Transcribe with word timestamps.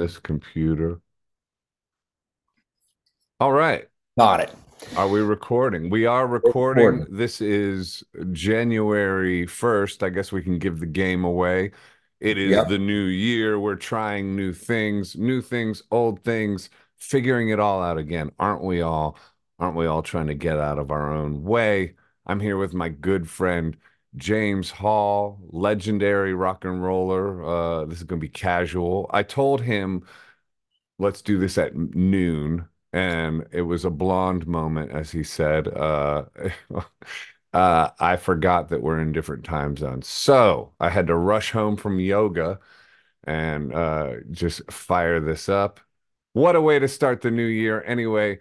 this 0.00 0.18
computer. 0.18 0.98
All 3.38 3.52
right. 3.52 3.86
Got 4.18 4.40
it. 4.40 4.50
Are 4.96 5.06
we 5.06 5.20
recording? 5.20 5.90
We 5.90 6.06
are 6.06 6.26
recording. 6.26 6.84
recording. 6.86 7.16
This 7.16 7.42
is 7.42 8.02
January 8.32 9.46
1st. 9.46 10.02
I 10.02 10.08
guess 10.08 10.32
we 10.32 10.40
can 10.40 10.58
give 10.58 10.80
the 10.80 10.86
game 10.86 11.24
away. 11.24 11.72
It 12.18 12.38
is 12.38 12.52
yep. 12.52 12.68
the 12.68 12.78
new 12.78 13.04
year. 13.04 13.60
We're 13.60 13.76
trying 13.76 14.34
new 14.34 14.54
things, 14.54 15.16
new 15.16 15.42
things, 15.42 15.82
old 15.90 16.24
things, 16.24 16.70
figuring 16.96 17.50
it 17.50 17.60
all 17.60 17.82
out 17.82 17.98
again. 17.98 18.30
Aren't 18.38 18.62
we 18.62 18.80
all? 18.80 19.18
Aren't 19.58 19.76
we 19.76 19.84
all 19.84 20.02
trying 20.02 20.28
to 20.28 20.34
get 20.34 20.58
out 20.58 20.78
of 20.78 20.90
our 20.90 21.12
own 21.12 21.44
way? 21.44 21.94
I'm 22.26 22.40
here 22.40 22.56
with 22.56 22.72
my 22.72 22.88
good 22.88 23.28
friend 23.28 23.76
James 24.16 24.70
Hall, 24.70 25.38
legendary 25.50 26.34
rock 26.34 26.64
and 26.64 26.82
roller. 26.82 27.44
Uh, 27.44 27.84
this 27.86 27.98
is 27.98 28.04
going 28.04 28.20
to 28.20 28.26
be 28.26 28.28
casual. 28.28 29.08
I 29.12 29.22
told 29.22 29.62
him, 29.62 30.04
let's 30.98 31.22
do 31.22 31.38
this 31.38 31.58
at 31.58 31.76
noon. 31.76 32.66
And 32.92 33.46
it 33.52 33.62
was 33.62 33.84
a 33.84 33.90
blonde 33.90 34.46
moment, 34.46 34.90
as 34.92 35.10
he 35.12 35.22
said. 35.22 35.68
Uh, 35.68 36.24
uh, 37.52 37.90
I 37.98 38.16
forgot 38.16 38.68
that 38.70 38.82
we're 38.82 39.00
in 39.00 39.12
different 39.12 39.44
time 39.44 39.76
zones. 39.76 40.08
So 40.08 40.72
I 40.80 40.90
had 40.90 41.06
to 41.08 41.16
rush 41.16 41.52
home 41.52 41.76
from 41.76 42.00
yoga 42.00 42.58
and 43.24 43.72
uh, 43.74 44.14
just 44.30 44.70
fire 44.72 45.20
this 45.20 45.48
up. 45.48 45.80
What 46.32 46.56
a 46.56 46.60
way 46.60 46.78
to 46.78 46.88
start 46.88 47.22
the 47.22 47.30
new 47.30 47.46
year. 47.46 47.82
Anyway, 47.84 48.38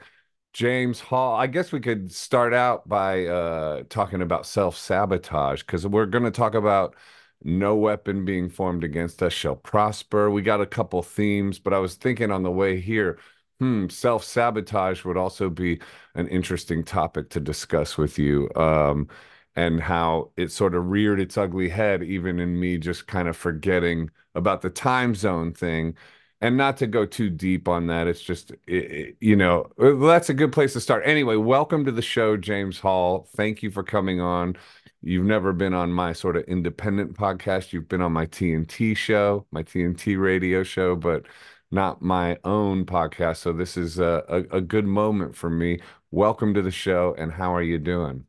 James 0.53 0.99
Hall. 0.99 1.35
I 1.35 1.47
guess 1.47 1.71
we 1.71 1.79
could 1.79 2.11
start 2.11 2.53
out 2.53 2.87
by 2.87 3.25
uh, 3.27 3.83
talking 3.89 4.21
about 4.21 4.45
self 4.45 4.77
sabotage 4.77 5.61
because 5.61 5.85
we're 5.87 6.05
going 6.05 6.23
to 6.23 6.31
talk 6.31 6.55
about 6.55 6.95
no 7.43 7.75
weapon 7.75 8.25
being 8.25 8.49
formed 8.49 8.83
against 8.83 9.23
us 9.23 9.31
shall 9.33 9.55
prosper. 9.55 10.29
We 10.29 10.41
got 10.41 10.61
a 10.61 10.65
couple 10.65 11.01
themes, 11.03 11.59
but 11.59 11.73
I 11.73 11.79
was 11.79 11.95
thinking 11.95 12.31
on 12.31 12.43
the 12.43 12.51
way 12.51 12.79
here, 12.79 13.19
hmm, 13.59 13.87
self 13.89 14.23
sabotage 14.23 15.05
would 15.05 15.17
also 15.17 15.49
be 15.49 15.79
an 16.15 16.27
interesting 16.27 16.83
topic 16.83 17.29
to 17.31 17.39
discuss 17.39 17.97
with 17.97 18.17
you. 18.19 18.49
Um, 18.55 19.07
and 19.55 19.81
how 19.81 20.31
it 20.37 20.51
sort 20.51 20.75
of 20.75 20.89
reared 20.89 21.19
its 21.19 21.37
ugly 21.37 21.69
head, 21.69 22.03
even 22.03 22.39
in 22.39 22.59
me 22.59 22.77
just 22.77 23.07
kind 23.07 23.27
of 23.27 23.35
forgetting 23.35 24.09
about 24.35 24.61
the 24.61 24.69
time 24.69 25.15
zone 25.15 25.53
thing 25.53 25.95
and 26.41 26.55
not 26.55 26.77
to 26.77 26.87
go 26.87 27.05
too 27.05 27.29
deep 27.29 27.67
on 27.67 27.87
that 27.87 28.07
it's 28.07 28.21
just 28.21 28.51
it, 28.67 29.15
you 29.19 29.35
know 29.35 29.69
that's 29.77 30.29
a 30.29 30.33
good 30.33 30.51
place 30.51 30.73
to 30.73 30.81
start. 30.81 31.03
Anyway 31.05 31.35
welcome 31.35 31.85
to 31.85 31.91
the 31.91 32.01
show 32.01 32.37
james 32.37 32.79
hall. 32.79 33.27
Thank 33.35 33.61
you 33.63 33.71
for 33.71 33.83
coming 33.83 34.21
on. 34.21 34.55
You've 35.01 35.25
never 35.25 35.53
been 35.53 35.73
on 35.73 35.91
my 35.91 36.13
sort 36.13 36.37
of 36.37 36.43
independent 36.43 37.13
podcast. 37.17 37.73
You've 37.73 37.89
been 37.89 38.01
on 38.01 38.13
my 38.13 38.25
tnt 38.25 38.95
show 38.95 39.45
my 39.51 39.63
tnt 39.63 40.19
radio 40.19 40.63
show 40.63 40.95
but 40.95 41.25
not 41.71 42.01
my 42.01 42.37
own 42.43 42.85
podcast. 42.85 43.37
So 43.37 43.53
this 43.53 43.77
is 43.77 43.99
a, 43.99 44.23
a, 44.27 44.57
a 44.57 44.61
good 44.61 44.85
moment 44.85 45.35
for 45.35 45.51
me. 45.51 45.79
Welcome 46.09 46.55
to 46.55 46.63
the 46.63 46.71
show 46.71 47.15
and 47.17 47.31
how 47.31 47.53
are 47.53 47.61
you 47.61 47.77
doing? 47.77 48.25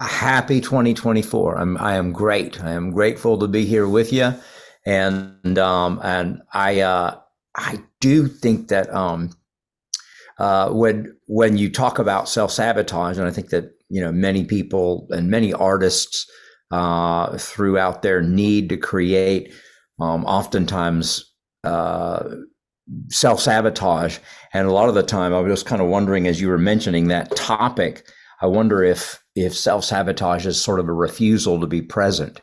A 0.00 0.04
happy 0.04 0.60
2024 0.60 1.58
i'm 1.58 1.76
i 1.78 1.94
am 1.94 2.12
great. 2.12 2.62
I 2.62 2.70
am 2.72 2.92
grateful 2.92 3.38
to 3.38 3.48
be 3.48 3.64
here 3.64 3.88
with 3.88 4.12
you. 4.12 4.32
And 4.84 5.58
um 5.58 6.00
and 6.02 6.42
i 6.52 6.80
uh 6.80 7.18
I 7.54 7.82
do 8.00 8.28
think 8.28 8.68
that 8.68 8.92
um, 8.94 9.30
uh, 10.38 10.70
when 10.70 11.16
when 11.26 11.56
you 11.56 11.70
talk 11.70 11.98
about 11.98 12.28
self 12.28 12.50
sabotage, 12.50 13.18
and 13.18 13.26
I 13.26 13.30
think 13.30 13.50
that 13.50 13.72
you 13.88 14.00
know 14.00 14.12
many 14.12 14.44
people 14.44 15.06
and 15.10 15.30
many 15.30 15.52
artists 15.52 16.30
uh, 16.70 17.36
throughout 17.36 18.02
their 18.02 18.22
need 18.22 18.68
to 18.70 18.76
create, 18.76 19.52
um, 20.00 20.24
oftentimes 20.24 21.30
uh, 21.64 22.24
self 23.08 23.40
sabotage, 23.40 24.18
and 24.54 24.66
a 24.66 24.72
lot 24.72 24.88
of 24.88 24.94
the 24.94 25.02
time, 25.02 25.34
I 25.34 25.40
was 25.40 25.52
just 25.52 25.66
kind 25.66 25.82
of 25.82 25.88
wondering 25.88 26.26
as 26.26 26.40
you 26.40 26.48
were 26.48 26.58
mentioning 26.58 27.08
that 27.08 27.36
topic. 27.36 28.06
I 28.40 28.46
wonder 28.46 28.82
if 28.82 29.22
if 29.36 29.56
self 29.56 29.84
sabotage 29.84 30.46
is 30.46 30.60
sort 30.60 30.80
of 30.80 30.88
a 30.88 30.92
refusal 30.94 31.60
to 31.60 31.66
be 31.66 31.82
present 31.82 32.40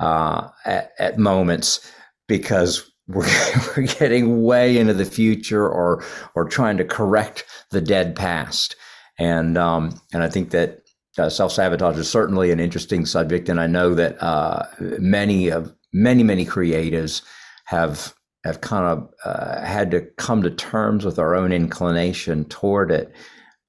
uh, 0.00 0.48
at, 0.64 0.92
at 0.98 1.18
moments 1.18 1.86
because 2.26 2.89
we're, 3.10 3.26
we're 3.76 3.86
getting 3.86 4.42
way 4.42 4.78
into 4.78 4.94
the 4.94 5.04
future 5.04 5.68
or 5.68 6.04
or 6.34 6.44
trying 6.44 6.76
to 6.78 6.84
correct 6.84 7.44
the 7.70 7.80
dead 7.80 8.16
past. 8.16 8.76
And 9.18 9.58
um, 9.58 10.00
and 10.12 10.22
I 10.22 10.28
think 10.28 10.50
that 10.50 10.82
uh, 11.18 11.28
self 11.28 11.52
sabotage 11.52 11.98
is 11.98 12.08
certainly 12.08 12.50
an 12.50 12.60
interesting 12.60 13.06
subject. 13.06 13.48
And 13.48 13.60
I 13.60 13.66
know 13.66 13.94
that 13.94 14.22
uh, 14.22 14.66
many 14.78 15.48
of 15.48 15.74
many 15.92 16.22
many 16.22 16.46
creatives 16.46 17.22
have 17.66 18.14
have 18.44 18.60
kind 18.60 18.86
of 18.86 19.10
uh, 19.24 19.64
had 19.64 19.90
to 19.90 20.00
come 20.16 20.42
to 20.42 20.50
terms 20.50 21.04
with 21.04 21.18
our 21.18 21.34
own 21.34 21.52
inclination 21.52 22.44
toward 22.46 22.90
it. 22.90 23.12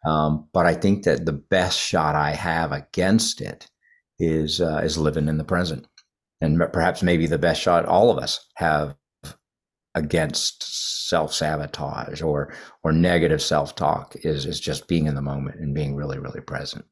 Um, 0.06 0.47
but 0.53 0.66
I 0.66 0.73
think 0.73 1.03
that 1.03 1.25
the 1.25 1.34
best 1.34 1.78
shot 1.78 2.16
I 2.16 2.31
have 2.31 2.72
against 2.72 3.41
it 3.41 3.69
is 4.19 4.62
uh, 4.62 4.81
is 4.84 4.97
living 4.97 5.28
in 5.28 5.38
the 5.38 5.44
present. 5.44 5.88
And 6.40 6.59
perhaps 6.73 7.03
maybe 7.03 7.28
the 7.28 7.38
best 7.38 7.62
shot 7.62 7.85
all 7.85 8.09
of 8.09 8.18
us 8.18 8.47
have 8.56 8.96
against 9.96 10.63
self-sabotage 11.09 12.22
or 12.22 12.53
or 12.84 12.91
negative 12.91 13.41
self-talk 13.41 14.16
is 14.24 14.46
is 14.46 14.59
just 14.59 14.88
being 14.88 15.06
in 15.07 15.16
the 15.16 15.22
moment 15.22 15.59
and 15.59 15.74
being 15.75 15.96
really 15.96 16.19
really 16.19 16.41
present. 16.41 16.85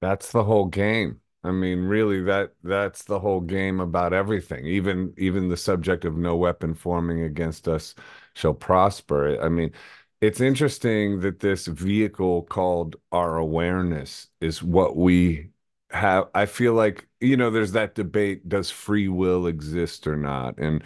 That's 0.00 0.32
the 0.32 0.44
whole 0.44 0.66
game. 0.66 1.20
I 1.44 1.52
mean 1.52 1.80
really 1.84 2.20
that 2.22 2.54
that's 2.64 3.04
the 3.04 3.20
whole 3.20 3.40
game 3.40 3.80
about 3.80 4.12
everything. 4.12 4.66
Even 4.66 5.14
even 5.16 5.48
the 5.48 5.56
subject 5.56 6.04
of 6.04 6.16
no 6.16 6.36
weapon 6.36 6.74
forming 6.74 7.22
against 7.22 7.68
us 7.68 7.94
shall 8.34 8.54
prosper. 8.54 9.40
I 9.40 9.48
mean 9.48 9.72
it's 10.20 10.40
interesting 10.40 11.20
that 11.20 11.40
this 11.40 11.66
vehicle 11.66 12.42
called 12.42 12.96
our 13.12 13.36
awareness 13.38 14.28
is 14.40 14.62
what 14.62 14.96
we 14.96 15.50
have. 15.90 16.28
I 16.34 16.46
feel 16.46 16.74
like 16.74 17.08
you 17.20 17.36
know 17.36 17.50
there's 17.50 17.72
that 17.72 17.94
debate 17.94 18.48
does 18.48 18.70
free 18.70 19.08
will 19.08 19.46
exist 19.46 20.06
or 20.06 20.16
not? 20.16 20.58
And 20.58 20.82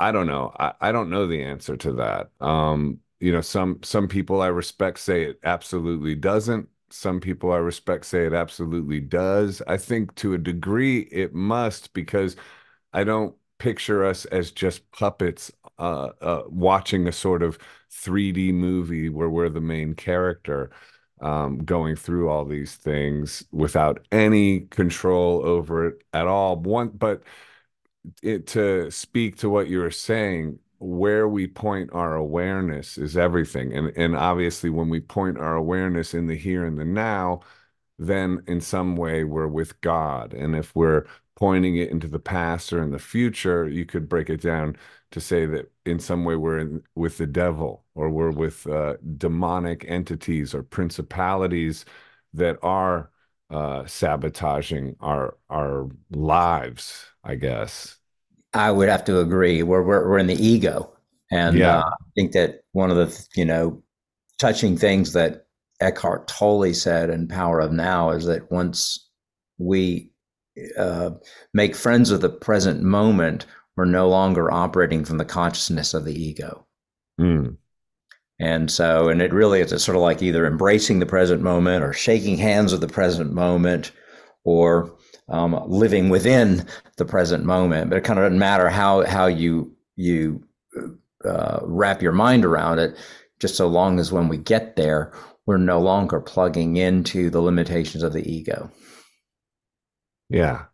I 0.00 0.12
don't 0.12 0.26
know. 0.26 0.52
I, 0.58 0.72
I 0.80 0.92
don't 0.92 1.10
know 1.10 1.26
the 1.26 1.42
answer 1.42 1.76
to 1.76 1.92
that. 1.94 2.30
Um, 2.40 3.00
you 3.20 3.32
know, 3.32 3.40
some 3.42 3.80
some 3.82 4.08
people 4.08 4.40
I 4.40 4.46
respect 4.48 4.98
say 4.98 5.24
it 5.24 5.38
absolutely 5.44 6.14
doesn't. 6.14 6.68
Some 6.90 7.20
people 7.20 7.52
I 7.52 7.58
respect 7.58 8.06
say 8.06 8.26
it 8.26 8.32
absolutely 8.32 9.00
does. 9.00 9.62
I 9.66 9.76
think 9.76 10.14
to 10.16 10.34
a 10.34 10.38
degree 10.38 11.00
it 11.12 11.34
must 11.34 11.92
because 11.92 12.36
I 12.92 13.04
don't 13.04 13.36
picture 13.58 14.04
us 14.04 14.24
as 14.26 14.50
just 14.52 14.90
puppets 14.92 15.52
uh, 15.78 16.10
uh, 16.22 16.44
watching 16.48 17.06
a 17.08 17.12
sort 17.12 17.42
of 17.42 17.58
3D 17.90 18.52
movie 18.52 19.08
where 19.10 19.30
we're 19.30 19.50
the 19.50 19.60
main 19.60 19.94
character. 19.94 20.70
Um, 21.22 21.58
going 21.64 21.96
through 21.96 22.30
all 22.30 22.46
these 22.46 22.76
things 22.76 23.44
without 23.52 24.06
any 24.10 24.60
control 24.70 25.44
over 25.44 25.86
it 25.88 26.02
at 26.14 26.26
all. 26.26 26.56
One, 26.56 26.88
but 26.88 27.22
it, 28.22 28.46
to 28.48 28.90
speak 28.90 29.36
to 29.38 29.50
what 29.50 29.68
you 29.68 29.78
were 29.80 29.90
saying, 29.90 30.58
where 30.78 31.28
we 31.28 31.46
point 31.46 31.90
our 31.92 32.16
awareness 32.16 32.98
is 32.98 33.16
everything. 33.16 33.72
And 33.76 33.92
and 33.96 34.16
obviously 34.16 34.70
when 34.70 34.88
we 34.88 35.00
point 35.00 35.38
our 35.38 35.54
awareness 35.56 36.14
in 36.14 36.26
the 36.26 36.36
here 36.36 36.64
and 36.64 36.78
the 36.78 36.84
now, 36.84 37.40
then 37.98 38.42
in 38.46 38.60
some 38.60 38.96
way 38.96 39.24
we're 39.24 39.46
with 39.48 39.80
God. 39.82 40.32
And 40.34 40.56
if 40.56 40.74
we're 40.74 41.06
pointing 41.36 41.76
it 41.76 41.90
into 41.90 42.08
the 42.08 42.18
past 42.18 42.72
or 42.72 42.82
in 42.82 42.90
the 42.90 42.98
future, 42.98 43.68
you 43.68 43.84
could 43.86 44.08
break 44.08 44.30
it 44.30 44.40
down 44.42 44.76
to 45.10 45.20
say 45.20 45.46
that 45.46 45.70
in 45.86 45.98
some 45.98 46.24
way 46.24 46.36
we're 46.36 46.58
in, 46.58 46.82
with 46.94 47.18
the 47.18 47.26
devil 47.26 47.84
or 47.94 48.10
we're 48.10 48.30
with 48.30 48.66
uh, 48.66 48.96
demonic 49.16 49.84
entities 49.88 50.54
or 50.54 50.62
principalities 50.62 51.84
that 52.34 52.58
are 52.62 53.10
uh, 53.50 53.84
sabotaging 53.86 54.96
our 55.00 55.36
our 55.48 55.88
lives 56.10 57.10
I 57.24 57.34
guess. 57.34 57.96
I 58.52 58.70
would 58.70 58.88
have 58.88 59.04
to 59.04 59.20
agree. 59.20 59.62
We're 59.62 59.82
we're, 59.82 60.08
we're 60.08 60.18
in 60.18 60.26
the 60.26 60.46
ego, 60.46 60.92
and 61.30 61.56
yeah. 61.56 61.78
uh, 61.78 61.88
I 61.88 62.04
think 62.14 62.32
that 62.32 62.62
one 62.72 62.90
of 62.90 62.96
the 62.96 63.26
you 63.36 63.44
know 63.44 63.82
touching 64.38 64.76
things 64.76 65.12
that 65.12 65.46
Eckhart 65.80 66.26
Tolle 66.26 66.72
said 66.74 67.10
in 67.10 67.28
Power 67.28 67.60
of 67.60 67.72
Now 67.72 68.10
is 68.10 68.24
that 68.26 68.50
once 68.50 69.08
we 69.58 70.10
uh, 70.76 71.10
make 71.54 71.76
friends 71.76 72.10
of 72.10 72.20
the 72.20 72.30
present 72.30 72.82
moment, 72.82 73.46
we're 73.76 73.84
no 73.84 74.08
longer 74.08 74.50
operating 74.50 75.04
from 75.04 75.18
the 75.18 75.24
consciousness 75.24 75.94
of 75.94 76.04
the 76.04 76.20
ego. 76.20 76.66
Mm. 77.20 77.56
And 78.40 78.70
so, 78.70 79.10
and 79.10 79.20
it 79.20 79.34
really 79.34 79.60
is 79.60 79.84
sort 79.84 79.96
of 79.96 80.02
like 80.02 80.22
either 80.22 80.46
embracing 80.46 80.98
the 80.98 81.06
present 81.06 81.42
moment 81.42 81.84
or 81.84 81.92
shaking 81.92 82.38
hands 82.38 82.72
with 82.72 82.80
the 82.80 82.88
present 82.88 83.32
moment 83.34 83.92
or 84.44 84.96
um, 85.28 85.62
living 85.68 86.08
within 86.08 86.66
the 86.96 87.04
present 87.04 87.44
moment. 87.44 87.90
But 87.90 87.98
it 87.98 88.04
kind 88.04 88.18
of 88.18 88.24
doesn't 88.24 88.38
matter 88.38 88.70
how 88.70 89.04
how 89.04 89.26
you 89.26 89.76
you 89.96 90.42
uh, 91.22 91.60
wrap 91.62 92.00
your 92.00 92.12
mind 92.12 92.46
around 92.46 92.78
it. 92.78 92.96
Just 93.40 93.56
so 93.56 93.68
long 93.68 93.98
as 93.98 94.10
when 94.10 94.28
we 94.28 94.38
get 94.38 94.74
there, 94.74 95.12
we're 95.44 95.58
no 95.58 95.78
longer 95.78 96.18
plugging 96.18 96.78
into 96.78 97.28
the 97.28 97.42
limitations 97.42 98.02
of 98.02 98.14
the 98.14 98.26
ego. 98.26 98.70
Yeah, 100.30 100.64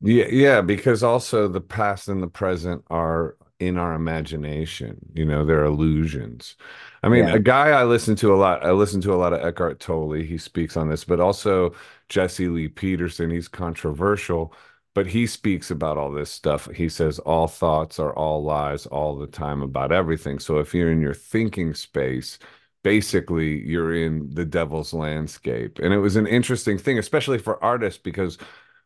yeah, 0.00 0.26
yeah. 0.30 0.60
Because 0.62 1.04
also 1.04 1.46
the 1.46 1.60
past 1.60 2.08
and 2.08 2.20
the 2.20 2.28
present 2.28 2.82
are 2.90 3.36
in 3.60 3.78
our 3.78 3.94
imagination. 3.94 4.98
You 5.14 5.24
know, 5.24 5.44
they're 5.44 5.64
illusions. 5.64 6.56
I 7.02 7.08
mean, 7.08 7.26
yeah. 7.26 7.34
a 7.34 7.38
guy 7.38 7.68
I 7.70 7.84
listen 7.84 8.16
to 8.16 8.34
a 8.34 8.36
lot, 8.36 8.64
I 8.64 8.72
listen 8.72 9.00
to 9.02 9.12
a 9.12 9.16
lot 9.16 9.32
of 9.32 9.44
Eckhart 9.44 9.80
Tolle. 9.80 10.12
He 10.12 10.38
speaks 10.38 10.76
on 10.76 10.88
this, 10.88 11.04
but 11.04 11.20
also 11.20 11.74
Jesse 12.08 12.48
Lee 12.48 12.68
Peterson. 12.68 13.30
He's 13.30 13.48
controversial, 13.48 14.54
but 14.94 15.06
he 15.06 15.26
speaks 15.26 15.70
about 15.70 15.98
all 15.98 16.10
this 16.10 16.30
stuff. 16.30 16.68
He 16.74 16.88
says 16.88 17.18
all 17.20 17.46
thoughts 17.46 17.98
are 17.98 18.14
all 18.14 18.42
lies 18.42 18.86
all 18.86 19.16
the 19.16 19.26
time 19.26 19.62
about 19.62 19.92
everything. 19.92 20.38
So 20.38 20.58
if 20.58 20.74
you're 20.74 20.92
in 20.92 21.00
your 21.00 21.14
thinking 21.14 21.74
space, 21.74 22.38
basically 22.82 23.66
you're 23.66 23.94
in 23.94 24.30
the 24.34 24.44
devil's 24.44 24.92
landscape. 24.92 25.78
And 25.80 25.92
it 25.92 25.98
was 25.98 26.16
an 26.16 26.26
interesting 26.26 26.78
thing, 26.78 26.98
especially 26.98 27.38
for 27.38 27.62
artists, 27.62 28.00
because 28.02 28.38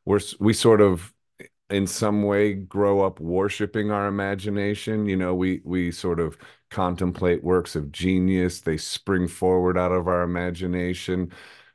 we're 0.05 0.21
we 0.41 0.55
sort 0.55 0.81
of 0.81 1.13
in 1.71 1.87
some 1.87 2.23
way 2.23 2.55
grow 2.55 3.03
up 3.03 3.21
worshiping 3.21 3.91
our 3.91 4.07
imagination. 4.07 5.07
You 5.07 5.17
know 5.17 5.35
we 5.35 5.61
we 5.65 5.91
sort 5.93 6.21
of 6.21 6.39
contemplate 6.71 7.43
works 7.45 7.77
of 7.77 7.93
genius. 7.93 8.61
They 8.61 8.77
spring 8.77 9.29
forward 9.29 9.79
out 9.79 9.93
of 9.93 10.09
our 10.09 10.23
imagination. 10.23 11.33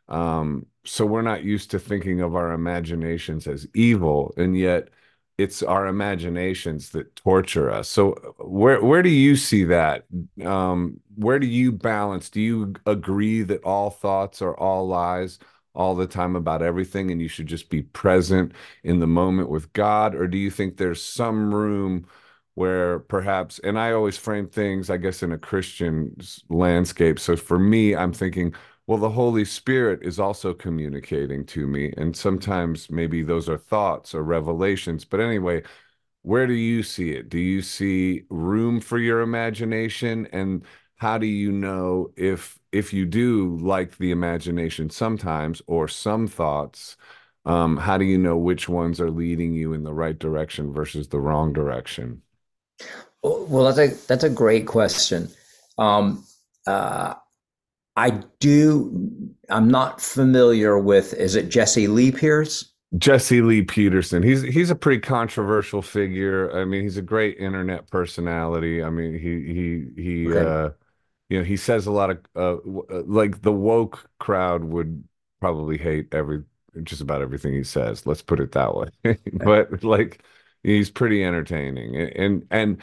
Um, 0.09 0.65
so 0.85 1.05
we're 1.05 1.21
not 1.21 1.43
used 1.43 1.71
to 1.71 1.79
thinking 1.79 2.21
of 2.21 2.35
our 2.35 2.51
imaginations 2.51 3.47
as 3.47 3.67
evil 3.73 4.33
and 4.37 4.57
yet 4.57 4.89
it's 5.37 5.63
our 5.63 5.87
imaginations 5.87 6.91
that 6.91 7.15
torture 7.15 7.69
us. 7.71 7.89
So 7.89 8.11
where 8.39 8.83
where 8.83 9.01
do 9.01 9.09
you 9.09 9.35
see 9.35 9.63
that? 9.65 10.05
Um, 10.45 10.99
where 11.15 11.39
do 11.39 11.47
you 11.47 11.71
balance? 11.71 12.29
Do 12.29 12.39
you 12.41 12.73
agree 12.85 13.41
that 13.43 13.63
all 13.63 13.89
thoughts 13.89 14.41
are 14.41 14.55
all 14.57 14.87
lies 14.87 15.39
all 15.75 15.95
the 15.95 16.07
time 16.07 16.35
about 16.35 16.61
everything 16.61 17.11
and 17.11 17.21
you 17.21 17.27
should 17.27 17.47
just 17.47 17.69
be 17.69 17.81
present 17.81 18.53
in 18.83 18.99
the 18.99 19.07
moment 19.07 19.49
with 19.49 19.73
God? 19.73 20.15
Or 20.15 20.27
do 20.27 20.37
you 20.37 20.51
think 20.51 20.77
there's 20.77 21.03
some 21.03 21.53
room 21.53 22.05
where 22.55 22.99
perhaps, 22.99 23.59
and 23.59 23.79
I 23.79 23.93
always 23.93 24.17
frame 24.17 24.47
things, 24.47 24.89
I 24.89 24.97
guess, 24.97 25.23
in 25.23 25.31
a 25.31 25.37
Christian 25.37 26.15
landscape. 26.49 27.19
So 27.19 27.35
for 27.35 27.57
me, 27.57 27.95
I'm 27.95 28.13
thinking, 28.13 28.53
well, 28.85 28.99
the 28.99 29.09
Holy 29.09 29.45
Spirit 29.45 30.01
is 30.03 30.19
also 30.19 30.53
communicating 30.53 31.45
to 31.47 31.65
me. 31.65 31.93
And 31.97 32.15
sometimes 32.15 32.89
maybe 32.91 33.23
those 33.23 33.49
are 33.49 33.57
thoughts 33.57 34.13
or 34.13 34.23
revelations. 34.23 35.05
But 35.05 35.19
anyway, 35.19 35.63
where 36.21 36.47
do 36.47 36.53
you 36.53 36.83
see 36.83 37.11
it? 37.11 37.29
Do 37.29 37.39
you 37.39 37.61
see 37.61 38.23
room 38.29 38.79
for 38.81 38.99
your 38.99 39.21
imagination? 39.21 40.27
And 40.31 40.63
how 40.97 41.17
do 41.17 41.25
you 41.25 41.51
know 41.51 42.11
if 42.15 42.59
if 42.73 42.91
you 42.91 43.05
do 43.05 43.57
like 43.61 43.97
the 43.97 44.11
imagination 44.11 44.89
sometimes 44.89 45.61
or 45.67 45.87
some 45.87 46.27
thoughts 46.27 46.97
um, 47.45 47.77
how 47.77 47.97
do 47.97 48.05
you 48.05 48.17
know 48.17 48.37
which 48.37 48.67
ones 48.67 48.99
are 48.99 49.11
leading 49.11 49.53
you 49.53 49.73
in 49.73 49.83
the 49.83 49.93
right 49.93 50.17
direction 50.19 50.73
versus 50.73 51.07
the 51.09 51.19
wrong 51.19 51.53
direction 51.53 52.21
well 53.21 53.71
that's 53.71 53.77
a 53.77 54.07
that's 54.07 54.23
a 54.23 54.29
great 54.29 54.67
question 54.67 55.29
um, 55.77 56.23
uh, 56.67 57.13
i 57.95 58.09
do 58.39 59.09
i'm 59.49 59.67
not 59.67 60.01
familiar 60.01 60.77
with 60.79 61.13
is 61.13 61.35
it 61.35 61.49
jesse 61.49 61.87
lee 61.87 62.11
pierce 62.11 62.73
Jesse 62.97 63.41
Lee 63.41 63.63
Peterson. 63.63 64.21
He's 64.21 64.43
he's 64.43 64.69
a 64.69 64.75
pretty 64.75 64.99
controversial 65.01 65.81
figure. 65.81 66.55
I 66.55 66.63
mean, 66.65 66.83
he's 66.83 66.97
a 66.97 67.01
great 67.01 67.37
internet 67.39 67.89
personality. 67.89 68.83
I 68.83 68.91
mean, 68.91 69.13
he 69.13 69.91
he 69.95 70.01
he 70.03 70.31
okay. 70.31 70.39
uh 70.39 70.69
you 71.33 71.39
know 71.39 71.45
he 71.45 71.57
says 71.57 71.87
a 71.87 71.91
lot 71.91 72.11
of 72.11 72.19
uh, 72.35 72.57
uh, 72.93 73.03
like 73.07 73.41
the 73.41 73.51
woke 73.51 74.07
crowd 74.19 74.63
would 74.63 75.03
probably 75.41 75.79
hate 75.79 76.13
every 76.13 76.43
just 76.83 77.01
about 77.01 77.23
everything 77.23 77.53
he 77.53 77.63
says 77.63 78.05
let's 78.05 78.21
put 78.21 78.39
it 78.39 78.51
that 78.51 78.75
way. 78.75 78.89
But 79.33 79.83
like 79.83 80.23
he's 80.61 80.91
pretty 80.91 81.23
entertaining 81.23 81.95
and 81.97 82.45
and 82.51 82.77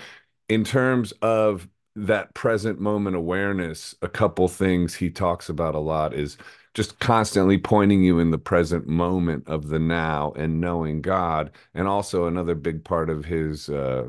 in 0.49 0.64
terms 0.64 1.12
of 1.23 1.69
that 1.94 2.35
present 2.35 2.81
moment 2.81 3.14
awareness 3.14 3.94
a 4.02 4.08
couple 4.08 4.49
things 4.49 4.96
he 4.96 5.11
talks 5.11 5.49
about 5.49 5.76
a 5.76 5.79
lot 5.79 6.12
is 6.12 6.37
just 6.75 6.99
constantly 6.99 7.56
pointing 7.58 8.03
you 8.03 8.19
in 8.19 8.32
the 8.32 8.38
present 8.38 8.87
moment 8.88 9.46
of 9.49 9.69
the 9.69 9.79
now 9.79 10.32
and 10.37 10.61
knowing 10.61 11.00
god 11.03 11.53
and 11.75 11.87
also 11.88 12.26
another 12.26 12.55
big 12.56 12.85
part 12.85 13.11
of 13.11 13.25
his 13.25 13.69
uh, 13.69 14.08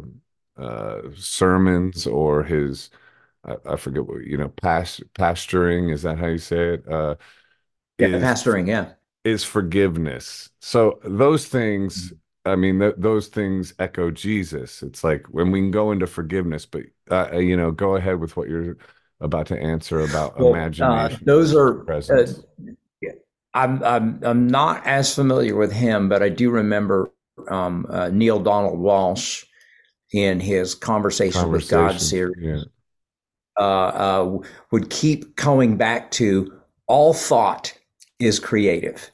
uh, 0.58 1.02
sermons 1.16 2.08
or 2.08 2.44
his 2.44 2.90
I, 3.46 3.56
I 3.66 3.76
forget 3.76 4.06
what 4.06 4.26
you 4.26 4.38
know, 4.38 4.50
past 4.50 5.02
pasturing. 5.14 5.90
Is 5.90 6.04
that 6.04 6.20
how 6.20 6.28
you 6.28 6.38
say 6.38 6.76
it? 6.76 6.88
Uh, 6.88 7.16
yeah, 7.98 8.08
is, 8.08 8.24
pasturing. 8.24 8.68
Yeah, 8.68 8.90
is 9.24 9.44
forgiveness. 9.44 10.50
So 10.60 11.00
those 11.04 11.48
things. 11.48 12.08
Mm-hmm. 12.08 12.16
I 12.44 12.56
mean, 12.56 12.80
th- 12.80 12.96
those 12.98 13.28
things 13.28 13.76
echo 13.78 14.10
Jesus. 14.10 14.82
It's 14.82 15.04
like 15.04 15.28
when 15.30 15.52
we 15.52 15.60
can 15.60 15.70
go 15.70 15.92
into 15.92 16.08
forgiveness, 16.08 16.66
but 16.66 16.82
uh, 17.12 17.30
uh 17.34 17.38
you 17.38 17.56
know, 17.56 17.70
go 17.70 17.96
ahead 17.96 18.20
with 18.20 18.36
what 18.36 18.50
you're 18.50 18.78
about 19.20 19.46
to 19.48 19.62
answer 19.62 20.02
about 20.02 20.40
well, 20.40 20.48
uh, 20.48 20.52
imagination. 20.58 21.18
Uh, 21.22 21.26
those 21.26 21.56
are. 21.56 21.90
Uh, 21.92 22.26
I'm 23.54 23.84
I'm 23.84 24.20
I'm 24.24 24.48
not 24.48 24.88
as 24.88 25.14
familiar 25.14 25.56
with 25.56 25.72
him, 25.72 26.10
but 26.10 26.24
I 26.24 26.30
do 26.30 26.50
remember 26.50 27.12
um, 27.50 27.86
uh, 27.90 28.10
Neale 28.10 28.40
Donald 28.40 28.80
Walsch 28.80 29.46
in 30.12 30.40
his 30.40 30.74
conversation, 30.74 31.42
conversation 31.42 31.52
with 31.52 31.92
God 31.92 32.02
series. 32.02 32.38
Yeah 32.40 32.64
uh, 33.62 34.24
uh, 34.24 34.38
would 34.72 34.90
keep 34.90 35.36
coming 35.36 35.78
back 35.78 36.10
to 36.12 36.52
all 36.88 37.13
thought 37.13 37.74
is 38.19 38.40
creative, 38.40 39.12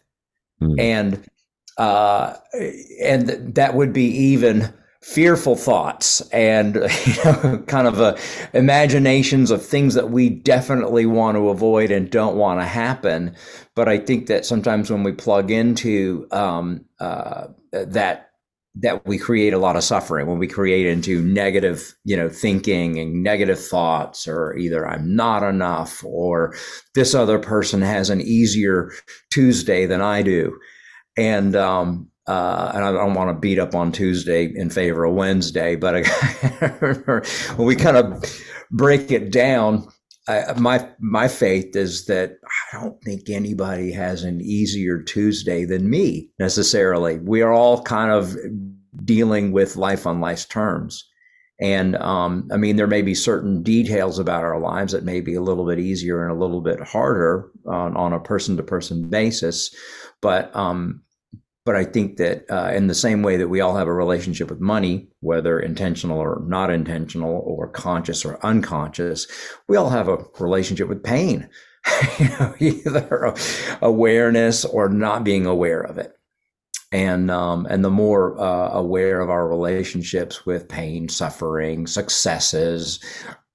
mm. 0.62 0.80
and 0.80 1.28
uh, 1.78 2.36
and 3.02 3.56
that 3.56 3.76
would 3.76 3.92
be 3.92 4.06
even 4.06 4.74
fearful 5.02 5.56
thoughts 5.56 6.22
and 6.32 6.76
you 7.06 7.24
know, 7.24 7.64
kind 7.68 7.88
of 7.88 8.00
uh, 8.02 8.16
imaginations 8.54 9.52
of 9.52 9.66
things 9.66 9.94
that 9.94 10.12
we 10.12 10.30
definitely 10.30 11.06
want 11.06 11.36
to 11.38 11.50
avoid 11.50 11.92
and 11.92 12.10
don't 12.10 12.36
want 12.36 12.60
to 12.60 12.66
happen. 12.66 13.36
But 13.76 13.88
I 13.88 13.98
think 14.00 14.28
that 14.28 14.46
sometimes 14.46 14.90
when 14.90 15.04
we 15.04 15.12
plug 15.12 15.52
into 15.52 16.28
um, 16.32 16.86
uh, 17.00 17.48
that 17.72 18.27
that 18.82 19.06
we 19.06 19.18
create 19.18 19.54
a 19.54 19.58
lot 19.58 19.76
of 19.76 19.84
suffering 19.84 20.28
when 20.28 20.40
we 20.40 20.48
create 20.48 20.86
into 20.86 21.22
negative 21.22 21.96
you 22.04 22.16
know 22.16 22.30
thinking 22.30 23.00
and 23.00 23.24
negative 23.24 23.60
thoughts 23.60 24.28
or 24.28 24.56
either 24.58 24.88
i'm 24.88 25.16
not 25.16 25.44
enough 25.44 26.04
or 26.06 26.56
this 26.96 27.14
other 27.14 27.40
person 27.40 27.82
has 27.82 28.10
an 28.10 28.22
easier 28.22 28.92
tuesday 29.32 29.86
than 29.86 30.02
i 30.02 30.22
do 30.22 30.58
and 31.18 31.56
um 31.56 32.10
uh, 32.28 32.74
and 32.76 32.84
I 32.84 32.92
don't 32.92 33.14
want 33.14 33.30
to 33.30 33.40
beat 33.40 33.58
up 33.58 33.74
on 33.74 33.92
Tuesday 33.94 34.52
in 34.54 34.70
favor 34.70 35.06
of 35.06 35.16
Wednesday, 35.16 35.78
but 35.78 36.06
when 37.56 37.66
we 37.66 37.74
kind 37.74 37.96
of 37.96 38.22
break 38.70 39.12
it 39.12 39.32
down, 39.32 39.88
I, 40.28 40.54
my 40.58 40.90
my 41.00 41.28
faith 41.30 41.76
is 41.76 42.06
that 42.06 42.34
I 42.74 42.80
don't 42.82 43.02
think 43.02 43.30
anybody 43.30 43.94
has 43.94 44.24
an 44.24 44.42
easier 44.42 45.02
Tuesday 45.02 45.64
than 45.64 45.90
me 45.90 46.30
necessarily. 46.38 47.18
We 47.20 47.42
are 47.42 47.54
all 47.54 47.82
kind 47.82 48.12
of 48.12 48.36
dealing 49.04 49.52
with 49.52 49.76
life 49.76 50.06
on 50.06 50.22
life's 50.22 50.46
terms. 50.46 51.08
And 51.60 51.96
um, 51.96 52.48
I 52.52 52.58
mean, 52.58 52.76
there 52.76 52.88
may 52.88 53.02
be 53.02 53.16
certain 53.16 53.64
details 53.64 54.20
about 54.20 54.44
our 54.44 54.60
lives 54.60 54.94
that 54.94 55.04
may 55.04 55.22
be 55.22 55.34
a 55.34 55.42
little 55.42 55.66
bit 55.66 55.80
easier 55.80 56.22
and 56.22 56.32
a 56.32 56.40
little 56.40 56.62
bit 56.62 56.80
harder 56.82 57.50
on, 57.66 57.98
on 57.98 58.14
a 58.14 58.20
person 58.20 58.58
to 58.58 58.64
person 58.64 59.10
basis. 59.10 59.76
But 60.22 60.56
um, 60.56 61.02
but 61.68 61.76
I 61.76 61.84
think 61.84 62.16
that 62.16 62.46
uh, 62.50 62.72
in 62.74 62.88
the 62.88 62.96
same 62.96 63.24
way 63.24 63.36
that 63.36 63.50
we 63.50 63.60
all 63.60 63.76
have 63.76 63.88
a 63.88 63.94
relationship 63.94 64.50
with 64.50 64.62
money, 64.62 65.10
whether 65.20 65.60
intentional 65.60 66.18
or 66.18 66.42
not 66.48 66.72
intentional, 66.72 67.44
or 67.46 67.68
conscious 67.68 68.24
or 68.24 68.40
unconscious, 68.46 69.28
we 69.68 69.76
all 69.76 69.90
have 69.90 70.08
a 70.08 70.24
relationship 70.40 70.88
with 70.88 71.04
pain, 71.04 71.50
you 72.20 72.30
know, 72.30 72.56
either 72.60 73.34
awareness 73.82 74.64
or 74.64 74.88
not 74.88 75.26
being 75.26 75.46
aware 75.46 75.82
of 75.82 75.98
it. 75.98 76.17
And 76.92 77.30
um, 77.30 77.68
and 77.70 77.84
the 77.84 77.90
more 77.90 78.40
uh, 78.40 78.70
aware 78.72 79.20
of 79.20 79.30
our 79.30 79.48
relationships 79.48 80.46
with 80.46 80.70
pain, 80.70 81.10
suffering, 81.10 81.86
successes, 81.86 83.04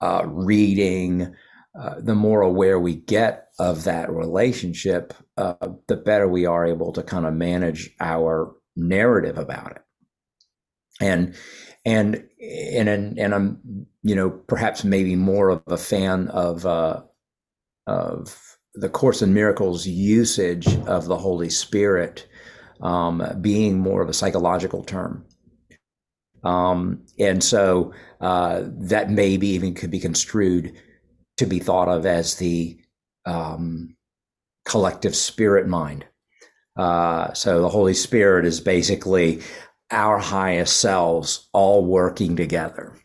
uh, 0.03 0.23
reading, 0.27 1.35
uh, 1.79 1.95
the 2.01 2.15
more 2.15 2.43
aware 2.43 2.79
we 2.79 2.97
get 2.97 3.49
of 3.59 3.85
that 3.85 4.11
relationship, 4.11 5.15
uh, 5.39 5.55
the 5.89 5.97
better 5.97 6.29
we 6.29 6.45
are 6.45 6.67
able 6.67 6.93
to 6.93 7.03
kind 7.03 7.25
of 7.25 7.33
manage 7.33 7.91
our 8.01 8.55
narrative 8.77 9.39
about 9.39 9.73
it. 9.73 9.83
And 11.01 11.35
and 11.85 12.25
and 12.41 12.89
and, 12.89 13.19
and 13.19 13.35
I'm 13.35 13.87
you 14.03 14.15
know 14.15 14.31
perhaps 14.31 14.85
maybe 14.85 15.17
more 15.17 15.49
of 15.49 15.63
a 15.67 15.79
fan 15.79 16.29
of 16.29 16.67
uh, 16.67 17.03
of 17.87 18.59
the 18.75 18.89
Course 18.89 19.23
in 19.23 19.35
Miracles 19.35 19.87
usage 19.87 20.77
of 20.87 21.07
the 21.07 21.19
Holy 21.19 21.51
Spirit 21.51 22.27
um, 22.83 23.23
being 23.41 23.79
more 23.79 24.03
of 24.03 24.09
a 24.09 24.15
psychological 24.15 24.85
term. 24.85 25.25
Um, 26.45 27.05
and 27.19 27.43
so 27.43 27.93
uh, 28.21 28.63
that 28.67 29.11
maybe 29.11 29.49
even 29.49 29.75
could 29.75 29.91
be 29.91 30.01
construed 30.01 30.75
to 31.37 31.47
be 31.47 31.61
thought 31.61 31.89
of 31.89 32.05
as 32.05 32.37
the 32.37 32.79
um, 33.25 33.97
collective 34.65 35.15
spirit 35.15 35.69
mind. 35.69 36.05
Uh, 36.77 37.33
so 37.35 37.63
the 37.63 37.69
Holy 37.69 37.95
Spirit 37.95 38.45
is 38.45 38.61
basically 38.61 39.41
our 39.91 40.19
highest 40.19 40.81
selves 40.81 41.49
all 41.53 41.85
working 41.85 42.37
together. 42.37 42.97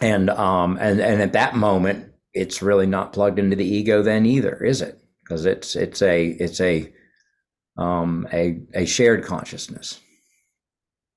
and 0.00 0.30
um, 0.30 0.78
and 0.80 1.00
and 1.00 1.22
at 1.22 1.32
that 1.32 1.56
moment, 1.56 2.12
it's 2.34 2.62
really 2.62 2.86
not 2.86 3.12
plugged 3.12 3.38
into 3.38 3.56
the 3.56 3.64
ego 3.66 4.02
then 4.02 4.26
either, 4.26 4.62
is 4.64 4.80
it? 4.82 5.00
Because 5.22 5.44
it's 5.46 5.76
it's 5.76 6.02
a 6.02 6.28
it's 6.28 6.60
a 6.60 6.92
um, 7.78 8.28
a 8.32 8.60
a 8.74 8.86
shared 8.86 9.24
consciousness. 9.24 10.00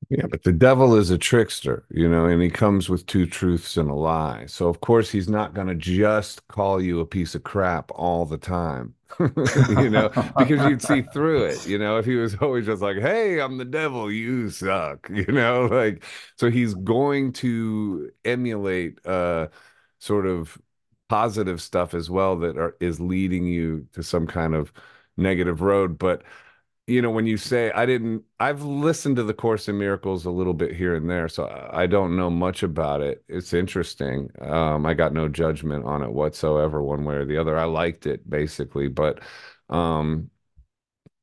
Yeah, 0.09 0.25
but 0.29 0.43
the 0.43 0.51
devil 0.51 0.95
is 0.97 1.09
a 1.09 1.17
trickster, 1.17 1.85
you 1.89 2.09
know, 2.09 2.25
and 2.25 2.41
he 2.41 2.49
comes 2.49 2.89
with 2.89 3.05
two 3.05 3.25
truths 3.25 3.77
and 3.77 3.89
a 3.89 3.93
lie. 3.93 4.45
So 4.45 4.67
of 4.67 4.81
course 4.81 5.09
he's 5.09 5.29
not 5.29 5.53
going 5.53 5.67
to 5.67 5.75
just 5.75 6.45
call 6.49 6.81
you 6.81 6.99
a 6.99 7.05
piece 7.05 7.33
of 7.33 7.43
crap 7.43 7.91
all 7.95 8.25
the 8.25 8.37
time. 8.37 8.95
you 9.69 9.89
know, 9.89 10.09
because 10.37 10.65
you'd 10.65 10.81
see 10.81 11.01
through 11.01 11.45
it, 11.45 11.65
you 11.65 11.77
know, 11.77 11.97
if 11.97 12.05
he 12.05 12.15
was 12.15 12.35
always 12.35 12.65
just 12.65 12.81
like, 12.81 12.97
"Hey, 12.97 13.39
I'm 13.41 13.57
the 13.57 13.65
devil, 13.65 14.11
you 14.11 14.49
suck." 14.49 15.09
You 15.13 15.25
know, 15.27 15.65
like 15.67 16.03
so 16.37 16.49
he's 16.49 16.73
going 16.73 17.33
to 17.33 18.11
emulate 18.25 19.05
uh 19.05 19.47
sort 19.99 20.25
of 20.25 20.57
positive 21.09 21.61
stuff 21.61 21.93
as 21.93 22.09
well 22.09 22.37
that 22.39 22.57
are, 22.57 22.75
is 22.79 22.99
leading 22.99 23.45
you 23.47 23.87
to 23.93 24.03
some 24.03 24.27
kind 24.27 24.55
of 24.55 24.71
negative 25.17 25.61
road, 25.61 25.97
but 25.97 26.23
you 26.91 27.01
know, 27.01 27.09
when 27.09 27.25
you 27.25 27.37
say 27.37 27.71
I 27.71 27.85
didn't, 27.85 28.23
I've 28.39 28.63
listened 28.63 29.15
to 29.15 29.23
the 29.23 29.33
Course 29.33 29.69
in 29.69 29.77
Miracles 29.77 30.25
a 30.25 30.31
little 30.31 30.53
bit 30.53 30.75
here 30.75 30.95
and 30.95 31.09
there, 31.09 31.29
so 31.29 31.47
I 31.71 31.87
don't 31.87 32.17
know 32.17 32.29
much 32.29 32.63
about 32.63 33.01
it. 33.01 33.23
It's 33.29 33.53
interesting. 33.53 34.29
Um, 34.41 34.85
I 34.85 34.93
got 34.93 35.13
no 35.13 35.27
judgment 35.29 35.85
on 35.85 36.03
it 36.03 36.11
whatsoever, 36.11 36.83
one 36.83 37.05
way 37.05 37.15
or 37.15 37.25
the 37.25 37.37
other. 37.37 37.57
I 37.57 37.63
liked 37.65 38.05
it 38.07 38.29
basically, 38.29 38.89
but 38.89 39.21
um, 39.69 40.29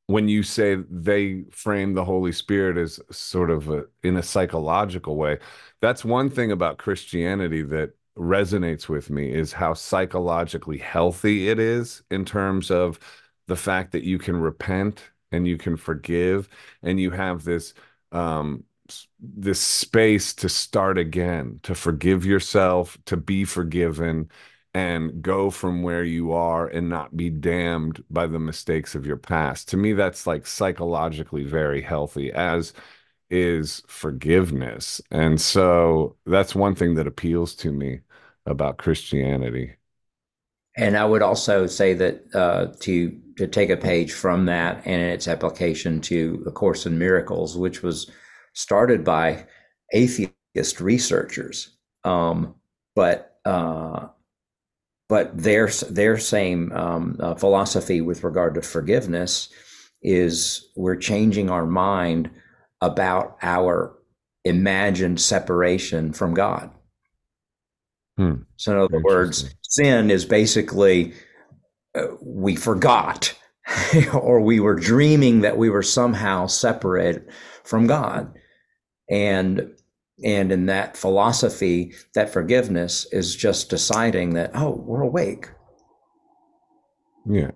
when 0.07 0.27
you 0.27 0.41
say 0.41 0.77
they 0.89 1.43
frame 1.51 1.93
the 1.93 2.05
Holy 2.05 2.31
Spirit 2.31 2.77
as 2.77 2.99
sort 3.11 3.51
of 3.51 3.69
a, 3.69 3.85
in 4.01 4.17
a 4.17 4.23
psychological 4.23 5.15
way, 5.15 5.37
that's 5.81 6.03
one 6.03 6.29
thing 6.31 6.51
about 6.51 6.79
Christianity 6.79 7.61
that 7.63 7.91
resonates 8.17 8.89
with 8.89 9.09
me 9.09 9.31
is 9.31 9.53
how 9.53 9.73
psychologically 9.73 10.79
healthy 10.79 11.49
it 11.49 11.59
is 11.59 12.01
in 12.09 12.25
terms 12.25 12.71
of 12.71 12.99
the 13.47 13.55
fact 13.55 13.91
that 13.91 14.03
you 14.03 14.17
can 14.17 14.35
repent 14.35 15.03
and 15.31 15.47
you 15.47 15.57
can 15.57 15.77
forgive 15.77 16.49
and 16.83 16.99
you 16.99 17.11
have 17.11 17.43
this 17.43 17.73
um 18.11 18.63
this 19.19 19.59
space 19.61 20.33
to 20.33 20.49
start 20.49 20.97
again 20.97 21.59
to 21.63 21.75
forgive 21.75 22.25
yourself 22.25 22.97
to 23.05 23.17
be 23.17 23.45
forgiven 23.45 24.29
and 24.73 25.21
go 25.21 25.49
from 25.49 25.81
where 25.83 26.03
you 26.03 26.31
are 26.31 26.67
and 26.67 26.89
not 26.89 27.15
be 27.17 27.29
damned 27.29 28.03
by 28.09 28.27
the 28.27 28.39
mistakes 28.39 28.93
of 28.95 29.05
your 29.05 29.17
past. 29.17 29.67
To 29.69 29.77
me 29.77 29.93
that's 29.93 30.27
like 30.27 30.45
psychologically 30.47 31.43
very 31.43 31.81
healthy 31.81 32.31
as 32.31 32.73
is 33.29 33.83
forgiveness. 33.87 35.01
And 35.11 35.39
so 35.41 36.17
that's 36.25 36.55
one 36.55 36.75
thing 36.75 36.95
that 36.95 37.07
appeals 37.07 37.55
to 37.57 37.71
me 37.71 38.01
about 38.45 38.77
christianity 38.79 39.75
and 40.79 40.97
i 40.97 41.05
would 41.05 41.21
also 41.21 41.67
say 41.67 41.93
that 41.93 42.23
uh, 42.33 42.67
to 42.79 43.19
to 43.39 43.47
take 43.47 43.69
a 43.69 43.77
page 43.77 44.11
from 44.11 44.47
that 44.47 44.81
and 44.85 45.01
its 45.01 45.25
application 45.25 46.01
to 46.01 46.43
A 46.45 46.51
Course 46.51 46.85
in 46.85 46.99
Miracles, 46.99 47.57
which 47.57 47.81
was 47.81 48.11
started 48.53 49.05
by 49.05 49.45
atheist 49.93 50.81
researchers. 50.81 51.77
Um, 52.03 52.55
but 52.97 53.39
uh, 53.45 54.07
but 55.07 55.37
their 55.37 55.69
their 55.89 56.17
same 56.17 56.73
um, 56.73 57.15
uh, 57.21 57.35
philosophy 57.35 58.01
with 58.01 58.25
regard 58.25 58.55
to 58.55 58.61
forgiveness 58.61 59.47
is 60.01 60.69
we're 60.75 60.97
changing 60.97 61.49
our 61.49 61.65
mind 61.65 62.29
about 62.81 63.37
our 63.41 63.95
imagined 64.43 65.21
separation 65.21 66.11
from 66.11 66.33
God. 66.33 66.71
Hmm. 68.19 68.41
So, 68.57 68.73
in 68.73 68.77
other 68.79 68.99
words, 68.99 69.55
sin 69.61 70.11
is 70.11 70.25
basically 70.25 71.13
uh, 71.95 72.07
we 72.21 72.57
forgot 72.57 73.33
or 74.13 74.41
we 74.41 74.59
were 74.59 74.75
dreaming 74.75 75.39
that 75.39 75.57
we 75.57 75.69
were 75.69 75.81
somehow 75.81 76.45
separated 76.45 77.29
from 77.63 77.87
God. 77.87 78.37
And 79.09 79.71
and 80.21 80.51
in 80.51 80.65
that 80.65 80.97
philosophy, 80.97 81.93
that 82.13 82.33
forgiveness 82.33 83.07
is 83.13 83.37
just 83.37 83.69
deciding 83.69 84.33
that, 84.33 84.51
oh, 84.53 84.71
we're 84.71 85.01
awake. 85.03 85.49
Yeah. 87.25 87.51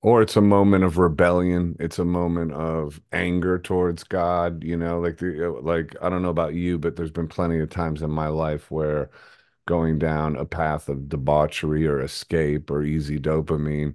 Or 0.00 0.22
it's 0.22 0.36
a 0.36 0.40
moment 0.40 0.84
of 0.84 0.96
rebellion. 0.96 1.76
It's 1.78 1.98
a 1.98 2.06
moment 2.06 2.52
of 2.52 3.02
anger 3.12 3.58
towards 3.58 4.02
God. 4.02 4.64
You 4.64 4.78
know, 4.78 4.98
like 4.98 5.18
the, 5.18 5.58
like 5.60 5.94
I 6.00 6.08
don't 6.08 6.22
know 6.22 6.30
about 6.30 6.54
you, 6.54 6.78
but 6.78 6.96
there's 6.96 7.10
been 7.10 7.28
plenty 7.28 7.60
of 7.60 7.68
times 7.68 8.00
in 8.00 8.10
my 8.10 8.28
life 8.28 8.70
where 8.70 9.10
going 9.66 9.98
down 9.98 10.36
a 10.36 10.44
path 10.44 10.88
of 10.88 11.08
debauchery 11.08 11.86
or 11.86 12.00
escape 12.00 12.70
or 12.70 12.82
easy 12.82 13.18
dopamine. 13.18 13.94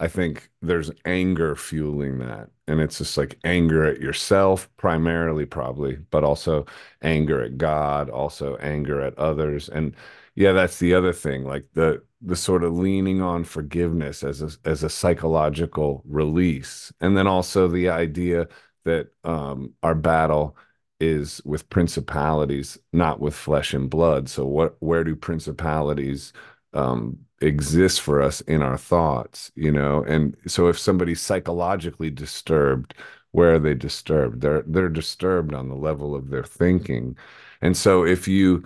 I 0.00 0.08
think 0.08 0.50
there's 0.62 0.90
anger 1.04 1.56
fueling 1.56 2.18
that. 2.18 2.50
And 2.68 2.80
it's 2.80 2.98
just 2.98 3.16
like 3.16 3.38
anger 3.44 3.84
at 3.84 4.00
yourself, 4.00 4.68
primarily, 4.76 5.44
probably, 5.46 5.96
but 6.10 6.22
also 6.24 6.66
anger 7.02 7.42
at 7.42 7.58
God, 7.58 8.08
also 8.10 8.56
anger 8.56 9.00
at 9.00 9.18
others. 9.18 9.68
And 9.68 9.96
yeah, 10.34 10.52
that's 10.52 10.78
the 10.78 10.94
other 10.94 11.12
thing, 11.12 11.44
like 11.44 11.66
the 11.74 12.02
the 12.20 12.36
sort 12.36 12.64
of 12.64 12.76
leaning 12.76 13.22
on 13.22 13.44
forgiveness 13.44 14.22
as 14.24 14.42
a 14.42 14.50
as 14.68 14.82
a 14.82 14.88
psychological 14.90 16.02
release. 16.06 16.92
And 17.00 17.16
then 17.16 17.26
also 17.26 17.68
the 17.68 17.88
idea 17.88 18.48
that 18.84 19.08
um, 19.24 19.74
our 19.82 19.94
battle 19.94 20.56
is 21.00 21.40
with 21.44 21.68
principalities, 21.70 22.78
not 22.92 23.20
with 23.20 23.34
flesh 23.34 23.74
and 23.74 23.88
blood. 23.90 24.28
So 24.28 24.44
what 24.46 24.76
where 24.80 25.04
do 25.04 25.14
principalities 25.16 26.32
um, 26.74 27.18
exist 27.40 28.00
for 28.00 28.20
us 28.22 28.40
in 28.42 28.62
our 28.62 28.78
thoughts, 28.78 29.50
you 29.54 29.72
know? 29.72 30.04
And 30.04 30.36
so 30.46 30.68
if 30.68 30.78
somebody's 30.78 31.20
psychologically 31.20 32.10
disturbed, 32.10 32.94
where 33.32 33.54
are 33.54 33.58
they 33.58 33.74
disturbed? 33.74 34.40
They're 34.40 34.62
they're 34.66 34.88
disturbed 34.88 35.54
on 35.54 35.68
the 35.68 35.76
level 35.76 36.14
of 36.14 36.30
their 36.30 36.44
thinking. 36.44 37.16
And 37.62 37.76
so 37.76 38.04
if 38.04 38.28
you 38.28 38.64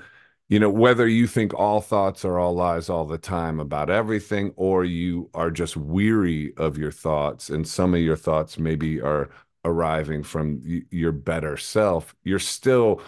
you 0.48 0.58
know 0.58 0.70
whether 0.70 1.08
you 1.08 1.26
think 1.26 1.54
all 1.54 1.80
thoughts 1.80 2.24
are 2.24 2.38
all 2.38 2.54
lies 2.54 2.88
all 2.88 3.06
the 3.06 3.18
time 3.18 3.58
about 3.60 3.90
everything 3.90 4.52
or 4.56 4.84
you 4.84 5.30
are 5.34 5.50
just 5.50 5.76
weary 5.76 6.52
of 6.56 6.76
your 6.78 6.92
thoughts 6.92 7.48
and 7.50 7.66
some 7.66 7.94
of 7.94 8.00
your 8.00 8.16
thoughts 8.16 8.58
maybe 8.58 9.00
are 9.00 9.30
arriving 9.64 10.23
from 10.23 10.61
your 10.90 11.12
better 11.12 11.57
self, 11.57 12.14
you're 12.25 12.38
still 12.38 13.02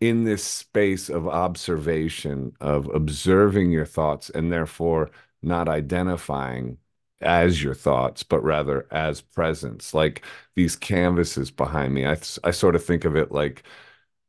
in 0.00 0.24
this 0.24 0.44
space 0.44 1.08
of 1.08 1.26
observation, 1.28 2.52
of 2.60 2.86
observing 2.94 3.70
your 3.70 3.86
thoughts, 3.86 4.30
and 4.30 4.52
therefore 4.52 5.10
not 5.42 5.68
identifying 5.68 6.78
as 7.22 7.62
your 7.62 7.74
thoughts, 7.74 8.22
but 8.22 8.42
rather 8.42 8.86
as 8.90 9.22
presence, 9.22 9.94
like 9.94 10.22
these 10.54 10.76
canvases 10.76 11.50
behind 11.50 11.94
me. 11.94 12.06
I, 12.06 12.16
I 12.44 12.50
sort 12.50 12.74
of 12.76 12.84
think 12.84 13.04
of 13.06 13.16
it 13.16 13.32
like 13.32 13.62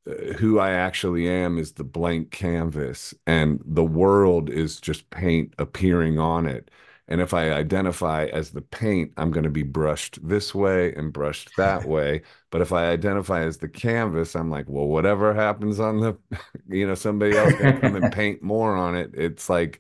uh, 0.10 0.34
who 0.34 0.60
I 0.60 0.72
actually 0.72 1.30
am 1.30 1.58
is 1.58 1.74
the 1.74 1.84
blank 1.84 2.32
canvas, 2.32 3.14
and 3.26 3.62
the 3.66 3.84
world 3.84 4.50
is 4.50 4.80
just 4.80 5.10
paint 5.10 5.54
appearing 5.60 6.20
on 6.20 6.48
it. 6.48 6.72
And 7.08 7.22
if 7.22 7.34
I 7.34 7.52
identify 7.52 8.26
as 8.26 8.52
the 8.52 8.62
paint, 8.62 9.14
I'm 9.18 9.32
going 9.32 9.46
to 9.46 9.50
be 9.50 9.64
brushed 9.64 10.20
this 10.28 10.54
way 10.54 10.94
and 10.94 11.14
brushed 11.14 11.56
that 11.56 11.86
way. 11.88 12.24
But 12.50 12.62
if 12.62 12.74
I 12.74 12.88
identify 12.88 13.44
as 13.44 13.58
the 13.58 13.70
canvas, 13.70 14.36
I'm 14.36 14.50
like, 14.50 14.66
well, 14.68 14.88
whatever 14.88 15.34
happens 15.34 15.80
on 15.80 16.00
the, 16.00 16.18
you 16.70 16.86
know, 16.86 16.96
somebody 16.96 17.38
else 17.38 17.54
can 17.54 17.80
come 17.80 17.96
and 17.96 18.12
paint 18.14 18.44
more 18.44 18.76
on 18.76 18.96
it. 18.96 19.12
It's 19.14 19.50
like, 19.50 19.80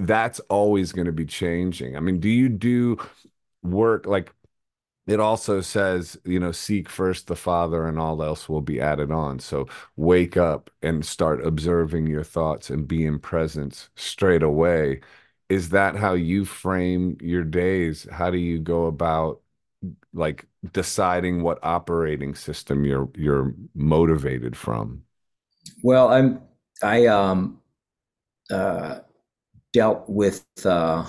that's 0.00 0.40
always 0.50 0.92
going 0.92 1.06
to 1.06 1.12
be 1.12 1.26
changing. 1.26 1.96
I 1.96 2.00
mean, 2.00 2.20
do 2.20 2.28
you 2.28 2.48
do 2.48 2.98
work 3.62 4.06
like 4.06 4.32
it 5.06 5.20
also 5.20 5.60
says, 5.60 6.18
you 6.24 6.40
know, 6.40 6.50
seek 6.52 6.88
first 6.88 7.28
the 7.28 7.36
Father 7.36 7.86
and 7.86 7.98
all 7.98 8.22
else 8.22 8.48
will 8.48 8.60
be 8.60 8.80
added 8.80 9.12
on. 9.12 9.38
So 9.38 9.68
wake 9.96 10.36
up 10.36 10.70
and 10.82 11.04
start 11.04 11.46
observing 11.46 12.08
your 12.08 12.24
thoughts 12.24 12.70
and 12.70 12.88
be 12.88 13.06
in 13.06 13.20
presence 13.20 13.88
straight 13.94 14.42
away 14.42 15.00
is 15.48 15.70
that 15.70 15.96
how 15.96 16.14
you 16.14 16.44
frame 16.44 17.16
your 17.20 17.44
days? 17.44 18.06
How 18.10 18.30
do 18.30 18.38
you 18.38 18.58
go 18.58 18.86
about 18.86 19.40
like 20.12 20.46
deciding 20.72 21.42
what 21.42 21.58
operating 21.62 22.34
system 22.34 22.84
you're 22.84 23.08
you're 23.14 23.54
motivated 23.74 24.56
from? 24.56 25.02
Well 25.82 26.08
i'm 26.08 26.40
i 26.82 27.06
um 27.06 27.60
uh 28.50 29.00
dealt 29.72 30.08
with 30.08 30.44
uh, 30.64 31.04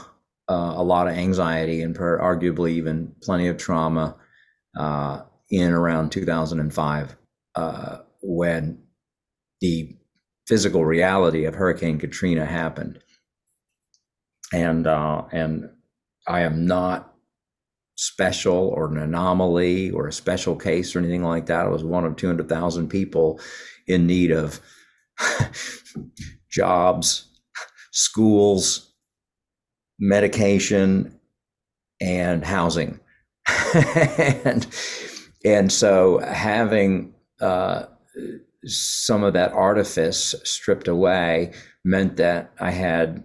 uh 0.49 0.73
a 0.75 0.83
lot 0.83 1.07
of 1.07 1.13
anxiety 1.13 1.81
and 1.81 1.95
per, 1.95 2.19
arguably 2.19 2.71
even 2.71 3.13
plenty 3.21 3.47
of 3.47 3.57
trauma 3.57 4.15
uh 4.77 5.21
in 5.49 5.71
around 5.71 6.11
2005 6.11 7.15
uh 7.55 7.97
when 8.21 8.77
the 9.61 9.95
physical 10.47 10.85
reality 10.85 11.45
of 11.45 11.55
hurricane 11.55 11.97
katrina 11.97 12.45
happened 12.45 12.99
and 14.53 14.87
uh, 14.87 15.23
and 15.31 15.69
I 16.27 16.41
am 16.41 16.65
not 16.65 17.13
special 17.95 18.69
or 18.69 18.87
an 18.87 18.97
anomaly 18.97 19.89
or 19.91 20.07
a 20.07 20.13
special 20.13 20.55
case 20.55 20.95
or 20.95 20.99
anything 20.99 21.23
like 21.23 21.47
that. 21.47 21.65
I 21.65 21.69
was 21.69 21.83
one 21.83 22.05
of 22.05 22.15
200,000 22.15 22.87
people 22.89 23.39
in 23.87 24.05
need 24.05 24.31
of 24.31 24.59
jobs, 26.51 27.27
schools, 27.91 28.93
medication, 29.99 31.19
and 31.99 32.43
housing. 32.45 32.99
and, 33.73 34.67
and 35.43 35.71
so 35.71 36.19
having 36.19 37.15
uh, 37.41 37.85
some 38.63 39.23
of 39.23 39.33
that 39.33 39.53
artifice 39.53 40.35
stripped 40.43 40.87
away 40.87 41.53
meant 41.83 42.17
that 42.17 42.51
I 42.59 42.69
had 42.69 43.23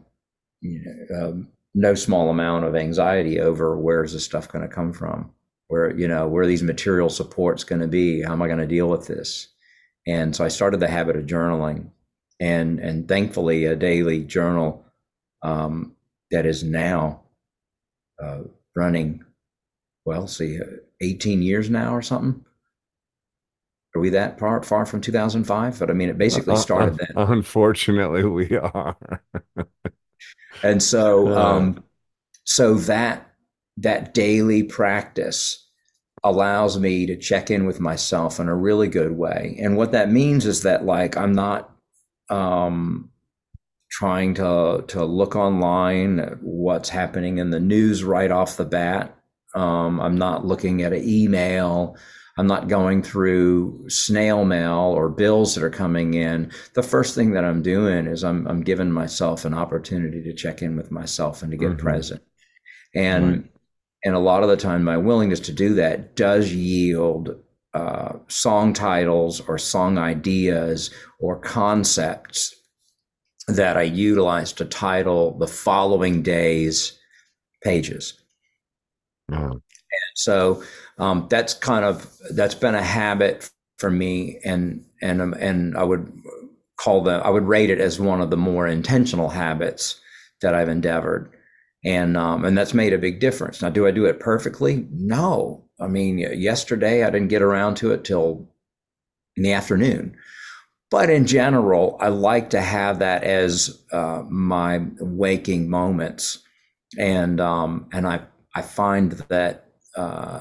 you 0.62 0.80
know, 1.10 1.28
um, 1.28 1.48
no 1.74 1.94
small 1.94 2.30
amount 2.30 2.64
of 2.64 2.76
anxiety 2.76 3.40
over 3.40 3.76
where's 3.76 4.12
this 4.12 4.24
stuff 4.24 4.48
going 4.48 4.66
to 4.66 4.74
come 4.74 4.92
from? 4.92 5.30
Where 5.68 5.94
you 5.96 6.06
know 6.06 6.28
where 6.28 6.46
these 6.46 6.62
material 6.62 7.08
supports 7.08 7.64
going 7.64 7.80
to 7.80 7.88
be? 7.88 8.22
How 8.22 8.32
am 8.32 8.42
i 8.42 8.46
going 8.46 8.58
to 8.58 8.66
deal 8.66 8.88
with 8.88 9.06
this? 9.06 9.48
And 10.06 10.34
so 10.34 10.44
i 10.44 10.48
started 10.48 10.80
the 10.80 10.88
habit 10.88 11.16
of 11.16 11.26
journaling. 11.26 11.90
And 12.40 12.78
and 12.78 13.08
thankfully 13.08 13.64
a 13.66 13.76
daily 13.76 14.22
journal 14.22 14.84
um, 15.42 15.94
that 16.30 16.46
is 16.46 16.62
now 16.62 17.22
uh, 18.22 18.42
running 18.76 19.24
well 20.04 20.26
see 20.26 20.60
uh, 20.60 20.64
18 21.00 21.42
years 21.42 21.70
now 21.70 21.94
or 21.94 22.02
something? 22.02 22.44
Are 23.94 24.00
we 24.00 24.10
that 24.10 24.38
far 24.38 24.62
far 24.62 24.86
from 24.86 25.00
2005 25.00 25.78
but 25.78 25.90
i 25.90 25.92
mean 25.92 26.08
it 26.08 26.16
basically 26.16 26.54
uh, 26.54 26.56
uh, 26.56 26.60
started 26.60 26.98
then. 26.98 27.08
unfortunately 27.16 28.24
we 28.24 28.56
are 28.56 28.96
and 30.62 30.82
so 30.82 31.36
um, 31.36 31.82
so 32.44 32.74
that 32.74 33.32
that 33.78 34.14
daily 34.14 34.62
practice 34.62 35.66
allows 36.24 36.78
me 36.78 37.06
to 37.06 37.16
check 37.16 37.50
in 37.50 37.66
with 37.66 37.80
myself 37.80 38.38
in 38.38 38.48
a 38.48 38.54
really 38.54 38.88
good 38.88 39.12
way. 39.12 39.58
And 39.60 39.76
what 39.76 39.92
that 39.92 40.10
means 40.10 40.46
is 40.46 40.62
that 40.62 40.84
like 40.84 41.16
I'm 41.16 41.34
not 41.34 41.70
um, 42.28 43.10
trying 43.90 44.34
to 44.34 44.84
to 44.88 45.04
look 45.04 45.36
online 45.36 46.20
at 46.20 46.42
what's 46.42 46.88
happening 46.88 47.38
in 47.38 47.50
the 47.50 47.60
news 47.60 48.04
right 48.04 48.30
off 48.30 48.56
the 48.56 48.64
bat. 48.64 49.16
Um, 49.54 50.00
I'm 50.00 50.16
not 50.16 50.46
looking 50.46 50.82
at 50.82 50.92
an 50.92 51.06
email. 51.06 51.96
I'm 52.38 52.46
not 52.46 52.68
going 52.68 53.02
through 53.02 53.88
snail 53.88 54.44
mail 54.44 54.94
or 54.96 55.08
bills 55.08 55.54
that 55.54 55.64
are 55.64 55.70
coming 55.70 56.14
in. 56.14 56.50
The 56.74 56.82
first 56.82 57.14
thing 57.14 57.32
that 57.32 57.44
I'm 57.44 57.62
doing 57.62 58.06
is 58.06 58.24
I'm 58.24 58.46
I'm 58.46 58.62
giving 58.62 58.90
myself 58.90 59.44
an 59.44 59.54
opportunity 59.54 60.22
to 60.22 60.34
check 60.34 60.62
in 60.62 60.76
with 60.76 60.90
myself 60.90 61.42
and 61.42 61.50
to 61.50 61.56
get 61.56 61.70
mm-hmm. 61.70 61.86
present. 61.86 62.22
And 62.94 63.32
right 63.32 63.52
and 64.04 64.14
a 64.14 64.20
lot 64.20 64.42
of 64.42 64.48
the 64.48 64.56
time 64.56 64.82
my 64.82 64.96
willingness 64.96 65.40
to 65.40 65.52
do 65.52 65.74
that 65.74 66.16
does 66.16 66.52
yield 66.52 67.36
uh, 67.74 68.14
song 68.28 68.72
titles 68.72 69.40
or 69.40 69.58
song 69.58 69.96
ideas 69.96 70.90
or 71.20 71.38
concepts 71.38 72.54
that 73.48 73.76
I 73.76 73.82
utilize 73.82 74.52
to 74.54 74.64
title 74.64 75.38
the 75.38 75.46
following 75.46 76.22
day's 76.22 76.98
pages. 77.62 78.14
Mm-hmm. 79.30 79.52
And 79.52 79.62
so 80.14 80.62
um, 81.02 81.26
that's 81.30 81.54
kind 81.54 81.84
of 81.84 82.16
that's 82.34 82.54
been 82.54 82.74
a 82.74 82.82
habit 82.82 83.50
for 83.78 83.90
me, 83.90 84.38
and 84.44 84.84
and 85.02 85.20
um, 85.20 85.34
and 85.34 85.76
I 85.76 85.84
would 85.84 86.12
call 86.78 87.02
them 87.02 87.20
I 87.24 87.30
would 87.30 87.44
rate 87.44 87.70
it 87.70 87.80
as 87.80 88.00
one 88.00 88.20
of 88.20 88.30
the 88.30 88.36
more 88.36 88.66
intentional 88.66 89.30
habits 89.30 90.00
that 90.40 90.54
I've 90.54 90.68
endeavored 90.68 91.32
and 91.84 92.16
um, 92.16 92.44
and 92.44 92.56
that's 92.56 92.74
made 92.74 92.92
a 92.92 92.98
big 92.98 93.20
difference. 93.20 93.60
Now, 93.62 93.70
do 93.70 93.86
I 93.86 93.90
do 93.90 94.04
it 94.06 94.20
perfectly? 94.20 94.86
No. 94.90 95.64
I 95.80 95.88
mean, 95.88 96.18
yesterday 96.18 97.02
I 97.04 97.10
didn't 97.10 97.28
get 97.28 97.42
around 97.42 97.76
to 97.76 97.92
it 97.92 98.04
till 98.04 98.48
in 99.36 99.42
the 99.42 99.52
afternoon. 99.52 100.16
But 100.90 101.10
in 101.10 101.26
general, 101.26 101.96
I 102.00 102.08
like 102.08 102.50
to 102.50 102.60
have 102.60 102.98
that 103.00 103.24
as 103.24 103.82
uh, 103.92 104.22
my 104.28 104.82
waking 105.00 105.70
moments, 105.70 106.38
and 106.98 107.40
um, 107.40 107.88
and 107.92 108.06
I 108.06 108.20
I 108.54 108.62
find 108.62 109.12
that 109.28 109.66
uh, 109.96 110.40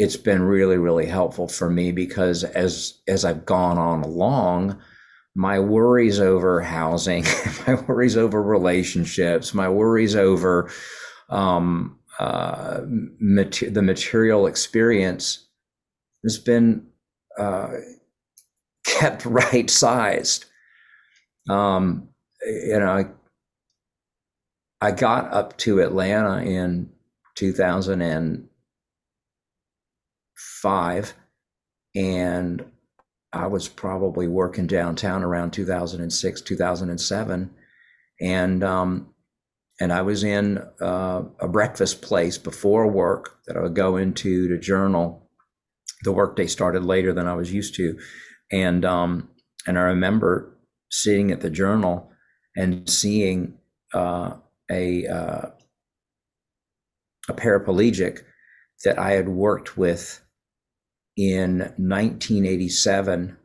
it's 0.00 0.16
been 0.16 0.42
really 0.42 0.78
really 0.78 1.04
helpful 1.04 1.46
for 1.46 1.68
me 1.68 1.92
because 1.92 2.42
as 2.42 2.94
as 3.06 3.24
I've 3.24 3.44
gone 3.44 3.76
on 3.76 4.02
along, 4.02 4.80
my 5.34 5.60
worries 5.60 6.18
over 6.18 6.62
housing, 6.62 7.24
my 7.66 7.74
worries 7.74 8.16
over 8.16 8.42
relationships, 8.42 9.52
my 9.52 9.68
worries 9.68 10.16
over 10.16 10.70
um, 11.28 11.98
uh, 12.18 12.80
the 12.80 13.82
material 13.82 14.46
experience 14.46 15.46
has 16.24 16.38
been 16.38 16.86
uh, 17.38 17.68
kept 18.86 19.24
right 19.26 19.68
sized. 19.68 20.46
Um, 21.48 22.08
you 22.46 22.78
know, 22.78 22.90
I, 22.90 23.04
I 24.80 24.92
got 24.92 25.30
up 25.32 25.58
to 25.58 25.80
Atlanta 25.80 26.42
in 26.42 26.90
2000 27.36 28.00
and 28.00 28.49
I 33.32 33.46
was 33.46 33.68
probably 33.68 34.26
working 34.26 34.66
downtown 34.66 35.22
around 35.22 35.52
2006, 35.52 36.40
2007, 36.40 37.50
and 38.20 38.64
um, 38.64 39.14
and 39.80 39.92
I 39.92 40.02
was 40.02 40.24
in 40.24 40.58
uh, 40.80 41.22
a 41.38 41.48
breakfast 41.48 42.02
place 42.02 42.36
before 42.38 42.86
work 42.86 43.38
that 43.46 43.56
I 43.56 43.60
would 43.60 43.74
go 43.74 43.96
into 43.96 44.48
to 44.48 44.58
journal. 44.58 45.28
The 46.02 46.12
workday 46.12 46.46
started 46.46 46.84
later 46.84 47.12
than 47.12 47.26
I 47.26 47.34
was 47.34 47.52
used 47.52 47.74
to, 47.76 47.98
and 48.50 48.84
um, 48.84 49.30
and 49.66 49.78
I 49.78 49.82
remember 49.82 50.56
sitting 50.90 51.30
at 51.30 51.40
the 51.40 51.50
journal 51.50 52.10
and 52.56 52.88
seeing 52.90 53.58
uh, 53.94 54.34
a 54.70 55.06
uh, 55.06 55.50
a 57.28 57.34
paraplegic 57.34 58.22
that 58.84 58.98
I 58.98 59.12
had 59.12 59.28
worked 59.28 59.76
with 59.76 60.20
in 61.16 61.58
1987 61.76 63.36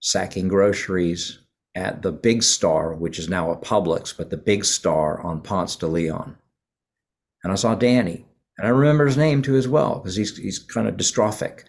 sacking 0.00 0.48
groceries 0.48 1.38
at 1.74 2.02
the 2.02 2.12
Big 2.12 2.42
Star, 2.42 2.94
which 2.94 3.18
is 3.18 3.28
now 3.28 3.50
a 3.50 3.56
Publix, 3.56 4.16
but 4.16 4.30
the 4.30 4.36
Big 4.36 4.64
Star 4.64 5.20
on 5.20 5.40
Ponce 5.40 5.76
de 5.76 5.86
Leon. 5.86 6.36
And 7.42 7.52
I 7.52 7.56
saw 7.56 7.74
Danny, 7.74 8.24
and 8.56 8.66
I 8.66 8.70
remember 8.70 9.06
his 9.06 9.16
name 9.16 9.42
too 9.42 9.56
as 9.56 9.66
well 9.68 9.98
because 9.98 10.16
he's 10.16 10.36
he's 10.36 10.58
kind 10.58 10.86
of 10.88 10.96
dystrophic. 10.96 11.64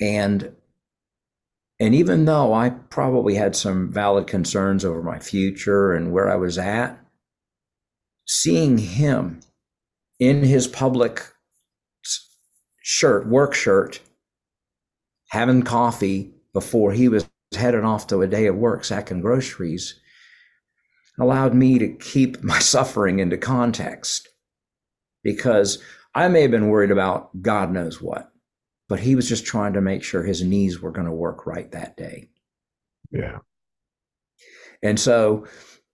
And 0.00 0.54
and 1.78 1.94
even 1.94 2.24
though 2.24 2.54
I 2.54 2.70
probably 2.70 3.34
had 3.34 3.54
some 3.54 3.92
valid 3.92 4.26
concerns 4.26 4.84
over 4.84 5.02
my 5.02 5.18
future 5.18 5.92
and 5.92 6.12
where 6.12 6.30
I 6.30 6.36
was 6.36 6.56
at, 6.56 6.98
seeing 8.26 8.78
him 8.78 9.40
in 10.18 10.42
his 10.42 10.66
Publix 10.66 11.32
shirt, 12.82 13.26
work 13.28 13.52
shirt, 13.52 14.00
having 15.28 15.62
coffee 15.62 16.32
before 16.52 16.92
he 16.92 17.08
was 17.08 17.28
heading 17.54 17.84
off 17.84 18.06
to 18.08 18.22
a 18.22 18.26
day 18.26 18.46
of 18.46 18.56
work 18.56 18.84
sacking 18.84 19.20
groceries 19.20 20.00
allowed 21.18 21.54
me 21.54 21.78
to 21.78 21.88
keep 21.88 22.42
my 22.42 22.58
suffering 22.58 23.18
into 23.18 23.36
context 23.36 24.28
because 25.22 25.82
I 26.14 26.28
may 26.28 26.42
have 26.42 26.50
been 26.50 26.68
worried 26.68 26.90
about 26.90 27.42
God 27.42 27.72
knows 27.72 28.00
what, 28.00 28.30
but 28.88 29.00
he 29.00 29.14
was 29.14 29.28
just 29.28 29.44
trying 29.44 29.74
to 29.74 29.80
make 29.80 30.02
sure 30.02 30.22
his 30.22 30.42
knees 30.42 30.80
were 30.80 30.92
going 30.92 31.06
to 31.06 31.12
work 31.12 31.46
right 31.46 31.70
that 31.72 31.96
day. 31.96 32.28
Yeah. 33.10 33.38
And 34.82 34.98
so 34.98 35.46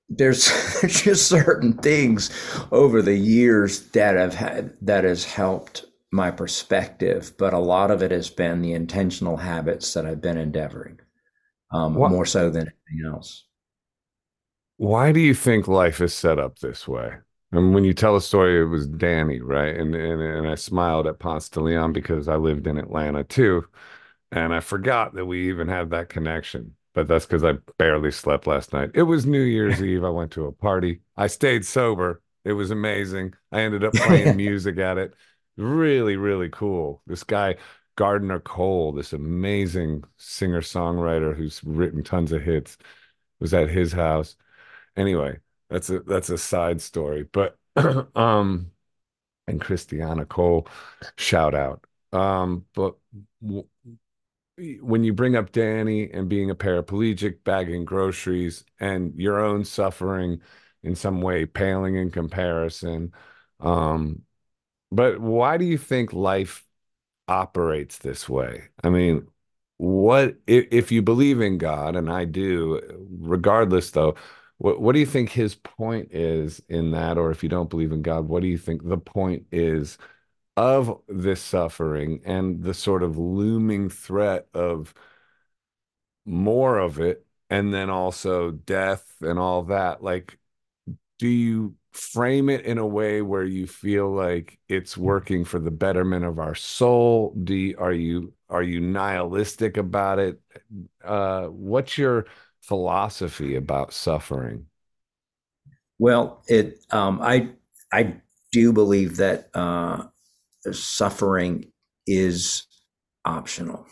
there's, 0.09 0.47
there's 0.81 1.03
just 1.03 1.29
certain 1.29 1.75
things 1.75 2.31
over 2.71 3.03
the 3.03 3.17
years 3.17 3.89
that 3.91 4.17
have 4.17 4.35
had 4.35 4.75
that 4.83 5.05
has 5.05 5.25
helped 5.25 5.87
my 6.13 6.31
perspective, 6.31 7.33
but 7.39 7.55
a 7.55 7.59
lot 7.59 7.91
of 7.91 8.03
it 8.03 8.11
has 8.11 8.31
been 8.31 8.61
the 8.61 8.75
intentional 8.75 9.37
habits 9.39 9.95
that 9.95 10.07
I've 10.07 10.21
been 10.21 10.37
endeavoring, 10.37 11.01
um, 11.73 11.95
more 11.95 12.27
so 12.27 12.51
than 12.51 12.63
anything 12.91 13.13
else. 13.13 13.45
Why 14.77 15.13
do 15.13 15.21
you 15.21 15.35
think 15.35 15.69
life 15.69 16.01
is 16.01 16.13
set 16.15 16.39
up 16.39 16.59
this 16.59 16.89
way? 16.89 17.19
And 17.53 17.75
when 17.75 17.85
you 17.85 17.95
tell 17.95 18.17
a 18.17 18.21
story, 18.21 18.61
it 18.61 18.65
was 18.65 18.87
Danny, 18.89 19.41
right? 19.41 19.77
And 19.77 19.95
and 19.95 20.21
and 20.21 20.49
I 20.49 20.55
smiled 20.55 21.07
at 21.07 21.19
Ponce 21.19 21.49
de 21.49 21.61
Leon 21.61 21.93
because 21.93 22.29
I 22.29 22.37
lived 22.37 22.67
in 22.67 22.79
Atlanta 22.79 23.25
too, 23.25 23.67
and 24.33 24.55
I 24.55 24.61
forgot 24.61 25.15
that 25.15 25.27
we 25.27 25.49
even 25.49 25.69
had 25.69 25.91
that 25.91 26.09
connection. 26.09 26.77
But 26.95 27.09
that's 27.09 27.27
because 27.27 27.45
I 27.45 27.55
barely 27.79 28.11
slept 28.11 28.47
last 28.47 28.73
night. 28.73 28.91
It 28.95 29.05
was 29.05 29.27
New 29.27 29.43
Year's 29.43 29.83
Eve. 29.85 30.05
I 30.05 30.11
went 30.11 30.33
to 30.33 30.47
a 30.47 30.53
party. 30.53 31.01
I 31.17 31.27
stayed 31.29 31.65
sober. 31.65 32.23
It 32.45 32.53
was 32.55 32.71
amazing. 32.71 33.35
I 33.53 33.63
ended 33.63 33.85
up 33.85 33.95
playing 34.03 34.37
music 34.37 34.79
at 34.79 34.99
it 34.99 35.15
really 35.57 36.17
really 36.17 36.49
cool 36.49 37.03
this 37.07 37.25
guy 37.25 37.55
gardner 37.97 38.41
cole 38.41 38.93
this 38.93 39.13
amazing 39.13 40.03
singer 40.17 40.61
songwriter 40.61 41.37
who's 41.37 41.63
written 41.65 42.03
tons 42.03 42.33
of 42.33 42.43
hits 42.43 42.79
was 43.41 43.53
at 43.55 43.69
his 43.69 43.93
house 43.93 44.37
anyway 44.97 45.39
that's 45.71 45.91
a 45.91 46.01
that's 46.01 46.31
a 46.31 46.39
side 46.39 46.81
story 46.81 47.25
but 47.33 47.59
um 48.17 48.71
and 49.49 49.61
christiana 49.61 50.27
cole 50.27 50.67
shout 51.19 51.55
out 51.55 51.85
um 52.13 52.65
but 52.75 52.97
w- 53.43 53.67
when 54.81 55.03
you 55.05 55.13
bring 55.13 55.35
up 55.37 55.53
Danny 55.53 56.11
and 56.11 56.29
being 56.29 56.51
a 56.51 56.55
paraplegic, 56.55 57.43
bagging 57.45 57.85
groceries, 57.85 58.65
and 58.81 59.15
your 59.19 59.41
own 59.41 59.65
suffering 59.65 60.41
in 60.83 60.95
some 60.95 61.21
way 61.21 61.47
paling 61.47 61.97
in 61.97 62.11
comparison. 62.11 63.13
Um, 63.61 64.23
but 64.93 65.21
why 65.21 65.57
do 65.57 65.65
you 65.65 65.79
think 65.79 66.13
life 66.13 66.65
operates 67.29 67.99
this 67.99 68.29
way? 68.29 68.65
I 68.85 68.91
mean, 68.91 69.29
what 69.79 70.37
if, 70.47 70.67
if 70.71 70.93
you 70.93 71.03
believe 71.03 71.41
in 71.41 71.59
God, 71.59 71.97
and 71.97 72.11
I 72.11 72.25
do, 72.27 72.81
regardless 73.21 73.91
though, 73.91 74.15
what 74.59 74.81
what 74.81 74.93
do 74.95 75.01
you 75.01 75.07
think 75.07 75.31
his 75.31 75.55
point 75.57 76.13
is 76.13 76.63
in 76.69 76.93
that? 76.93 77.19
Or 77.19 77.31
if 77.31 77.43
you 77.43 77.49
don't 77.49 77.71
believe 77.71 77.93
in 77.93 78.03
God, 78.03 78.29
what 78.29 78.43
do 78.43 78.49
you 78.49 78.59
think 78.59 78.87
the 78.89 78.99
point 78.99 79.47
is 79.53 79.99
of 80.57 81.01
this 81.09 81.43
suffering 81.43 82.21
and 82.25 82.63
the 82.63 82.75
sort 82.75 83.03
of 83.03 83.19
looming 83.19 83.89
threat 83.91 84.49
of 84.55 84.95
more 86.25 86.79
of 86.79 87.01
it 87.01 87.27
and 87.51 87.73
then 87.75 87.91
also 87.91 88.51
death 88.51 89.15
and 89.23 89.39
all 89.39 89.65
that 89.65 90.03
like 90.03 90.39
do 91.19 91.29
you 91.29 91.75
frame 91.93 92.49
it 92.49 92.65
in 92.65 92.79
a 92.79 92.87
way 92.87 93.23
where 93.23 93.45
you 93.45 93.67
feel 93.67 94.11
like 94.11 94.59
it's 94.69 94.97
working 94.97 95.45
for 95.45 95.59
the 95.59 95.71
betterment 95.71 96.25
of 96.25 96.39
our 96.39 96.55
soul 96.55 97.35
do 97.45 97.55
you, 97.55 97.77
are 97.79 97.93
you 97.93 98.33
are 98.49 98.63
you 98.63 98.81
nihilistic 98.81 99.77
about 99.77 100.19
it 100.19 100.41
uh 101.05 101.45
what's 101.47 101.99
your 101.99 102.27
philosophy 102.63 103.57
about 103.57 103.93
suffering 103.93 104.67
well 105.99 106.43
it 106.49 106.79
um 106.91 107.21
i 107.23 107.49
i 107.93 108.15
do 108.53 108.73
believe 108.73 109.17
that 109.17 109.49
uh 109.55 110.05
suffering 110.71 111.67
is 112.07 112.65
optional. 113.25 113.87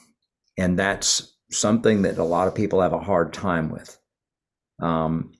And 0.58 0.78
that's 0.78 1.36
something 1.50 2.02
that 2.02 2.18
a 2.18 2.24
lot 2.24 2.48
of 2.48 2.54
people 2.54 2.80
have 2.80 2.92
a 2.92 3.00
hard 3.00 3.32
time 3.32 3.70
with. 3.70 3.98
Um, 4.80 5.32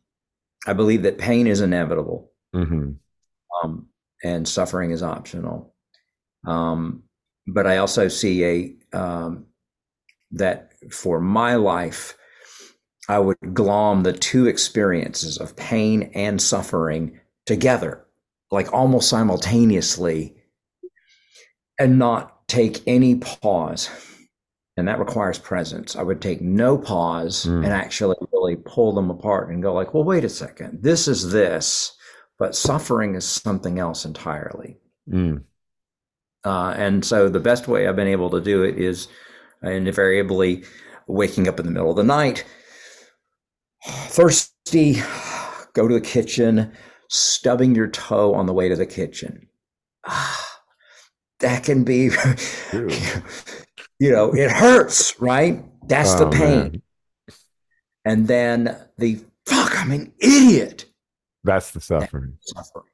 I 0.67 0.73
believe 0.73 1.03
that 1.03 1.19
pain 1.19 1.47
is 1.47 1.61
inevitable 1.61 2.30
mm-hmm. 2.55 2.93
um, 3.63 3.89
and 4.23 4.47
suffering 4.47 4.91
is 4.91 5.03
optional. 5.03 5.75
Um, 6.47 7.05
but 7.47 7.67
I 7.67 7.79
also 7.79 8.09
see 8.09 8.45
a 8.45 8.99
um, 8.99 9.47
that 10.33 10.73
for 10.91 11.21
my 11.21 11.57
life, 11.57 12.17
I 13.09 13.19
would 13.19 13.55
glom 13.55 14.03
the 14.03 14.13
two 14.13 14.47
experiences 14.47 15.39
of 15.39 15.57
pain 15.57 16.11
and 16.15 16.41
suffering 16.41 17.19
together, 17.47 18.07
like 18.51 18.73
almost 18.73 19.09
simultaneously, 19.09 20.37
and 21.79 21.99
not 21.99 22.47
take 22.47 22.83
any 22.87 23.17
pause. 23.17 23.91
And 24.77 24.87
that 24.89 24.99
requires 24.99 25.39
presence. 25.39 25.97
I 25.97 26.03
would 26.03 26.23
take 26.23 26.41
no 26.41 26.79
pause 26.79 27.45
mm. 27.45 27.65
and 27.65 27.73
actually 27.73 28.17
really 28.33 28.57
pull 28.57 28.93
them 28.93 29.11
apart 29.11 29.51
and 29.51 29.63
go 29.63 29.75
like, 29.75 29.93
well, 29.93 30.05
wait 30.05 30.25
a 30.25 30.29
second. 30.29 30.83
This 30.83 31.09
is 31.09 31.33
this, 31.33 31.97
but 32.41 32.57
suffering 32.57 33.15
is 33.15 33.27
something 33.27 33.79
else 33.79 34.07
entirely. 34.07 34.79
Mm. 35.07 35.45
Uh, 36.43 36.75
and 36.75 37.05
so 37.05 37.29
the 37.29 37.39
best 37.39 37.69
way 37.69 37.87
I've 37.87 37.97
been 37.97 38.09
able 38.09 38.31
to 38.31 38.41
do 38.41 38.63
it 38.63 38.79
is 38.79 39.09
invariably 39.63 40.65
waking 41.07 41.49
up 41.49 41.61
in 41.61 41.67
the 41.67 41.71
middle 41.71 41.91
of 41.91 41.97
the 41.97 42.03
night, 42.03 42.47
thirsty, 43.85 45.03
go 45.75 45.87
to 45.87 45.95
the 45.95 46.01
kitchen, 46.01 46.73
stubbing 47.11 47.75
your 47.75 47.89
toe 47.89 48.35
on 48.35 48.47
the 48.47 48.55
way 48.55 48.71
to 48.71 48.77
the 48.77 48.87
kitchen. 48.87 49.47
Ah, 50.07 50.61
that 51.41 51.63
can 51.63 51.85
be, 51.85 52.05
you 53.99 54.11
know, 54.11 54.33
it 54.33 54.51
hurts, 54.51 55.21
right? 55.21 55.63
That's 55.87 56.15
oh, 56.15 56.25
the 56.25 56.31
pain. 56.31 56.59
Man. 56.59 56.83
And 58.07 58.29
then 58.29 58.79
the 58.97 59.21
fuck, 59.45 59.79
I'm 59.79 59.91
an 59.91 60.15
idiot. 60.19 60.87
That's 61.45 61.71
the 61.71 61.81
suffering. 61.81 62.39
That's 62.55 62.69
suffering. 62.69 62.87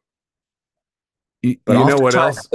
You, 1.43 1.57
you 1.69 1.85
know 1.87 1.99
what 1.99 2.15
else? 2.15 2.49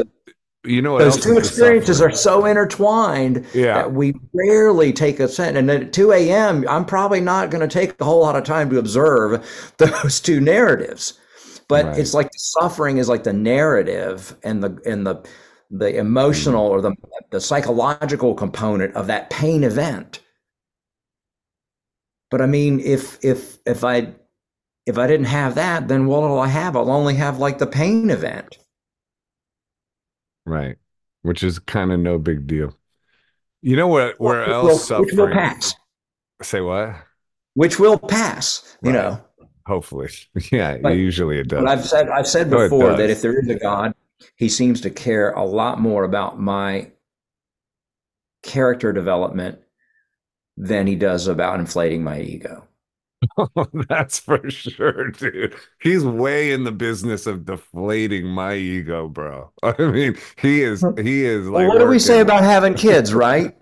You 0.64 0.82
know 0.82 0.94
what 0.94 1.00
those 1.00 1.22
two 1.22 1.38
experiences 1.38 2.02
are 2.02 2.12
so 2.12 2.46
intertwined 2.46 3.48
yeah. 3.54 3.74
that 3.76 3.94
we 3.94 4.14
rarely 4.32 4.94
take 4.94 5.20
a 5.20 5.28
cent. 5.28 5.58
And 5.58 5.72
at 5.72 5.92
2 5.92 6.12
a.m., 6.12 6.66
I'm 6.70 6.86
probably 6.86 7.20
not 7.20 7.50
going 7.50 7.68
to 7.68 7.74
take 7.74 8.00
a 8.00 8.06
whole 8.06 8.22
lot 8.22 8.36
of 8.36 8.44
time 8.44 8.70
to 8.70 8.78
observe 8.78 9.44
those 9.78 10.20
two 10.20 10.40
narratives. 10.40 11.20
But 11.68 11.86
right. 11.86 11.98
it's 11.98 12.14
like 12.14 12.28
the 12.28 12.38
suffering 12.38 12.98
is 12.98 13.10
like 13.10 13.24
the 13.24 13.34
narrative 13.34 14.36
and 14.44 14.62
the 14.64 14.78
and 14.86 15.08
the 15.08 15.26
the 15.72 15.98
emotional 15.98 16.70
mm. 16.70 16.72
or 16.72 16.82
the, 16.82 16.94
the 17.30 17.40
psychological 17.40 18.34
component 18.36 18.94
of 18.96 19.08
that 19.08 19.30
pain 19.30 19.64
event 19.64 20.20
but 22.30 22.42
i 22.42 22.46
mean 22.46 22.80
if 22.82 23.24
if 23.24 23.58
if 23.66 23.84
i 23.84 24.14
if 24.86 24.98
i 24.98 25.08
didn't 25.08 25.28
have 25.28 25.56
that 25.56 25.88
then 25.88 26.06
what 26.06 26.22
will 26.22 26.40
i 26.40 26.48
have? 26.48 26.76
I'll 26.76 26.92
only 26.92 27.16
have 27.16 27.40
like 27.40 27.58
the 27.58 27.68
pain 27.68 28.10
event. 28.10 28.58
Right. 30.46 30.78
Which 31.22 31.44
is 31.44 31.60
kind 31.60 31.92
of 31.92 32.00
no 32.00 32.18
big 32.18 32.48
deal. 32.48 32.76
You 33.62 33.76
know 33.76 33.88
what 33.88 34.20
where 34.20 34.44
else 34.44 34.66
will, 34.66 34.78
suffering 34.78 35.06
which 35.06 35.16
will 35.16 35.30
pass. 35.30 35.76
Say 36.42 36.62
what? 36.62 36.96
Which 37.54 37.80
will 37.80 38.00
pass 38.00 38.78
you 38.82 38.92
know. 38.92 39.22
Hopefully. 39.68 40.10
Yeah 40.52 40.78
but, 40.82 40.90
usually 40.90 41.40
it 41.40 41.48
does 41.48 41.64
i've 41.66 41.86
said 41.86 42.10
i've 42.10 42.28
said 42.28 42.50
before 42.50 42.96
that 42.98 43.10
if 43.10 43.22
there 43.22 43.40
is 43.40 43.48
a 43.50 43.56
god 43.56 43.94
he 44.36 44.50
seems 44.50 44.82
to 44.82 44.90
care 44.90 45.32
a 45.32 45.46
lot 45.46 45.80
more 45.80 46.04
about 46.04 46.40
my 46.40 46.92
character 48.44 48.92
development 48.92 49.60
than 50.58 50.88
he 50.88 50.96
does 50.96 51.28
about 51.28 51.60
inflating 51.60 52.04
my 52.04 52.20
ego. 52.20 52.68
Oh, 53.38 53.48
that's 53.90 54.20
for 54.20 54.50
sure, 54.50 55.10
dude. 55.10 55.56
He's 55.82 56.04
way 56.04 56.52
in 56.52 56.64
the 56.64 56.72
business 56.72 57.28
of 57.28 57.46
deflating 57.46 58.26
my 58.26 58.56
ego, 58.56 59.08
bro. 59.08 59.52
I 59.64 59.78
mean, 59.78 60.18
he 60.38 60.64
is 60.64 60.84
he 60.98 61.26
is 61.26 61.48
like 61.48 61.68
well, 61.68 61.78
what 61.78 61.80
do 61.80 61.88
we 61.88 62.00
say 62.00 62.20
about 62.20 62.44
having 62.44 62.74
kids, 62.74 63.14
right? 63.14 63.56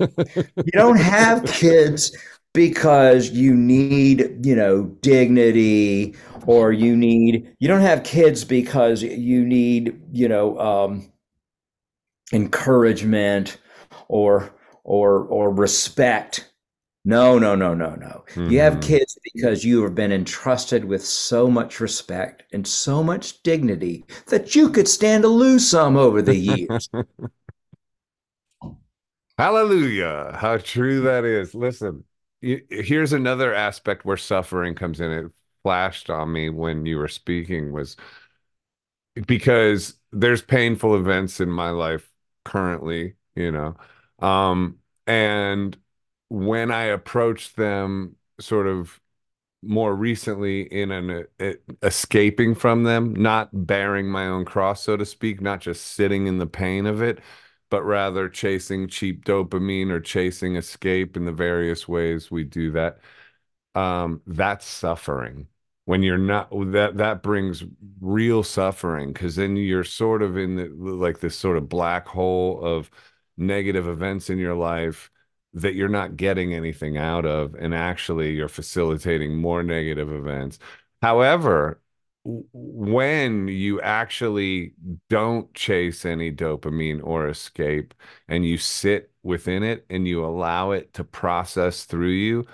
you 0.00 0.72
don't 0.72 0.96
have 1.00 1.44
kids 1.46 2.16
because 2.52 3.30
you 3.30 3.54
need, 3.54 4.44
you 4.44 4.54
know, 4.54 4.84
dignity 5.00 6.14
or 6.46 6.72
you 6.72 6.96
need 6.96 7.54
you 7.58 7.68
don't 7.68 7.80
have 7.80 8.02
kids 8.04 8.44
because 8.44 9.02
you 9.02 9.44
need 9.44 10.00
you 10.12 10.28
know 10.28 10.58
um, 10.58 11.12
encouragement 12.32 13.58
or 14.08 14.50
or 14.84 15.24
or 15.26 15.50
respect 15.50 16.50
no 17.04 17.38
no 17.38 17.54
no 17.54 17.74
no 17.74 17.94
no 17.94 18.24
mm-hmm. 18.30 18.50
you 18.50 18.58
have 18.58 18.74
mm-hmm. 18.74 18.88
kids 18.88 19.18
because 19.32 19.64
you 19.64 19.82
have 19.82 19.94
been 19.94 20.12
entrusted 20.12 20.84
with 20.84 21.04
so 21.04 21.50
much 21.50 21.80
respect 21.80 22.44
and 22.52 22.66
so 22.66 23.02
much 23.02 23.42
dignity 23.42 24.04
that 24.28 24.54
you 24.54 24.70
could 24.70 24.88
stand 24.88 25.22
to 25.22 25.28
lose 25.28 25.68
some 25.68 25.96
over 25.96 26.22
the 26.22 26.36
years 26.36 26.88
hallelujah 29.38 30.36
how 30.40 30.56
true 30.56 31.02
that 31.02 31.24
is 31.24 31.54
listen 31.54 32.04
here's 32.40 33.12
another 33.12 33.54
aspect 33.54 34.04
where 34.04 34.16
suffering 34.16 34.74
comes 34.74 35.00
in 35.00 35.10
it 35.10 35.26
flashed 35.64 36.10
on 36.10 36.32
me 36.32 36.50
when 36.50 36.86
you 36.86 36.98
were 36.98 37.08
speaking 37.08 37.72
was 37.72 37.96
because 39.26 39.94
there's 40.12 40.42
painful 40.42 40.94
events 40.96 41.40
in 41.40 41.50
my 41.50 41.70
life 41.70 42.08
currently, 42.44 43.14
you 43.34 43.50
know. 43.50 43.76
Um, 44.20 44.78
and 45.06 45.76
when 46.28 46.70
I 46.70 46.84
approached 46.84 47.56
them 47.56 48.16
sort 48.40 48.66
of 48.66 49.00
more 49.62 49.94
recently 49.94 50.62
in 50.62 50.90
an 50.90 51.26
uh, 51.40 51.52
escaping 51.82 52.54
from 52.54 52.84
them, 52.84 53.14
not 53.14 53.48
bearing 53.66 54.08
my 54.08 54.26
own 54.26 54.44
cross, 54.44 54.82
so 54.82 54.96
to 54.96 55.06
speak, 55.06 55.40
not 55.40 55.60
just 55.60 55.84
sitting 55.92 56.26
in 56.26 56.38
the 56.38 56.46
pain 56.46 56.86
of 56.86 57.02
it, 57.02 57.20
but 57.70 57.82
rather 57.84 58.28
chasing 58.28 58.88
cheap 58.88 59.24
dopamine 59.24 59.90
or 59.90 60.00
chasing 60.00 60.56
escape 60.56 61.16
in 61.16 61.24
the 61.24 61.32
various 61.32 61.88
ways 61.88 62.30
we 62.30 62.44
do 62.44 62.70
that. 62.72 62.98
Um, 63.74 64.22
that's 64.26 64.66
suffering 64.66 65.48
when 65.84 66.02
you're 66.02 66.18
not 66.18 66.48
that 66.72 66.96
that 66.98 67.22
brings 67.22 67.64
real 68.00 68.42
suffering 68.42 69.12
because 69.12 69.36
then 69.36 69.56
you're 69.56 69.84
sort 69.84 70.22
of 70.22 70.36
in 70.36 70.56
the 70.56 70.66
like 70.68 71.20
this 71.20 71.36
sort 71.36 71.56
of 71.56 71.68
black 71.68 72.06
hole 72.06 72.60
of 72.64 72.90
negative 73.36 73.88
events 73.88 74.30
in 74.30 74.38
your 74.38 74.54
life 74.54 75.10
that 75.54 75.74
you're 75.74 75.88
not 75.88 76.16
getting 76.16 76.52
anything 76.54 76.96
out 76.96 77.24
of 77.24 77.54
and 77.54 77.74
actually 77.74 78.32
you're 78.32 78.48
facilitating 78.48 79.36
more 79.36 79.62
negative 79.62 80.12
events 80.12 80.58
however 81.02 81.80
when 82.24 83.48
you 83.48 83.80
actually 83.82 84.72
don't 85.10 85.52
chase 85.54 86.06
any 86.06 86.32
dopamine 86.32 87.00
or 87.04 87.28
escape 87.28 87.92
and 88.28 88.46
you 88.46 88.56
sit 88.56 89.12
within 89.22 89.62
it 89.62 89.84
and 89.90 90.08
you 90.08 90.24
allow 90.24 90.70
it 90.70 90.92
to 90.94 91.04
process 91.04 91.84
through 91.84 92.08
you 92.08 92.44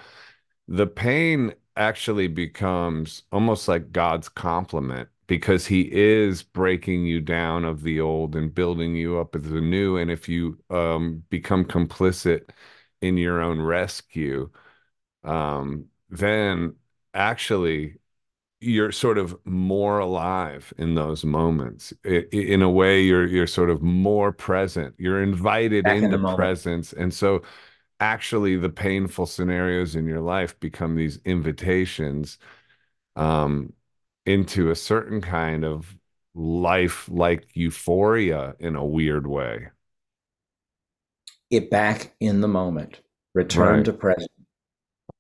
the 0.69 0.87
pain 0.87 1.53
actually 1.77 2.29
becomes 2.29 3.23
almost 3.33 3.67
like 3.67 3.93
God's 3.93 4.29
compliment 4.29 5.09
because 5.27 5.67
he 5.67 5.83
is 5.93 6.43
breaking 6.43 7.07
you 7.07 7.21
down 7.21 7.65
of 7.65 7.83
the 7.83 8.01
old 8.01 8.37
and 8.37 8.55
building 8.55 8.95
you 8.95 9.19
up 9.19 9.35
as 9.35 9.43
the 9.43 9.61
new. 9.61 9.97
And 9.97 10.11
if 10.11 10.29
you 10.29 10.59
um, 10.71 11.23
become 11.31 11.65
complicit 11.65 12.51
in 13.01 13.17
your 13.17 13.41
own 13.41 13.61
rescue, 13.61 14.51
um, 15.25 15.87
then 16.11 16.77
actually 17.15 17.97
you're 18.61 18.93
sort 18.93 19.19
of 19.19 19.39
more 19.47 19.99
alive 20.01 20.73
in 20.79 20.95
those 20.95 21.25
moments. 21.25 21.93
in 22.05 22.63
a 22.63 22.71
way, 22.71 23.03
you're 23.03 23.27
you're 23.27 23.47
sort 23.47 23.71
of 23.71 23.83
more 23.83 24.33
present. 24.33 24.95
You're 24.99 25.23
invited 25.23 25.85
Back 25.85 25.97
into 25.97 26.17
in 26.17 26.37
presence, 26.37 26.93
and 26.93 27.13
so 27.13 27.43
actually, 28.01 28.57
the 28.57 28.69
painful 28.71 29.27
scenarios 29.27 29.97
in 29.97 30.07
your 30.07 30.21
life 30.21 30.59
become 30.61 30.97
these 30.97 31.19
invitations 31.25 32.39
um, 33.17 33.73
into 34.27 34.71
a 34.71 34.77
certain 34.77 35.21
kind 35.21 35.65
of 35.65 35.97
life-like 36.35 37.49
euphoria 37.55 38.55
in 38.61 38.77
a 38.77 38.85
weird 38.85 39.27
way. 39.27 39.69
Get 41.51 41.71
back 41.71 42.15
in 42.21 42.41
the 42.41 42.49
moment. 42.49 43.01
Return 43.35 43.77
right. 43.77 43.85
to 43.85 43.93
present, 43.93 44.31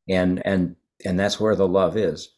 and 0.08 0.44
and 0.44 0.76
and 1.04 1.18
that's 1.18 1.38
where 1.38 1.56
the 1.56 1.68
love 1.68 1.96
is 1.96 2.30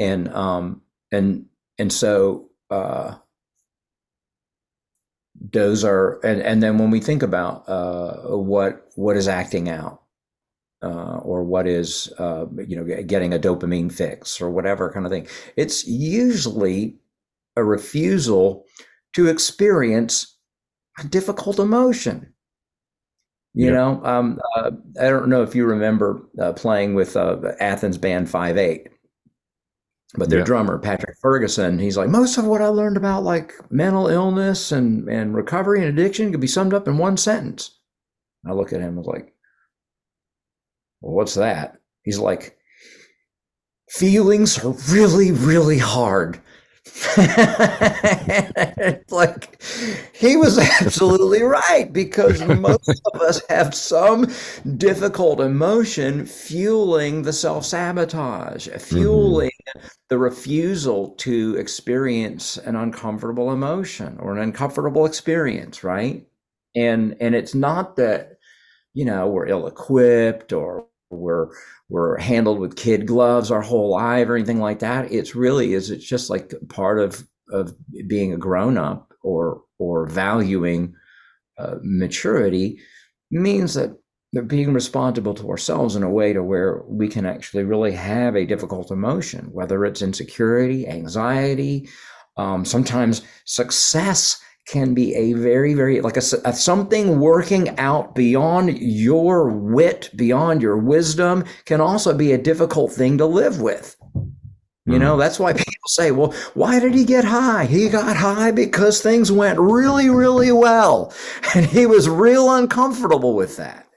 and 0.00 0.32
um 0.34 0.80
and 1.12 1.46
and 1.78 1.92
so 1.92 2.48
uh 2.70 3.14
those 5.52 5.84
are 5.84 6.18
and 6.24 6.40
and 6.42 6.62
then 6.62 6.78
when 6.78 6.90
we 6.90 7.00
think 7.00 7.22
about 7.22 7.68
uh 7.68 8.36
what 8.36 8.88
what 8.96 9.16
is 9.16 9.28
acting 9.28 9.68
out 9.68 10.02
uh, 10.82 11.18
or 11.18 11.44
what 11.44 11.66
is 11.66 12.10
uh, 12.18 12.46
you 12.66 12.74
know 12.74 13.02
getting 13.02 13.34
a 13.34 13.38
dopamine 13.38 13.92
fix 13.92 14.40
or 14.40 14.48
whatever 14.50 14.90
kind 14.90 15.04
of 15.04 15.12
thing 15.12 15.26
it's 15.56 15.86
usually 15.86 16.96
a 17.56 17.62
refusal 17.62 18.64
to 19.12 19.26
experience 19.26 20.38
a 20.98 21.04
difficult 21.04 21.58
emotion 21.58 22.32
you 23.54 23.70
know 23.70 24.00
um, 24.04 24.38
uh, 24.56 24.70
i 25.00 25.10
don't 25.10 25.28
know 25.28 25.42
if 25.42 25.54
you 25.54 25.64
remember 25.64 26.22
uh, 26.40 26.52
playing 26.52 26.94
with 26.94 27.16
uh, 27.16 27.36
athens 27.60 27.98
band 27.98 28.28
5-8 28.28 28.86
but 30.14 30.28
their 30.30 30.40
yeah. 30.40 30.44
drummer 30.44 30.78
patrick 30.78 31.16
ferguson 31.20 31.78
he's 31.78 31.96
like 31.96 32.08
most 32.08 32.38
of 32.38 32.44
what 32.44 32.62
i 32.62 32.66
learned 32.66 32.96
about 32.96 33.22
like 33.22 33.52
mental 33.70 34.08
illness 34.08 34.72
and 34.72 35.08
and 35.08 35.34
recovery 35.34 35.80
and 35.80 35.88
addiction 35.88 36.30
could 36.30 36.40
be 36.40 36.46
summed 36.46 36.74
up 36.74 36.88
in 36.88 36.98
one 36.98 37.16
sentence. 37.16 37.78
I 38.46 38.52
look 38.52 38.72
at 38.72 38.80
him 38.80 38.88
and 38.88 38.96
was 38.96 39.06
like 39.06 39.34
well 41.00 41.14
what's 41.14 41.34
that? 41.34 41.76
He's 42.02 42.18
like 42.18 42.56
feelings 43.88 44.58
are 44.64 44.74
really 44.90 45.32
really 45.32 45.78
hard 45.78 46.40
like 49.10 49.62
he 50.14 50.34
was 50.36 50.58
absolutely 50.80 51.42
right 51.42 51.92
because 51.92 52.42
most 52.42 53.02
of 53.12 53.20
us 53.20 53.42
have 53.50 53.74
some 53.74 54.26
difficult 54.78 55.40
emotion 55.40 56.24
fueling 56.24 57.20
the 57.20 57.34
self-sabotage 57.34 58.68
fueling 58.78 59.50
mm-hmm. 59.76 59.88
the 60.08 60.16
refusal 60.16 61.10
to 61.10 61.54
experience 61.58 62.56
an 62.56 62.76
uncomfortable 62.76 63.52
emotion 63.52 64.16
or 64.18 64.32
an 64.32 64.42
uncomfortable 64.42 65.04
experience 65.04 65.84
right 65.84 66.26
and 66.74 67.14
and 67.20 67.34
it's 67.34 67.54
not 67.54 67.96
that 67.96 68.38
you 68.94 69.04
know 69.04 69.28
we're 69.28 69.46
ill-equipped 69.46 70.54
or 70.54 70.86
we're 71.10 71.48
we're 71.88 72.18
handled 72.18 72.58
with 72.58 72.76
kid 72.76 73.06
gloves 73.06 73.50
our 73.50 73.62
whole 73.62 73.90
life 73.90 74.28
or 74.28 74.36
anything 74.36 74.60
like 74.60 74.78
that. 74.78 75.12
It's 75.12 75.34
really 75.34 75.74
is 75.74 75.90
it's 75.90 76.04
just 76.04 76.30
like 76.30 76.54
part 76.68 77.00
of 77.00 77.26
of 77.50 77.74
being 78.06 78.32
a 78.32 78.38
grown 78.38 78.78
up 78.78 79.12
or 79.22 79.62
or 79.78 80.06
valuing 80.06 80.94
uh, 81.58 81.76
maturity 81.82 82.80
means 83.30 83.74
that 83.74 83.96
being 84.46 84.72
responsible 84.72 85.34
to 85.34 85.50
ourselves 85.50 85.96
in 85.96 86.04
a 86.04 86.10
way 86.10 86.32
to 86.32 86.42
where 86.42 86.82
we 86.86 87.08
can 87.08 87.26
actually 87.26 87.64
really 87.64 87.90
have 87.92 88.36
a 88.36 88.46
difficult 88.46 88.92
emotion, 88.92 89.48
whether 89.52 89.84
it's 89.84 90.02
insecurity, 90.02 90.86
anxiety, 90.86 91.88
um, 92.36 92.64
sometimes 92.64 93.22
success 93.44 94.40
can 94.70 94.94
be 94.94 95.14
a 95.14 95.32
very, 95.32 95.74
very 95.74 96.00
like 96.00 96.16
a, 96.16 96.22
a, 96.44 96.52
something 96.52 97.18
working 97.18 97.76
out 97.78 98.14
beyond 98.14 98.78
your 98.78 99.48
wit, 99.48 100.10
beyond 100.14 100.62
your 100.62 100.76
wisdom, 100.76 101.44
can 101.64 101.80
also 101.80 102.16
be 102.16 102.32
a 102.32 102.38
difficult 102.38 102.92
thing 102.92 103.18
to 103.18 103.26
live 103.26 103.60
with. 103.60 103.96
You 104.86 104.98
know, 104.98 105.14
hmm. 105.14 105.20
that's 105.20 105.38
why 105.38 105.52
people 105.52 105.88
say, 105.88 106.10
well, 106.10 106.32
why 106.54 106.80
did 106.80 106.94
he 106.94 107.04
get 107.04 107.24
high? 107.24 107.66
He 107.66 107.88
got 107.88 108.16
high 108.16 108.50
because 108.50 109.00
things 109.00 109.30
went 109.30 109.58
really, 109.58 110.08
really 110.08 110.52
well. 110.52 111.12
And 111.54 111.66
he 111.66 111.86
was 111.86 112.08
real 112.08 112.54
uncomfortable 112.54 113.34
with 113.34 113.56
that. 113.56 113.88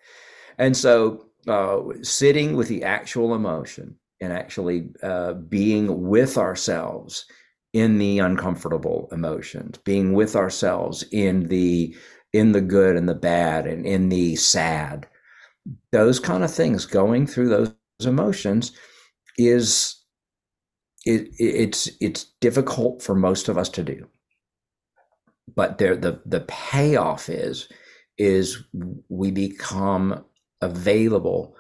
And 0.58 0.76
so, 0.76 1.28
uh, 1.48 1.82
sitting 2.02 2.56
with 2.56 2.68
the 2.68 2.84
actual 2.84 3.36
emotion 3.36 3.96
and 4.22 4.34
actually 4.34 4.90
uh, 5.04 5.34
being 5.34 6.08
with 6.08 6.38
ourselves 6.38 7.26
in 7.74 7.98
the 7.98 8.20
uncomfortable 8.20 9.10
emotions, 9.12 9.80
being 9.80 10.14
with 10.14 10.36
ourselves 10.36 11.04
in 11.12 11.48
the 11.48 11.96
in 12.34 12.52
the 12.54 12.62
good 12.62 12.96
and 12.96 13.10
the 13.10 13.16
bad 13.16 13.68
and 13.68 13.86
in 13.86 14.10
the 14.10 14.36
sad. 14.36 15.08
Those 15.92 16.20
kind 16.20 16.44
of 16.44 16.54
things, 16.54 16.86
going 16.86 17.28
through 17.28 17.50
those 17.50 17.74
emotions 18.06 18.72
is 19.38 19.98
it, 21.06 21.30
it's 21.40 21.90
it's 22.02 22.26
difficult 22.42 23.02
for 23.04 23.16
most 23.16 23.50
of 23.50 23.58
us 23.58 23.70
to 23.70 23.84
do. 23.84 24.08
But 25.56 25.78
there 25.80 25.96
the 25.96 26.22
the 26.26 26.42
payoff 26.42 27.30
is 27.30 27.70
is 28.18 28.64
we 29.10 29.32
become 29.32 30.26
available 30.62 31.56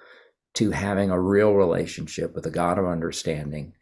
to 0.56 0.71
having 0.71 1.12
a 1.12 1.19
real 1.21 1.54
relationship 1.54 2.36
with 2.36 2.45
a 2.45 2.52
God 2.52 2.80
of 2.80 2.86
understanding 2.86 3.73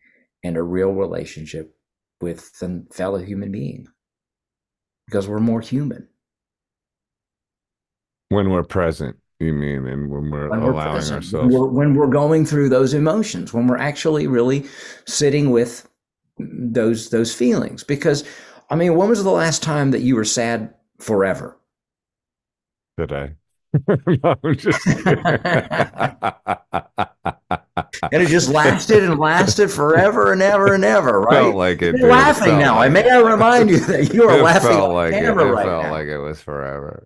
and 0.43 0.57
a 0.57 0.63
real 0.63 0.91
relationship 0.93 1.75
with 2.21 2.51
a 2.61 2.93
fellow 2.93 3.19
human 3.19 3.51
being 3.51 3.87
because 5.07 5.27
we're 5.27 5.39
more 5.39 5.61
human. 5.61 6.07
When 8.29 8.49
we're 8.49 8.63
present, 8.63 9.17
you 9.39 9.53
mean, 9.53 9.87
and 9.87 10.09
when 10.09 10.31
we're 10.31 10.49
when 10.49 10.61
allowing 10.61 11.09
we're 11.09 11.15
ourselves. 11.15 11.33
We're, 11.33 11.65
when 11.65 11.95
we're 11.95 12.07
going 12.07 12.45
through 12.45 12.69
those 12.69 12.93
emotions, 12.93 13.53
when 13.53 13.67
we're 13.67 13.77
actually 13.77 14.27
really 14.27 14.65
sitting 15.05 15.49
with 15.49 15.87
those 16.37 17.09
those 17.09 17.33
feelings. 17.33 17.83
Because, 17.83 18.23
I 18.69 18.75
mean, 18.75 18.95
when 18.95 19.09
was 19.09 19.23
the 19.23 19.31
last 19.31 19.63
time 19.63 19.91
that 19.91 20.01
you 20.01 20.15
were 20.15 20.23
sad 20.23 20.73
forever? 20.99 21.57
Today. 22.97 23.33
no, 23.87 24.35
just 24.53 24.85
and 28.11 28.23
it 28.23 28.29
just 28.29 28.49
lasted 28.49 29.03
and 29.03 29.19
lasted 29.19 29.69
forever 29.69 30.31
and 30.31 30.41
ever 30.41 30.73
and 30.73 30.83
ever, 30.83 31.21
right? 31.21 31.43
Felt 31.43 31.55
like 31.55 31.81
it. 31.81 31.95
You're 31.97 32.09
laughing 32.09 32.57
now. 32.59 32.75
Like 32.75 32.89
I 32.89 32.93
may 32.93 33.09
I 33.09 33.19
remind 33.19 33.69
you 33.69 33.79
that 33.79 34.13
you 34.13 34.27
are 34.27 34.41
laughing 34.41 34.69
felt 34.69 34.93
like 34.93 35.13
it, 35.13 35.23
it 35.23 35.31
right 35.31 35.65
felt 35.65 35.83
now. 35.83 35.91
like 35.91 36.07
it 36.07 36.17
was 36.17 36.41
forever. 36.41 37.05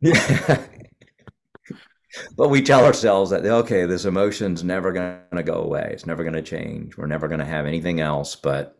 yeah. 0.00 0.64
but 2.36 2.48
we 2.48 2.62
tell 2.62 2.84
ourselves 2.84 3.30
that 3.30 3.44
okay, 3.44 3.86
this 3.86 4.04
emotion's 4.04 4.64
never 4.64 4.92
going 4.92 5.18
to 5.34 5.42
go 5.42 5.62
away. 5.62 5.90
It's 5.92 6.06
never 6.06 6.22
going 6.22 6.34
to 6.34 6.42
change. 6.42 6.96
We're 6.96 7.06
never 7.06 7.28
going 7.28 7.40
to 7.40 7.46
have 7.46 7.66
anything 7.66 8.00
else 8.00 8.36
but 8.36 8.76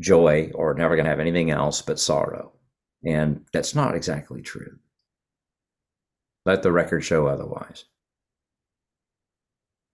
joy, 0.00 0.50
or 0.54 0.74
never 0.74 0.96
going 0.96 1.04
to 1.04 1.10
have 1.10 1.20
anything 1.20 1.50
else 1.50 1.82
but 1.82 2.00
sorrow. 2.00 2.52
And 3.04 3.44
that's 3.52 3.74
not 3.74 3.94
exactly 3.94 4.42
true. 4.42 4.78
Let 6.44 6.62
the 6.62 6.72
record 6.72 7.04
show 7.04 7.26
otherwise. 7.26 7.84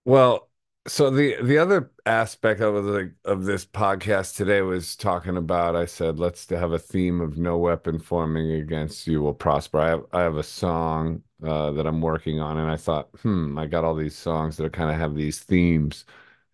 Well, 0.05 0.48
so 0.87 1.11
the 1.11 1.37
the 1.43 1.59
other 1.59 1.91
aspect 2.07 2.61
of 2.61 2.85
the 2.85 3.13
of 3.25 3.45
this 3.45 3.67
podcast 3.67 4.37
today 4.37 4.63
was 4.63 4.97
talking 4.97 5.37
about. 5.37 5.77
I 5.77 5.85
said 5.85 6.19
let's 6.19 6.49
have 6.51 6.73
a 6.73 6.79
theme 6.79 7.21
of 7.21 7.37
no 7.37 7.59
weapon 7.59 7.99
forming 7.99 8.53
against 8.53 9.07
you 9.07 9.21
will 9.21 9.35
prosper. 9.35 9.79
I 9.81 9.89
have 9.89 10.05
I 10.13 10.21
have 10.23 10.37
a 10.37 10.43
song 10.43 11.23
uh, 11.45 11.73
that 11.73 11.87
I'm 11.87 12.01
working 12.01 12.41
on, 12.41 12.59
and 12.59 12.71
I 12.71 12.77
thought, 12.77 13.09
hmm, 13.23 13.59
I 13.59 13.67
got 13.67 13.85
all 13.85 13.95
these 13.95 14.17
songs 14.17 14.57
that 14.57 14.73
kind 14.73 14.91
of 14.91 14.97
have 14.99 15.15
these 15.15 15.41
themes, 15.41 16.05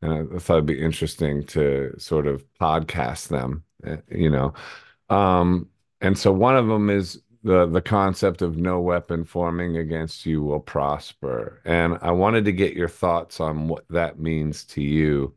and 0.02 0.12
I, 0.34 0.38
thought 0.38 0.54
it'd 0.54 0.66
be 0.66 0.80
interesting 0.80 1.44
to 1.46 1.94
sort 1.98 2.26
of 2.26 2.44
podcast 2.60 3.28
them, 3.28 3.64
eh, 3.84 3.96
you 4.10 4.30
know. 4.30 4.54
Um, 5.10 5.68
and 6.00 6.18
so 6.18 6.32
one 6.32 6.56
of 6.56 6.66
them 6.66 6.90
is 6.90 7.22
the 7.44 7.66
the 7.66 7.83
concept 7.83 8.42
of 8.42 8.57
no 8.57 8.80
weapon 8.80 9.24
forming 9.24 9.76
against 9.76 10.26
you 10.26 10.42
will 10.42 10.61
prosper. 10.61 11.61
And 11.64 11.98
i 12.02 12.11
wanted 12.12 12.44
to 12.46 12.52
get 12.52 12.74
your 12.74 12.88
thoughts 12.88 13.40
on 13.40 13.68
what 13.68 13.85
that 13.90 14.18
means 14.18 14.64
to 14.66 14.83
you. 14.83 15.35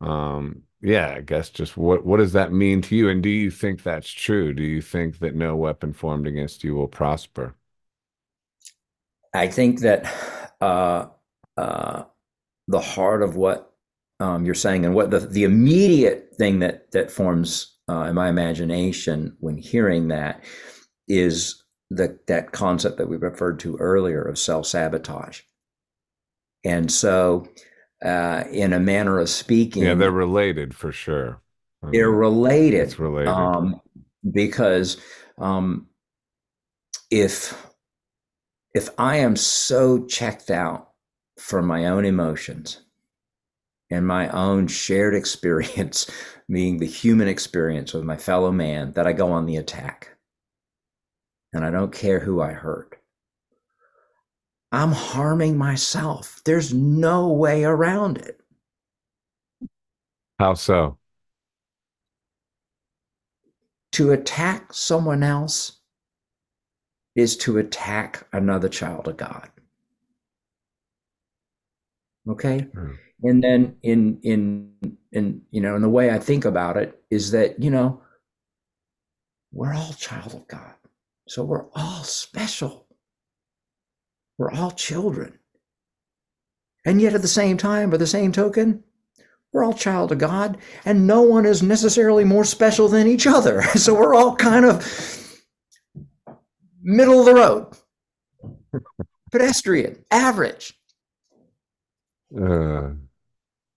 Um 0.00 0.64
yeah 0.82 1.14
i 1.16 1.20
guess 1.22 1.50
just 1.50 1.76
what 1.76 2.04
what 2.06 2.18
does 2.18 2.32
that 2.34 2.52
mean 2.52 2.82
to 2.82 2.96
you? 2.96 3.08
And 3.10 3.22
do 3.22 3.30
you 3.30 3.50
think 3.50 3.82
that's 3.82 4.10
true? 4.10 4.54
Do 4.54 4.62
you 4.64 4.82
think 4.82 5.20
that 5.20 5.34
no 5.34 5.56
weapon 5.56 5.92
formed 5.92 6.26
against 6.26 6.64
you 6.64 6.74
will 6.74 6.88
prosper? 6.88 7.54
I 9.34 9.48
think 9.48 9.80
that 9.80 10.04
uh 10.60 11.08
uh 11.56 12.04
the 12.68 12.80
heart 12.80 13.22
of 13.22 13.36
what 13.36 13.72
um, 14.20 14.44
you're 14.46 14.54
saying 14.54 14.84
and 14.84 14.94
what 14.94 15.10
the 15.10 15.20
the 15.20 15.44
immediate 15.44 16.34
thing 16.36 16.60
that 16.60 16.90
that 16.92 17.10
forms 17.10 17.76
uh, 17.88 18.02
in 18.04 18.14
my 18.14 18.28
imagination 18.28 19.36
when 19.40 19.56
hearing 19.56 20.08
that 20.08 20.42
is 21.08 21.62
the, 21.90 22.18
that 22.26 22.52
concept 22.52 22.98
that 22.98 23.08
we 23.08 23.16
referred 23.16 23.60
to 23.60 23.76
earlier 23.76 24.22
of 24.22 24.38
self 24.38 24.66
sabotage. 24.66 25.42
And 26.64 26.90
so, 26.90 27.48
uh, 28.04 28.44
in 28.50 28.72
a 28.72 28.80
manner 28.80 29.18
of 29.18 29.28
speaking, 29.28 29.84
yeah, 29.84 29.94
they're 29.94 30.10
related 30.10 30.74
for 30.74 30.92
sure. 30.92 31.40
I 31.82 31.90
they're 31.92 32.10
related. 32.10 32.80
It's 32.80 32.98
related 32.98 33.28
um, 33.28 33.80
because 34.30 34.96
um, 35.38 35.86
if 37.10 37.66
if 38.74 38.90
I 38.98 39.16
am 39.16 39.36
so 39.36 40.04
checked 40.06 40.50
out 40.50 40.90
from 41.38 41.66
my 41.66 41.86
own 41.86 42.04
emotions 42.04 42.82
and 43.90 44.06
my 44.06 44.28
own 44.30 44.66
shared 44.66 45.14
experience, 45.22 46.10
meaning 46.48 46.78
the 46.78 46.86
human 46.86 47.28
experience 47.28 47.92
with 47.92 48.04
my 48.04 48.16
fellow 48.16 48.52
man, 48.52 48.92
that 48.92 49.06
I 49.06 49.12
go 49.12 49.32
on 49.32 49.46
the 49.46 49.56
attack. 49.56 50.15
And 51.52 51.64
I 51.64 51.70
don't 51.70 51.92
care 51.92 52.20
who 52.20 52.40
I 52.40 52.52
hurt. 52.52 52.98
I'm 54.72 54.92
harming 54.92 55.56
myself. 55.56 56.42
There's 56.44 56.74
no 56.74 57.28
way 57.28 57.64
around 57.64 58.18
it. 58.18 58.40
How 60.38 60.54
so? 60.54 60.98
To 63.92 64.12
attack 64.12 64.72
someone 64.72 65.22
else 65.22 65.80
is 67.14 67.36
to 67.38 67.58
attack 67.58 68.26
another 68.32 68.68
child 68.68 69.08
of 69.08 69.16
God. 69.16 69.48
Okay? 72.28 72.66
Mm. 72.74 72.96
And 73.22 73.42
then 73.42 73.76
in 73.82 74.20
in 74.22 74.98
in 75.12 75.40
you 75.50 75.62
know, 75.62 75.74
in 75.76 75.80
the 75.82 75.88
way 75.88 76.10
I 76.10 76.18
think 76.18 76.44
about 76.44 76.76
it 76.76 77.00
is 77.08 77.30
that, 77.30 77.62
you 77.62 77.70
know, 77.70 78.02
we're 79.52 79.72
all 79.72 79.94
child 79.94 80.34
of 80.34 80.46
God. 80.48 80.74
So 81.28 81.42
we're 81.44 81.66
all 81.74 82.04
special. 82.04 82.86
We're 84.38 84.52
all 84.52 84.70
children. 84.70 85.38
And 86.84 87.00
yet 87.00 87.14
at 87.14 87.22
the 87.22 87.28
same 87.28 87.56
time, 87.56 87.90
by 87.90 87.96
the 87.96 88.06
same 88.06 88.30
token, 88.32 88.84
we're 89.52 89.64
all 89.64 89.72
child 89.72 90.12
of 90.12 90.18
God, 90.18 90.58
and 90.84 91.06
no 91.06 91.22
one 91.22 91.46
is 91.46 91.62
necessarily 91.62 92.24
more 92.24 92.44
special 92.44 92.88
than 92.88 93.06
each 93.06 93.26
other. 93.26 93.62
So 93.76 93.94
we're 93.94 94.14
all 94.14 94.36
kind 94.36 94.64
of 94.64 94.84
middle 96.82 97.20
of 97.20 97.26
the 97.26 97.34
road, 97.34 97.76
pedestrian, 99.32 100.04
average. 100.10 100.74
Uh. 102.38 102.90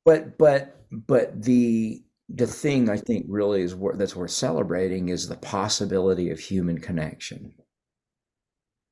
But 0.05 0.37
but 0.37 0.75
but 0.91 1.41
the 1.41 2.03
the 2.33 2.47
thing 2.47 2.89
I 2.89 2.97
think 2.97 3.25
really 3.27 3.61
is 3.61 3.75
wor- 3.75 3.95
that's 3.95 4.15
worth 4.15 4.31
celebrating 4.31 5.09
is 5.09 5.27
the 5.27 5.35
possibility 5.35 6.29
of 6.29 6.39
human 6.39 6.79
connection. 6.79 7.53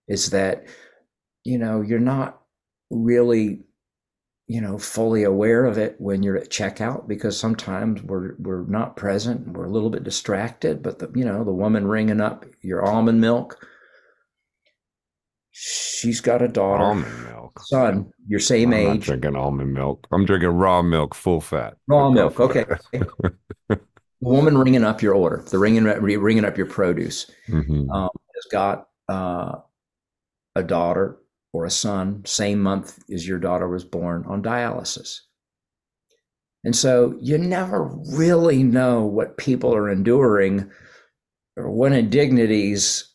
Is 0.07 0.31
that 0.31 0.65
you 1.43 1.57
know 1.57 1.81
you're 1.81 1.99
not 1.99 2.41
really 2.89 3.61
you 4.47 4.61
know 4.61 4.77
fully 4.77 5.23
aware 5.23 5.65
of 5.65 5.77
it 5.77 5.95
when 5.99 6.23
you're 6.23 6.37
at 6.37 6.49
checkout 6.49 7.07
because 7.07 7.37
sometimes 7.37 8.01
we're 8.03 8.35
we're 8.39 8.65
not 8.65 8.95
present 8.95 9.47
we're 9.49 9.65
a 9.65 9.69
little 9.69 9.89
bit 9.89 10.03
distracted 10.03 10.81
but 10.81 10.99
the 10.99 11.11
you 11.13 11.25
know 11.25 11.43
the 11.43 11.51
woman 11.51 11.85
ringing 11.85 12.21
up 12.21 12.45
your 12.61 12.85
almond 12.85 13.19
milk 13.19 13.67
she's 15.59 16.21
got 16.21 16.41
a 16.41 16.47
daughter 16.47 16.83
almond 16.83 17.23
milk 17.25 17.59
son 17.65 18.11
your 18.27 18.39
same 18.39 18.73
age. 18.73 18.87
I'm 18.87 18.95
age 18.95 19.05
drinking 19.05 19.35
almond 19.35 19.73
milk 19.73 20.05
i'm 20.11 20.25
drinking 20.25 20.49
raw 20.49 20.81
milk 20.81 21.15
full 21.15 21.41
fat 21.41 21.77
raw 21.87 22.09
milk 22.09 22.39
okay 22.39 22.65
the 23.69 23.79
woman 24.21 24.57
ringing 24.57 24.83
up 24.83 25.01
your 25.01 25.13
order 25.13 25.43
the 25.49 25.57
ringing 25.57 25.83
ringing 25.83 26.45
up 26.45 26.57
your 26.57 26.67
produce 26.67 27.31
mm-hmm. 27.47 27.89
um, 27.89 28.09
has 28.35 28.45
got 28.51 28.87
uh, 29.09 29.55
a 30.55 30.63
daughter 30.63 31.17
or 31.53 31.65
a 31.65 31.71
son, 31.71 32.23
same 32.25 32.59
month 32.59 32.99
as 33.11 33.27
your 33.27 33.39
daughter 33.39 33.67
was 33.67 33.83
born, 33.83 34.25
on 34.27 34.43
dialysis. 34.43 35.21
And 36.63 36.75
so 36.75 37.15
you 37.21 37.37
never 37.37 37.85
really 38.11 38.63
know 38.63 39.05
what 39.05 39.37
people 39.37 39.73
are 39.73 39.89
enduring 39.89 40.69
or 41.55 41.71
what 41.71 41.93
indignities 41.93 43.13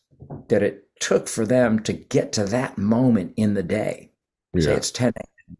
that 0.49 0.63
it 0.63 0.82
took 1.03 1.27
for 1.27 1.45
them 1.45 1.79
to 1.83 1.91
get 1.91 2.31
to 2.31 2.45
that 2.45 2.77
moment 2.77 3.33
in 3.35 3.55
the 3.55 3.63
day. 3.63 4.09
Yeah. 4.53 4.61
Say 4.61 4.73
it's 4.75 4.91
10 4.91 5.11
a.m. 5.17 5.57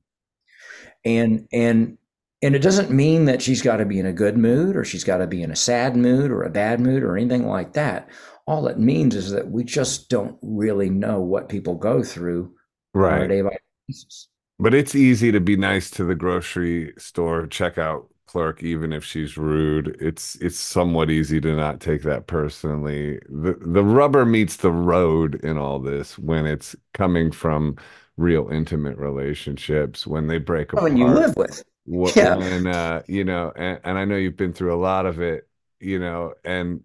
And 1.03 1.47
and 1.51 1.97
and 2.41 2.55
it 2.55 2.61
doesn't 2.61 2.91
mean 2.91 3.25
that 3.25 3.41
she's 3.41 3.61
got 3.61 3.77
to 3.77 3.85
be 3.85 3.99
in 3.99 4.05
a 4.05 4.13
good 4.13 4.37
mood 4.37 4.77
or 4.77 4.85
she's 4.85 5.03
got 5.03 5.17
to 5.17 5.27
be 5.27 5.43
in 5.43 5.51
a 5.51 5.55
sad 5.55 5.97
mood 5.97 6.31
or 6.31 6.43
a 6.43 6.49
bad 6.49 6.79
mood 6.79 7.03
or 7.03 7.17
anything 7.17 7.45
like 7.45 7.73
that. 7.73 8.07
All 8.47 8.67
it 8.67 8.79
means 8.79 9.15
is 9.15 9.31
that 9.31 9.51
we 9.51 9.65
just 9.65 10.09
don't 10.09 10.37
really 10.41 10.89
know 10.89 11.19
what 11.19 11.49
people 11.49 11.75
go 11.75 12.03
through 12.03 12.53
right. 12.93 13.27
day 13.27 13.41
by 13.41 13.57
basis. 13.87 14.29
But 14.59 14.73
it's 14.73 14.95
easy 14.95 15.31
to 15.33 15.41
be 15.41 15.57
nice 15.57 15.89
to 15.91 16.05
the 16.05 16.15
grocery 16.15 16.93
store 16.97 17.47
checkout 17.47 18.05
clerk, 18.33 18.63
even 18.63 18.91
if 18.91 19.05
she's 19.05 19.37
rude. 19.37 19.95
It's 20.01 20.35
it's 20.37 20.57
somewhat 20.57 21.11
easy 21.11 21.39
to 21.39 21.55
not 21.55 21.79
take 21.79 22.01
that 22.01 22.25
personally. 22.25 23.19
The 23.29 23.53
the 23.61 23.83
rubber 23.83 24.25
meets 24.25 24.57
the 24.57 24.71
road 24.71 25.35
in 25.43 25.57
all 25.57 25.79
this 25.79 26.17
when 26.17 26.47
it's 26.47 26.75
coming 26.93 27.31
from 27.31 27.77
real 28.17 28.49
intimate 28.49 28.97
relationships 28.97 30.07
when 30.07 30.27
they 30.27 30.39
break 30.39 30.73
apart. 30.73 30.83
When 30.83 30.97
you 30.97 31.07
live 31.07 31.35
with. 31.37 31.63
Yeah. 31.85 32.37
When, 32.37 32.67
uh, 32.67 33.03
you 33.07 33.23
know, 33.23 33.51
and, 33.55 33.79
and 33.83 33.97
I 33.99 34.05
know 34.05 34.15
you've 34.15 34.37
been 34.37 34.53
through 34.53 34.73
a 34.73 34.81
lot 34.81 35.05
of 35.05 35.19
it, 35.19 35.47
you 35.79 35.99
know, 35.99 36.33
and 36.43 36.83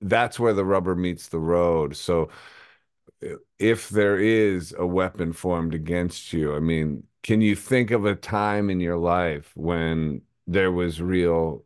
that's 0.00 0.40
where 0.40 0.54
the 0.54 0.64
rubber 0.64 0.94
meets 0.96 1.28
the 1.28 1.38
road. 1.38 1.96
So 1.96 2.30
if 3.58 3.88
there 3.90 4.18
is 4.18 4.74
a 4.78 4.86
weapon 4.86 5.32
formed 5.32 5.74
against 5.74 6.32
you, 6.32 6.56
I 6.56 6.60
mean, 6.60 7.04
can 7.22 7.40
you 7.40 7.54
think 7.54 7.90
of 7.90 8.06
a 8.06 8.14
time 8.14 8.70
in 8.70 8.80
your 8.80 8.96
life 8.96 9.52
when 9.54 10.22
there 10.48 10.72
was 10.72 11.00
real 11.00 11.64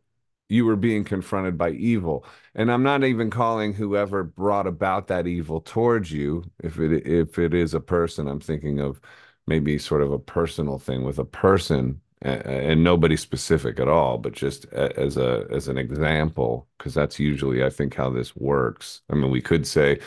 you 0.49 0.65
were 0.65 0.75
being 0.75 1.03
confronted 1.03 1.57
by 1.57 1.71
evil. 1.71 2.25
And 2.55 2.71
i'm 2.71 2.83
not 2.83 3.03
even 3.03 3.29
calling 3.31 3.73
whoever 3.73 4.23
brought 4.23 4.67
about 4.67 5.07
that 5.07 5.25
evil 5.27 5.61
towards 5.61 6.11
you. 6.11 6.43
If 6.63 6.79
it 6.79 7.07
if 7.07 7.39
it 7.39 7.53
is 7.53 7.73
a 7.73 7.79
person 7.79 8.27
i'm 8.27 8.39
thinking 8.41 8.79
of 8.79 9.01
maybe 9.47 9.77
sort 9.79 10.01
of 10.01 10.11
a 10.11 10.19
personal 10.19 10.79
thing 10.79 11.03
with 11.03 11.19
a 11.19 11.25
person 11.25 12.01
and 12.21 12.83
nobody 12.83 13.17
specific 13.17 13.79
at 13.81 13.89
all 13.89 14.17
but 14.17 14.31
just 14.33 14.65
as 14.73 15.17
a 15.17 15.45
as 15.51 15.67
an 15.67 15.77
example 15.77 16.67
because 16.77 16.93
that's 16.93 17.19
usually 17.19 17.63
i 17.65 17.69
think 17.69 17.95
how 17.95 18.09
this 18.09 18.35
works. 18.35 19.01
I 19.09 19.15
mean 19.15 19.31
we 19.31 19.41
could 19.41 19.67
say 19.67 19.99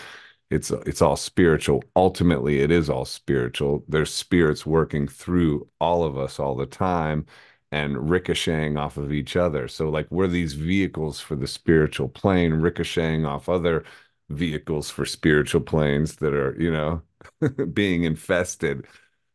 it's 0.50 0.70
it's 0.70 1.02
all 1.02 1.16
spiritual. 1.16 1.82
Ultimately 1.96 2.60
it 2.60 2.70
is 2.70 2.88
all 2.90 3.04
spiritual. 3.04 3.84
There's 3.88 4.12
spirits 4.14 4.64
working 4.66 5.08
through 5.08 5.68
all 5.80 6.04
of 6.04 6.16
us 6.18 6.38
all 6.38 6.54
the 6.56 6.66
time 6.66 7.26
and 7.72 8.10
ricocheting 8.10 8.76
off 8.76 8.96
of 8.96 9.12
each 9.12 9.36
other 9.36 9.68
so 9.68 9.88
like 9.88 10.06
we're 10.10 10.26
these 10.28 10.54
vehicles 10.54 11.20
for 11.20 11.36
the 11.36 11.46
spiritual 11.46 12.08
plane 12.08 12.54
ricocheting 12.54 13.24
off 13.26 13.48
other 13.48 13.84
vehicles 14.30 14.90
for 14.90 15.04
spiritual 15.04 15.60
planes 15.60 16.16
that 16.16 16.34
are 16.34 16.56
you 16.60 16.70
know 16.70 17.02
being 17.72 18.04
infested 18.04 18.86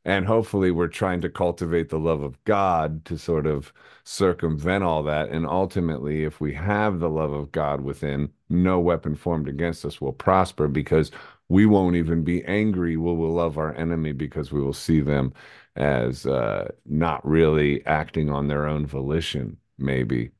and 0.05 0.25
hopefully 0.25 0.71
we're 0.71 0.87
trying 0.87 1.21
to 1.21 1.29
cultivate 1.29 1.89
the 1.89 1.99
love 1.99 2.23
of 2.23 2.43
God 2.45 3.05
to 3.05 3.17
sort 3.17 3.45
of 3.45 3.71
circumvent 4.03 4.83
all 4.83 5.03
that. 5.03 5.29
And 5.29 5.45
ultimately, 5.45 6.23
if 6.23 6.41
we 6.41 6.53
have 6.55 6.99
the 6.99 7.09
love 7.09 7.31
of 7.33 7.51
God 7.51 7.81
within, 7.81 8.31
no 8.49 8.79
weapon 8.79 9.15
formed 9.15 9.47
against 9.47 9.85
us 9.85 10.01
will 10.01 10.13
prosper 10.13 10.67
because 10.67 11.11
we 11.49 11.65
won't 11.67 11.95
even 11.95 12.23
be 12.23 12.43
angry. 12.45 12.97
We 12.97 13.13
will 13.13 13.33
love 13.33 13.57
our 13.59 13.75
enemy 13.75 14.11
because 14.11 14.51
we 14.51 14.61
will 14.61 14.73
see 14.73 15.01
them 15.01 15.33
as 15.75 16.25
uh, 16.25 16.69
not 16.85 17.25
really 17.27 17.85
acting 17.85 18.29
on 18.29 18.47
their 18.47 18.67
own 18.67 18.85
volition, 18.85 19.57
maybe. 19.77 20.31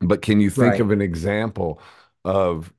But 0.00 0.22
can 0.22 0.40
you 0.40 0.50
think 0.50 0.72
right. 0.72 0.80
of 0.80 0.90
an 0.90 1.00
example 1.00 1.80
of 2.24 2.72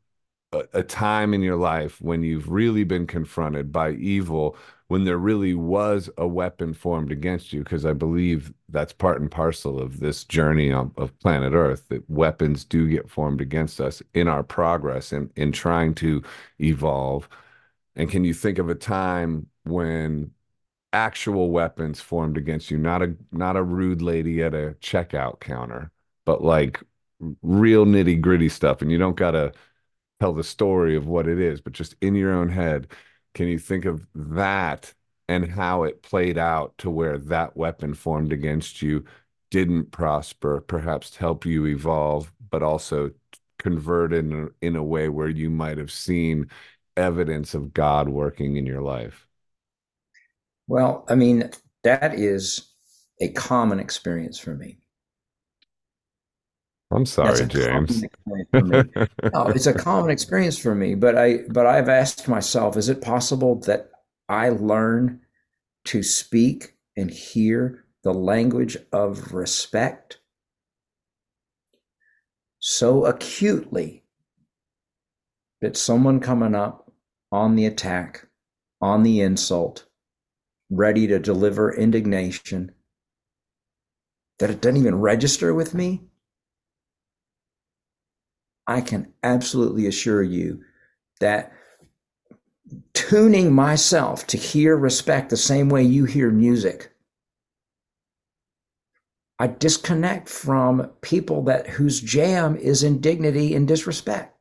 a, 0.52 0.64
a 0.74 0.84
time 0.84 1.34
in 1.34 1.42
your 1.42 1.56
life 1.56 2.02
when 2.02 2.24
you've 2.24 2.50
really 2.50 2.84
been 2.84 3.08
confronted 3.08 3.72
by 3.72 3.92
evil 3.92 4.58
when 4.90 5.04
there 5.04 5.20
really 5.20 5.54
was 5.54 6.10
a 6.18 6.28
weapon 6.28 6.74
formed 6.74 7.12
against 7.12 7.54
you, 7.54 7.64
because 7.64 7.86
I 7.86 7.94
believe 7.94 8.52
that's 8.70 8.92
part 8.92 9.22
and 9.22 9.30
parcel 9.30 9.80
of 9.80 10.00
this 10.00 10.24
journey 10.24 10.74
of, 10.74 10.92
of, 10.98 11.18
planet 11.20 11.54
Earth, 11.54 11.88
that 11.90 12.10
weapons 12.10 12.66
do 12.66 12.88
get 12.88 13.08
formed 13.08 13.40
against 13.40 13.80
us 13.80 14.02
in 14.16 14.28
our 14.28 14.42
progress 14.42 15.12
and 15.12 15.30
in 15.36 15.52
trying 15.52 15.94
to 15.96 16.24
evolve. 16.60 17.30
And 17.96 18.10
can 18.10 18.24
you 18.24 18.34
think 18.34 18.58
of 18.58 18.68
a 18.68 18.76
time 18.76 19.46
when 19.64 20.32
actual 20.94 21.52
weapons 21.52 22.02
formed 22.02 22.38
against 22.38 22.72
you, 22.72 22.78
not 22.78 23.02
a 23.02 23.16
not 23.32 23.56
a 23.58 23.64
rude 23.64 24.02
lady 24.02 24.44
at 24.44 24.54
a 24.54 24.76
checkout 24.82 25.40
counter, 25.40 25.92
but 26.26 26.44
like 26.44 26.82
real 27.42 27.86
nitty 27.86 28.22
gritty 28.22 28.50
stuff, 28.50 28.82
and 28.82 28.92
you 28.92 28.98
don't 28.98 29.18
gotta 29.18 29.54
tell 30.20 30.34
the 30.34 30.44
story 30.44 30.96
of 30.96 31.08
what 31.08 31.28
it 31.28 31.40
is, 31.40 31.62
but 31.62 31.74
just 31.74 31.96
in 32.02 32.16
your 32.16 32.34
own 32.34 32.50
head 32.50 32.88
can 33.36 33.48
you 33.48 33.60
think 33.60 33.86
of 33.86 34.06
that 34.16 34.94
and 35.28 35.52
how 35.52 35.84
it 35.84 36.02
played 36.04 36.38
out 36.38 36.78
to 36.80 36.90
where 36.90 37.18
that 37.18 37.56
weapon 37.58 37.94
formed 37.94 38.34
against 38.34 38.82
you 38.82 39.06
didn't 39.52 39.92
prosper, 39.92 40.62
perhaps 40.62 41.16
help 41.18 41.46
you 41.46 41.66
evolve, 41.68 42.32
but 42.52 42.64
also 42.64 43.12
convert 43.60 44.14
in 44.14 44.50
in 44.62 44.76
a 44.76 44.84
way 44.84 45.10
where 45.10 45.30
you 45.30 45.50
might 45.50 45.78
have 45.78 45.92
seen 45.92 46.50
evidence 46.98 47.54
of 47.54 47.74
God 47.74 48.10
working 48.10 48.58
in 48.58 48.66
your 48.66 48.82
life? 48.82 49.29
Well, 50.70 51.04
I 51.10 51.16
mean, 51.16 51.50
that 51.84 52.14
is 52.14 52.70
a 53.20 53.30
common 53.30 53.80
experience 53.80 54.38
for 54.38 54.54
me. 54.54 54.78
I'm 56.92 57.08
sorry, 57.08 57.48
James. 57.48 58.04
no, 58.54 59.48
it's 59.48 59.66
a 59.66 59.74
common 59.74 60.12
experience 60.12 60.60
for 60.60 60.76
me, 60.76 60.94
but 60.94 61.18
I 61.18 61.40
but 61.50 61.66
I've 61.66 61.90
asked 61.90 62.28
myself, 62.28 62.78
is 62.78 62.88
it 62.88 63.02
possible 63.02 63.56
that 63.62 63.90
I 64.28 64.50
learn 64.50 65.22
to 65.86 66.04
speak 66.04 66.76
and 66.96 67.10
hear 67.10 67.86
the 68.04 68.14
language 68.14 68.78
of 68.94 69.34
respect 69.34 70.20
so 72.60 73.06
acutely 73.06 74.04
that 75.62 75.76
someone 75.76 76.20
coming 76.20 76.54
up 76.54 76.92
on 77.32 77.56
the 77.56 77.66
attack, 77.66 78.28
on 78.82 79.02
the 79.02 79.22
insult, 79.22 79.89
ready 80.70 81.08
to 81.08 81.20
deliver 81.20 81.74
indignation, 81.74 82.72
that 84.40 84.50
it 84.50 84.62
doesn't 84.62 84.78
even 84.78 84.96
register 84.96 85.54
with 85.54 85.74
me? 85.74 86.04
I 88.68 88.82
can 88.82 89.14
absolutely 89.24 89.88
assure 89.88 90.22
you 90.22 90.62
that 91.20 91.52
tuning 92.94 93.54
myself 93.54 94.28
to 94.28 94.38
hear 94.38 94.78
respect 94.78 95.30
the 95.30 95.38
same 95.38 95.70
way 95.70 95.84
you 95.84 96.06
hear 96.06 96.30
music, 96.30 96.94
I 99.40 99.48
disconnect 99.48 100.30
from 100.30 100.92
people 101.02 101.44
that 101.46 101.68
whose 101.68 102.02
jam 102.02 102.56
is 102.58 102.84
indignity 102.84 103.56
and 103.56 103.68
disrespect. 103.68 104.36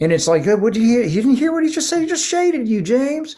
And 0.00 0.12
it's 0.12 0.28
like, 0.28 0.44
what 0.46 0.74
did 0.74 0.82
you 0.82 0.88
hear? 0.88 1.02
You 1.02 1.22
didn't 1.22 1.36
hear 1.36 1.52
what 1.52 1.64
he 1.64 1.70
just 1.70 1.88
said? 1.88 2.02
He 2.02 2.06
just 2.06 2.26
shaded 2.26 2.68
you, 2.68 2.82
James. 2.82 3.36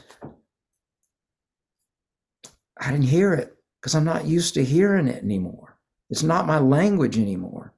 I 2.83 2.91
didn't 2.91 3.07
hear 3.07 3.35
it 3.35 3.57
because 3.81 3.95
I'm 3.95 4.05
not 4.05 4.27
used 4.27 4.55
to 4.55 4.65
hearing 4.65 5.09
it 5.09 5.25
anymore. 5.25 5.79
It's 6.11 6.25
not 6.25 6.47
my 6.47 6.59
language 6.59 7.19
anymore. 7.19 7.75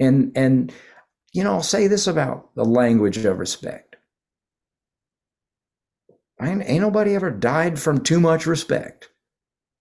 And 0.00 0.32
and 0.36 0.72
you 1.32 1.44
know, 1.44 1.54
I'll 1.54 1.62
say 1.62 1.88
this 1.88 2.06
about 2.06 2.54
the 2.56 2.64
language 2.64 3.18
of 3.18 3.38
respect. 3.38 3.96
Ain't, 6.40 6.62
ain't 6.66 6.82
nobody 6.82 7.14
ever 7.14 7.30
died 7.30 7.78
from 7.78 8.02
too 8.02 8.20
much 8.20 8.46
respect. 8.46 9.10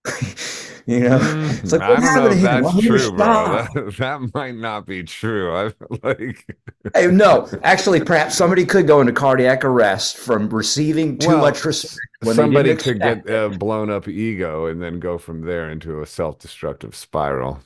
you 0.87 0.99
know, 1.01 1.19
it's 1.63 1.71
like, 1.71 1.81
I 1.81 1.95
don't 1.95 2.03
know 2.03 2.27
if 2.27 2.41
that's 2.41 2.63
well, 2.63 2.81
true, 2.81 3.11
bro. 3.11 3.67
That, 3.73 3.95
that, 3.97 4.31
might 4.33 4.55
not 4.55 4.85
be 4.85 5.03
true. 5.03 5.55
I 5.55 5.71
like. 6.03 6.57
hey, 6.93 7.07
no, 7.07 7.47
actually, 7.63 8.03
perhaps 8.03 8.35
somebody 8.35 8.65
could 8.65 8.85
go 8.85 8.99
into 8.99 9.13
cardiac 9.13 9.63
arrest 9.63 10.17
from 10.17 10.49
receiving 10.49 11.17
too 11.17 11.29
well, 11.29 11.37
much 11.37 11.63
respect. 11.63 11.99
somebody 12.33 12.75
could 12.75 12.99
get 12.99 13.29
a 13.29 13.49
blown 13.49 13.89
up 13.89 14.09
ego 14.09 14.65
and 14.65 14.81
then 14.81 14.99
go 14.99 15.17
from 15.17 15.41
there 15.41 15.69
into 15.69 16.01
a 16.01 16.05
self 16.05 16.39
destructive 16.39 16.95
spiral. 16.95 17.61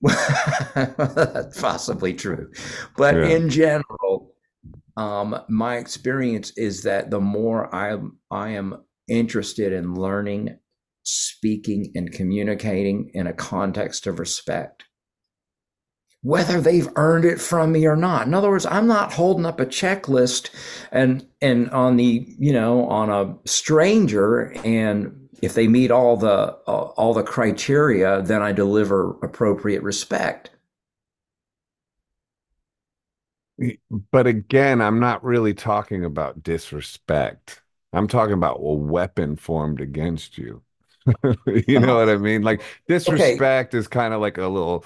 That's 0.00 1.60
possibly 1.60 2.14
true. 2.14 2.52
But 2.96 3.16
yeah. 3.16 3.26
in 3.26 3.50
general, 3.50 4.34
um, 4.96 5.40
my 5.48 5.76
experience 5.76 6.52
is 6.56 6.82
that 6.84 7.10
the 7.10 7.20
more 7.20 7.74
I, 7.74 7.98
I 8.30 8.50
am 8.50 8.84
interested 9.08 9.72
in 9.72 9.94
learning, 9.94 10.58
speaking, 11.08 11.92
and 11.94 12.12
communicating 12.12 13.10
in 13.14 13.26
a 13.26 13.32
context 13.32 14.06
of 14.06 14.18
respect, 14.18 14.84
whether 16.22 16.60
they've 16.60 16.88
earned 16.96 17.24
it 17.24 17.40
from 17.40 17.72
me 17.72 17.86
or 17.86 17.96
not. 17.96 18.26
In 18.26 18.34
other 18.34 18.50
words, 18.50 18.66
I'm 18.66 18.86
not 18.86 19.12
holding 19.12 19.46
up 19.46 19.60
a 19.60 19.66
checklist 19.66 20.50
and 20.92 21.26
and 21.40 21.70
on 21.70 21.96
the 21.96 22.26
you 22.38 22.52
know 22.52 22.86
on 22.88 23.10
a 23.10 23.36
stranger 23.48 24.52
and 24.64 25.28
if 25.40 25.54
they 25.54 25.68
meet 25.68 25.90
all 25.90 26.16
the 26.16 26.56
uh, 26.66 26.90
all 26.96 27.14
the 27.14 27.22
criteria, 27.22 28.22
then 28.22 28.42
I 28.42 28.52
deliver 28.52 29.16
appropriate 29.22 29.82
respect. 29.82 30.50
But 34.12 34.26
again, 34.26 34.80
I'm 34.80 35.00
not 35.00 35.24
really 35.24 35.54
talking 35.54 36.04
about 36.04 36.42
disrespect. 36.42 37.62
I'm 37.92 38.06
talking 38.06 38.34
about 38.34 38.58
a 38.60 38.74
weapon 38.74 39.36
formed 39.36 39.80
against 39.80 40.38
you. 40.38 40.62
you 41.66 41.80
know 41.80 41.96
what 41.96 42.08
I 42.08 42.16
mean? 42.16 42.42
Like 42.42 42.62
disrespect 42.86 43.74
okay. 43.74 43.78
is 43.78 43.88
kind 43.88 44.14
of 44.14 44.20
like 44.20 44.38
a 44.38 44.46
little 44.46 44.84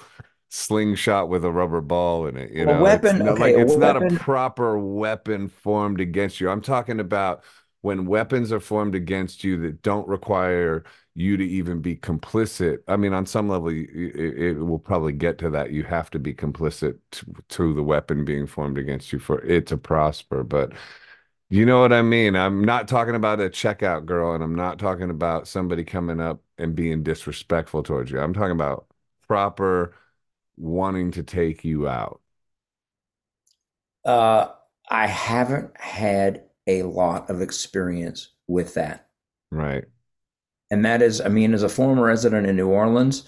slingshot 0.49 1.29
with 1.29 1.43
a 1.43 1.51
rubber 1.51 1.81
ball 1.81 2.27
in 2.27 2.37
it. 2.37 2.51
You 2.51 2.65
know, 2.65 2.79
a 2.79 2.81
weapon. 2.81 3.21
It's, 3.21 3.29
okay, 3.29 3.55
like, 3.55 3.55
it's 3.55 3.75
not 3.75 4.01
a 4.01 4.15
proper 4.17 4.77
weapon 4.77 5.49
formed 5.49 5.99
against 5.99 6.39
you. 6.39 6.49
I'm 6.49 6.61
talking 6.61 6.99
about 6.99 7.43
when 7.81 8.05
weapons 8.05 8.51
are 8.51 8.61
formed 8.61 8.95
against 8.95 9.43
you 9.43 9.57
that 9.57 9.81
don't 9.81 10.07
require 10.07 10.83
you 11.15 11.37
to 11.37 11.45
even 11.45 11.79
be 11.79 11.95
complicit 11.95 12.79
i 12.87 12.95
mean 12.95 13.13
on 13.13 13.25
some 13.25 13.47
level 13.47 13.69
it, 13.69 13.87
it 13.93 14.53
will 14.53 14.79
probably 14.79 15.13
get 15.13 15.37
to 15.37 15.49
that 15.49 15.71
you 15.71 15.83
have 15.83 16.09
to 16.09 16.17
be 16.17 16.33
complicit 16.33 16.97
to, 17.11 17.25
to, 17.49 17.73
the 17.75 17.83
weapon 17.83 18.25
being 18.25 18.47
formed 18.47 18.79
against 18.79 19.13
you 19.13 19.19
for 19.19 19.39
it 19.43 19.67
to 19.67 19.77
prosper 19.77 20.43
but 20.43 20.71
you 21.53 21.65
know 21.65 21.81
what 21.81 21.93
i 21.93 22.01
mean 22.01 22.35
i'm 22.35 22.63
not 22.63 22.87
talking 22.87 23.15
about 23.15 23.39
a 23.39 23.49
checkout 23.49 24.05
girl 24.05 24.33
and 24.33 24.43
i'm 24.43 24.55
not 24.55 24.79
talking 24.79 25.09
about 25.09 25.47
somebody 25.47 25.83
coming 25.83 26.19
up 26.19 26.41
and 26.57 26.75
being 26.75 27.03
disrespectful 27.03 27.83
towards 27.83 28.11
you 28.11 28.19
i'm 28.19 28.33
talking 28.33 28.51
about 28.51 28.87
proper 29.27 29.93
wanting 30.57 31.11
to 31.11 31.23
take 31.23 31.63
you 31.63 31.87
out 31.87 32.21
uh 34.05 34.47
i 34.89 35.07
haven't 35.07 35.75
had 35.77 36.43
a 36.67 36.83
lot 36.83 37.29
of 37.29 37.41
experience 37.41 38.29
with 38.47 38.73
that. 38.75 39.07
Right. 39.51 39.85
And 40.71 40.85
that 40.85 41.01
is, 41.01 41.21
I 41.21 41.27
mean, 41.27 41.53
as 41.53 41.63
a 41.63 41.69
former 41.69 42.03
resident 42.03 42.47
in 42.47 42.55
New 42.55 42.69
Orleans, 42.69 43.23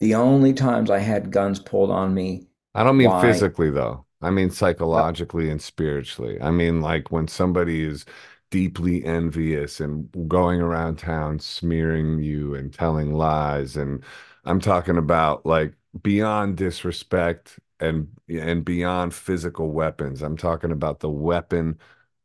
the 0.00 0.14
only 0.14 0.52
times 0.52 0.90
I 0.90 0.98
had 0.98 1.30
guns 1.30 1.58
pulled 1.58 1.90
on 1.90 2.12
me. 2.12 2.48
I 2.74 2.84
don't 2.84 2.96
mean 2.96 3.10
why, 3.10 3.22
physically, 3.22 3.70
though. 3.70 4.03
I 4.22 4.30
mean 4.30 4.50
psychologically 4.50 5.50
and 5.50 5.60
spiritually. 5.60 6.40
I 6.40 6.50
mean, 6.50 6.80
like 6.80 7.10
when 7.10 7.28
somebody 7.28 7.84
is 7.84 8.04
deeply 8.50 9.04
envious 9.04 9.80
and 9.80 10.08
going 10.28 10.60
around 10.60 10.96
town 10.98 11.40
smearing 11.40 12.22
you 12.22 12.54
and 12.54 12.72
telling 12.72 13.12
lies. 13.12 13.76
And 13.76 14.02
I'm 14.44 14.60
talking 14.60 14.96
about 14.96 15.44
like 15.44 15.74
beyond 16.02 16.56
disrespect 16.56 17.58
and 17.80 18.08
and 18.28 18.64
beyond 18.64 19.14
physical 19.14 19.70
weapons. 19.72 20.22
I'm 20.22 20.36
talking 20.36 20.70
about 20.72 21.00
the 21.00 21.10
weapon 21.10 21.78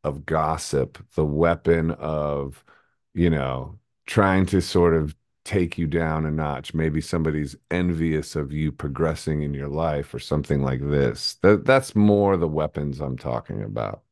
of 0.04 0.24
gossip, 0.26 0.98
the 1.14 1.24
weapon 1.24 1.90
of, 1.92 2.64
you 3.14 3.30
know, 3.30 3.78
trying 4.06 4.46
to 4.46 4.60
sort 4.62 4.94
of 4.94 5.14
take 5.44 5.78
you 5.78 5.86
down 5.86 6.26
a 6.26 6.30
notch. 6.30 6.74
Maybe 6.74 7.00
somebody's 7.00 7.56
envious 7.70 8.36
of 8.36 8.52
you 8.52 8.72
progressing 8.72 9.42
in 9.42 9.54
your 9.54 9.68
life 9.68 10.12
or 10.12 10.18
something 10.18 10.62
like 10.62 10.80
this. 10.80 11.36
That 11.42 11.64
that's 11.64 11.96
more 11.96 12.36
the 12.36 12.48
weapons 12.48 13.00
I'm 13.00 13.16
talking 13.16 13.62
about. 13.62 14.02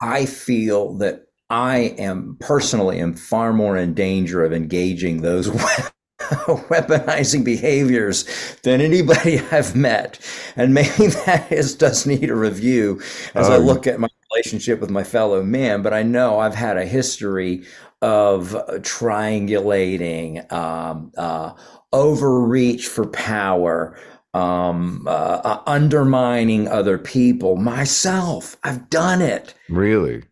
I 0.00 0.26
feel 0.26 0.94
that 0.94 1.26
I 1.48 1.94
am 1.98 2.36
personally 2.40 3.00
am 3.00 3.14
far 3.14 3.52
more 3.52 3.76
in 3.76 3.94
danger 3.94 4.44
of 4.44 4.52
engaging 4.52 5.22
those 5.22 5.48
weaponizing 6.18 7.44
behaviors 7.44 8.24
than 8.62 8.80
anybody 8.80 9.40
I've 9.52 9.76
met. 9.76 10.18
And 10.56 10.74
maybe 10.74 11.06
that 11.26 11.50
is 11.50 11.74
does 11.74 12.06
need 12.06 12.30
a 12.30 12.34
review 12.34 13.00
as 13.34 13.46
um, 13.46 13.52
I 13.52 13.56
look 13.58 13.86
at 13.86 14.00
my 14.00 14.08
relationship 14.32 14.80
with 14.80 14.90
my 14.90 15.04
fellow 15.04 15.42
man, 15.42 15.82
but 15.82 15.94
I 15.94 16.02
know 16.02 16.40
I've 16.40 16.54
had 16.54 16.76
a 16.76 16.84
history 16.84 17.64
of 18.02 18.50
triangulating, 18.82 20.50
um, 20.52 21.12
uh, 21.16 21.52
overreach 21.92 22.88
for 22.88 23.06
power, 23.06 23.98
um, 24.34 25.04
uh, 25.06 25.40
uh, 25.44 25.62
undermining 25.66 26.68
other 26.68 26.98
people. 26.98 27.56
Myself, 27.56 28.56
I've 28.62 28.90
done 28.90 29.22
it. 29.22 29.54
Really? 29.68 30.24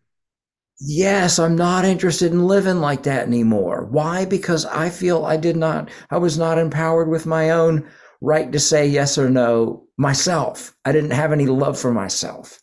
Yes, 0.79 1.39
I'm 1.39 1.55
not 1.55 1.85
interested 1.85 2.31
in 2.31 2.47
living 2.47 2.81
like 2.81 3.03
that 3.03 3.27
anymore. 3.27 3.87
Why? 3.89 4.25
Because 4.25 4.65
I 4.65 4.89
feel 4.89 5.25
I 5.25 5.37
did 5.37 5.55
not, 5.55 5.89
I 6.11 6.17
was 6.17 6.37
not 6.37 6.57
empowered 6.57 7.07
with 7.07 7.25
my 7.25 7.49
own 7.49 7.89
right 8.21 8.51
to 8.51 8.59
say 8.59 8.85
yes 8.85 9.17
or 9.17 9.29
no 9.29 9.87
myself. 9.97 10.75
I 10.83 10.91
didn't 10.91 11.11
have 11.11 11.31
any 11.31 11.45
love 11.45 11.79
for 11.79 11.91
myself. 11.91 12.61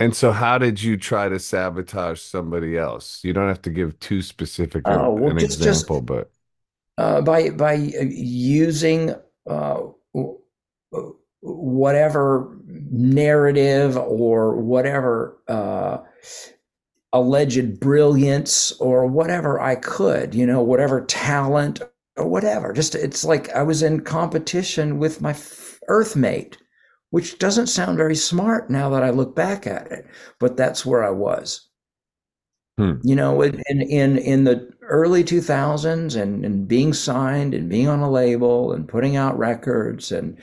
And 0.00 0.16
so, 0.16 0.32
how 0.32 0.56
did 0.56 0.82
you 0.82 0.96
try 0.96 1.28
to 1.28 1.38
sabotage 1.38 2.20
somebody 2.20 2.78
else? 2.78 3.20
You 3.22 3.34
don't 3.34 3.48
have 3.48 3.60
to 3.62 3.70
give 3.70 4.00
too 4.00 4.22
specific 4.22 4.88
an, 4.88 4.98
oh, 4.98 5.10
well, 5.10 5.30
an 5.30 5.38
just, 5.38 5.58
example, 5.58 6.00
just, 6.00 6.06
but 6.06 6.30
uh, 6.96 7.20
by 7.20 7.50
by 7.50 7.74
uh, 7.74 8.04
using 8.08 9.14
uh, 9.46 9.80
whatever 11.40 12.56
narrative 12.66 13.98
or 13.98 14.56
whatever 14.56 15.36
uh, 15.48 15.98
alleged 17.12 17.78
brilliance 17.78 18.72
or 18.80 19.06
whatever 19.06 19.60
I 19.60 19.74
could, 19.74 20.34
you 20.34 20.46
know, 20.46 20.62
whatever 20.62 21.02
talent 21.02 21.82
or 22.16 22.26
whatever. 22.26 22.72
Just 22.72 22.94
it's 22.94 23.24
like 23.24 23.50
I 23.50 23.62
was 23.62 23.82
in 23.82 24.00
competition 24.00 24.98
with 24.98 25.20
my 25.20 25.36
earthmate 25.88 26.56
which 27.10 27.38
doesn't 27.38 27.66
sound 27.66 27.96
very 27.96 28.16
smart 28.16 28.70
now 28.70 28.88
that 28.90 29.02
I 29.02 29.10
look 29.10 29.34
back 29.34 29.66
at 29.66 29.90
it, 29.90 30.06
but 30.38 30.56
that's 30.56 30.86
where 30.86 31.04
I 31.04 31.10
was. 31.10 31.68
Hmm. 32.78 32.94
You 33.02 33.16
know, 33.16 33.42
in, 33.42 33.60
in 33.68 34.18
in 34.18 34.44
the 34.44 34.70
early 34.82 35.22
2000s 35.22 36.20
and, 36.20 36.44
and 36.44 36.66
being 36.66 36.92
signed 36.92 37.54
and 37.54 37.68
being 37.68 37.88
on 37.88 38.00
a 38.00 38.10
label 38.10 38.72
and 38.72 38.88
putting 38.88 39.16
out 39.16 39.38
records 39.38 40.10
and 40.10 40.38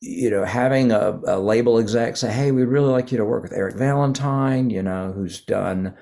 you 0.00 0.30
know 0.30 0.44
having 0.44 0.90
a, 0.90 1.20
a 1.26 1.38
label 1.38 1.78
exec 1.78 2.16
say, 2.16 2.32
"Hey, 2.32 2.50
we'd 2.50 2.64
really 2.64 2.90
like 2.90 3.12
you 3.12 3.18
to 3.18 3.24
work 3.24 3.42
with 3.42 3.52
Eric 3.52 3.76
Valentine," 3.76 4.70
you 4.70 4.82
know, 4.82 5.12
who's 5.12 5.40
done 5.40 5.94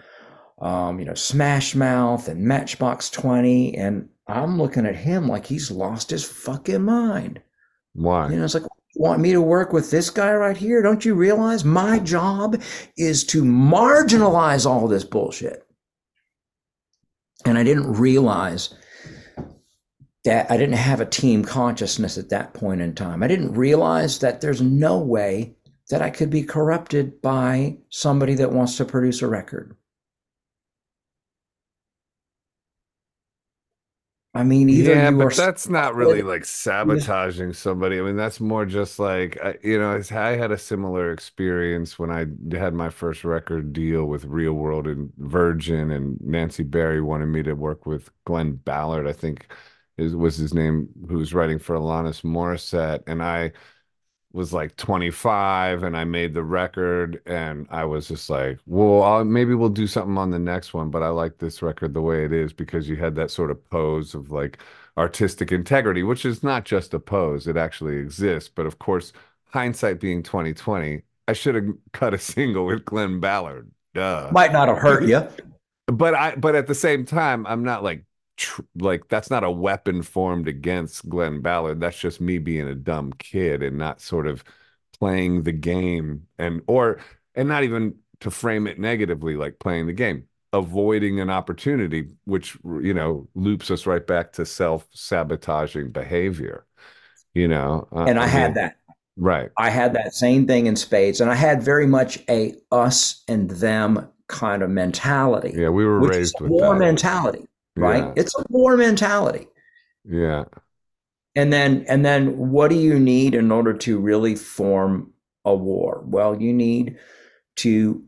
um, 0.60 0.98
you 0.98 1.04
know 1.04 1.14
Smash 1.14 1.74
Mouth 1.74 2.28
and 2.28 2.44
Matchbox 2.44 3.10
20 3.10 3.76
and 3.76 4.08
I'm 4.28 4.58
looking 4.58 4.86
at 4.86 4.96
him 4.96 5.28
like 5.28 5.46
he's 5.46 5.70
lost 5.70 6.10
his 6.10 6.24
fucking 6.24 6.82
mind. 6.82 7.40
Why? 7.94 8.30
You 8.30 8.38
know, 8.38 8.44
it's 8.44 8.54
like, 8.54 8.62
want 8.94 9.20
me 9.20 9.32
to 9.32 9.40
work 9.40 9.72
with 9.72 9.90
this 9.90 10.10
guy 10.10 10.32
right 10.32 10.56
here? 10.56 10.82
Don't 10.82 11.04
you 11.04 11.14
realize 11.14 11.64
my 11.64 11.98
job 11.98 12.60
is 12.96 13.24
to 13.24 13.42
marginalize 13.42 14.66
all 14.66 14.88
this 14.88 15.04
bullshit? 15.04 15.66
And 17.44 17.58
I 17.58 17.64
didn't 17.64 17.94
realize 17.94 18.74
that 20.24 20.50
I 20.50 20.56
didn't 20.56 20.76
have 20.76 21.00
a 21.00 21.06
team 21.06 21.44
consciousness 21.44 22.16
at 22.16 22.28
that 22.28 22.54
point 22.54 22.80
in 22.80 22.94
time. 22.94 23.22
I 23.22 23.28
didn't 23.28 23.54
realize 23.54 24.20
that 24.20 24.40
there's 24.40 24.62
no 24.62 24.98
way 24.98 25.56
that 25.90 26.00
I 26.02 26.10
could 26.10 26.30
be 26.30 26.44
corrupted 26.44 27.20
by 27.20 27.78
somebody 27.90 28.34
that 28.34 28.52
wants 28.52 28.76
to 28.76 28.84
produce 28.84 29.20
a 29.22 29.26
record. 29.26 29.76
I 34.34 34.44
mean, 34.44 34.70
either 34.70 34.94
yeah, 34.94 35.10
but 35.10 35.36
that's 35.36 35.68
not 35.68 35.94
really 35.94 36.22
like 36.22 36.46
sabotaging 36.46 37.52
somebody. 37.52 37.98
I 37.98 38.02
mean, 38.02 38.16
that's 38.16 38.40
more 38.40 38.64
just 38.64 38.98
like 38.98 39.38
you 39.62 39.78
know. 39.78 40.00
I 40.10 40.36
had 40.36 40.50
a 40.50 40.56
similar 40.56 41.12
experience 41.12 41.98
when 41.98 42.10
I 42.10 42.24
had 42.56 42.72
my 42.72 42.88
first 42.88 43.24
record 43.24 43.74
deal 43.74 44.06
with 44.06 44.24
Real 44.24 44.54
World 44.54 44.86
and 44.86 45.12
Virgin, 45.18 45.90
and 45.90 46.18
Nancy 46.22 46.62
Berry 46.62 47.02
wanted 47.02 47.26
me 47.26 47.42
to 47.42 47.52
work 47.52 47.84
with 47.84 48.08
Glen 48.24 48.54
Ballard. 48.54 49.06
I 49.06 49.12
think 49.12 49.52
is 49.98 50.16
was 50.16 50.36
his 50.38 50.54
name, 50.54 50.88
who 51.08 51.18
was 51.18 51.34
writing 51.34 51.58
for 51.58 51.76
Alanis 51.76 52.22
Morissette, 52.24 53.02
and 53.06 53.22
I 53.22 53.52
was 54.32 54.52
like 54.52 54.76
25 54.76 55.82
and 55.82 55.96
I 55.96 56.04
made 56.04 56.34
the 56.34 56.42
record 56.42 57.20
and 57.26 57.66
I 57.70 57.84
was 57.84 58.08
just 58.08 58.30
like, 58.30 58.58
well, 58.66 59.02
I'll, 59.02 59.24
maybe 59.24 59.54
we'll 59.54 59.68
do 59.68 59.86
something 59.86 60.18
on 60.18 60.30
the 60.30 60.38
next 60.38 60.74
one, 60.74 60.90
but 60.90 61.02
I 61.02 61.08
like 61.08 61.38
this 61.38 61.62
record 61.62 61.94
the 61.94 62.02
way 62.02 62.24
it 62.24 62.32
is 62.32 62.52
because 62.52 62.88
you 62.88 62.96
had 62.96 63.14
that 63.16 63.30
sort 63.30 63.50
of 63.50 63.68
pose 63.70 64.14
of 64.14 64.30
like 64.30 64.58
artistic 64.96 65.52
integrity, 65.52 66.02
which 66.02 66.24
is 66.24 66.42
not 66.42 66.64
just 66.64 66.94
a 66.94 66.98
pose, 67.00 67.46
it 67.46 67.56
actually 67.56 67.96
exists. 67.96 68.50
But 68.54 68.66
of 68.66 68.78
course, 68.78 69.12
hindsight 69.52 70.00
being 70.00 70.22
2020, 70.22 71.02
I 71.28 71.32
should 71.32 71.54
have 71.54 71.66
cut 71.92 72.14
a 72.14 72.18
single 72.18 72.66
with 72.66 72.84
Glen 72.84 73.20
Ballard. 73.20 73.70
Duh. 73.94 74.30
Might 74.32 74.52
not 74.52 74.68
have 74.68 74.78
hurt 74.78 75.04
you. 75.04 75.28
But 75.88 76.14
I 76.14 76.36
but 76.36 76.54
at 76.54 76.68
the 76.68 76.76
same 76.76 77.04
time, 77.04 77.44
I'm 77.44 77.64
not 77.64 77.82
like 77.82 78.04
tr- 78.42 78.62
like 78.76 79.08
that's 79.08 79.30
not 79.30 79.44
a 79.44 79.50
weapon 79.50 80.02
formed 80.02 80.48
against 80.48 81.08
Glen 81.08 81.40
Ballard. 81.40 81.80
That's 81.80 81.98
just 81.98 82.20
me 82.20 82.38
being 82.38 82.68
a 82.68 82.74
dumb 82.74 83.12
kid 83.14 83.62
and 83.62 83.78
not 83.78 84.00
sort 84.00 84.26
of 84.26 84.44
playing 84.98 85.42
the 85.42 85.52
game 85.52 86.26
and 86.38 86.62
or 86.66 87.00
and 87.34 87.48
not 87.48 87.64
even 87.64 87.94
to 88.20 88.30
frame 88.30 88.66
it 88.66 88.78
negatively 88.78 89.34
like 89.36 89.58
playing 89.58 89.86
the 89.86 89.92
game 89.92 90.24
avoiding 90.52 91.18
an 91.18 91.30
opportunity 91.30 92.08
which 92.24 92.56
you 92.64 92.94
know 92.94 93.26
loops 93.34 93.70
us 93.70 93.86
right 93.86 94.06
back 94.06 94.32
to 94.32 94.46
self-sabotaging 94.46 95.90
behavior 95.90 96.66
you 97.34 97.48
know 97.48 97.88
uh, 97.90 98.04
and 98.04 98.18
i, 98.20 98.24
I 98.24 98.26
had 98.26 98.46
mean, 98.48 98.54
that 98.54 98.76
right 99.16 99.50
i 99.58 99.70
had 99.70 99.94
that 99.94 100.14
same 100.14 100.46
thing 100.46 100.66
in 100.66 100.76
spades 100.76 101.20
and 101.20 101.30
i 101.30 101.34
had 101.34 101.62
very 101.62 101.86
much 101.86 102.22
a 102.28 102.54
us 102.70 103.24
and 103.26 103.50
them 103.50 104.08
kind 104.28 104.62
of 104.62 104.70
mentality 104.70 105.52
yeah 105.56 105.70
we 105.70 105.84
were 105.84 105.98
raised 105.98 106.36
with 106.40 106.50
war 106.50 106.74
that. 106.74 106.78
mentality 106.78 107.48
right? 107.76 108.04
Yeah. 108.04 108.12
It's 108.16 108.34
a 108.38 108.44
war 108.48 108.76
mentality. 108.76 109.48
Yeah. 110.04 110.44
And 111.34 111.52
then 111.52 111.84
and 111.88 112.04
then 112.04 112.36
what 112.36 112.68
do 112.68 112.76
you 112.76 112.98
need 112.98 113.34
in 113.34 113.50
order 113.50 113.72
to 113.72 113.98
really 113.98 114.34
form 114.34 115.12
a 115.44 115.54
war? 115.54 116.02
Well, 116.06 116.40
you 116.40 116.52
need 116.52 116.98
to 117.56 118.04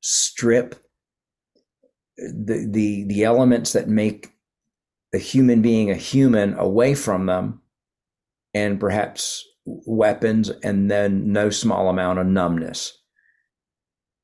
strip 0.00 0.74
the 2.16 2.68
the 2.70 3.04
the 3.04 3.24
elements 3.24 3.72
that 3.72 3.88
make 3.88 4.32
a 5.14 5.18
human 5.18 5.62
being 5.62 5.90
a 5.90 5.96
human 5.96 6.54
away 6.54 6.94
from 6.94 7.26
them 7.26 7.60
and 8.52 8.80
perhaps 8.80 9.44
weapons 9.64 10.50
and 10.62 10.90
then 10.90 11.32
no 11.32 11.50
small 11.50 11.88
amount 11.88 12.18
of 12.18 12.26
numbness. 12.26 12.98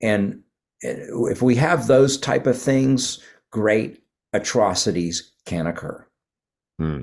And 0.02 0.42
eh, 0.82 0.96
if 1.30 1.42
we 1.42 1.56
have 1.56 1.86
those 1.86 2.18
type 2.18 2.46
of 2.46 2.60
things, 2.60 3.20
great 3.50 4.02
atrocities 4.32 5.32
can 5.46 5.66
occur. 5.66 6.06
Hmm. 6.78 7.02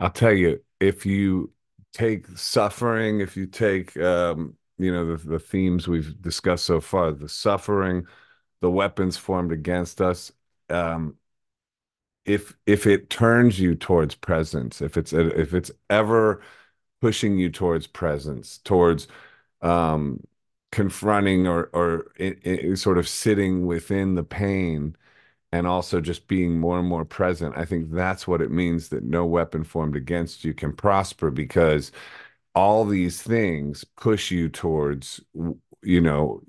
I'll 0.00 0.10
tell 0.10 0.32
you, 0.32 0.60
if 0.80 1.06
you 1.06 1.52
take 1.92 2.26
suffering, 2.36 3.20
if 3.20 3.36
you 3.36 3.46
take, 3.46 3.96
um, 3.96 4.56
you 4.78 4.92
know, 4.92 5.16
the, 5.16 5.28
the 5.28 5.38
themes 5.38 5.86
we've 5.86 6.20
discussed 6.20 6.64
so 6.64 6.80
far, 6.80 7.12
the 7.12 7.28
suffering, 7.28 8.06
the 8.60 8.70
weapons 8.70 9.16
formed 9.16 9.52
against 9.52 10.00
us, 10.00 10.32
um, 10.70 11.16
if 12.24 12.56
if 12.66 12.86
it 12.86 13.10
turns 13.10 13.58
you 13.60 13.74
towards 13.74 14.14
presence, 14.14 14.80
if 14.80 14.96
it's 14.96 15.12
if 15.12 15.52
it's 15.54 15.70
ever 15.90 16.42
pushing 17.00 17.38
you 17.38 17.50
towards 17.50 17.86
presence, 17.86 18.58
towards 18.58 19.08
um, 19.62 20.20
confronting 20.74 21.46
or 21.46 21.70
or 21.72 22.06
it, 22.16 22.40
it, 22.44 22.76
sort 22.78 22.98
of 22.98 23.08
sitting 23.08 23.64
within 23.64 24.16
the 24.16 24.24
pain 24.24 24.96
and 25.52 25.68
also 25.68 26.00
just 26.00 26.26
being 26.26 26.58
more 26.58 26.80
and 26.80 26.88
more 26.88 27.04
present 27.04 27.56
i 27.56 27.64
think 27.64 27.92
that's 27.92 28.26
what 28.26 28.42
it 28.42 28.50
means 28.50 28.88
that 28.88 29.04
no 29.04 29.24
weapon 29.24 29.62
formed 29.62 29.94
against 29.94 30.44
you 30.44 30.52
can 30.52 30.72
prosper 30.72 31.30
because 31.30 31.92
all 32.56 32.84
these 32.84 33.22
things 33.22 33.84
push 33.96 34.32
you 34.32 34.48
towards 34.48 35.20
you 35.82 36.00
know 36.00 36.42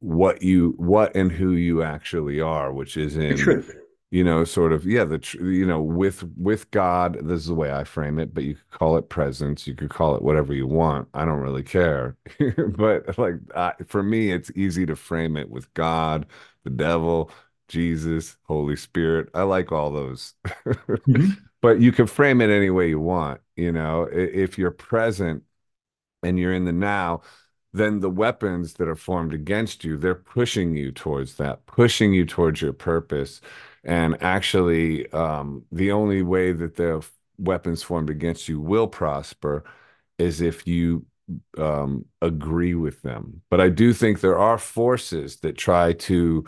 what 0.00 0.40
you 0.40 0.72
what 0.78 1.14
and 1.14 1.30
who 1.30 1.52
you 1.52 1.82
actually 1.82 2.40
are 2.40 2.72
which 2.72 2.96
is 2.96 3.14
in 3.18 3.62
you 4.10 4.22
know, 4.22 4.44
sort 4.44 4.72
of, 4.72 4.86
yeah, 4.86 5.04
the, 5.04 5.20
you 5.40 5.66
know, 5.66 5.80
with, 5.82 6.22
with 6.36 6.70
God, 6.70 7.18
this 7.26 7.40
is 7.40 7.46
the 7.46 7.54
way 7.54 7.72
I 7.72 7.84
frame 7.84 8.18
it, 8.18 8.32
but 8.32 8.44
you 8.44 8.54
could 8.54 8.78
call 8.78 8.96
it 8.96 9.08
presence. 9.08 9.66
You 9.66 9.74
could 9.74 9.90
call 9.90 10.14
it 10.14 10.22
whatever 10.22 10.54
you 10.54 10.66
want. 10.66 11.08
I 11.14 11.24
don't 11.24 11.40
really 11.40 11.64
care. 11.64 12.16
but 12.76 13.18
like, 13.18 13.34
uh, 13.54 13.72
for 13.86 14.02
me, 14.02 14.30
it's 14.30 14.52
easy 14.54 14.86
to 14.86 14.94
frame 14.96 15.36
it 15.36 15.50
with 15.50 15.72
God, 15.74 16.26
the 16.62 16.70
devil, 16.70 17.30
Jesus, 17.68 18.36
Holy 18.44 18.76
Spirit. 18.76 19.30
I 19.34 19.42
like 19.42 19.72
all 19.72 19.90
those. 19.90 20.34
mm-hmm. 20.66 21.30
But 21.60 21.80
you 21.80 21.92
can 21.92 22.06
frame 22.06 22.42
it 22.42 22.50
any 22.50 22.68
way 22.68 22.90
you 22.90 23.00
want. 23.00 23.40
You 23.56 23.72
know, 23.72 24.02
if 24.12 24.58
you're 24.58 24.70
present 24.70 25.44
and 26.22 26.38
you're 26.38 26.52
in 26.52 26.66
the 26.66 26.72
now, 26.72 27.22
then 27.72 28.00
the 28.00 28.10
weapons 28.10 28.74
that 28.74 28.88
are 28.88 28.94
formed 28.94 29.34
against 29.34 29.82
you, 29.82 29.96
they're 29.96 30.14
pushing 30.14 30.76
you 30.76 30.92
towards 30.92 31.36
that, 31.36 31.66
pushing 31.66 32.12
you 32.12 32.24
towards 32.24 32.62
your 32.62 32.72
purpose. 32.72 33.40
And 33.84 34.22
actually, 34.22 35.10
um, 35.12 35.64
the 35.70 35.92
only 35.92 36.22
way 36.22 36.52
that 36.52 36.76
the 36.76 37.04
weapons 37.38 37.82
formed 37.82 38.10
against 38.10 38.48
you 38.48 38.60
will 38.60 38.86
prosper 38.86 39.64
is 40.18 40.40
if 40.40 40.66
you 40.66 41.04
um, 41.58 42.04
agree 42.22 42.74
with 42.74 43.02
them. 43.02 43.42
But 43.50 43.60
I 43.60 43.68
do 43.68 43.92
think 43.92 44.20
there 44.20 44.38
are 44.38 44.58
forces 44.58 45.36
that 45.36 45.56
try 45.56 45.92
to 45.94 46.44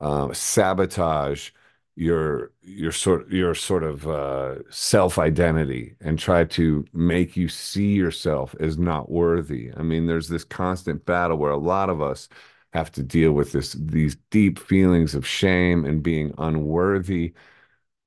uh, 0.00 0.32
sabotage 0.32 1.50
your 1.94 2.52
your 2.62 2.90
sort 2.92 3.28
your 3.30 3.54
sort 3.54 3.82
of 3.82 4.06
uh, 4.08 4.56
self 4.70 5.18
identity 5.18 5.94
and 6.00 6.18
try 6.18 6.44
to 6.44 6.84
make 6.94 7.36
you 7.36 7.48
see 7.48 7.92
yourself 7.92 8.54
as 8.60 8.78
not 8.78 9.10
worthy. 9.10 9.70
I 9.76 9.82
mean, 9.82 10.06
there's 10.06 10.28
this 10.28 10.44
constant 10.44 11.04
battle 11.04 11.36
where 11.36 11.50
a 11.52 11.56
lot 11.58 11.90
of 11.90 12.00
us 12.00 12.28
have 12.72 12.90
to 12.92 13.02
deal 13.02 13.32
with 13.32 13.52
this 13.52 13.72
these 13.74 14.16
deep 14.30 14.58
feelings 14.58 15.14
of 15.14 15.26
shame 15.26 15.84
and 15.84 16.02
being 16.02 16.34
unworthy. 16.38 17.34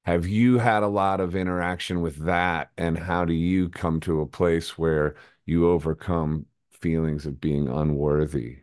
Have 0.06 0.28
you 0.28 0.60
had 0.60 0.84
a 0.84 0.88
lot 0.88 1.20
of 1.22 1.36
interaction 1.36 2.02
with 2.02 2.18
that 2.26 2.72
and 2.78 2.98
how 2.98 3.26
do 3.26 3.34
you 3.34 3.70
come 3.70 4.00
to 4.02 4.22
a 4.22 4.28
place 4.28 4.78
where 4.78 5.16
you 5.46 5.70
overcome 5.70 6.48
feelings 6.72 7.26
of 7.26 7.42
being 7.42 7.68
unworthy? 7.68 8.60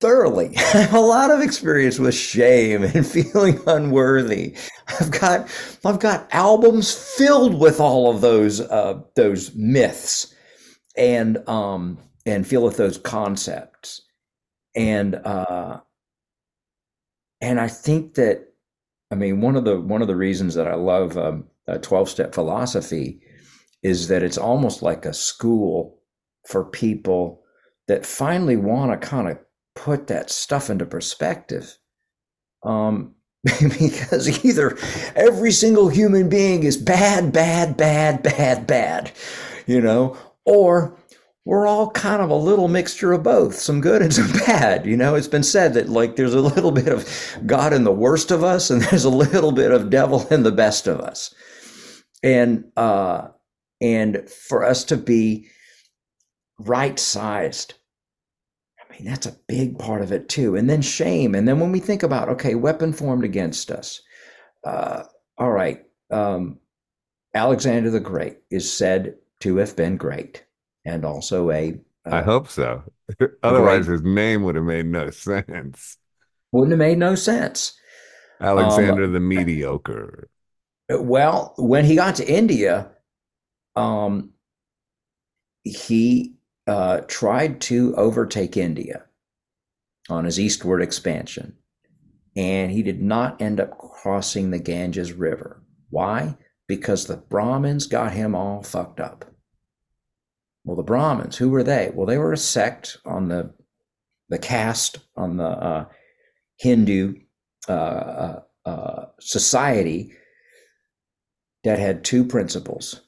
Thoroughly. 0.00 0.52
I 0.56 0.60
have 0.60 0.94
a 0.94 1.00
lot 1.00 1.30
of 1.30 1.40
experience 1.40 1.98
with 1.98 2.14
shame 2.14 2.82
and 2.82 3.06
feeling 3.16 3.60
unworthy. 3.66 4.54
I've 5.00 5.10
got 5.10 5.48
I've 5.84 6.00
got 6.00 6.28
albums 6.32 6.92
filled 6.92 7.58
with 7.58 7.80
all 7.80 8.10
of 8.10 8.20
those 8.20 8.60
uh, 8.60 9.00
those 9.14 9.54
myths 9.54 10.34
and 10.96 11.48
um 11.48 11.98
and 12.26 12.46
feel 12.46 12.62
with 12.62 12.76
those 12.76 12.98
concepts 12.98 14.02
and 14.74 15.14
uh 15.14 15.78
and 17.40 17.60
i 17.60 17.68
think 17.68 18.14
that 18.14 18.48
i 19.10 19.14
mean 19.14 19.40
one 19.40 19.56
of 19.56 19.64
the 19.64 19.80
one 19.80 20.02
of 20.02 20.08
the 20.08 20.16
reasons 20.16 20.54
that 20.54 20.66
i 20.66 20.74
love 20.74 21.16
um, 21.18 21.44
a 21.66 21.78
12 21.78 22.08
step 22.08 22.34
philosophy 22.34 23.20
is 23.82 24.08
that 24.08 24.22
it's 24.22 24.38
almost 24.38 24.82
like 24.82 25.04
a 25.04 25.12
school 25.12 26.00
for 26.46 26.64
people 26.64 27.42
that 27.86 28.06
finally 28.06 28.56
want 28.56 28.90
to 28.90 29.06
kind 29.06 29.28
of 29.28 29.38
put 29.74 30.06
that 30.06 30.30
stuff 30.30 30.70
into 30.70 30.86
perspective. 30.86 31.76
Um, 32.62 33.14
because 33.44 34.44
either 34.44 34.78
every 35.14 35.52
single 35.52 35.88
human 35.88 36.30
being 36.30 36.62
is 36.62 36.78
bad, 36.78 37.30
bad, 37.30 37.76
bad, 37.76 38.22
bad, 38.22 38.66
bad, 38.66 39.12
you 39.66 39.82
know, 39.82 40.16
or 40.46 40.96
we're 41.44 41.66
all 41.66 41.90
kind 41.90 42.22
of 42.22 42.30
a 42.30 42.34
little 42.34 42.68
mixture 42.68 43.12
of 43.12 43.22
both, 43.22 43.54
some 43.54 43.80
good 43.80 44.02
and 44.02 44.14
some 44.14 44.32
bad. 44.46 44.86
You 44.86 44.96
know, 44.96 45.14
it's 45.14 45.28
been 45.28 45.42
said 45.42 45.74
that 45.74 45.88
like 45.88 46.16
there's 46.16 46.34
a 46.34 46.40
little 46.40 46.72
bit 46.72 46.88
of 46.88 47.08
God 47.46 47.72
in 47.72 47.84
the 47.84 47.92
worst 47.92 48.30
of 48.30 48.42
us, 48.42 48.70
and 48.70 48.82
there's 48.84 49.04
a 49.04 49.10
little 49.10 49.52
bit 49.52 49.70
of 49.70 49.90
devil 49.90 50.26
in 50.28 50.42
the 50.42 50.52
best 50.52 50.86
of 50.86 51.00
us. 51.00 51.34
And 52.22 52.64
uh, 52.76 53.28
and 53.80 54.28
for 54.28 54.64
us 54.64 54.84
to 54.84 54.96
be 54.96 55.48
right 56.58 56.98
sized 56.98 57.74
I 58.94 58.96
mean, 58.96 59.10
that's 59.10 59.26
a 59.26 59.36
big 59.48 59.78
part 59.78 60.02
of 60.02 60.12
it 60.12 60.28
too. 60.28 60.56
And 60.56 60.70
then 60.70 60.82
shame. 60.82 61.34
And 61.34 61.48
then 61.48 61.58
when 61.58 61.72
we 61.72 61.80
think 61.80 62.02
about, 62.02 62.28
okay, 62.28 62.54
weapon 62.54 62.92
formed 62.92 63.24
against 63.24 63.70
us. 63.70 64.00
Uh, 64.62 65.04
all 65.36 65.50
right. 65.50 65.82
Um, 66.10 66.58
Alexander 67.34 67.90
the 67.90 68.00
Great 68.00 68.38
is 68.50 68.72
said 68.72 69.16
to 69.40 69.56
have 69.56 69.74
been 69.74 69.96
great 69.96 70.44
and 70.84 71.04
also 71.04 71.50
a. 71.50 71.78
Uh, 72.06 72.16
I 72.16 72.22
hope 72.22 72.48
so. 72.48 72.82
Otherwise, 73.42 73.86
great, 73.86 73.92
his 73.92 74.02
name 74.02 74.42
would 74.42 74.56
have 74.56 74.64
made 74.64 74.86
no 74.86 75.10
sense. 75.10 75.96
Wouldn't 76.52 76.72
have 76.72 76.78
made 76.78 76.98
no 76.98 77.14
sense. 77.14 77.78
Alexander 78.40 79.04
um, 79.04 79.12
the 79.12 79.20
Mediocre. 79.20 80.28
Well, 80.90 81.54
when 81.56 81.84
he 81.84 81.94
got 81.94 82.16
to 82.16 82.28
India, 82.30 82.90
um, 83.74 84.30
he 85.62 86.34
uh, 86.66 87.00
tried 87.08 87.60
to 87.62 87.94
overtake 87.96 88.56
India 88.56 89.04
on 90.08 90.24
his 90.24 90.38
eastward 90.38 90.82
expansion, 90.82 91.56
and 92.36 92.70
he 92.70 92.82
did 92.82 93.02
not 93.02 93.40
end 93.40 93.60
up 93.60 93.78
crossing 93.78 94.50
the 94.50 94.58
Ganges 94.58 95.12
River. 95.12 95.62
Why? 95.90 96.36
Because 96.66 97.06
the 97.06 97.16
Brahmins 97.16 97.86
got 97.86 98.12
him 98.12 98.34
all 98.34 98.62
fucked 98.62 99.00
up. 99.00 99.33
Well, 100.64 100.76
the 100.76 100.82
Brahmins, 100.82 101.36
who 101.36 101.50
were 101.50 101.62
they? 101.62 101.90
Well, 101.94 102.06
they 102.06 102.18
were 102.18 102.32
a 102.32 102.38
sect 102.38 102.96
on 103.04 103.28
the 103.28 103.52
the 104.30 104.38
caste 104.38 104.98
on 105.16 105.36
the 105.36 105.44
uh, 105.44 105.84
Hindu 106.56 107.14
uh, 107.68 107.72
uh, 107.72 108.40
uh 108.64 109.06
society 109.20 110.12
that 111.64 111.78
had 111.78 112.04
two 112.04 112.24
principles. 112.24 113.02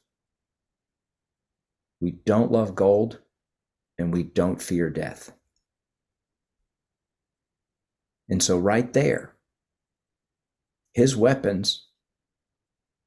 We 2.01 2.11
don't 2.11 2.53
love 2.53 2.75
gold 2.75 3.21
and 3.99 4.13
we 4.13 4.23
don't 4.23 4.61
fear 4.61 4.91
death. 4.91 5.33
And 8.29 8.43
so, 8.43 8.59
right 8.59 8.93
there, 8.93 9.35
his 10.93 11.17
weapons, 11.17 11.87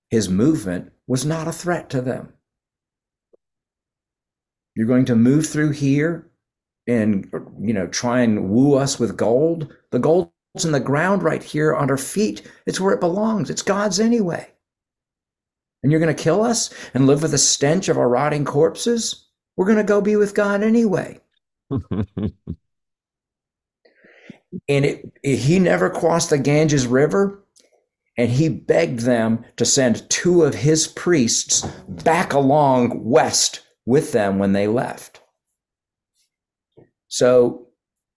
his 0.10 0.30
movement 0.30 0.91
was 1.08 1.26
not 1.26 1.47
a 1.47 1.52
threat 1.52 1.89
to 1.91 2.02
them. 2.02 2.34
You're 4.80 4.88
going 4.88 5.03
to 5.07 5.15
move 5.17 5.45
through 5.45 5.71
here 5.71 6.25
and, 6.88 7.30
you 7.59 7.73
know, 7.73 7.88
try 7.88 8.21
and 8.21 8.49
woo 8.49 8.75
us 8.75 8.97
with 8.97 9.17
gold. 9.17 9.75
The 9.91 9.99
gold's 9.99 10.32
in 10.63 10.71
the 10.71 10.80
ground 10.80 11.21
right 11.21 11.43
here 11.43 11.75
on 11.75 11.89
our 11.89 11.97
feet. 11.97 12.49
It's 12.65 12.80
where 12.80 12.93
it 12.93 13.01
belongs. 13.01 13.49
It's 13.49 13.61
God's 13.61 13.99
anyway. 13.99 14.49
And 15.84 15.91
you're 15.91 15.99
going 15.99 16.15
to 16.15 16.23
kill 16.23 16.41
us 16.41 16.73
and 16.93 17.07
live 17.07 17.21
with 17.23 17.32
the 17.32 17.38
stench 17.38 17.89
of 17.89 17.97
our 17.97 18.07
rotting 18.07 18.45
corpses? 18.45 19.27
We're 19.57 19.65
going 19.65 19.80
to 19.80 19.84
go 19.84 19.99
be 19.99 20.15
with 20.15 20.34
God 20.34 20.63
anyway. 20.63 21.19
and 21.69 22.32
it, 24.69 25.11
it, 25.21 25.36
he 25.39 25.59
never 25.59 25.89
crossed 25.89 26.30
the 26.30 26.38
Ganges 26.38 26.88
River. 26.88 27.43
And 28.17 28.32
he 28.32 28.47
begged 28.47 28.99
them 29.01 29.43
to 29.57 29.65
send 29.65 30.09
two 30.09 30.43
of 30.43 30.55
his 30.55 30.88
priests 30.88 31.67
back 31.89 32.32
along 32.32 33.03
west 33.03 33.63
with 33.90 34.12
them 34.12 34.38
when 34.38 34.54
they 34.54 34.68
left. 34.68 35.20
So, 37.08 37.70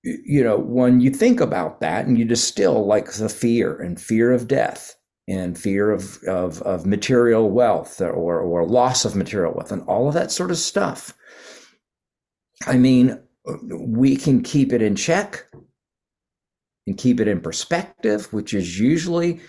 you 0.04 0.44
know, 0.44 0.58
when 0.58 1.00
you 1.00 1.08
think 1.10 1.40
about 1.40 1.80
that 1.80 2.04
and 2.04 2.18
you 2.18 2.26
distill 2.26 2.84
like 2.84 3.10
the 3.12 3.30
fear 3.30 3.80
and 3.80 3.98
fear 3.98 4.32
of 4.32 4.46
death 4.46 4.94
and 5.26 5.58
fear 5.58 5.90
of, 5.90 6.22
of, 6.24 6.60
of 6.60 6.84
material 6.84 7.48
wealth 7.48 8.02
or, 8.02 8.40
or 8.40 8.66
loss 8.66 9.06
of 9.06 9.16
material 9.16 9.54
wealth 9.54 9.72
and 9.72 9.82
all 9.88 10.08
of 10.08 10.14
that 10.14 10.30
sort 10.30 10.50
of 10.50 10.58
stuff, 10.58 11.14
I 12.66 12.76
mean, 12.76 13.18
we 13.70 14.16
can 14.16 14.42
keep 14.42 14.74
it 14.74 14.82
in 14.82 14.94
check 14.94 15.46
and 16.86 16.98
keep 16.98 17.18
it 17.18 17.28
in 17.28 17.40
perspective, 17.40 18.30
which 18.30 18.52
is 18.52 18.78
usually 18.78 19.40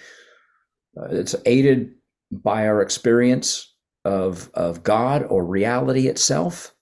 uh, 0.97 1.07
it's 1.09 1.35
aided 1.45 1.95
by 2.31 2.65
our 2.65 2.81
experience 2.81 3.72
of 4.05 4.49
of 4.53 4.83
God 4.83 5.23
or 5.23 5.45
reality 5.45 6.07
itself, 6.07 6.73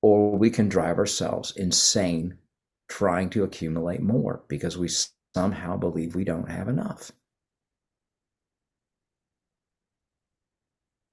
or 0.00 0.36
we 0.36 0.50
can 0.50 0.68
drive 0.68 0.98
ourselves 0.98 1.52
insane 1.56 2.38
trying 2.88 3.30
to 3.30 3.42
accumulate 3.44 4.02
more 4.02 4.44
because 4.48 4.76
we 4.76 4.88
somehow 5.34 5.76
believe 5.76 6.14
we 6.14 6.24
don't 6.24 6.50
have 6.50 6.68
enough. 6.68 7.10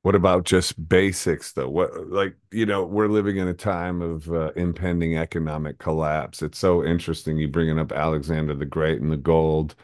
What 0.01 0.15
about 0.15 0.45
just 0.45 0.87
basics 0.89 1.51
though? 1.51 1.69
What 1.69 2.09
like 2.09 2.35
you 2.51 2.65
know 2.65 2.85
we're 2.85 3.07
living 3.09 3.37
in 3.37 3.47
a 3.47 3.53
time 3.53 4.01
of 4.01 4.31
uh, 4.31 4.51
impending 4.55 5.17
economic 5.17 5.77
collapse. 5.77 6.41
It's 6.41 6.57
so 6.57 6.83
interesting 6.83 7.37
you 7.37 7.47
bringing 7.49 7.79
up 7.79 7.91
Alexander 7.91 8.55
the 8.55 8.65
Great 8.65 9.01
and 9.01 9.11
the 9.11 9.17
gold, 9.17 9.75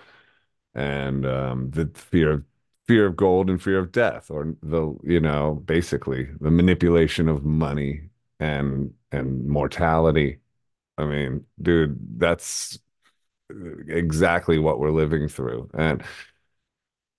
and 0.75 1.25
um, 1.25 1.71
the 1.71 1.87
fear 1.95 2.31
of 2.31 2.45
fear 2.87 3.07
of 3.07 3.15
gold 3.15 3.49
and 3.49 3.61
fear 3.61 3.79
of 3.79 3.91
death, 3.91 4.29
or 4.31 4.55
the 4.63 4.95
you 5.03 5.19
know 5.19 5.55
basically 5.65 6.29
the 6.41 6.51
manipulation 6.51 7.27
of 7.29 7.45
money 7.45 8.09
and 8.39 8.93
and 9.11 9.47
mortality. 9.47 10.39
I 10.97 11.05
mean, 11.05 11.45
dude, 11.61 11.97
that's 12.19 12.79
uh, 13.51 13.77
exactly 13.87 14.59
what 14.59 14.79
we're 14.79 14.91
living 14.91 15.29
through, 15.29 15.69
and 15.75 16.03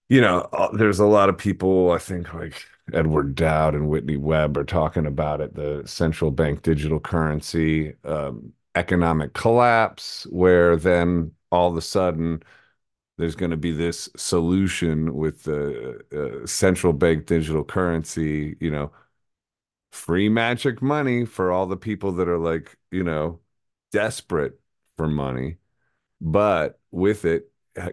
you 0.08 0.20
know, 0.20 0.48
uh, 0.52 0.70
there's 0.76 0.98
a 0.98 1.06
lot 1.06 1.28
of 1.28 1.38
people 1.38 1.90
I 1.90 1.98
think 1.98 2.32
like 2.34 2.64
Edward 2.92 3.34
Dowd 3.34 3.74
and 3.74 3.88
Whitney 3.88 4.16
Webb 4.16 4.56
are 4.56 4.64
talking 4.64 5.06
about 5.06 5.40
it 5.40 5.54
the 5.54 5.82
central 5.86 6.30
bank 6.30 6.62
digital 6.62 7.00
currency 7.00 7.94
um, 8.04 8.52
economic 8.74 9.32
collapse, 9.34 10.26
where 10.30 10.76
then 10.76 11.32
all 11.50 11.70
of 11.70 11.76
a 11.76 11.82
sudden 11.82 12.42
there's 13.18 13.36
going 13.36 13.50
to 13.50 13.56
be 13.56 13.72
this 13.72 14.08
solution 14.16 15.14
with 15.14 15.44
the 15.44 16.02
uh, 16.44 16.46
central 16.46 16.92
bank 16.92 17.26
digital 17.26 17.64
currency, 17.64 18.56
you 18.60 18.70
know, 18.70 18.92
free 19.92 20.28
magic 20.28 20.82
money 20.82 21.24
for 21.24 21.50
all 21.52 21.66
the 21.66 21.76
people 21.76 22.12
that 22.12 22.28
are 22.28 22.38
like, 22.38 22.76
you 22.90 23.02
know, 23.02 23.40
desperate 23.92 24.60
for 24.96 25.08
money. 25.08 25.56
But 26.20 26.80
with 26.90 27.24
it, 27.24 27.50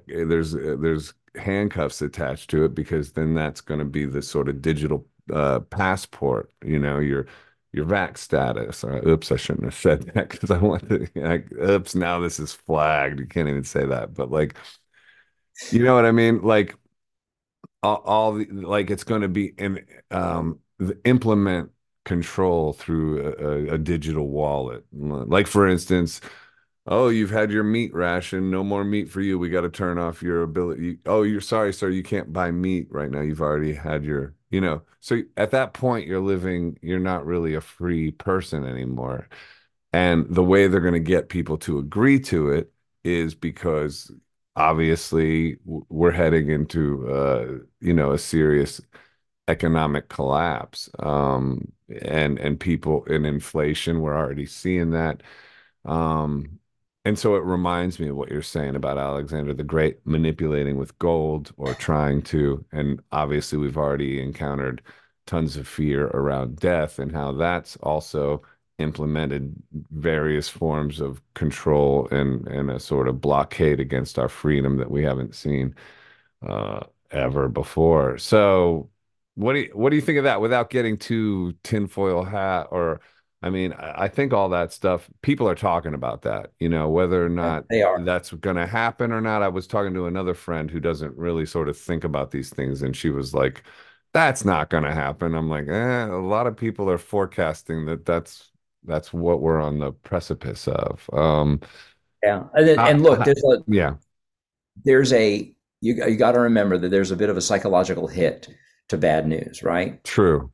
there's 0.07 0.53
there's 0.53 1.13
handcuffs 1.35 2.01
attached 2.01 2.49
to 2.51 2.65
it 2.65 2.75
because 2.75 3.13
then 3.13 3.33
that's 3.35 3.61
going 3.61 3.79
to 3.79 3.85
be 3.85 4.05
the 4.05 4.21
sort 4.21 4.49
of 4.49 4.61
digital 4.61 5.07
uh, 5.33 5.61
passport. 5.61 6.51
You 6.65 6.79
know, 6.79 6.99
your 6.99 7.27
your 7.73 7.85
vac 7.85 8.17
status. 8.17 8.83
Uh, 8.83 9.01
oops, 9.07 9.31
I 9.31 9.37
shouldn't 9.37 9.65
have 9.65 9.75
said 9.75 10.03
that 10.15 10.29
because 10.29 10.51
I 10.51 10.57
want 10.59 10.89
to. 10.89 11.07
Like, 11.15 11.51
oops, 11.53 11.95
now 11.95 12.19
this 12.19 12.39
is 12.39 12.53
flagged. 12.53 13.19
You 13.19 13.27
can't 13.27 13.49
even 13.49 13.63
say 13.63 13.85
that. 13.85 14.13
But 14.13 14.31
like, 14.31 14.55
you 15.71 15.83
know 15.83 15.95
what 15.95 16.05
I 16.05 16.11
mean? 16.11 16.41
Like, 16.41 16.75
all, 17.81 18.01
all 18.05 18.33
the, 18.33 18.45
like 18.45 18.89
it's 18.89 19.03
going 19.03 19.21
to 19.21 19.27
be 19.27 19.53
in 19.57 19.85
um, 20.11 20.59
implement 21.05 21.71
control 22.05 22.73
through 22.73 23.21
a, 23.21 23.71
a, 23.71 23.73
a 23.75 23.77
digital 23.77 24.27
wallet. 24.27 24.85
Like 24.91 25.47
for 25.47 25.67
instance 25.67 26.21
Oh, 26.87 27.09
you've 27.09 27.31
had 27.31 27.51
your 27.51 27.63
meat 27.63 27.93
ration. 27.93 28.51
No 28.51 28.63
more 28.63 28.83
meat 28.83 29.09
for 29.09 29.21
you. 29.21 29.39
We 29.39 29.49
got 29.49 29.61
to 29.61 29.69
turn 29.69 29.97
off 29.99 30.23
your 30.23 30.43
ability. 30.43 30.99
Oh, 31.05 31.23
you're 31.23 31.41
sorry, 31.41 31.73
sir. 31.73 31.89
You 31.89 32.03
can't 32.03 32.33
buy 32.33 32.51
meat 32.51 32.87
right 32.91 33.11
now. 33.11 33.21
You've 33.21 33.41
already 33.41 33.73
had 33.73 34.03
your, 34.03 34.35
you 34.51 34.61
know. 34.61 34.83
So 34.99 35.21
at 35.37 35.51
that 35.51 35.73
point, 35.73 36.07
you're 36.07 36.19
living, 36.19 36.79
you're 36.81 36.99
not 36.99 37.25
really 37.25 37.55
a 37.55 37.61
free 37.61 38.11
person 38.11 38.65
anymore. 38.65 39.29
And 39.93 40.27
the 40.29 40.43
way 40.43 40.67
they're 40.67 40.81
going 40.81 40.93
to 40.93 40.99
get 40.99 41.29
people 41.29 41.57
to 41.59 41.79
agree 41.79 42.19
to 42.21 42.49
it 42.49 42.71
is 43.03 43.35
because 43.35 44.11
obviously 44.55 45.57
we're 45.65 46.11
heading 46.11 46.49
into, 46.49 47.09
uh, 47.11 47.45
you 47.79 47.93
know, 47.93 48.11
a 48.11 48.19
serious 48.19 48.81
economic 49.47 50.09
collapse. 50.09 50.89
Um, 50.99 51.71
and, 52.01 52.39
and 52.39 52.59
people 52.59 53.03
in 53.05 53.25
inflation, 53.25 54.01
we're 54.01 54.17
already 54.17 54.45
seeing 54.45 54.91
that. 54.91 55.21
Um, 55.85 56.59
and 57.05 57.19
so 57.19 57.35
it 57.35 57.43
reminds 57.43 57.99
me 57.99 58.07
of 58.07 58.15
what 58.15 58.29
you're 58.29 58.41
saying 58.41 58.75
about 58.75 58.97
Alexander 58.97 59.53
the 59.53 59.63
Great 59.63 60.05
manipulating 60.05 60.77
with 60.77 60.97
gold 60.99 61.51
or 61.57 61.73
trying 61.73 62.21
to. 62.23 62.63
And 62.71 63.01
obviously, 63.11 63.57
we've 63.57 63.77
already 63.77 64.21
encountered 64.21 64.81
tons 65.25 65.57
of 65.57 65.67
fear 65.67 66.07
around 66.07 66.57
death 66.57 66.99
and 66.99 67.11
how 67.11 67.33
that's 67.33 67.75
also 67.77 68.41
implemented 68.79 69.53
various 69.91 70.49
forms 70.49 70.99
of 70.99 71.21
control 71.35 72.07
and 72.11 72.47
and 72.47 72.71
a 72.71 72.79
sort 72.79 73.07
of 73.07 73.21
blockade 73.21 73.79
against 73.79 74.17
our 74.17 74.29
freedom 74.29 74.77
that 74.77 74.89
we 74.91 75.03
haven't 75.03 75.35
seen 75.35 75.75
uh, 76.47 76.81
ever 77.11 77.47
before. 77.49 78.17
So, 78.17 78.89
what 79.35 79.53
do 79.53 79.59
you, 79.59 79.71
what 79.73 79.89
do 79.91 79.95
you 79.95 80.01
think 80.01 80.17
of 80.17 80.23
that? 80.25 80.41
Without 80.41 80.69
getting 80.69 80.97
too 80.97 81.53
tinfoil 81.63 82.23
hat, 82.23 82.67
or 82.71 83.01
I 83.41 83.49
mean, 83.49 83.73
I 83.73 84.07
think 84.07 84.33
all 84.33 84.49
that 84.49 84.73
stuff 84.73 85.09
people 85.21 85.47
are 85.49 85.55
talking 85.55 85.93
about 85.93 86.23
that. 86.23 86.51
You 86.59 86.69
know, 86.69 86.89
whether 86.89 87.25
or 87.25 87.29
not 87.29 87.65
they 87.69 87.83
are 87.83 88.03
that's 88.03 88.31
going 88.33 88.55
to 88.55 88.67
happen 88.67 89.11
or 89.11 89.21
not. 89.21 89.43
I 89.43 89.49
was 89.49 89.67
talking 89.67 89.93
to 89.95 90.07
another 90.07 90.33
friend 90.33 90.69
who 90.71 90.79
doesn't 90.79 91.15
really 91.17 91.45
sort 91.45 91.69
of 91.69 91.77
think 91.77 92.03
about 92.03 92.31
these 92.31 92.49
things, 92.49 92.81
and 92.81 92.95
she 92.95 93.09
was 93.09 93.33
like. 93.33 93.63
That's 94.13 94.45
not 94.45 94.69
going 94.69 94.83
to 94.83 94.93
happen. 94.93 95.33
I'm 95.33 95.49
like, 95.49 95.67
eh, 95.67 96.05
a 96.05 96.21
lot 96.21 96.45
of 96.45 96.55
people 96.55 96.87
are 96.87 96.99
forecasting 96.99 97.87
that 97.87 98.05
that's 98.05 98.51
that's 98.85 99.13
what 99.13 99.41
we're 99.41 99.61
on 99.61 99.79
the 99.79 99.91
precipice 99.91 100.67
of. 100.67 101.09
Um, 101.13 101.61
yeah, 102.23 102.43
and, 102.53 102.67
then, 102.67 102.79
and 102.79 103.03
look, 103.03 103.23
there's 103.23 103.43
a, 103.43 103.63
yeah, 103.67 103.95
there's 104.83 105.13
a 105.13 105.53
you 105.81 105.95
you 106.05 106.15
got 106.15 106.33
to 106.33 106.39
remember 106.39 106.77
that 106.77 106.89
there's 106.89 107.11
a 107.11 107.15
bit 107.15 107.29
of 107.29 107.37
a 107.37 107.41
psychological 107.41 108.07
hit 108.07 108.47
to 108.89 108.97
bad 108.97 109.27
news, 109.27 109.63
right? 109.63 110.03
True. 110.03 110.51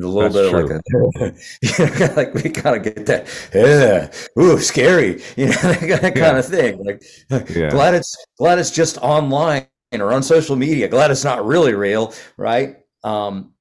a 0.00 0.06
little 0.06 0.28
That's 0.28 0.34
bit 0.34 0.52
like 0.52 2.10
a, 2.10 2.14
like 2.16 2.34
we 2.34 2.50
gotta 2.50 2.78
get 2.80 3.06
that, 3.06 3.28
yeah, 3.54 4.10
ooh, 4.42 4.58
scary, 4.58 5.22
you 5.36 5.46
know, 5.46 5.52
that 5.62 6.14
kind 6.14 6.16
yeah. 6.16 6.38
of 6.38 6.46
thing. 6.46 6.84
Like, 6.84 7.02
yeah. 7.50 7.70
glad 7.70 7.94
it's 7.94 8.16
glad 8.38 8.58
it's 8.58 8.70
just 8.70 8.98
online 8.98 9.66
or 9.92 10.12
on 10.12 10.22
social 10.22 10.56
media. 10.56 10.88
Glad 10.88 11.10
it's 11.10 11.24
not 11.24 11.46
really 11.46 11.74
real, 11.74 12.12
right? 12.36 12.78
Um, 13.04 13.54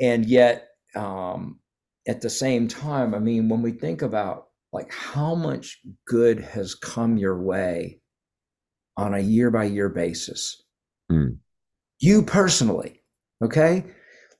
and 0.00 0.26
yet, 0.26 0.68
um, 0.94 1.60
at 2.06 2.20
the 2.20 2.30
same 2.30 2.68
time, 2.68 3.14
I 3.14 3.18
mean, 3.18 3.48
when 3.48 3.62
we 3.62 3.72
think 3.72 4.02
about 4.02 4.48
like 4.72 4.92
how 4.92 5.34
much 5.34 5.78
good 6.06 6.40
has 6.40 6.74
come 6.74 7.16
your 7.16 7.40
way 7.40 8.00
on 8.96 9.14
a 9.14 9.20
year 9.20 9.50
by 9.50 9.64
year 9.64 9.88
basis, 9.88 10.62
mm. 11.10 11.36
you 12.00 12.22
personally, 12.22 13.02
okay? 13.42 13.84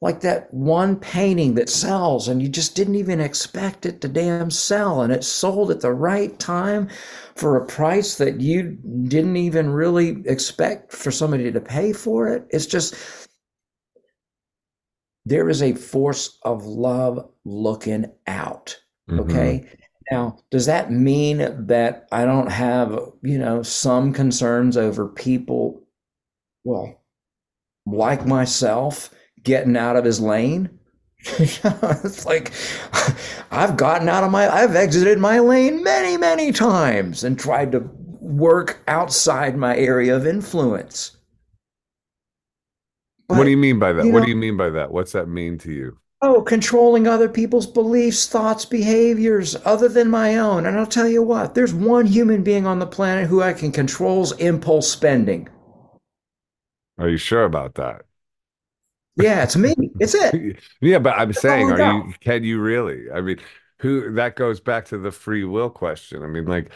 Like 0.01 0.21
that 0.21 0.53
one 0.53 0.97
painting 0.97 1.55
that 1.55 1.71
sells 1.71 2.29
and 2.29 2.43
you 2.43 2.49
just 2.49 2.75
didn't 2.75 2.97
even 2.97 3.21
expect 3.21 3.87
it 3.87 4.01
to 4.03 4.09
damn 4.09 4.51
sell 4.51 5.01
and 5.01 5.13
it 5.13 5.25
sold 5.25 5.71
at 5.71 5.81
the 5.81 5.93
right 5.93 6.39
time 6.39 6.89
for 7.37 7.57
a 7.57 7.67
price 7.67 8.17
that 8.17 8.41
you 8.41 8.77
didn't 9.05 9.37
even 9.37 9.71
really 9.71 10.23
expect 10.27 10.93
for 10.93 11.11
somebody 11.11 11.51
to 11.51 11.61
pay 11.61 11.93
for 11.93 12.29
it. 12.29 12.47
It's 12.51 12.67
just, 12.67 12.95
there 15.25 15.49
is 15.49 15.63
a 15.63 15.75
force 15.75 16.39
of 16.43 16.65
love 16.65 17.29
looking 17.45 18.07
out. 18.27 18.79
Mm-hmm. 19.11 19.21
Okay. 19.21 19.69
Now, 20.11 20.37
does 20.51 20.67
that 20.67 20.93
mean 20.93 21.39
that 21.67 22.07
I 22.13 22.25
don't 22.25 22.51
have, 22.51 22.99
you 23.23 23.39
know, 23.39 23.63
some 23.63 24.13
concerns 24.13 24.77
over 24.77 25.09
people, 25.09 25.83
well, 26.63 27.03
like 27.87 28.27
myself, 28.27 29.11
getting 29.43 29.77
out 29.77 29.97
of 29.97 30.05
his 30.05 30.21
lane? 30.21 30.79
it's 31.39 32.27
like 32.27 32.53
I've 33.51 33.79
gotten 33.79 34.11
out 34.11 34.25
of 34.25 34.31
my, 34.31 34.47
I've 34.47 34.77
exited 34.77 35.19
my 35.19 35.39
lane 35.39 35.83
many, 35.83 36.19
many 36.19 36.53
times 36.53 37.25
and 37.25 37.39
tried 37.39 37.73
to 37.73 37.89
work 38.21 38.83
outside 38.89 39.57
my 39.57 39.77
area 39.77 40.15
of 40.15 40.27
influence. 40.27 41.14
But, 43.29 43.39
what 43.39 43.45
do 43.45 43.51
you 43.51 43.57
mean 43.57 43.79
by 43.79 43.93
that? 43.93 44.05
What 44.07 44.21
know, 44.21 44.25
do 44.25 44.31
you 44.31 44.37
mean 44.37 44.57
by 44.57 44.71
that? 44.71 44.93
What's 44.93 45.13
that 45.13 45.29
mean 45.29 45.59
to 45.59 45.73
you? 45.73 45.99
Oh, 46.23 46.43
controlling 46.43 47.07
other 47.07 47.29
people's 47.29 47.67
beliefs, 47.67 48.27
thoughts, 48.27 48.65
behaviors 48.65 49.57
other 49.65 49.89
than 49.89 50.09
my 50.09 50.37
own. 50.37 50.65
And 50.67 50.79
I'll 50.79 50.87
tell 50.87 51.09
you 51.09 51.23
what, 51.23 51.55
there's 51.55 51.75
one 51.75 52.07
human 52.07 52.43
being 52.43 52.67
on 52.67 52.79
the 52.79 52.87
planet 52.87 53.29
who 53.29 53.43
I 53.43 53.53
can 53.53 53.73
control's 53.73 54.33
impulse 54.33 54.91
spending. 54.91 55.49
Are 56.99 57.09
you 57.09 57.17
sure 57.17 57.45
about 57.45 57.75
that? 57.75 58.03
Yeah, 59.17 59.43
it's 59.43 59.57
me. 59.57 59.75
It's 60.01 60.15
it. 60.15 60.59
yeah, 60.81 60.99
but 60.99 61.15
I'm 61.19 61.33
saying, 61.33 61.71
are 61.71 61.93
you 61.93 62.15
can 62.21 62.43
you 62.43 62.61
really? 62.61 63.11
I 63.11 63.21
mean, 63.21 63.39
who 63.79 64.13
that 64.15 64.37
goes 64.37 64.61
back 64.61 64.87
to 64.87 64.99
the 64.99 65.11
free 65.11 65.45
will 65.45 65.71
question. 65.71 66.23
I 66.23 66.27
mean, 66.27 66.47
like, 66.47 66.71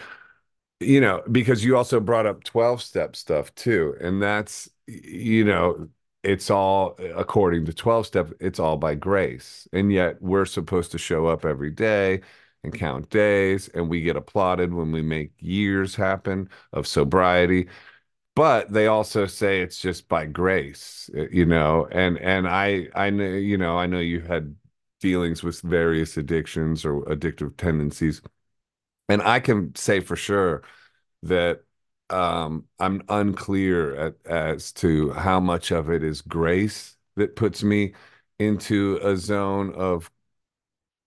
you 0.81 1.01
know, 1.01 1.23
because 1.31 1.65
you 1.65 1.77
also 1.77 2.01
brought 2.01 2.27
up 2.27 2.45
12 2.45 2.83
step 2.83 3.17
stuff 3.17 3.55
too. 3.55 3.97
And 4.01 4.23
that's, 4.23 4.69
you 4.87 5.45
know, 5.45 5.89
it's 6.29 6.51
all 6.51 6.97
according 7.17 7.65
to 7.67 7.73
12 7.73 8.07
step 8.07 8.31
it's 8.41 8.59
all 8.61 8.77
by 8.77 8.95
grace. 8.95 9.67
And 9.73 9.93
yet 9.93 10.21
we're 10.23 10.45
supposed 10.47 10.93
to 10.93 10.99
show 10.99 11.27
up 11.27 11.45
every 11.45 11.71
day 11.71 12.21
and 12.65 12.75
count 12.75 13.11
days 13.11 13.69
and 13.69 13.89
we 13.89 14.03
get 14.03 14.17
applauded 14.17 14.75
when 14.75 14.93
we 14.93 15.03
make 15.03 15.33
years 15.39 15.95
happen 15.95 16.49
of 16.73 16.87
sobriety. 16.87 17.69
But 18.37 18.73
they 18.73 18.87
also 18.89 19.27
say 19.27 19.63
it's 19.63 19.81
just 19.81 20.09
by 20.09 20.27
grace 20.27 21.11
eh, 21.17 21.27
you 21.33 21.47
know? 21.47 21.89
And 21.93 22.19
and 22.19 22.49
i 22.49 22.89
i 22.95 23.11
know 23.11 23.27
you 23.27 23.59
know 23.59 23.79
i 23.79 23.87
know 23.87 24.01
you 24.01 24.21
had 24.21 24.57
feelings 25.01 25.43
with 25.43 25.61
various 25.63 26.17
addictions 26.17 26.85
or 26.85 27.03
addictive 27.05 27.57
tendencies. 27.57 28.23
And 29.09 29.23
i 29.23 29.41
can 29.41 29.75
say 29.77 30.01
for 30.01 30.17
sure 30.17 30.63
that 31.25 31.63
um, 32.11 32.65
I'm 32.79 33.03
unclear 33.09 33.95
at, 33.97 34.15
as 34.27 34.73
to 34.75 35.11
how 35.13 35.41
much 35.41 35.71
of 35.71 35.91
it 35.91 36.03
is 36.03 36.23
grace 36.23 36.97
that 37.17 37.37
puts 37.37 37.63
me 37.63 37.95
into 38.39 38.99
a 39.03 39.17
zone 39.17 39.75
of 39.75 40.11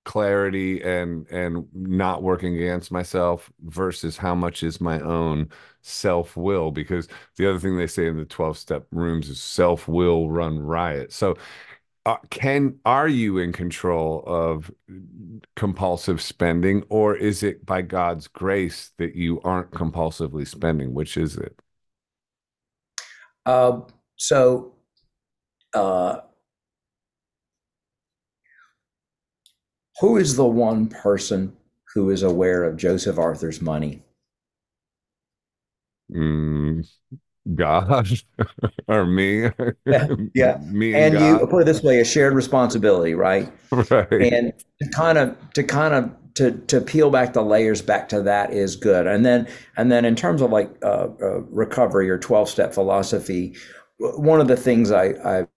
clarity 0.03 0.81
and 0.81 1.27
and 1.29 1.67
not 1.73 2.23
working 2.23 2.55
against 2.55 2.91
myself 2.91 3.51
versus 3.65 4.17
how 4.17 4.33
much 4.33 4.63
is 4.63 4.81
my 4.81 4.99
own 5.01 5.49
self-will. 5.81 6.71
Because 6.71 7.07
the 7.37 7.47
other 7.49 7.59
thing 7.59 7.77
they 7.77 7.87
say 7.87 8.07
in 8.07 8.17
the 8.17 8.25
12 8.25 8.57
step 8.57 8.87
rooms 8.91 9.29
is 9.29 9.41
self-will 9.41 10.29
run 10.29 10.59
riot. 10.59 11.11
So 11.13 11.35
uh, 12.05 12.17
can 12.29 12.79
are 12.83 13.07
you 13.07 13.37
in 13.37 13.51
control 13.51 14.23
of 14.25 14.71
compulsive 15.55 16.21
spending 16.21 16.83
or 16.89 17.15
is 17.15 17.43
it 17.43 17.65
by 17.65 17.81
god's 17.81 18.27
grace 18.27 18.91
that 18.97 19.15
you 19.15 19.39
aren't 19.41 19.71
compulsively 19.71 20.47
spending? 20.47 20.93
Which 20.93 21.15
is 21.17 21.37
it? 21.37 21.59
Uh, 23.45 23.81
so 24.15 24.73
uh, 25.73 26.17
who 29.99 30.17
is 30.17 30.35
the 30.35 30.45
one 30.45 30.87
person 30.87 31.55
who 31.93 32.09
is 32.09 32.23
aware 32.23 32.63
of 32.63 32.77
joseph 32.77 33.19
arthur's 33.19 33.61
money? 33.61 34.03
Mm, 36.09 36.85
God 37.55 38.07
or 38.87 39.05
me. 39.05 39.49
Yeah, 39.85 40.07
yeah. 40.35 40.57
me 40.69 40.93
and, 40.93 41.15
and 41.15 41.41
you 41.41 41.47
put 41.47 41.63
it 41.63 41.65
this 41.65 41.81
way: 41.81 41.99
a 41.99 42.05
shared 42.05 42.33
responsibility, 42.33 43.15
right? 43.15 43.51
Right. 43.71 44.11
And 44.11 44.53
to 44.81 44.89
kind 44.89 45.17
of 45.17 45.35
to 45.53 45.63
kind 45.63 45.93
of 45.93 46.11
to 46.35 46.51
to 46.51 46.81
peel 46.81 47.09
back 47.09 47.33
the 47.33 47.41
layers 47.41 47.81
back 47.81 48.09
to 48.09 48.21
that 48.23 48.53
is 48.53 48.75
good. 48.75 49.07
And 49.07 49.25
then 49.25 49.47
and 49.75 49.91
then 49.91 50.05
in 50.05 50.15
terms 50.15 50.41
of 50.41 50.51
like 50.51 50.71
uh, 50.83 51.07
uh, 51.21 51.41
recovery 51.49 52.09
or 52.09 52.17
twelve 52.17 52.47
step 52.47 52.73
philosophy, 52.73 53.55
one 53.97 54.39
of 54.39 54.47
the 54.47 54.57
things 54.57 54.91
I, 54.91 55.05
I 55.25 55.47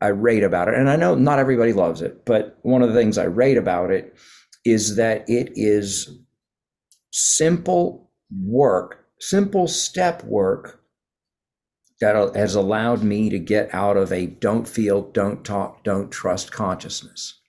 I 0.00 0.08
rate 0.08 0.44
about 0.44 0.68
it, 0.68 0.74
and 0.74 0.88
I 0.88 0.96
know 0.96 1.16
not 1.16 1.40
everybody 1.40 1.72
loves 1.72 2.00
it, 2.00 2.24
but 2.24 2.58
one 2.62 2.82
of 2.82 2.92
the 2.92 2.94
things 2.94 3.18
I 3.18 3.24
rate 3.24 3.58
about 3.58 3.90
it 3.90 4.16
is 4.64 4.96
that 4.96 5.28
it 5.28 5.52
is 5.56 6.16
simple 7.10 8.10
work, 8.40 9.04
simple 9.18 9.66
step 9.66 10.22
work 10.24 10.83
that 12.00 12.34
has 12.34 12.54
allowed 12.54 13.02
me 13.02 13.30
to 13.30 13.38
get 13.38 13.72
out 13.74 13.96
of 13.96 14.12
a 14.12 14.26
don't 14.26 14.68
feel, 14.68 15.02
don't 15.02 15.44
talk, 15.44 15.84
don't 15.84 16.10
trust 16.10 16.52
consciousness. 16.52 17.40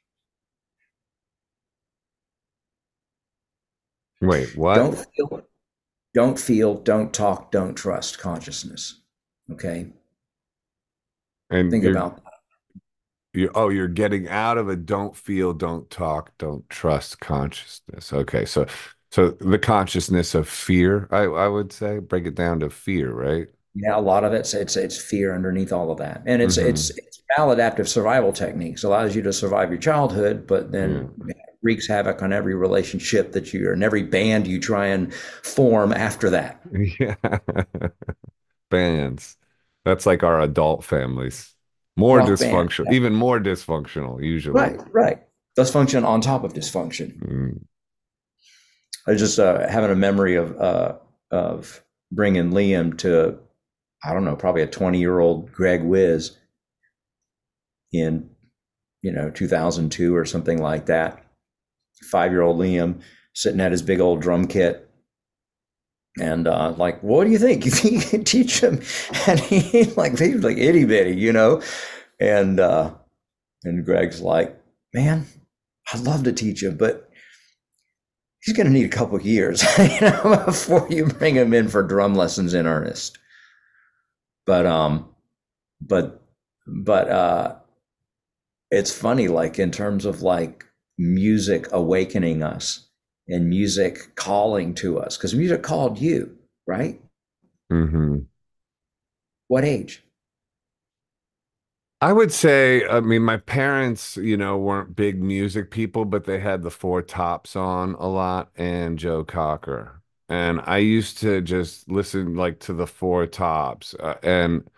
Wait, 4.21 4.55
what? 4.55 4.75
Don't 4.75 5.05
feel, 5.15 5.41
don't 6.13 6.39
feel, 6.39 6.75
don't 6.75 7.13
talk, 7.13 7.51
don't 7.51 7.75
trust 7.75 8.19
consciousness. 8.19 9.01
Okay. 9.51 9.87
And 11.49 11.69
think 11.69 11.85
about 11.85 12.17
that. 12.17 12.23
You, 13.33 13.51
oh, 13.53 13.69
you're 13.69 13.89
getting 13.89 14.29
out 14.29 14.57
of 14.57 14.69
a 14.69 14.77
don't 14.77 15.15
feel, 15.15 15.53
don't 15.53 15.89
talk, 15.89 16.31
don't 16.37 16.67
trust 16.69 17.19
consciousness. 17.19 18.13
Okay. 18.13 18.45
So, 18.45 18.65
so 19.11 19.31
the 19.31 19.59
consciousness 19.59 20.33
of 20.33 20.47
fear, 20.47 21.09
I, 21.11 21.23
I 21.23 21.47
would 21.47 21.73
say, 21.73 21.99
break 21.99 22.25
it 22.25 22.35
down 22.35 22.61
to 22.61 22.69
fear, 22.69 23.11
right? 23.11 23.47
Yeah, 23.75 23.97
a 23.97 23.99
lot 23.99 24.23
of 24.23 24.33
it's 24.33 24.53
it's 24.53 24.77
it's 24.77 24.97
fear 24.97 25.35
underneath 25.35 25.73
all 25.73 25.91
of 25.91 25.97
that, 25.97 26.23
and 26.25 26.41
it's 26.41 26.57
mm-hmm. 26.57 26.69
it's 26.69 26.91
it's 26.91 27.21
maladaptive 27.37 27.87
survival 27.87 28.31
techniques 28.31 28.83
allows 28.83 29.15
you 29.15 29.21
to 29.23 29.33
survive 29.33 29.69
your 29.69 29.79
childhood, 29.79 30.47
but 30.47 30.71
then 30.71 31.09
mm. 31.19 31.31
wreaks 31.61 31.87
havoc 31.87 32.21
on 32.21 32.31
every 32.31 32.55
relationship 32.55 33.33
that 33.33 33.53
you 33.53 33.71
and 33.71 33.83
every 33.83 34.03
band 34.03 34.47
you 34.47 34.61
try 34.61 34.87
and 34.87 35.13
form 35.13 35.91
after 35.91 36.29
that. 36.29 36.61
Yeah, 36.71 37.15
bands. 38.71 39.35
That's 39.83 40.05
like 40.05 40.23
our 40.23 40.39
adult 40.39 40.83
families. 40.83 41.53
more 41.97 42.21
dysfunctional, 42.21 42.85
band. 42.85 42.95
even 42.95 43.13
more 43.13 43.39
dysfunctional 43.39 44.23
usually. 44.23 44.59
Right, 44.59 44.79
right. 44.93 45.23
Dysfunction 45.57 46.05
on 46.05 46.21
top 46.21 46.43
of 46.43 46.53
dysfunction. 46.53 47.17
Mm. 47.19 47.65
I 49.07 49.15
just 49.15 49.37
uh, 49.37 49.67
having 49.67 49.91
a 49.91 49.95
memory 49.95 50.35
of 50.35 50.59
uh, 50.59 50.95
of 51.29 51.83
bringing 52.11 52.51
Liam 52.51 52.97
to, 52.99 53.37
I 54.05 54.13
don't 54.13 54.25
know, 54.25 54.35
probably 54.35 54.61
a 54.61 54.67
twenty 54.67 54.99
year 54.99 55.19
old 55.19 55.51
Greg 55.51 55.83
Wiz 55.83 56.37
in, 57.91 58.29
you 59.01 59.11
know, 59.11 59.29
two 59.29 59.47
thousand 59.47 59.91
two 59.91 60.15
or 60.15 60.25
something 60.25 60.61
like 60.61 60.85
that. 60.87 61.23
Five 62.09 62.31
year 62.31 62.41
old 62.41 62.59
Liam 62.59 63.01
sitting 63.33 63.61
at 63.61 63.71
his 63.71 63.81
big 63.81 63.99
old 63.99 64.21
drum 64.21 64.47
kit 64.47 64.85
and 66.19 66.47
uh, 66.47 66.73
like, 66.77 67.01
what 67.01 67.25
do 67.25 67.31
you 67.31 67.39
think? 67.39 67.65
You 67.65 67.71
think 67.71 67.93
you 67.93 68.09
can 68.09 68.23
teach 68.23 68.61
him? 68.61 68.81
And 69.27 69.39
he 69.39 69.83
like 69.95 70.17
he 70.19 70.35
was 70.35 70.43
like 70.43 70.57
itty 70.57 70.85
bitty, 70.85 71.15
you 71.15 71.33
know. 71.33 71.61
And 72.19 72.59
uh, 72.59 72.93
and 73.63 73.85
Greg's 73.85 74.21
like, 74.21 74.57
man, 74.93 75.25
I'd 75.91 76.01
love 76.01 76.23
to 76.23 76.33
teach 76.33 76.63
him, 76.63 76.77
but 76.77 77.09
he's 78.41 78.55
going 78.55 78.67
to 78.67 78.73
need 78.73 78.85
a 78.85 78.89
couple 78.89 79.19
years 79.21 79.63
you 79.77 80.01
know, 80.01 80.43
before 80.45 80.87
you 80.89 81.07
bring 81.07 81.35
him 81.35 81.53
in 81.53 81.67
for 81.67 81.83
drum 81.83 82.15
lessons 82.15 82.53
in 82.53 82.67
earnest. 82.67 83.17
But 84.45 84.65
um, 84.65 85.09
but 85.81 86.21
but 86.67 87.09
uh, 87.09 87.55
it's 88.71 88.91
funny, 88.91 89.27
like 89.27 89.59
in 89.59 89.71
terms 89.71 90.05
of 90.05 90.21
like 90.21 90.65
music 90.97 91.67
awakening 91.71 92.43
us 92.43 92.87
and 93.27 93.49
music 93.49 94.15
calling 94.15 94.73
to 94.75 94.99
us 94.99 95.17
because 95.17 95.33
music 95.33 95.63
called 95.63 95.99
you, 95.99 96.37
right? 96.67 97.01
Mm-hmm. 97.71 98.19
What 99.47 99.63
age? 99.63 100.03
I 102.01 102.13
would 102.13 102.31
say, 102.31 102.85
I 102.87 102.99
mean, 102.99 103.23
my 103.23 103.37
parents, 103.37 104.17
you 104.17 104.37
know, 104.37 104.57
weren't 104.57 104.95
big 104.95 105.23
music 105.23 105.71
people, 105.71 106.05
but 106.05 106.25
they 106.25 106.39
had 106.39 106.61
the 106.61 106.69
Four 106.69 107.01
Tops 107.01 107.55
on 107.55 107.95
a 107.95 108.07
lot 108.07 108.51
and 108.55 108.99
Joe 108.99 109.23
Cocker. 109.23 110.01
And 110.29 110.61
I 110.65 110.77
used 110.79 111.19
to 111.19 111.41
just 111.41 111.89
listen 111.89 112.35
like 112.35 112.59
to 112.61 112.73
the 112.73 112.87
Four 112.87 113.27
Tops. 113.27 113.93
Uh, 113.95 114.15
and 114.23 114.69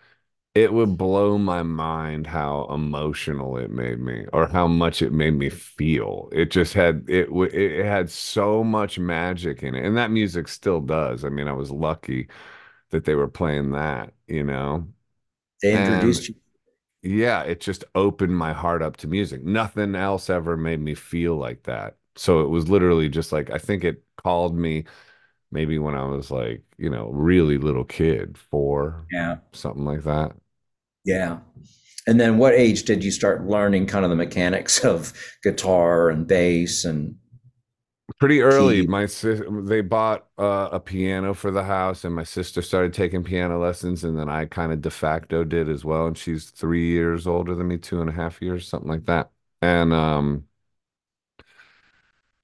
it 0.54 0.72
would 0.72 0.98
blow 0.98 1.38
my 1.38 1.62
mind 1.62 2.26
how 2.26 2.66
emotional 2.70 3.56
it 3.58 3.70
made 3.70 4.00
me 4.00 4.26
or 4.32 4.48
how 4.48 4.66
much 4.68 5.02
it 5.02 5.12
made 5.12 5.32
me 5.34 5.50
feel. 5.50 6.28
It 6.32 6.50
just 6.50 6.74
had 6.74 7.04
it 7.08 7.28
it 7.32 7.84
had 7.86 8.10
so 8.10 8.64
much 8.64 8.98
magic 8.98 9.62
in 9.62 9.74
it 9.74 9.84
and 9.86 9.96
that 9.98 10.10
music 10.10 10.48
still 10.48 10.80
does. 10.80 11.24
I 11.24 11.28
mean 11.30 11.48
i 11.48 11.52
was 11.52 11.70
lucky 11.70 12.28
that 12.90 13.04
they 13.04 13.14
were 13.16 13.28
playing 13.28 13.72
that 13.72 14.14
you 14.28 14.44
know? 14.44 14.88
They 15.62 15.74
introduced 15.76 16.28
and, 16.28 16.28
you. 16.28 16.34
yeah 17.02 17.42
it 17.42 17.60
just 17.60 17.84
opened 17.94 18.36
my 18.36 18.52
heart 18.52 18.82
up 18.82 18.96
to 18.98 19.08
music. 19.08 19.42
Nothing 19.44 19.94
else 19.94 20.30
ever 20.30 20.56
made 20.56 20.80
me 20.80 20.94
feel 20.94 21.36
like 21.36 21.64
that. 21.64 21.96
So 22.16 22.40
it 22.42 22.48
was 22.48 22.68
literally 22.68 23.08
just 23.08 23.32
like 23.32 23.50
i 23.50 23.58
think 23.58 23.84
it 23.84 24.02
called 24.18 24.56
me 24.56 24.84
maybe 25.50 25.78
when 25.78 25.94
i 25.94 26.04
was 26.04 26.30
like 26.30 26.62
you 26.78 26.90
know 26.90 27.08
really 27.08 27.58
little 27.58 27.84
kid 27.84 28.38
four 28.38 29.04
yeah. 29.10 29.36
something 29.52 29.84
like 29.84 30.04
that. 30.04 30.32
Yeah. 31.04 31.38
And 32.06 32.18
then 32.18 32.38
what 32.38 32.54
age 32.54 32.84
did 32.84 33.04
you 33.04 33.10
start 33.10 33.46
learning 33.46 33.86
kind 33.86 34.04
of 34.04 34.10
the 34.10 34.16
mechanics 34.16 34.84
of 34.84 35.12
guitar 35.42 36.10
and 36.10 36.26
bass 36.26 36.84
and 36.84 37.16
pretty 38.18 38.40
early. 38.40 38.86
My 38.86 39.06
sis 39.06 39.42
they 39.64 39.82
bought 39.82 40.26
uh, 40.38 40.70
a 40.72 40.80
piano 40.80 41.34
for 41.34 41.50
the 41.50 41.64
house 41.64 42.04
and 42.04 42.14
my 42.14 42.24
sister 42.24 42.62
started 42.62 42.94
taking 42.94 43.22
piano 43.22 43.58
lessons 43.60 44.04
and 44.04 44.18
then 44.18 44.28
i 44.28 44.46
kind 44.46 44.72
of 44.72 44.80
de 44.80 44.90
facto 44.90 45.44
did 45.44 45.68
as 45.68 45.84
well 45.84 46.06
and 46.06 46.16
she's 46.16 46.50
three 46.50 46.86
years 46.86 47.26
older 47.26 47.54
than 47.54 47.68
me 47.68 47.76
two 47.76 48.00
and 48.00 48.08
a 48.08 48.12
half 48.12 48.40
years 48.40 48.66
something 48.66 48.90
like 48.90 49.04
that. 49.06 49.30
And 49.60 49.92
um 49.92 50.44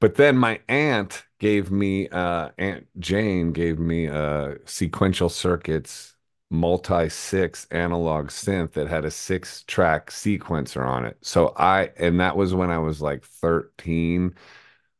but 0.01 0.17
then 0.17 0.37
my 0.37 0.61
aunt 0.69 1.25
gave 1.39 1.71
me 1.71 2.09
uh 2.09 2.51
aunt 2.59 2.87
jane 2.99 3.53
gave 3.53 3.79
me 3.79 4.09
uh 4.09 4.55
sequential 4.67 5.29
circuits 5.29 6.15
multi 6.51 7.09
six 7.09 7.67
analog 7.71 8.29
synth 8.29 8.73
that 8.73 8.87
had 8.89 9.05
a 9.05 9.11
six 9.11 9.65
track 9.65 10.11
sequencer 10.11 10.87
on 10.87 11.05
it. 11.05 11.17
So 11.23 11.53
I, 11.57 11.91
and 11.97 12.21
that 12.21 12.37
was 12.37 12.55
when 12.55 12.71
I 12.71 12.79
was 12.79 13.01
like 13.03 13.25
13 13.25 14.35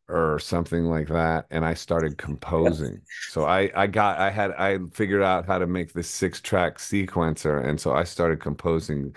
or 0.09 0.39
something 0.41 0.85
like 0.87 1.09
that. 1.09 1.47
And 1.51 1.65
I 1.65 1.75
started 1.75 2.19
composing. 2.19 3.03
So 3.27 3.45
I, 3.45 3.71
I 3.75 3.87
got, 3.87 4.19
I 4.19 4.31
had, 4.31 4.53
I 4.53 4.79
figured 4.93 5.23
out 5.23 5.47
how 5.47 5.59
to 5.59 5.67
make 5.67 5.93
this 5.93 6.09
six 6.11 6.41
track 6.41 6.79
sequencer. 6.79 7.65
And 7.65 7.81
so 7.81 7.93
I 7.95 8.05
started 8.05 8.41
composing. 8.41 9.15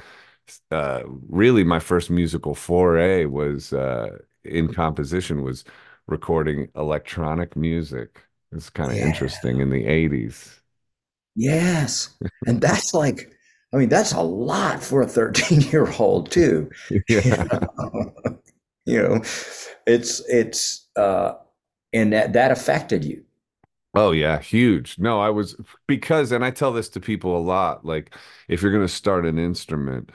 Uh, 0.72 1.04
really, 1.28 1.64
my 1.64 1.80
first 1.80 2.10
musical 2.10 2.56
foray 2.56 3.26
was 3.26 3.74
uh, 3.74 4.18
in 4.44 4.74
composition, 4.74 5.44
was 5.44 5.64
recording 6.08 6.70
electronic 6.76 7.56
music. 7.56 8.24
It's 8.52 8.70
kind 8.70 8.92
of 8.92 8.98
yeah. 8.98 9.08
interesting 9.08 9.60
in 9.60 9.70
the 9.70 9.84
80s. 9.84 10.60
Yes. 11.36 12.18
And 12.46 12.62
that's 12.62 12.94
like, 12.94 13.32
I 13.74 13.78
mean, 13.78 13.90
that's 13.90 14.14
a 14.14 14.22
lot 14.22 14.84
for 14.84 15.02
a 15.02 15.08
13 15.08 15.62
year 15.62 15.92
old 16.00 16.32
too. 16.32 16.70
Yeah. 17.10 17.46
you 18.86 19.02
know, 19.02 19.22
it's, 19.86 20.22
it's, 20.30 20.88
uh, 20.96 21.34
and 21.94 22.14
that, 22.14 22.34
that 22.34 22.52
affected 22.52 23.04
you. 23.04 23.24
Oh 23.94 24.12
yeah, 24.12 24.40
huge. 24.40 25.00
No, 25.00 25.20
I 25.20 25.32
was 25.32 25.56
because 25.88 26.32
and 26.32 26.46
I 26.46 26.52
tell 26.52 26.72
this 26.72 26.88
to 26.90 27.00
people 27.00 27.36
a 27.36 27.40
lot 27.40 27.84
like 27.84 28.14
if 28.48 28.62
you're 28.62 28.72
going 28.72 28.86
to 28.86 28.94
start 28.94 29.26
an 29.26 29.40
instrument, 29.40 30.12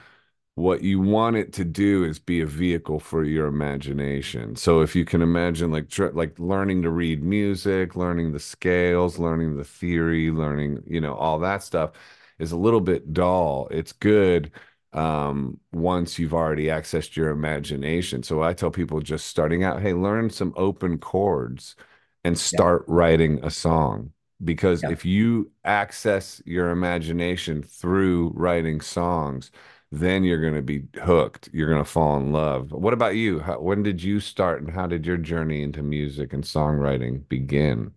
what 0.54 0.82
you 0.82 1.00
want 1.00 1.36
it 1.36 1.52
to 1.54 1.64
do 1.64 2.04
is 2.04 2.18
be 2.18 2.40
a 2.42 2.46
vehicle 2.46 3.00
for 3.00 3.24
your 3.24 3.46
imagination. 3.46 4.54
So 4.56 4.82
if 4.82 4.94
you 4.94 5.04
can 5.04 5.22
imagine 5.22 5.72
like 5.72 5.88
tr- 5.88 6.08
like 6.08 6.38
learning 6.38 6.82
to 6.82 6.90
read 6.90 7.22
music, 7.22 7.96
learning 7.96 8.32
the 8.32 8.40
scales, 8.40 9.18
learning 9.18 9.56
the 9.56 9.64
theory, 9.64 10.30
learning, 10.30 10.82
you 10.86 11.00
know, 11.00 11.14
all 11.14 11.38
that 11.40 11.62
stuff 11.62 11.92
is 12.38 12.52
a 12.52 12.56
little 12.56 12.80
bit 12.80 13.12
dull. 13.14 13.68
It's 13.70 13.92
good 13.92 14.52
um 14.94 15.58
once 15.72 16.18
you've 16.18 16.34
already 16.34 16.66
accessed 16.66 17.16
your 17.16 17.30
imagination. 17.30 18.22
So 18.22 18.42
I 18.42 18.52
tell 18.52 18.70
people 18.70 19.00
just 19.00 19.26
starting 19.26 19.64
out, 19.64 19.80
hey, 19.80 19.94
learn 19.94 20.28
some 20.30 20.52
open 20.56 20.98
chords 20.98 21.76
and 22.24 22.38
start 22.38 22.84
yeah. 22.88 22.94
writing 22.94 23.40
a 23.42 23.50
song 23.50 24.12
because 24.44 24.82
yeah. 24.82 24.90
if 24.90 25.04
you 25.04 25.50
access 25.64 26.42
your 26.44 26.70
imagination 26.70 27.62
through 27.62 28.32
writing 28.34 28.80
songs, 28.80 29.50
then 29.92 30.24
you're 30.24 30.40
going 30.40 30.54
to 30.54 30.62
be 30.62 30.84
hooked. 31.02 31.50
You're 31.52 31.68
going 31.68 31.84
to 31.84 31.88
fall 31.88 32.16
in 32.16 32.32
love. 32.32 32.72
What 32.72 32.94
about 32.94 33.14
you? 33.14 33.40
How, 33.40 33.60
when 33.60 33.82
did 33.82 34.02
you 34.02 34.20
start 34.20 34.62
and 34.62 34.72
how 34.72 34.86
did 34.86 35.04
your 35.04 35.18
journey 35.18 35.62
into 35.62 35.82
music 35.82 36.32
and 36.32 36.42
songwriting 36.42 37.28
begin? 37.28 37.92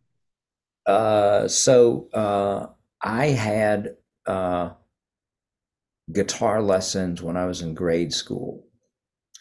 Uh, 0.85 1.47
so 1.47 2.09
uh, 2.13 2.67
I 3.01 3.27
had 3.27 3.95
uh, 4.27 4.71
guitar 6.11 6.61
lessons 6.61 7.21
when 7.21 7.37
I 7.37 7.45
was 7.45 7.61
in 7.61 7.73
grade 7.73 8.11
school. 8.11 8.67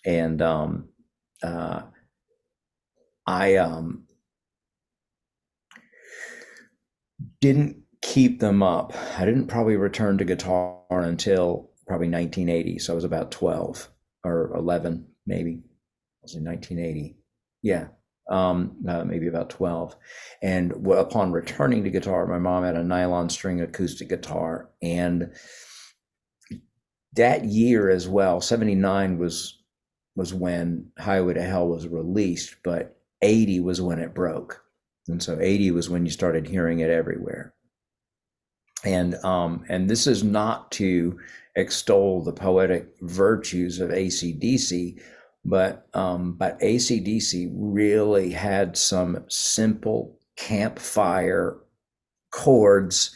And 0.06 0.40
um, 0.40 0.90
uh, 1.42 1.82
I 3.26 3.56
um, 3.56 4.04
didn't 7.40 7.78
keep 8.00 8.38
them 8.38 8.62
up. 8.62 8.94
I 9.18 9.24
didn't 9.24 9.48
probably 9.48 9.76
return 9.76 10.18
to 10.18 10.24
guitar 10.24 10.82
until 10.90 11.70
probably 11.86 12.08
1980. 12.08 12.78
So 12.78 12.92
I 12.92 12.96
was 12.96 13.04
about 13.04 13.30
12 13.30 13.88
or 14.24 14.54
11, 14.56 15.06
maybe. 15.26 15.62
I 15.64 16.22
was 16.22 16.34
in 16.34 16.44
1980. 16.44 17.16
Yeah, 17.62 17.88
um, 18.30 18.76
uh, 18.88 19.04
maybe 19.04 19.28
about 19.28 19.50
12. 19.50 19.96
And 20.42 20.70
w- 20.70 20.98
upon 20.98 21.32
returning 21.32 21.84
to 21.84 21.90
guitar, 21.90 22.26
my 22.26 22.38
mom 22.38 22.64
had 22.64 22.76
a 22.76 22.82
nylon 22.82 23.28
string 23.28 23.60
acoustic 23.60 24.08
guitar. 24.08 24.70
And 24.82 25.32
that 27.14 27.44
year 27.44 27.90
as 27.90 28.08
well, 28.08 28.40
79 28.40 29.18
was 29.18 29.60
was 30.16 30.32
when 30.32 30.92
Highway 30.96 31.34
to 31.34 31.42
Hell 31.42 31.66
was 31.66 31.88
released, 31.88 32.56
but 32.62 32.96
80 33.20 33.58
was 33.60 33.80
when 33.80 33.98
it 33.98 34.14
broke. 34.14 34.62
And 35.08 35.20
so 35.22 35.38
80 35.40 35.72
was 35.72 35.90
when 35.90 36.04
you 36.04 36.12
started 36.12 36.46
hearing 36.46 36.80
it 36.80 36.90
everywhere. 36.90 37.52
And 38.84 39.14
um, 39.24 39.64
and 39.68 39.88
this 39.88 40.06
is 40.06 40.22
not 40.22 40.70
to 40.72 41.18
extol 41.56 42.22
the 42.22 42.32
poetic 42.32 42.88
virtues 43.00 43.80
of 43.80 43.90
ACDC, 43.90 45.00
but 45.44 45.86
um, 45.94 46.32
but 46.32 46.58
ACDC 46.60 47.50
really 47.54 48.30
had 48.30 48.76
some 48.76 49.24
simple 49.28 50.18
campfire 50.36 51.58
chords 52.30 53.14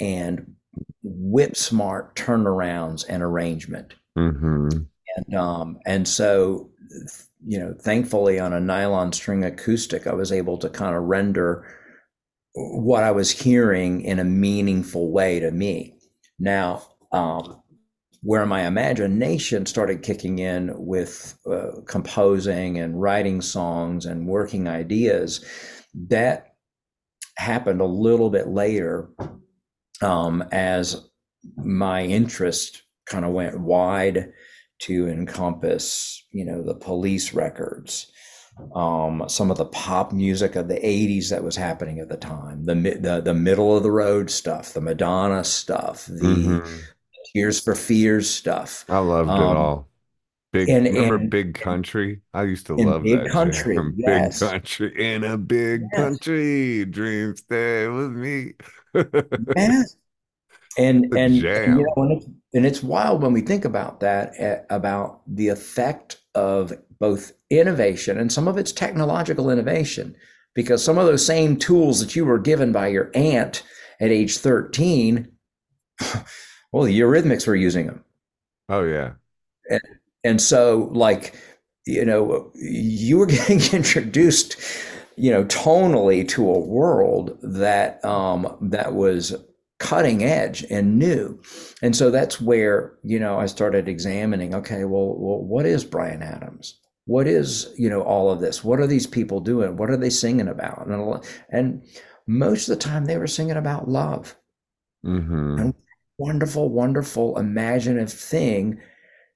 and 0.00 0.54
whip 1.02 1.56
smart 1.56 2.16
turnarounds 2.16 3.04
and 3.08 3.22
arrangement. 3.22 3.94
Mm-hmm. 4.18 4.68
And 5.16 5.34
um, 5.34 5.78
and 5.86 6.08
so 6.08 6.70
you 7.46 7.58
know, 7.58 7.74
thankfully 7.80 8.38
on 8.40 8.52
a 8.52 8.60
nylon 8.60 9.12
string 9.12 9.44
acoustic, 9.44 10.06
I 10.06 10.14
was 10.14 10.32
able 10.32 10.58
to 10.58 10.68
kind 10.68 10.96
of 10.96 11.04
render 11.04 11.66
what 12.54 13.04
I 13.04 13.12
was 13.12 13.30
hearing 13.30 14.00
in 14.00 14.18
a 14.18 14.24
meaningful 14.24 15.12
way 15.12 15.40
to 15.40 15.50
me. 15.50 15.94
Now, 16.38 16.82
um, 17.12 17.62
where 18.26 18.44
my 18.44 18.66
imagination 18.66 19.64
started 19.64 20.02
kicking 20.02 20.40
in 20.40 20.72
with 20.76 21.38
uh, 21.48 21.70
composing 21.86 22.76
and 22.76 23.00
writing 23.00 23.40
songs 23.40 24.04
and 24.04 24.26
working 24.26 24.66
ideas, 24.66 25.44
that 26.08 26.56
happened 27.36 27.80
a 27.80 27.86
little 27.86 28.28
bit 28.28 28.48
later 28.48 29.08
um, 30.02 30.42
as 30.50 31.08
my 31.56 32.02
interest 32.02 32.82
kind 33.08 33.24
of 33.24 33.30
went 33.30 33.60
wide 33.60 34.32
to 34.80 35.06
encompass, 35.06 36.20
you 36.32 36.44
know, 36.44 36.62
the 36.62 36.74
police 36.74 37.32
records, 37.32 38.10
um, 38.74 39.22
some 39.28 39.52
of 39.52 39.56
the 39.56 39.66
pop 39.66 40.12
music 40.12 40.56
of 40.56 40.66
the 40.66 40.80
80s 40.80 41.30
that 41.30 41.44
was 41.44 41.54
happening 41.54 42.00
at 42.00 42.08
the 42.08 42.16
time, 42.16 42.64
the, 42.64 42.74
the, 42.74 43.20
the 43.24 43.34
middle 43.34 43.76
of 43.76 43.84
the 43.84 43.90
road 43.92 44.30
stuff, 44.30 44.72
the 44.72 44.80
Madonna 44.80 45.44
stuff, 45.44 46.06
the 46.06 46.26
mm-hmm. 46.26 46.76
Tears 47.36 47.60
for 47.60 47.74
Fears 47.74 48.30
stuff. 48.30 48.86
I 48.88 48.98
loved 48.98 49.28
um, 49.28 49.42
it 49.42 49.56
all. 49.58 49.88
Big 50.54 50.70
and, 50.70 50.86
remember 50.86 51.16
and, 51.16 51.30
Big 51.30 51.54
Country? 51.54 52.22
I 52.32 52.44
used 52.44 52.64
to 52.68 52.76
love 52.76 53.02
big 53.02 53.24
that 53.24 53.30
country. 53.30 53.76
From 53.76 53.94
yes. 53.98 54.40
Big 54.40 54.48
Country 54.48 55.14
in 55.14 55.22
a 55.22 55.36
big 55.36 55.82
yes. 55.92 56.00
country, 56.00 56.86
dreams 56.86 57.40
stay 57.40 57.88
with 57.88 58.12
me. 58.12 58.54
yes. 59.54 59.96
And 60.78 61.10
the 61.10 61.18
and 61.18 61.34
you 61.36 61.42
know, 61.42 61.92
and 61.96 62.12
it's, 62.12 62.26
and 62.54 62.64
it's 62.64 62.82
wild 62.82 63.22
when 63.22 63.34
we 63.34 63.42
think 63.42 63.66
about 63.66 64.00
that 64.00 64.32
eh, 64.38 64.60
about 64.70 65.20
the 65.26 65.48
effect 65.48 66.16
of 66.34 66.72
both 66.98 67.32
innovation 67.50 68.18
and 68.18 68.32
some 68.32 68.48
of 68.48 68.56
it's 68.56 68.72
technological 68.72 69.50
innovation 69.50 70.16
because 70.54 70.82
some 70.82 70.96
of 70.96 71.04
those 71.04 71.24
same 71.24 71.58
tools 71.58 72.00
that 72.00 72.16
you 72.16 72.24
were 72.24 72.38
given 72.38 72.72
by 72.72 72.88
your 72.88 73.10
aunt 73.14 73.62
at 74.00 74.10
age 74.10 74.38
13 74.38 75.30
well 76.72 76.84
the 76.84 76.98
eurythmics 76.98 77.46
were 77.46 77.56
using 77.56 77.86
them 77.86 78.04
oh 78.68 78.84
yeah. 78.84 79.12
And, 79.70 79.80
and 80.24 80.42
so 80.42 80.90
like 80.92 81.34
you 81.86 82.04
know 82.04 82.50
you 82.54 83.18
were 83.18 83.26
getting 83.36 83.60
introduced 83.72 84.56
you 85.16 85.30
know 85.30 85.44
tonally 85.44 86.26
to 86.28 86.48
a 86.48 86.58
world 86.58 87.38
that 87.42 88.04
um 88.04 88.56
that 88.60 88.94
was 88.94 89.34
cutting 89.78 90.24
edge 90.24 90.64
and 90.70 90.98
new. 90.98 91.38
And 91.82 91.94
so 91.94 92.10
that's 92.10 92.40
where 92.40 92.94
you 93.02 93.18
know 93.18 93.38
i 93.38 93.46
started 93.46 93.88
examining 93.88 94.54
okay 94.54 94.84
well, 94.84 95.14
well 95.18 95.42
what 95.42 95.66
is 95.66 95.84
Bryan 95.84 96.22
Adams? 96.22 96.78
What 97.04 97.26
is 97.26 97.72
you 97.76 97.88
know 97.88 98.02
all 98.02 98.30
of 98.30 98.40
this? 98.40 98.64
What 98.64 98.80
are 98.80 98.86
these 98.86 99.06
people 99.06 99.40
doing? 99.40 99.76
What 99.76 99.90
are 99.90 99.96
they 99.96 100.10
singing 100.10 100.48
about? 100.48 100.86
And, 100.86 101.24
and 101.50 101.82
most 102.26 102.68
of 102.68 102.76
the 102.76 102.84
time 102.84 103.04
they 103.04 103.18
were 103.18 103.26
singing 103.26 103.56
about 103.56 103.88
love. 103.88 104.36
Mm-hmm. 105.04 105.58
and 105.60 105.74
wonderful 106.18 106.68
wonderful 106.68 107.38
imaginative 107.38 108.12
thing 108.12 108.80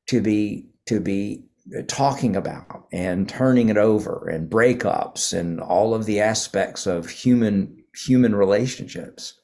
to 0.07 0.21
be 0.21 0.69
to 0.87 1.01
be 1.01 1.45
talking 1.87 2.35
about 2.35 2.87
and 2.93 3.29
turning 3.29 3.69
it 3.69 3.77
over 3.77 4.29
and 4.29 4.51
breakups 4.51 5.39
and 5.39 5.61
all 5.61 5.95
of 5.95 6.07
the 6.07 6.21
aspects 6.21 6.87
of 6.87 7.09
human 7.09 7.77
human 8.07 8.35
relationships 8.35 9.39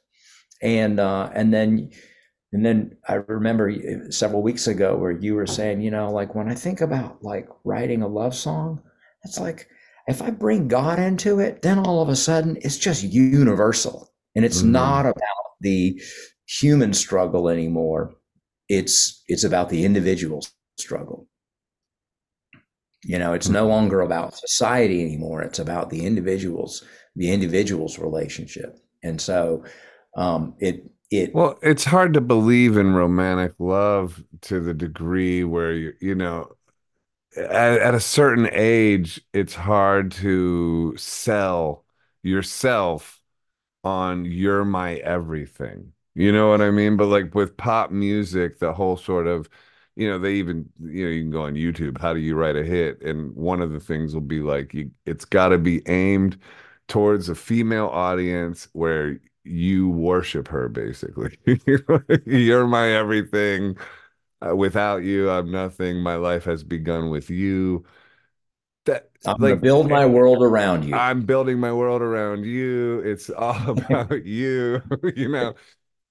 and 0.62 0.98
uh 0.98 1.30
and 1.34 1.52
then 1.52 1.90
and 2.52 2.64
then 2.64 2.96
I 3.06 3.14
remember 3.14 3.70
several 4.10 4.42
weeks 4.42 4.66
ago 4.66 4.96
where 4.96 5.10
you 5.10 5.34
were 5.34 5.46
saying, 5.46 5.82
you 5.82 5.90
know, 5.90 6.10
like 6.10 6.34
when 6.34 6.48
I 6.48 6.54
think 6.54 6.80
about 6.80 7.22
like 7.22 7.48
writing 7.64 8.00
a 8.00 8.08
love 8.08 8.34
song, 8.34 8.82
it's 9.24 9.38
like 9.38 9.68
if 10.06 10.22
I 10.22 10.30
bring 10.30 10.68
God 10.68 10.98
into 10.98 11.40
it, 11.40 11.62
then 11.62 11.78
all 11.78 12.00
of 12.00 12.08
a 12.08 12.16
sudden 12.16 12.56
it's 12.62 12.78
just 12.78 13.02
universal. 13.02 14.10
And 14.34 14.44
it's 14.44 14.62
mm-hmm. 14.62 14.72
not 14.72 15.06
about 15.06 15.46
the 15.60 16.00
human 16.46 16.92
struggle 16.92 17.48
anymore. 17.48 18.14
It's 18.68 19.22
it's 19.28 19.44
about 19.44 19.68
the 19.68 19.84
individual 19.84 20.44
struggle. 20.78 21.28
You 23.04 23.18
know, 23.18 23.34
it's 23.34 23.48
no 23.48 23.66
longer 23.68 24.00
about 24.00 24.36
society 24.36 25.02
anymore. 25.02 25.42
It's 25.42 25.60
about 25.60 25.90
the 25.90 26.04
individuals, 26.04 26.82
the 27.14 27.30
individual's 27.30 27.98
relationship. 27.98 28.78
And 29.02 29.20
so 29.20 29.64
um, 30.16 30.54
it 30.58 30.90
it 31.10 31.32
well 31.34 31.58
it's 31.62 31.84
hard 31.84 32.14
to 32.14 32.20
believe 32.20 32.76
in 32.76 32.94
romantic 32.94 33.54
love 33.58 34.22
to 34.40 34.58
the 34.60 34.74
degree 34.74 35.44
where 35.44 35.72
you 35.72 35.92
you 36.00 36.14
know 36.14 36.50
at, 37.36 37.78
at 37.78 37.94
a 37.94 38.00
certain 38.00 38.48
age 38.50 39.20
it's 39.32 39.54
hard 39.54 40.10
to 40.10 40.96
sell 40.96 41.84
yourself 42.24 43.20
on 43.84 44.24
you're 44.24 44.64
my 44.64 44.96
everything 44.96 45.92
you 46.16 46.32
know 46.32 46.50
what 46.50 46.60
i 46.62 46.70
mean 46.70 46.96
but 46.96 47.06
like 47.06 47.34
with 47.34 47.56
pop 47.56 47.92
music 47.92 48.58
the 48.58 48.72
whole 48.72 48.96
sort 48.96 49.28
of 49.28 49.48
you 49.96 50.08
know 50.08 50.18
they 50.18 50.34
even 50.34 50.68
you 50.82 51.04
know 51.04 51.10
you 51.10 51.22
can 51.22 51.30
go 51.30 51.44
on 51.44 51.54
youtube 51.54 51.98
how 52.00 52.12
do 52.12 52.20
you 52.20 52.34
write 52.34 52.56
a 52.56 52.64
hit 52.64 53.00
and 53.02 53.34
one 53.36 53.62
of 53.62 53.72
the 53.72 53.80
things 53.80 54.14
will 54.14 54.20
be 54.22 54.40
like 54.40 54.74
you 54.74 54.90
it's 55.06 55.24
got 55.24 55.50
to 55.50 55.58
be 55.58 55.82
aimed 55.88 56.38
towards 56.88 57.28
a 57.28 57.34
female 57.34 57.88
audience 57.88 58.68
where 58.72 59.20
you 59.46 59.88
worship 59.88 60.48
her 60.48 60.68
basically. 60.68 61.38
You're 62.26 62.66
my 62.66 62.88
everything. 62.90 63.76
Uh, 64.46 64.54
without 64.54 65.02
you, 65.02 65.30
I'm 65.30 65.50
nothing. 65.50 66.02
My 66.02 66.16
life 66.16 66.44
has 66.44 66.62
begun 66.62 67.10
with 67.10 67.30
you. 67.30 67.86
That 68.84 69.08
I'm 69.24 69.36
like, 69.40 69.50
gonna 69.52 69.56
build 69.56 69.88
my 69.90 70.04
world 70.06 70.42
around 70.42 70.84
you. 70.84 70.94
I'm 70.94 71.22
building 71.22 71.58
my 71.58 71.72
world 71.72 72.02
around 72.02 72.44
you. 72.44 73.00
It's 73.00 73.30
all 73.30 73.70
about 73.70 74.24
you, 74.26 74.82
you 75.16 75.28
know. 75.30 75.54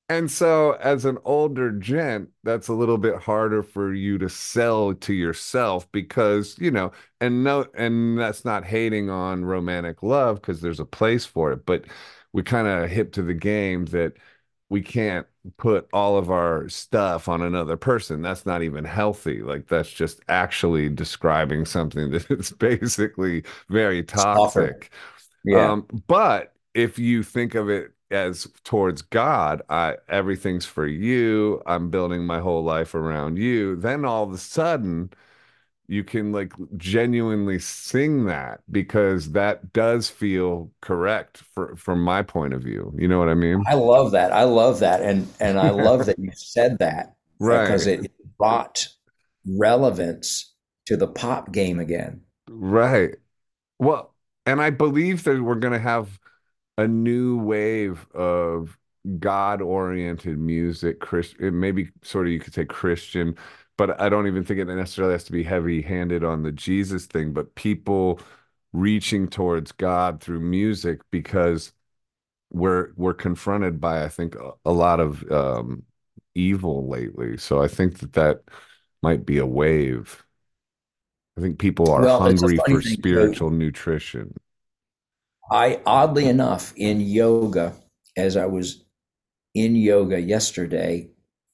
And 0.07 0.29
so, 0.29 0.73
as 0.73 1.05
an 1.05 1.17
older 1.25 1.71
gent, 1.71 2.29
that's 2.43 2.67
a 2.67 2.73
little 2.73 2.99
bit 2.99 3.15
harder 3.15 3.63
for 3.63 3.91
you 3.91 4.19
to 4.19 4.29
sell 4.29 4.93
to 4.93 5.13
yourself 5.13 5.91
because, 5.91 6.55
you 6.59 6.69
know, 6.69 6.91
and 7.19 7.43
no, 7.43 7.65
and 7.73 8.19
that's 8.19 8.45
not 8.45 8.65
hating 8.65 9.09
on 9.09 9.45
romantic 9.45 10.03
love 10.03 10.35
because 10.41 10.61
there's 10.61 10.79
a 10.79 10.85
place 10.85 11.25
for 11.25 11.51
it, 11.53 11.65
but 11.65 11.85
we 12.33 12.43
kind 12.43 12.67
of 12.67 12.87
hip 12.89 13.13
to 13.13 13.23
the 13.23 13.33
game 13.33 13.85
that 13.85 14.13
we 14.69 14.81
can't 14.81 15.25
put 15.57 15.87
all 15.91 16.17
of 16.17 16.29
our 16.29 16.69
stuff 16.69 17.27
on 17.27 17.41
another 17.41 17.77
person. 17.77 18.21
That's 18.21 18.45
not 18.45 18.61
even 18.61 18.83
healthy. 18.83 19.41
Like 19.41 19.67
that's 19.67 19.89
just 19.89 20.21
actually 20.29 20.89
describing 20.89 21.65
something 21.65 22.11
that 22.11 22.29
is 22.29 22.51
basically 22.51 23.43
very 23.69 24.03
toxic. 24.03 24.91
Yeah. 25.43 25.71
Um, 25.71 25.87
but 26.07 26.53
if 26.75 26.99
you 26.99 27.23
think 27.23 27.55
of 27.55 27.69
it 27.69 27.94
as 28.11 28.47
towards 28.63 29.01
God, 29.01 29.61
I 29.69 29.97
everything's 30.07 30.65
for 30.65 30.87
you. 30.87 31.61
I'm 31.65 31.89
building 31.89 32.25
my 32.25 32.39
whole 32.39 32.63
life 32.63 32.95
around 32.95 33.37
you. 33.37 33.75
Then 33.75 34.05
all 34.05 34.23
of 34.23 34.31
a 34.31 34.37
sudden, 34.37 35.11
you 35.87 36.03
can 36.03 36.31
like 36.31 36.53
genuinely 36.77 37.59
sing 37.59 38.25
that 38.25 38.61
because 38.71 39.31
that 39.31 39.71
does 39.73 40.09
feel 40.09 40.71
correct 40.81 41.37
for, 41.53 41.75
from 41.75 42.03
my 42.03 42.21
point 42.23 42.53
of 42.53 42.63
view. 42.63 42.93
You 42.97 43.07
know 43.07 43.19
what 43.19 43.29
I 43.29 43.35
mean? 43.35 43.63
I 43.67 43.75
love 43.75 44.11
that. 44.11 44.31
I 44.31 44.43
love 44.43 44.79
that. 44.79 45.01
And 45.01 45.27
and 45.39 45.59
I 45.59 45.69
love 45.69 46.05
that 46.07 46.17
you 46.17 46.31
said 46.35 46.79
that. 46.79 47.15
Right. 47.39 47.63
Because 47.63 47.87
it 47.87 48.11
brought 48.37 48.87
relevance 49.45 50.53
to 50.87 50.97
the 50.97 51.07
pop 51.07 51.51
game 51.51 51.79
again. 51.79 52.21
Right. 52.49 53.15
Well, 53.79 54.13
and 54.45 54.61
I 54.61 54.69
believe 54.69 55.23
that 55.23 55.41
we're 55.41 55.55
gonna 55.55 55.79
have 55.79 56.19
a 56.77 56.87
new 56.87 57.37
wave 57.37 58.05
of 58.13 58.77
God 59.19 59.61
oriented 59.61 60.37
music, 60.37 60.99
Chris 60.99 61.35
maybe 61.39 61.89
sort 62.01 62.27
of 62.27 62.33
you 62.33 62.39
could 62.39 62.53
say 62.53 62.65
Christian 62.65 63.37
but 63.77 63.99
I 63.99 64.09
don't 64.09 64.27
even 64.27 64.43
think 64.43 64.59
it 64.59 64.65
necessarily 64.65 65.13
has 65.13 65.25
to 65.25 65.31
be 65.31 65.43
heavy 65.43 65.81
handed 65.81 66.23
on 66.23 66.43
the 66.43 66.51
Jesus 66.51 67.05
thing, 67.05 67.33
but 67.33 67.55
people 67.55 68.19
reaching 68.73 69.27
towards 69.27 69.71
God 69.71 70.21
through 70.21 70.39
music 70.39 71.01
because 71.11 71.73
we're 72.51 72.91
we're 72.95 73.13
confronted 73.13 73.81
by 73.81 74.03
I 74.03 74.09
think 74.09 74.35
a, 74.35 74.51
a 74.65 74.71
lot 74.71 74.99
of 74.99 75.29
um, 75.31 75.83
evil 76.35 76.87
lately. 76.87 77.37
So 77.37 77.61
I 77.61 77.67
think 77.67 77.99
that 77.99 78.13
that 78.13 78.41
might 79.01 79.25
be 79.25 79.39
a 79.39 79.45
wave. 79.45 80.23
I 81.37 81.41
think 81.41 81.59
people 81.59 81.91
are 81.91 82.01
well, 82.01 82.19
hungry 82.19 82.57
for 82.65 82.81
spiritual 82.81 83.49
nutrition. 83.49 84.33
I 85.51 85.79
oddly 85.85 86.27
enough 86.27 86.73
in 86.75 87.01
yoga, 87.01 87.73
as 88.17 88.35
I 88.35 88.45
was 88.45 88.83
in 89.53 89.75
yoga 89.75 90.19
yesterday, 90.19 91.09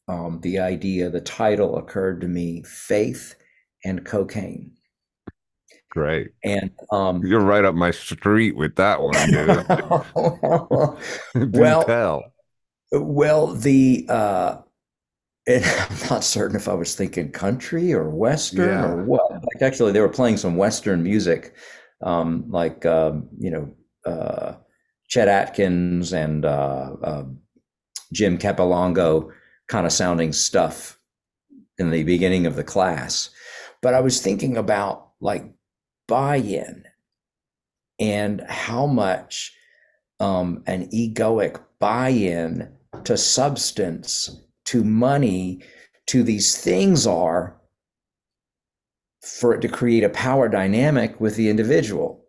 um, 0.07 0.39
the 0.41 0.59
idea, 0.59 1.09
the 1.09 1.21
title 1.21 1.77
occurred 1.77 2.21
to 2.21 2.27
me 2.27 2.63
Faith 2.63 3.35
and 3.83 4.05
Cocaine. 4.05 4.71
Great. 5.89 6.29
And 6.43 6.71
um, 6.91 7.25
you're 7.25 7.41
right 7.41 7.65
up 7.65 7.75
my 7.75 7.91
street 7.91 8.55
with 8.55 8.75
that 8.77 9.01
one, 9.01 9.13
dude. 9.29 9.65
well, 11.53 11.83
tell. 11.83 12.23
Well, 12.93 13.47
the 13.47 14.05
uh, 14.07 14.57
and 15.47 15.65
I'm 15.65 15.97
not 16.09 16.23
certain 16.23 16.55
if 16.55 16.69
I 16.69 16.73
was 16.73 16.95
thinking 16.95 17.31
country 17.31 17.93
or 17.93 18.09
western 18.09 18.69
yeah. 18.69 18.85
or 18.85 19.03
what. 19.03 19.29
Like 19.31 19.61
actually, 19.61 19.91
they 19.91 19.99
were 19.99 20.07
playing 20.07 20.37
some 20.37 20.55
western 20.55 21.03
music, 21.03 21.55
um, 22.03 22.45
like 22.49 22.85
um, 22.85 23.27
you 23.37 23.51
know 23.51 23.73
uh, 24.05 24.53
Chet 25.07 25.27
Atkins 25.27 26.13
and 26.13 26.45
uh, 26.45 26.95
uh 27.03 27.23
Jim 28.13 28.37
Campilongo 28.37 29.31
kind 29.67 29.85
of 29.85 29.93
sounding 29.93 30.33
stuff 30.33 30.99
in 31.77 31.91
the 31.91 32.03
beginning 32.03 32.45
of 32.45 32.55
the 32.55 32.63
class. 32.63 33.29
But 33.81 33.93
I 33.93 34.01
was 34.01 34.21
thinking 34.21 34.57
about 34.57 35.11
like 35.21 35.45
buy-in 36.07 36.83
and 37.99 38.41
how 38.47 38.85
much 38.85 39.53
um, 40.19 40.63
an 40.67 40.89
egoic 40.89 41.61
buy-in 41.79 42.69
to 43.05 43.17
substance, 43.17 44.29
to 44.65 44.83
money, 44.83 45.63
to 46.07 46.23
these 46.23 46.57
things 46.57 47.07
are 47.07 47.55
for 49.21 49.53
it 49.53 49.61
to 49.61 49.67
create 49.67 50.03
a 50.03 50.09
power 50.09 50.49
dynamic 50.49 51.19
with 51.19 51.35
the 51.35 51.49
individual. 51.49 52.20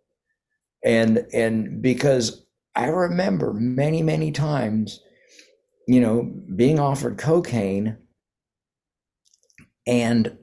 And 0.85 1.27
and 1.33 1.81
because 1.83 2.45
I 2.75 2.87
remember 2.87 3.53
many, 3.53 4.03
many 4.03 4.33
times, 4.33 5.01
you 5.87 6.01
know, 6.01 6.33
being 6.57 6.79
offered 6.81 7.19
cocaine 7.19 7.99
and 9.87 10.39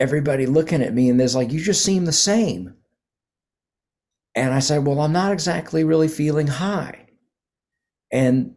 everybody 0.00 0.46
looking 0.46 0.82
at 0.82 0.94
me 0.94 1.08
and 1.08 1.20
there's 1.20 1.36
like, 1.36 1.52
you 1.52 1.60
just 1.60 1.84
seem 1.84 2.04
the 2.06 2.12
same. 2.12 2.74
And 4.34 4.54
I 4.54 4.60
said, 4.60 4.86
well, 4.86 5.00
I'm 5.00 5.12
not 5.12 5.32
exactly 5.32 5.84
really 5.84 6.08
feeling 6.08 6.46
high. 6.46 7.06
And, 8.12 8.54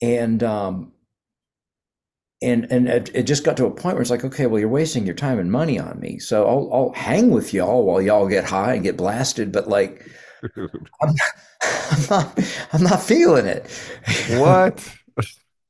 and, 0.00 0.42
um, 0.42 0.92
and 2.42 2.70
and 2.70 2.88
it, 2.88 3.10
it, 3.14 3.22
just 3.24 3.44
got 3.44 3.56
to 3.58 3.66
a 3.66 3.70
point 3.70 3.94
where 3.94 4.02
it's 4.02 4.10
like, 4.10 4.24
okay, 4.24 4.46
well, 4.46 4.60
you're 4.60 4.68
wasting 4.68 5.06
your 5.06 5.14
time 5.14 5.38
and 5.38 5.50
money 5.50 5.78
on 5.78 5.98
me, 6.00 6.18
so 6.18 6.46
I'll 6.46 6.68
I'll 6.72 6.92
hang 6.92 7.30
with 7.30 7.54
y'all 7.54 7.84
while 7.84 8.02
y'all 8.02 8.28
get 8.28 8.44
high 8.44 8.74
and 8.74 8.82
get 8.82 8.96
blasted, 8.96 9.52
but 9.52 9.68
like, 9.68 10.08
I'm, 10.56 11.14
I'm 11.90 12.02
not 12.10 12.40
I'm 12.72 12.82
not 12.82 13.02
feeling 13.02 13.46
it. 13.46 13.70
What? 14.30 14.86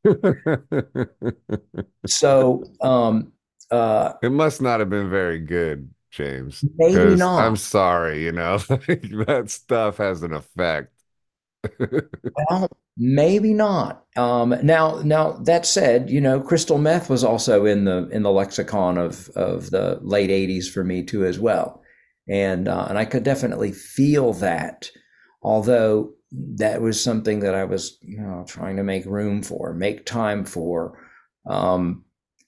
so, 2.07 2.65
um, 2.81 3.33
uh, 3.71 4.15
it 4.23 4.33
must 4.33 4.61
not 4.61 4.81
have 4.81 4.91
been 4.91 5.11
very 5.11 5.39
good, 5.39 5.91
James. 6.11 6.65
Maybe 6.77 7.17
not. 7.17 7.41
I'm 7.41 7.57
sorry, 7.57 8.25
you 8.25 8.33
know, 8.33 8.59
that 8.59 9.45
stuff 9.49 9.99
has 9.99 10.23
an 10.23 10.33
effect. 10.33 10.93
Well, 11.79 12.69
maybe 12.97 13.55
not. 13.55 14.05
Um, 14.17 14.55
now, 14.63 15.01
now 15.03 15.33
that 15.33 15.67
said, 15.67 16.11
you 16.11 16.21
know, 16.21 16.41
crystal 16.41 16.79
meth 16.79 17.09
was 17.09 17.25
also 17.25 17.65
in 17.65 17.85
the 17.85 18.09
in 18.09 18.23
the 18.23 18.31
lexicon 18.31 18.99
of 18.99 19.29
of 19.31 19.71
the 19.71 19.99
late 20.03 20.31
'80s 20.31 20.71
for 20.71 20.85
me 20.85 21.03
too, 21.03 21.25
as 21.25 21.39
well, 21.39 21.83
and 22.29 22.69
uh, 22.69 22.87
and 22.89 22.99
I 22.99 23.05
could 23.05 23.23
definitely 23.23 23.73
feel 23.73 24.33
that. 24.35 24.91
Although 25.43 26.13
that 26.33 26.81
was 26.81 27.03
something 27.03 27.41
that 27.41 27.55
I 27.55 27.65
was, 27.65 27.99
you 28.01 28.21
know, 28.21 28.45
trying 28.47 28.77
to 28.77 28.85
make 28.85 29.05
room 29.07 29.43
for, 29.43 29.75
make 29.75 30.07
time 30.07 30.45
for. 30.45 30.99
Um, 31.47 32.05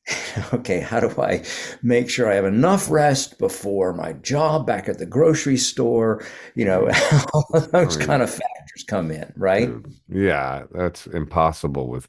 okay, 0.55 0.81
how 0.81 1.01
do 1.01 1.09
I 1.21 1.45
make 1.83 2.11
sure 2.11 2.31
I 2.31 2.35
have 2.35 2.45
enough 2.45 2.91
rest 2.91 3.39
before 3.39 3.93
my 3.95 4.13
job 4.15 4.67
back 4.67 4.89
at 4.89 4.99
the 4.99 5.07
grocery 5.07 5.57
store? 5.57 6.25
You 6.55 6.67
know, 6.67 6.91
all 7.33 7.47
those 7.73 7.97
kind 7.97 8.23
of 8.23 8.31
factors 8.31 8.85
come 8.87 9.11
in, 9.11 9.33
right? 9.37 9.71
Yeah, 10.09 10.65
that's 10.73 11.07
impossible 11.07 11.89
with 11.89 12.09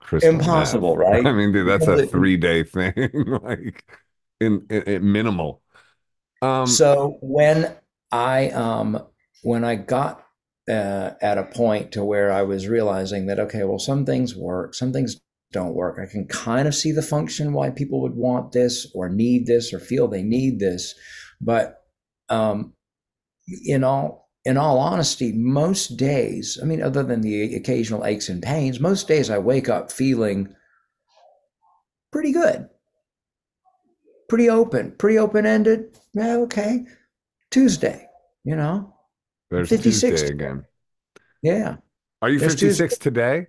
crystal 0.00 0.32
impossible, 0.32 0.96
meth. 0.96 0.98
right? 1.10 1.26
I 1.26 1.32
mean, 1.32 1.52
dude, 1.52 1.68
that's 1.68 1.86
a 1.86 1.98
three 1.98 2.36
day 2.36 2.64
thing, 2.64 2.94
like 3.42 3.84
in, 4.40 4.66
in, 4.70 4.82
in 4.82 5.12
minimal. 5.12 5.62
Um, 6.40 6.68
so 6.68 7.18
when 7.20 7.74
I 8.12 8.50
um 8.50 9.02
when 9.42 9.64
I 9.64 9.76
got 9.76 10.24
uh, 10.68 11.10
at 11.20 11.36
a 11.36 11.44
point 11.44 11.92
to 11.92 12.04
where 12.04 12.32
I 12.32 12.42
was 12.42 12.68
realizing 12.68 13.26
that 13.26 13.38
okay, 13.38 13.64
well, 13.64 13.78
some 13.78 14.06
things 14.06 14.34
work, 14.34 14.74
some 14.74 14.92
things 14.92 15.20
don't 15.54 15.74
work. 15.74 15.98
I 15.98 16.10
can 16.10 16.26
kind 16.26 16.68
of 16.68 16.74
see 16.74 16.92
the 16.92 17.02
function 17.02 17.54
why 17.54 17.70
people 17.70 18.02
would 18.02 18.14
want 18.14 18.52
this 18.52 18.86
or 18.94 19.08
need 19.08 19.46
this 19.46 19.72
or 19.72 19.78
feel 19.78 20.08
they 20.08 20.22
need 20.22 20.58
this, 20.58 20.94
but 21.40 21.82
um, 22.28 22.74
in 23.64 23.84
all 23.84 24.28
in 24.44 24.58
all 24.58 24.78
honesty, 24.78 25.32
most 25.32 25.96
days, 25.96 26.58
I 26.62 26.66
mean, 26.66 26.82
other 26.82 27.02
than 27.02 27.22
the 27.22 27.54
occasional 27.54 28.04
aches 28.04 28.28
and 28.28 28.42
pains, 28.42 28.78
most 28.78 29.08
days 29.08 29.30
I 29.30 29.38
wake 29.38 29.70
up 29.70 29.90
feeling 29.90 30.54
pretty 32.12 32.32
good, 32.32 32.68
pretty 34.28 34.50
open, 34.50 34.92
pretty 34.98 35.18
open 35.18 35.46
ended. 35.46 35.98
Yeah, 36.12 36.36
okay. 36.36 36.84
Tuesday, 37.50 38.06
you 38.44 38.56
know, 38.56 38.94
there's 39.50 39.70
56 39.70 40.20
Tuesday 40.20 40.34
again. 40.34 40.64
Yeah. 41.42 41.76
Are 42.20 42.30
you 42.30 42.38
There's 42.38 42.54
56 42.54 42.94
Tuesday. 42.94 43.04
today? 43.04 43.46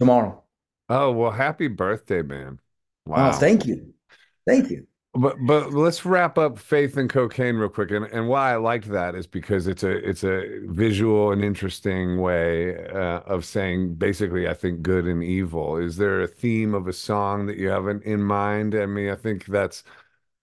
Tomorrow. 0.00 0.42
Oh, 0.88 1.12
well, 1.12 1.30
happy 1.30 1.68
birthday, 1.68 2.22
man. 2.22 2.60
Oh, 3.06 3.10
wow. 3.12 3.28
Oh, 3.30 3.32
thank 3.32 3.66
you. 3.66 3.94
Thank 4.46 4.70
you. 4.70 4.86
But 5.14 5.36
but 5.46 5.72
let's 5.72 6.04
wrap 6.04 6.38
up 6.38 6.58
faith 6.58 6.96
and 6.96 7.08
cocaine 7.10 7.56
real 7.56 7.70
quick. 7.70 7.90
And 7.90 8.04
and 8.06 8.28
why 8.28 8.52
I 8.52 8.56
liked 8.56 8.88
that 8.90 9.14
is 9.14 9.26
because 9.26 9.66
it's 9.66 9.82
a 9.82 9.90
it's 10.08 10.22
a 10.22 10.60
visual 10.66 11.32
and 11.32 11.42
interesting 11.42 12.20
way 12.20 12.76
uh, 12.88 13.20
of 13.20 13.44
saying 13.44 13.94
basically 13.96 14.46
I 14.46 14.54
think 14.54 14.82
good 14.82 15.06
and 15.06 15.24
evil. 15.24 15.76
Is 15.76 15.96
there 15.96 16.20
a 16.20 16.28
theme 16.28 16.74
of 16.74 16.86
a 16.86 16.92
song 16.92 17.46
that 17.46 17.56
you 17.56 17.68
have 17.68 17.88
in, 17.88 18.02
in 18.02 18.22
mind? 18.22 18.74
I 18.74 18.86
mean, 18.86 19.10
I 19.10 19.16
think 19.16 19.46
that's 19.46 19.82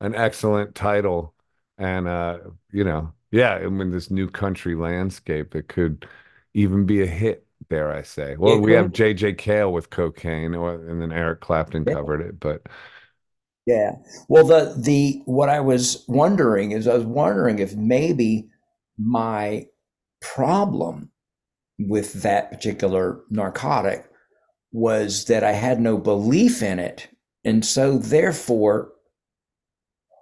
an 0.02 0.16
excellent 0.16 0.76
title. 0.76 1.36
And 1.78 2.08
uh, 2.08 2.40
you 2.72 2.84
know, 2.84 3.14
yeah, 3.32 3.56
I 3.56 3.68
mean 3.68 3.92
this 3.92 4.12
new 4.12 4.30
country 4.30 4.76
landscape, 4.76 5.56
it 5.56 5.68
could 5.70 6.08
even 6.54 6.86
be 6.86 7.02
a 7.02 7.06
hit, 7.08 7.45
dare 7.70 7.92
I 7.92 8.02
say. 8.02 8.36
Well, 8.38 8.60
we 8.60 8.74
have 8.74 8.92
JJ 8.92 9.38
Cale 9.38 9.72
with 9.72 9.90
cocaine, 9.90 10.56
uh, 10.56 10.64
and 10.64 11.02
then 11.02 11.12
Eric 11.12 11.42
Clapton 11.42 11.84
yeah. 11.88 11.94
covered 11.94 12.22
it, 12.22 12.40
but 12.40 12.68
yeah. 13.66 13.94
Well, 14.28 14.46
the 14.46 14.76
the 14.78 15.22
what 15.26 15.50
I 15.50 15.60
was 15.60 16.04
wondering 16.08 16.72
is 16.72 16.88
I 16.88 16.94
was 16.96 17.06
wondering 17.06 17.60
if 17.60 17.76
maybe 17.76 18.50
my 18.98 19.68
problem 20.22 21.12
with 21.78 22.14
that 22.24 22.52
particular 22.52 23.22
narcotic 23.30 24.10
was 24.72 25.26
that 25.26 25.44
I 25.44 25.54
had 25.54 25.80
no 25.80 25.98
belief 25.98 26.62
in 26.62 26.80
it. 26.80 27.08
And 27.44 27.66
so 27.66 27.98
therefore 27.98 28.92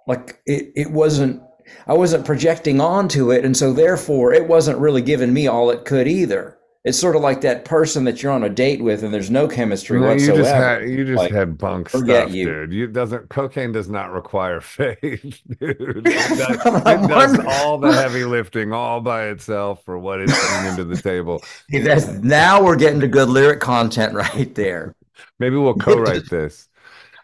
like 0.06 0.40
it, 0.46 0.72
it 0.76 0.90
wasn't 0.90 1.42
I 1.86 1.94
wasn't 1.94 2.26
projecting 2.26 2.80
onto 2.80 3.30
it. 3.32 3.44
And 3.44 3.56
so 3.56 3.72
therefore 3.72 4.32
it 4.32 4.46
wasn't 4.46 4.78
really 4.78 5.02
giving 5.02 5.32
me 5.32 5.46
all 5.46 5.70
it 5.70 5.84
could 5.84 6.06
either. 6.06 6.58
It's 6.84 6.98
sort 6.98 7.16
of 7.16 7.22
like 7.22 7.40
that 7.40 7.64
person 7.64 8.04
that 8.04 8.22
you're 8.22 8.30
on 8.30 8.44
a 8.44 8.50
date 8.50 8.82
with 8.82 9.02
and 9.02 9.14
there's 9.14 9.30
no 9.30 9.48
chemistry 9.48 9.98
no, 9.98 10.08
whatsoever. 10.08 10.36
You 10.36 10.42
just 10.42 10.54
had 10.54 10.90
you 10.90 11.04
just 11.06 11.18
like, 11.18 11.32
had 11.32 11.56
bunk 11.56 11.88
stuff, 11.88 12.30
you. 12.30 12.44
dude. 12.44 12.72
You 12.74 12.86
doesn't 12.88 13.30
cocaine 13.30 13.72
does 13.72 13.88
not 13.88 14.12
require 14.12 14.60
faith, 14.60 15.40
dude. 15.58 16.06
It 16.06 16.38
does, 16.38 16.56
it 16.56 17.08
does 17.08 17.38
all 17.46 17.78
the 17.78 17.90
heavy 17.90 18.24
lifting 18.24 18.72
all 18.72 19.00
by 19.00 19.28
itself 19.28 19.82
for 19.84 19.98
what 19.98 20.20
it's 20.20 20.38
bringing 20.38 20.70
into 20.70 20.84
the 20.84 21.00
table. 21.00 21.42
That's, 21.70 22.06
now 22.08 22.62
we're 22.62 22.76
getting 22.76 23.00
to 23.00 23.08
good 23.08 23.30
lyric 23.30 23.60
content 23.60 24.12
right 24.12 24.54
there. 24.54 24.94
Maybe 25.38 25.56
we'll 25.56 25.74
co-write 25.74 26.28
this. 26.28 26.68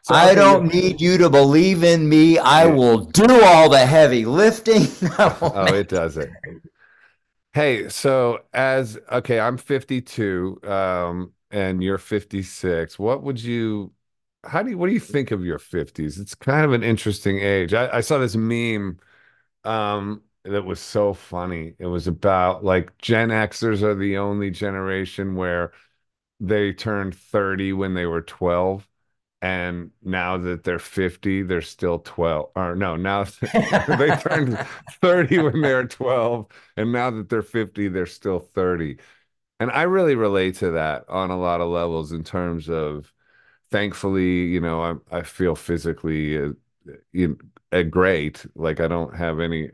So 0.02 0.14
I 0.14 0.34
don't 0.34 0.72
need 0.72 1.02
you 1.02 1.18
to 1.18 1.28
believe 1.28 1.84
in 1.84 2.08
me. 2.08 2.38
I 2.38 2.64
will 2.64 3.04
do 3.04 3.42
all 3.44 3.68
the 3.68 3.84
heavy 3.84 4.24
lifting. 4.24 4.86
oh, 5.18 5.66
it 5.74 5.88
does 5.88 6.16
it. 6.16 6.30
Hey, 7.52 7.88
so 7.88 8.44
as 8.52 8.96
okay, 9.10 9.40
I'm 9.40 9.56
52, 9.58 10.60
um, 10.64 11.32
and 11.50 11.82
you're 11.82 11.98
56. 11.98 12.98
What 12.98 13.22
would 13.24 13.42
you 13.42 13.92
how 14.44 14.62
do 14.62 14.70
you 14.70 14.78
what 14.78 14.86
do 14.86 14.92
you 14.92 15.00
think 15.00 15.30
of 15.32 15.44
your 15.44 15.58
50s? 15.58 16.18
It's 16.18 16.34
kind 16.34 16.64
of 16.64 16.72
an 16.72 16.82
interesting 16.84 17.40
age. 17.40 17.74
I, 17.74 17.98
I 17.98 18.00
saw 18.02 18.18
this 18.18 18.36
meme 18.36 18.98
um 19.64 20.22
that 20.44 20.64
was 20.64 20.80
so 20.80 21.14
funny. 21.14 21.76
It 21.80 21.86
was 21.88 22.06
about 22.08 22.64
like 22.64 22.98
Gen 22.98 23.30
Xers 23.30 23.82
are 23.82 23.94
the 23.96 24.18
only 24.18 24.50
generation 24.50 25.36
where 25.36 25.72
they 26.40 26.72
turned 26.74 27.14
30 27.16 27.72
when 27.74 27.94
they 27.94 28.06
were 28.06 28.22
12 28.22 28.88
and 29.42 29.90
now 30.02 30.36
that 30.36 30.64
they're 30.64 30.78
50 30.78 31.42
they're 31.42 31.62
still 31.62 31.98
12 32.00 32.50
or 32.56 32.76
no 32.76 32.96
now 32.96 33.24
they 33.98 34.16
turned 34.16 34.58
30 35.00 35.38
when 35.38 35.60
they're 35.62 35.86
12 35.86 36.46
and 36.76 36.92
now 36.92 37.10
that 37.10 37.28
they're 37.28 37.42
50 37.42 37.88
they're 37.88 38.06
still 38.06 38.38
30 38.40 38.98
and 39.60 39.70
i 39.70 39.82
really 39.82 40.14
relate 40.14 40.56
to 40.56 40.72
that 40.72 41.04
on 41.08 41.30
a 41.30 41.38
lot 41.38 41.60
of 41.60 41.68
levels 41.68 42.12
in 42.12 42.22
terms 42.24 42.68
of 42.68 43.12
thankfully 43.70 44.46
you 44.46 44.60
know 44.60 45.02
i, 45.10 45.18
I 45.18 45.22
feel 45.22 45.56
physically 45.56 46.38
uh, 46.42 46.50
you 47.12 47.38
uh, 47.72 47.82
great 47.82 48.44
like 48.54 48.80
i 48.80 48.88
don't 48.88 49.14
have 49.16 49.40
any 49.40 49.70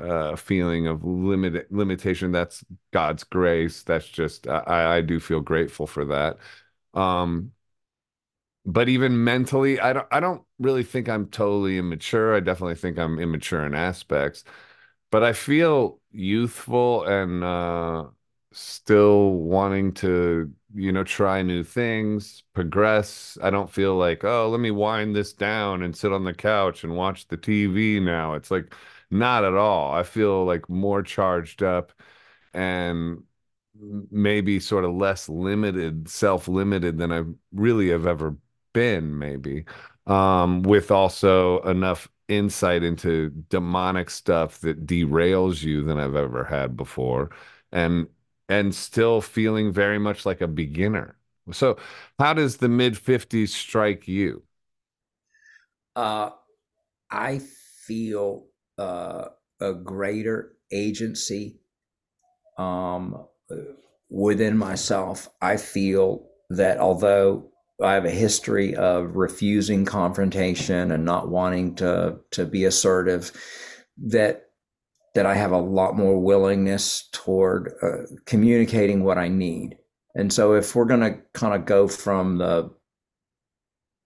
uh, 0.00 0.34
feeling 0.34 0.88
of 0.88 1.04
limit 1.04 1.70
limitation 1.72 2.32
that's 2.32 2.64
god's 2.92 3.22
grace 3.24 3.82
that's 3.84 4.08
just 4.08 4.48
i 4.48 4.96
i 4.96 5.00
do 5.00 5.20
feel 5.20 5.40
grateful 5.40 5.86
for 5.86 6.04
that. 6.06 6.38
Um 6.94 7.52
but 8.66 8.88
even 8.88 9.22
mentally, 9.24 9.80
I 9.80 9.92
don't 9.94 10.08
I 10.12 10.20
don't 10.20 10.44
really 10.58 10.84
think 10.84 11.08
I'm 11.08 11.28
totally 11.30 11.78
immature. 11.78 12.34
I 12.36 12.40
definitely 12.40 12.74
think 12.76 12.98
I'm 12.98 13.18
immature 13.20 13.64
in 13.66 13.74
aspects, 13.74 14.44
but 15.10 15.22
I 15.24 15.32
feel 15.32 16.00
youthful 16.12 17.04
and 17.04 17.44
uh 17.44 18.06
still 18.52 19.32
wanting 19.34 19.92
to, 19.94 20.52
you 20.74 20.90
know, 20.92 21.04
try 21.04 21.42
new 21.42 21.62
things, 21.64 22.42
progress. 22.54 23.36
I 23.42 23.50
don't 23.50 23.70
feel 23.70 23.96
like, 23.96 24.24
oh, 24.24 24.48
let 24.50 24.60
me 24.60 24.70
wind 24.70 25.14
this 25.16 25.32
down 25.34 25.82
and 25.82 25.94
sit 25.96 26.12
on 26.12 26.24
the 26.24 26.34
couch 26.34 26.82
and 26.84 26.96
watch 26.96 27.28
the 27.28 27.36
TV 27.36 28.00
now. 28.00 28.34
It's 28.34 28.50
like 28.50 28.74
not 29.10 29.44
at 29.44 29.54
all. 29.54 29.92
I 29.94 30.02
feel 30.04 30.44
like 30.46 30.68
more 30.70 31.02
charged 31.02 31.62
up 31.62 31.92
and 32.54 33.22
maybe 34.10 34.58
sort 34.60 34.84
of 34.84 34.94
less 34.94 35.28
limited, 35.28 36.08
self-limited 36.08 36.98
than 36.98 37.12
I 37.12 37.24
really 37.52 37.88
have 37.90 38.06
ever 38.06 38.36
been, 38.76 39.18
maybe. 39.18 39.64
Um, 40.06 40.62
with 40.62 40.90
also 40.90 41.60
enough 41.62 42.08
insight 42.28 42.82
into 42.84 43.30
demonic 43.50 44.10
stuff 44.10 44.60
that 44.60 44.86
derails 44.86 45.62
you 45.62 45.82
than 45.84 45.98
I've 45.98 46.16
ever 46.16 46.44
had 46.44 46.76
before. 46.76 47.30
And 47.72 48.08
and 48.48 48.74
still 48.74 49.20
feeling 49.22 49.72
very 49.72 49.98
much 49.98 50.26
like 50.26 50.40
a 50.40 50.48
beginner. 50.48 51.18
So, 51.52 51.78
how 52.18 52.34
does 52.34 52.58
the 52.58 52.68
mid 52.68 52.96
50s 52.98 53.54
strike 53.54 54.08
you? 54.08 54.44
Uh, 55.94 56.30
I 57.10 57.40
feel 57.86 58.46
uh, 58.78 59.26
a 59.60 59.74
greater 59.74 60.56
agency 60.72 61.58
um, 62.58 63.26
within 64.10 64.56
myself. 64.56 65.28
I 65.42 65.56
feel 65.56 66.28
that 66.50 66.78
although 66.78 67.50
I 67.82 67.92
have 67.94 68.04
a 68.04 68.10
history 68.10 68.74
of 68.74 69.16
refusing 69.16 69.84
confrontation 69.84 70.90
and 70.90 71.04
not 71.04 71.28
wanting 71.28 71.74
to 71.76 72.20
to 72.32 72.46
be 72.46 72.64
assertive, 72.64 73.32
that 73.98 74.46
that 75.14 75.26
I 75.26 75.34
have 75.34 75.52
a 75.52 75.58
lot 75.58 75.96
more 75.96 76.18
willingness 76.18 77.08
toward 77.12 77.72
uh, 77.82 78.14
communicating 78.26 79.02
what 79.02 79.18
I 79.18 79.28
need. 79.28 79.78
And 80.14 80.32
so, 80.32 80.54
if 80.54 80.74
we're 80.74 80.84
going 80.86 81.00
to 81.00 81.18
kind 81.34 81.54
of 81.54 81.66
go 81.66 81.88
from 81.88 82.38
the 82.38 82.70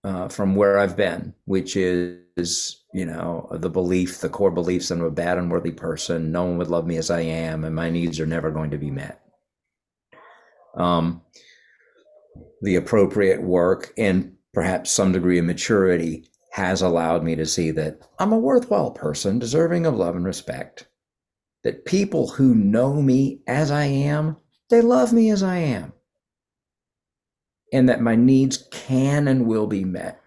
uh, 0.03 0.27
from 0.29 0.55
where 0.55 0.79
I've 0.79 0.97
been, 0.97 1.33
which 1.45 1.75
is 1.77 2.83
you 2.93 3.05
know 3.05 3.47
the 3.53 3.69
belief, 3.69 4.19
the 4.19 4.29
core 4.29 4.51
beliefs 4.51 4.89
that 4.89 4.95
I'm 4.95 5.03
a 5.03 5.11
bad, 5.11 5.37
unworthy 5.37 5.71
person, 5.71 6.31
no 6.31 6.43
one 6.43 6.57
would 6.57 6.69
love 6.69 6.85
me 6.85 6.97
as 6.97 7.09
I 7.09 7.21
am, 7.21 7.63
and 7.63 7.75
my 7.75 7.89
needs 7.89 8.19
are 8.19 8.25
never 8.25 8.51
going 8.51 8.71
to 8.71 8.77
be 8.77 8.91
met. 8.91 9.21
Um, 10.75 11.21
the 12.61 12.75
appropriate 12.75 13.41
work 13.41 13.93
and 13.97 14.35
perhaps 14.53 14.91
some 14.91 15.11
degree 15.11 15.39
of 15.39 15.45
maturity 15.45 16.27
has 16.51 16.81
allowed 16.81 17.23
me 17.23 17.35
to 17.35 17.45
see 17.45 17.71
that 17.71 18.01
I'm 18.19 18.33
a 18.33 18.37
worthwhile 18.37 18.91
person, 18.91 19.39
deserving 19.39 19.85
of 19.85 19.95
love 19.95 20.15
and 20.15 20.25
respect. 20.25 20.87
That 21.63 21.85
people 21.85 22.27
who 22.27 22.55
know 22.55 23.01
me 23.01 23.41
as 23.47 23.71
I 23.71 23.85
am, 23.85 24.37
they 24.69 24.81
love 24.81 25.13
me 25.13 25.29
as 25.31 25.43
I 25.43 25.57
am. 25.57 25.93
And 27.71 27.87
that 27.87 28.01
my 28.01 28.15
needs 28.15 28.67
can 28.71 29.27
and 29.27 29.47
will 29.47 29.67
be 29.67 29.85
met 29.85 30.21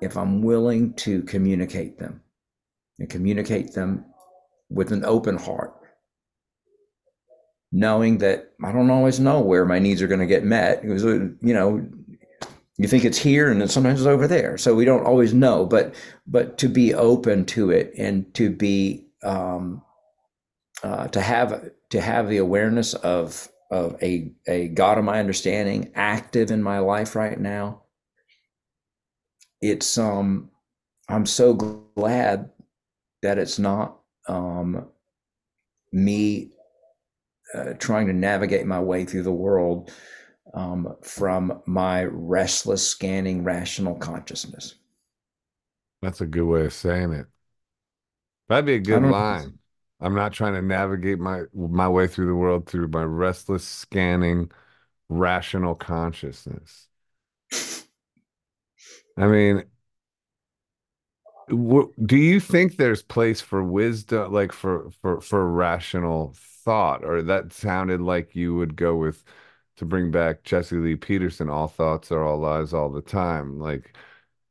if 0.00 0.16
I'm 0.16 0.40
willing 0.40 0.94
to 0.94 1.22
communicate 1.24 1.98
them 1.98 2.22
and 2.98 3.10
communicate 3.10 3.74
them 3.74 4.06
with 4.70 4.92
an 4.92 5.04
open 5.04 5.36
heart 5.36 5.79
knowing 7.72 8.18
that 8.18 8.52
I 8.62 8.72
don't 8.72 8.90
always 8.90 9.20
know 9.20 9.40
where 9.40 9.64
my 9.64 9.78
needs 9.78 10.02
are 10.02 10.08
going 10.08 10.20
to 10.20 10.26
get 10.26 10.44
met. 10.44 10.82
Because 10.82 11.04
uh, 11.04 11.28
you 11.40 11.54
know, 11.54 11.86
you 12.76 12.88
think 12.88 13.04
it's 13.04 13.18
here 13.18 13.50
and 13.50 13.60
then 13.60 13.68
sometimes 13.68 14.00
it's 14.00 14.06
over 14.06 14.26
there, 14.26 14.58
so 14.58 14.74
we 14.74 14.84
don't 14.84 15.06
always 15.06 15.34
know. 15.34 15.66
But 15.66 15.94
but 16.26 16.58
to 16.58 16.68
be 16.68 16.94
open 16.94 17.44
to 17.46 17.70
it 17.70 17.92
and 17.96 18.32
to 18.34 18.50
be 18.50 19.06
um, 19.22 19.82
uh, 20.82 21.08
to 21.08 21.20
have 21.20 21.70
to 21.90 22.00
have 22.00 22.28
the 22.28 22.38
awareness 22.38 22.94
of 22.94 23.48
of 23.70 23.96
a 24.02 24.32
a 24.48 24.68
God 24.68 24.98
of 24.98 25.04
my 25.04 25.20
understanding 25.20 25.92
active 25.94 26.50
in 26.50 26.62
my 26.62 26.78
life 26.78 27.14
right 27.14 27.38
now. 27.38 27.82
It's 29.60 29.98
um 29.98 30.50
I'm 31.08 31.26
so 31.26 31.54
glad 31.54 32.50
that 33.22 33.38
it's 33.38 33.58
not 33.58 33.98
um 34.26 34.88
me 35.92 36.50
uh, 37.54 37.72
trying 37.78 38.06
to 38.06 38.12
navigate 38.12 38.66
my 38.66 38.80
way 38.80 39.04
through 39.04 39.22
the 39.22 39.32
world 39.32 39.90
um, 40.54 40.96
from 41.02 41.62
my 41.66 42.04
restless, 42.04 42.86
scanning, 42.86 43.44
rational 43.44 43.94
consciousness. 43.96 44.76
That's 46.02 46.20
a 46.20 46.26
good 46.26 46.44
way 46.46 46.64
of 46.64 46.72
saying 46.72 47.12
it. 47.12 47.26
That'd 48.48 48.64
be 48.64 48.74
a 48.74 48.80
good 48.80 49.02
line. 49.02 49.58
I'm 50.00 50.14
not 50.14 50.32
trying 50.32 50.54
to 50.54 50.62
navigate 50.62 51.18
my 51.18 51.42
my 51.54 51.88
way 51.88 52.06
through 52.06 52.26
the 52.26 52.34
world 52.34 52.66
through 52.66 52.88
my 52.88 53.04
restless, 53.04 53.64
scanning, 53.64 54.50
rational 55.08 55.74
consciousness. 55.74 56.88
I 59.16 59.26
mean, 59.26 59.64
do 61.50 62.16
you 62.16 62.40
think 62.40 62.76
there's 62.76 63.02
place 63.02 63.40
for 63.40 63.62
wisdom, 63.62 64.32
like 64.32 64.52
for 64.52 64.90
for 65.02 65.20
for 65.20 65.46
rational 65.50 66.34
thought, 66.70 67.04
or 67.04 67.20
that 67.20 67.52
sounded 67.52 68.00
like 68.00 68.36
you 68.36 68.54
would 68.54 68.76
go 68.76 68.94
with 68.94 69.24
to 69.74 69.84
bring 69.84 70.12
back 70.12 70.44
Jesse 70.44 70.76
Lee 70.76 70.94
Peterson, 70.94 71.50
all 71.50 71.66
thoughts 71.66 72.12
are 72.12 72.22
all 72.22 72.38
lies 72.38 72.72
all 72.72 72.90
the 72.90 73.02
time. 73.02 73.58
Like, 73.58 73.96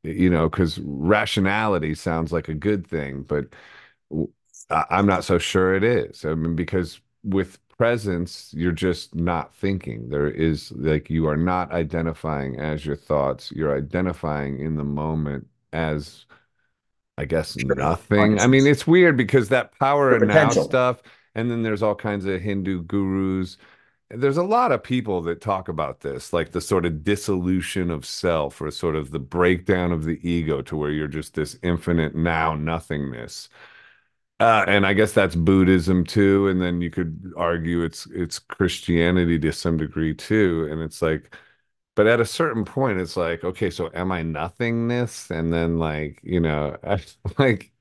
you 0.02 0.28
know, 0.28 0.46
because 0.46 0.78
rationality 0.80 1.94
sounds 1.94 2.30
like 2.30 2.50
a 2.50 2.54
good 2.54 2.86
thing, 2.86 3.22
but 3.22 3.46
I'm 4.68 5.06
not 5.06 5.24
so 5.24 5.38
sure 5.38 5.74
it 5.74 5.82
is. 5.82 6.26
I 6.26 6.34
mean, 6.34 6.56
because 6.56 7.00
with 7.24 7.58
presence, 7.70 8.52
you're 8.54 8.70
just 8.70 9.14
not 9.14 9.54
thinking. 9.54 10.10
There 10.10 10.28
is 10.28 10.72
like 10.72 11.08
you 11.08 11.26
are 11.26 11.38
not 11.38 11.72
identifying 11.72 12.60
as 12.60 12.84
your 12.84 12.96
thoughts, 12.96 13.50
you're 13.50 13.74
identifying 13.74 14.60
in 14.60 14.76
the 14.76 14.84
moment 14.84 15.46
as 15.72 16.26
I 17.16 17.24
guess 17.24 17.56
nothing. 17.56 18.38
I 18.38 18.46
mean, 18.46 18.66
it's 18.66 18.86
weird 18.86 19.16
because 19.16 19.48
that 19.48 19.78
power 19.78 20.14
and 20.14 20.28
now 20.28 20.50
stuff 20.50 21.02
and 21.34 21.50
then 21.50 21.62
there's 21.62 21.82
all 21.82 21.94
kinds 21.94 22.24
of 22.26 22.40
Hindu 22.40 22.82
gurus. 22.84 23.56
There's 24.10 24.36
a 24.38 24.42
lot 24.44 24.72
of 24.72 24.82
people 24.82 25.22
that 25.22 25.40
talk 25.40 25.68
about 25.68 26.00
this, 26.00 26.32
like 26.32 26.52
the 26.52 26.60
sort 26.60 26.86
of 26.86 27.04
dissolution 27.04 27.90
of 27.90 28.04
self 28.06 28.60
or 28.60 28.70
sort 28.72 28.96
of 28.96 29.10
the 29.12 29.20
breakdown 29.20 29.92
of 29.92 30.04
the 30.04 30.18
ego 30.28 30.62
to 30.62 30.76
where 30.76 30.90
you're 30.90 31.08
just 31.08 31.34
this 31.34 31.58
infinite 31.62 32.14
now 32.16 32.54
nothingness. 32.56 33.48
Uh, 34.40 34.64
and 34.66 34.86
I 34.86 34.94
guess 34.94 35.12
that's 35.12 35.34
Buddhism 35.36 36.04
too. 36.04 36.48
And 36.48 36.60
then 36.62 36.80
you 36.80 36.90
could 36.90 37.32
argue 37.36 37.82
it's 37.82 38.06
it's 38.06 38.38
Christianity 38.38 39.38
to 39.40 39.52
some 39.52 39.76
degree 39.76 40.14
too. 40.14 40.66
And 40.70 40.80
it's 40.80 41.02
like, 41.02 41.36
but 41.96 42.06
at 42.06 42.20
a 42.20 42.26
certain 42.26 42.64
point, 42.64 43.00
it's 43.00 43.16
like, 43.16 43.44
okay, 43.44 43.70
so 43.70 43.90
am 43.94 44.12
I 44.12 44.22
nothingness? 44.22 45.30
And 45.30 45.52
then 45.52 45.78
like, 45.78 46.20
you 46.24 46.40
know, 46.40 46.76
like, 47.38 47.72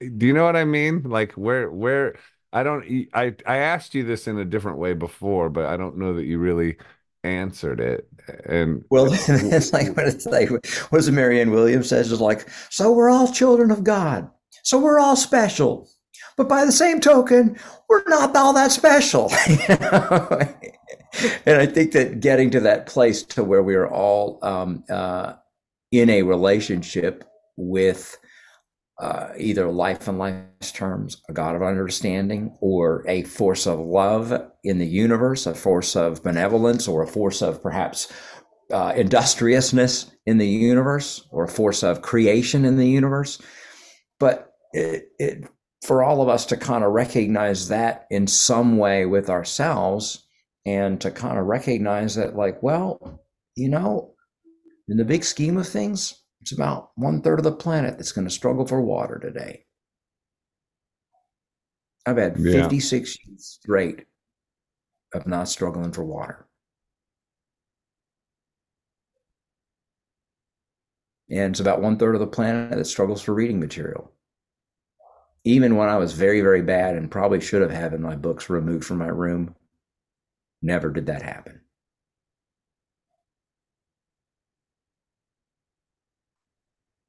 do 0.00 0.26
you 0.26 0.32
know 0.34 0.44
what 0.44 0.56
I 0.56 0.64
mean? 0.64 1.02
Like 1.04 1.32
where 1.34 1.70
where 1.70 2.16
I 2.54 2.62
don't. 2.62 3.08
I 3.12 3.34
I 3.46 3.56
asked 3.56 3.94
you 3.94 4.04
this 4.04 4.28
in 4.28 4.38
a 4.38 4.44
different 4.44 4.78
way 4.78 4.94
before, 4.94 5.50
but 5.50 5.66
I 5.66 5.76
don't 5.76 5.98
know 5.98 6.14
that 6.14 6.24
you 6.24 6.38
really 6.38 6.76
answered 7.24 7.80
it. 7.80 8.08
And 8.46 8.84
well, 8.90 9.08
it's 9.12 9.72
like 9.72 9.96
what 9.96 10.06
it's 10.06 10.24
like. 10.24 10.50
What 10.50 10.62
does 10.92 11.10
Marianne 11.10 11.50
Williams 11.50 11.88
says 11.88 12.12
is 12.12 12.20
like. 12.20 12.48
So 12.70 12.92
we're 12.92 13.10
all 13.10 13.30
children 13.30 13.72
of 13.72 13.82
God. 13.82 14.30
So 14.62 14.78
we're 14.78 15.00
all 15.00 15.16
special. 15.16 15.90
But 16.36 16.48
by 16.48 16.64
the 16.64 16.72
same 16.72 17.00
token, 17.00 17.58
we're 17.88 18.04
not 18.06 18.34
all 18.36 18.52
that 18.52 18.70
special. 18.72 19.30
and 19.68 21.60
I 21.60 21.66
think 21.66 21.92
that 21.92 22.20
getting 22.20 22.50
to 22.50 22.60
that 22.60 22.86
place 22.86 23.22
to 23.24 23.44
where 23.44 23.62
we 23.62 23.74
are 23.74 23.88
all 23.88 24.38
um, 24.42 24.84
uh, 24.88 25.34
in 25.92 26.08
a 26.10 26.22
relationship 26.22 27.24
with 27.56 28.16
uh, 28.98 29.28
either 29.36 29.68
life 29.68 30.06
and 30.06 30.18
life's 30.18 30.72
terms, 30.72 31.22
a 31.28 31.32
God 31.32 31.56
of 31.56 31.62
understanding, 31.62 32.56
or 32.60 33.04
a 33.08 33.24
force 33.24 33.66
of 33.66 33.80
love 33.80 34.32
in 34.62 34.78
the 34.78 34.86
universe, 34.86 35.46
a 35.46 35.54
force 35.54 35.96
of 35.96 36.22
benevolence, 36.22 36.86
or 36.86 37.02
a 37.02 37.06
force 37.06 37.42
of 37.42 37.62
perhaps 37.62 38.12
uh, 38.72 38.92
industriousness 38.96 40.12
in 40.26 40.38
the 40.38 40.46
universe, 40.46 41.26
or 41.30 41.44
a 41.44 41.48
force 41.48 41.82
of 41.82 42.02
creation 42.02 42.64
in 42.64 42.76
the 42.76 42.88
universe. 42.88 43.40
But 44.20 44.52
it, 44.72 45.08
it, 45.18 45.44
for 45.84 46.02
all 46.02 46.22
of 46.22 46.28
us 46.28 46.46
to 46.46 46.56
kind 46.56 46.84
of 46.84 46.92
recognize 46.92 47.68
that 47.68 48.06
in 48.10 48.26
some 48.26 48.78
way 48.78 49.06
with 49.06 49.28
ourselves 49.28 50.26
and 50.64 51.00
to 51.00 51.10
kind 51.10 51.38
of 51.38 51.46
recognize 51.46 52.14
that, 52.14 52.36
like, 52.36 52.62
well, 52.62 53.20
you 53.56 53.68
know, 53.68 54.14
in 54.88 54.96
the 54.96 55.04
big 55.04 55.24
scheme 55.24 55.56
of 55.58 55.68
things, 55.68 56.23
it's 56.44 56.52
about 56.52 56.90
one 56.94 57.22
third 57.22 57.38
of 57.38 57.44
the 57.44 57.52
planet 57.52 57.96
that's 57.96 58.12
going 58.12 58.26
to 58.26 58.30
struggle 58.30 58.66
for 58.66 58.78
water 58.82 59.18
today. 59.18 59.64
I've 62.04 62.18
had 62.18 62.36
yeah. 62.38 62.64
56 62.64 63.16
years 63.24 63.58
straight 63.62 64.04
of 65.14 65.26
not 65.26 65.48
struggling 65.48 65.90
for 65.90 66.04
water. 66.04 66.46
And 71.30 71.54
it's 71.54 71.60
about 71.60 71.80
one 71.80 71.96
third 71.96 72.14
of 72.14 72.20
the 72.20 72.26
planet 72.26 72.76
that 72.76 72.84
struggles 72.84 73.22
for 73.22 73.32
reading 73.32 73.58
material. 73.58 74.12
Even 75.44 75.76
when 75.76 75.88
I 75.88 75.96
was 75.96 76.12
very, 76.12 76.42
very 76.42 76.60
bad 76.60 76.94
and 76.94 77.10
probably 77.10 77.40
should 77.40 77.62
have 77.62 77.70
had 77.70 77.98
my 77.98 78.16
books 78.16 78.50
removed 78.50 78.84
from 78.84 78.98
my 78.98 79.08
room, 79.08 79.54
Never 80.60 80.90
did 80.90 81.06
that 81.06 81.20
happen. 81.20 81.60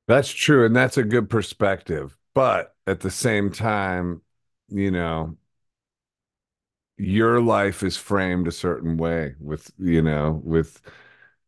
That's 0.07 0.29
true. 0.29 0.65
And 0.65 0.75
that's 0.75 0.97
a 0.97 1.03
good 1.03 1.29
perspective. 1.29 2.17
But 2.33 2.75
at 2.87 2.99
the 2.99 3.11
same 3.11 3.51
time, 3.51 4.21
you 4.69 4.91
know, 4.91 5.37
your 6.97 7.41
life 7.41 7.83
is 7.83 7.97
framed 7.97 8.47
a 8.47 8.51
certain 8.51 8.97
way 8.97 9.35
with, 9.39 9.71
you 9.77 10.01
know, 10.01 10.41
with, 10.43 10.81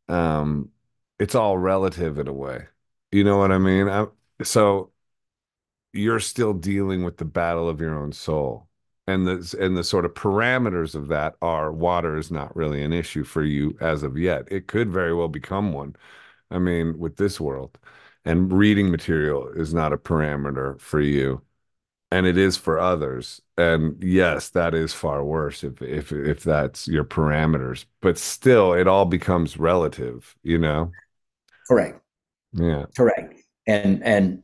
um, 0.09 0.71
it's 1.19 1.35
all 1.35 1.57
relative 1.57 2.19
in 2.19 2.27
a 2.27 2.33
way. 2.33 2.67
You 3.11 3.23
know 3.23 3.37
what 3.37 3.51
I 3.51 3.57
mean? 3.59 3.89
I, 3.89 4.07
so 4.43 4.91
you're 5.93 6.19
still 6.19 6.53
dealing 6.53 7.03
with 7.03 7.17
the 7.17 7.25
battle 7.25 7.69
of 7.69 7.81
your 7.81 7.97
own 7.97 8.11
soul. 8.11 8.67
And 9.07 9.25
the 9.25 9.55
and 9.59 9.77
the 9.77 9.83
sort 9.85 10.03
of 10.05 10.13
parameters 10.15 10.93
of 10.93 11.07
that 11.07 11.35
are 11.41 11.71
water 11.71 12.17
is 12.17 12.29
not 12.29 12.53
really 12.55 12.83
an 12.83 12.91
issue 12.91 13.23
for 13.23 13.41
you 13.43 13.77
as 13.79 14.03
of 14.03 14.17
yet. 14.17 14.47
It 14.51 14.67
could 14.67 14.91
very 14.91 15.13
well 15.13 15.29
become 15.29 15.71
one. 15.71 15.95
I 16.51 16.59
mean, 16.59 16.99
with 16.99 17.17
this 17.17 17.39
world 17.39 17.77
and 18.27 18.51
reading 18.51 18.91
material 18.91 19.47
is 19.47 19.73
not 19.73 19.93
a 19.93 19.97
parameter 19.97 20.77
for 20.81 20.99
you. 20.99 21.41
And 22.11 22.25
it 22.25 22.37
is 22.37 22.57
for 22.57 22.77
others. 22.77 23.41
And 23.57 24.01
yes 24.03 24.49
that 24.49 24.73
is 24.73 24.93
far 24.93 25.23
worse 25.23 25.63
if 25.63 25.81
if 25.81 26.11
if 26.11 26.43
that's 26.43 26.87
your 26.87 27.05
parameters. 27.05 27.85
But 28.01 28.17
still 28.17 28.73
it 28.73 28.87
all 28.87 29.05
becomes 29.05 29.57
relative 29.57 30.35
you 30.43 30.57
know? 30.57 30.91
Correct. 31.69 32.01
Yeah. 32.51 32.85
Correct. 32.95 33.33
And 33.65 34.03
and 34.03 34.43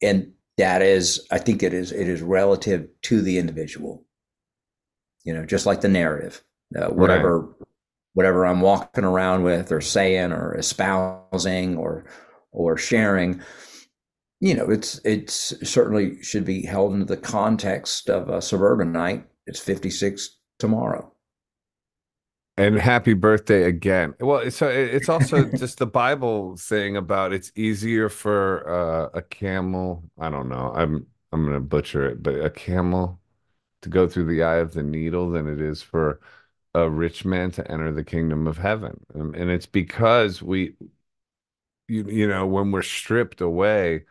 and 0.00 0.32
that 0.56 0.80
is 0.80 1.26
i 1.30 1.38
think 1.38 1.62
it 1.62 1.74
is 1.74 1.92
it 1.92 2.08
is 2.08 2.22
relative 2.22 2.88
to 3.02 3.20
the 3.20 3.38
individual. 3.38 4.04
You 5.24 5.34
know 5.34 5.44
just 5.44 5.66
like 5.66 5.80
the 5.80 5.88
narrative 5.88 6.44
uh, 6.76 6.88
whatever 6.88 7.40
right. 7.40 7.56
whatever 8.14 8.46
i'm 8.46 8.60
walking 8.60 9.04
around 9.04 9.42
with 9.42 9.72
or 9.72 9.80
saying 9.80 10.30
or 10.30 10.54
espousing 10.54 11.76
or 11.76 12.06
or 12.56 12.76
sharing 12.76 13.40
you 14.40 14.54
know 14.54 14.68
it's 14.68 15.00
it's 15.04 15.54
certainly 15.68 16.20
should 16.22 16.44
be 16.44 16.64
held 16.66 16.92
into 16.92 17.04
the 17.04 17.16
context 17.16 18.10
of 18.10 18.28
a 18.28 18.42
suburbanite 18.42 19.24
it's 19.46 19.60
56 19.60 20.38
tomorrow. 20.58 21.12
And 22.58 22.76
happy 22.76 23.12
birthday 23.12 23.64
again. 23.64 24.14
Well 24.18 24.50
so 24.50 24.68
it's 24.68 25.08
also 25.08 25.44
just 25.56 25.78
the 25.78 25.86
bible 25.86 26.56
saying 26.56 26.96
about 26.96 27.32
it's 27.32 27.52
easier 27.54 28.08
for 28.08 28.68
uh, 28.68 29.10
a 29.14 29.22
camel 29.22 30.02
i 30.18 30.28
don't 30.28 30.48
know 30.48 30.72
i'm 30.74 31.06
i'm 31.32 31.44
gonna 31.44 31.60
butcher 31.60 32.08
it 32.08 32.22
but 32.22 32.34
a 32.40 32.50
camel 32.50 33.20
to 33.82 33.88
go 33.88 34.08
through 34.08 34.24
the 34.24 34.42
eye 34.42 34.56
of 34.56 34.72
the 34.72 34.82
needle 34.82 35.30
than 35.30 35.46
it 35.46 35.60
is 35.60 35.82
for 35.82 36.20
a 36.76 36.90
rich 36.90 37.24
man 37.24 37.50
to 37.50 37.70
enter 37.70 37.90
the 37.90 38.04
kingdom 38.04 38.46
of 38.46 38.58
heaven. 38.58 39.00
And 39.14 39.50
it's 39.50 39.66
because 39.66 40.42
we 40.42 40.74
you, 41.88 42.04
you 42.08 42.28
know 42.28 42.46
when 42.46 42.70
we're 42.72 42.82
stripped 42.82 43.40
away 43.40 44.04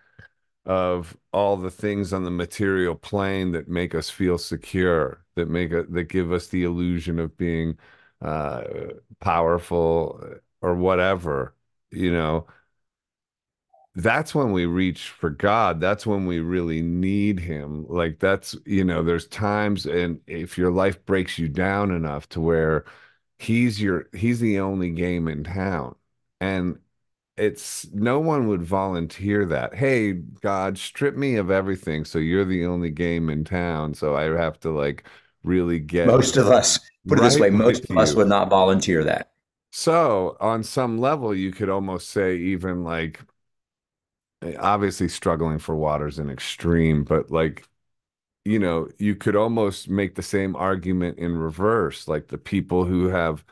of 0.65 1.17
all 1.33 1.57
the 1.57 1.71
things 1.71 2.13
on 2.13 2.23
the 2.23 2.31
material 2.31 2.95
plane 2.95 3.51
that 3.53 3.67
make 3.69 3.95
us 3.95 4.09
feel 4.09 4.37
secure 4.37 5.23
that 5.35 5.49
make 5.49 5.71
a, 5.71 5.83
that 5.85 6.05
give 6.05 6.31
us 6.31 6.47
the 6.47 6.63
illusion 6.63 7.19
of 7.19 7.37
being 7.37 7.77
uh, 8.21 8.63
powerful 9.19 10.23
or 10.61 10.75
whatever 10.75 11.55
you 11.91 12.11
know 12.11 12.47
that's 13.95 14.35
when 14.35 14.51
we 14.51 14.65
reach 14.65 15.09
for 15.09 15.29
God. 15.29 15.79
That's 15.79 16.05
when 16.05 16.25
we 16.25 16.39
really 16.39 16.81
need 16.81 17.39
Him. 17.39 17.85
Like, 17.87 18.19
that's, 18.19 18.55
you 18.65 18.83
know, 18.83 19.03
there's 19.03 19.27
times, 19.27 19.85
and 19.85 20.19
if 20.27 20.57
your 20.57 20.71
life 20.71 21.03
breaks 21.05 21.39
you 21.39 21.47
down 21.47 21.91
enough 21.91 22.27
to 22.29 22.41
where 22.41 22.85
He's 23.39 23.81
your, 23.81 24.07
He's 24.13 24.39
the 24.39 24.59
only 24.59 24.89
game 24.91 25.27
in 25.27 25.43
town. 25.43 25.95
And 26.41 26.79
it's 27.37 27.87
no 27.91 28.19
one 28.19 28.47
would 28.47 28.63
volunteer 28.63 29.45
that. 29.47 29.75
Hey, 29.75 30.13
God, 30.13 30.77
strip 30.77 31.15
me 31.15 31.35
of 31.35 31.51
everything. 31.51 32.05
So 32.05 32.17
you're 32.19 32.45
the 32.45 32.65
only 32.65 32.89
game 32.91 33.29
in 33.29 33.43
town. 33.43 33.93
So 33.93 34.15
I 34.15 34.23
have 34.23 34.59
to 34.61 34.71
like 34.71 35.05
really 35.43 35.79
get 35.79 36.07
most 36.07 36.37
of 36.37 36.47
us 36.47 36.79
put 37.07 37.17
right 37.17 37.19
it 37.19 37.21
this 37.21 37.39
way, 37.39 37.49
most 37.49 37.83
of 37.83 37.89
you. 37.89 37.97
us 37.97 38.15
would 38.15 38.27
not 38.27 38.49
volunteer 38.49 39.03
that. 39.03 39.31
So 39.71 40.37
on 40.39 40.63
some 40.63 40.97
level, 40.97 41.35
you 41.35 41.51
could 41.51 41.69
almost 41.69 42.09
say 42.09 42.35
even 42.37 42.83
like 42.83 43.21
eh, 44.41 44.55
obviously 44.59 45.07
struggling 45.09 45.59
for 45.59 45.75
water 45.75 46.07
is 46.07 46.19
an 46.19 46.29
extreme, 46.29 47.03
but 47.03 47.31
like 47.31 47.67
you 48.45 48.59
know, 48.59 48.89
you 48.99 49.15
could 49.15 49.35
almost 49.37 49.89
make 49.89 50.15
the 50.15 50.23
same 50.23 50.55
argument 50.55 51.19
in 51.19 51.37
reverse, 51.37 52.07
like 52.07 52.29
the 52.29 52.37
people 52.39 52.85
who 52.85 53.09
have 53.09 53.45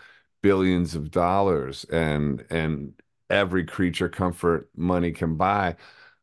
billions 0.44 0.96
of 0.96 1.12
dollars 1.12 1.86
and 1.86 2.46
and 2.52 2.94
every 3.30 3.66
creature 3.66 4.10
comfort 4.10 4.70
money 4.76 5.12
can 5.12 5.36
buy. 5.36 5.76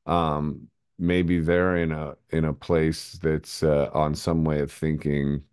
Um, 0.06 0.68
maybe 0.98 1.40
they're 1.40 1.76
in 1.76 1.92
a 1.92 2.16
in 2.30 2.44
a 2.44 2.54
place 2.54 3.12
that's 3.22 3.62
uh, 3.62 3.90
on 3.94 4.14
some 4.14 4.44
way 4.44 4.60
of 4.60 4.72
thinking 4.72 5.44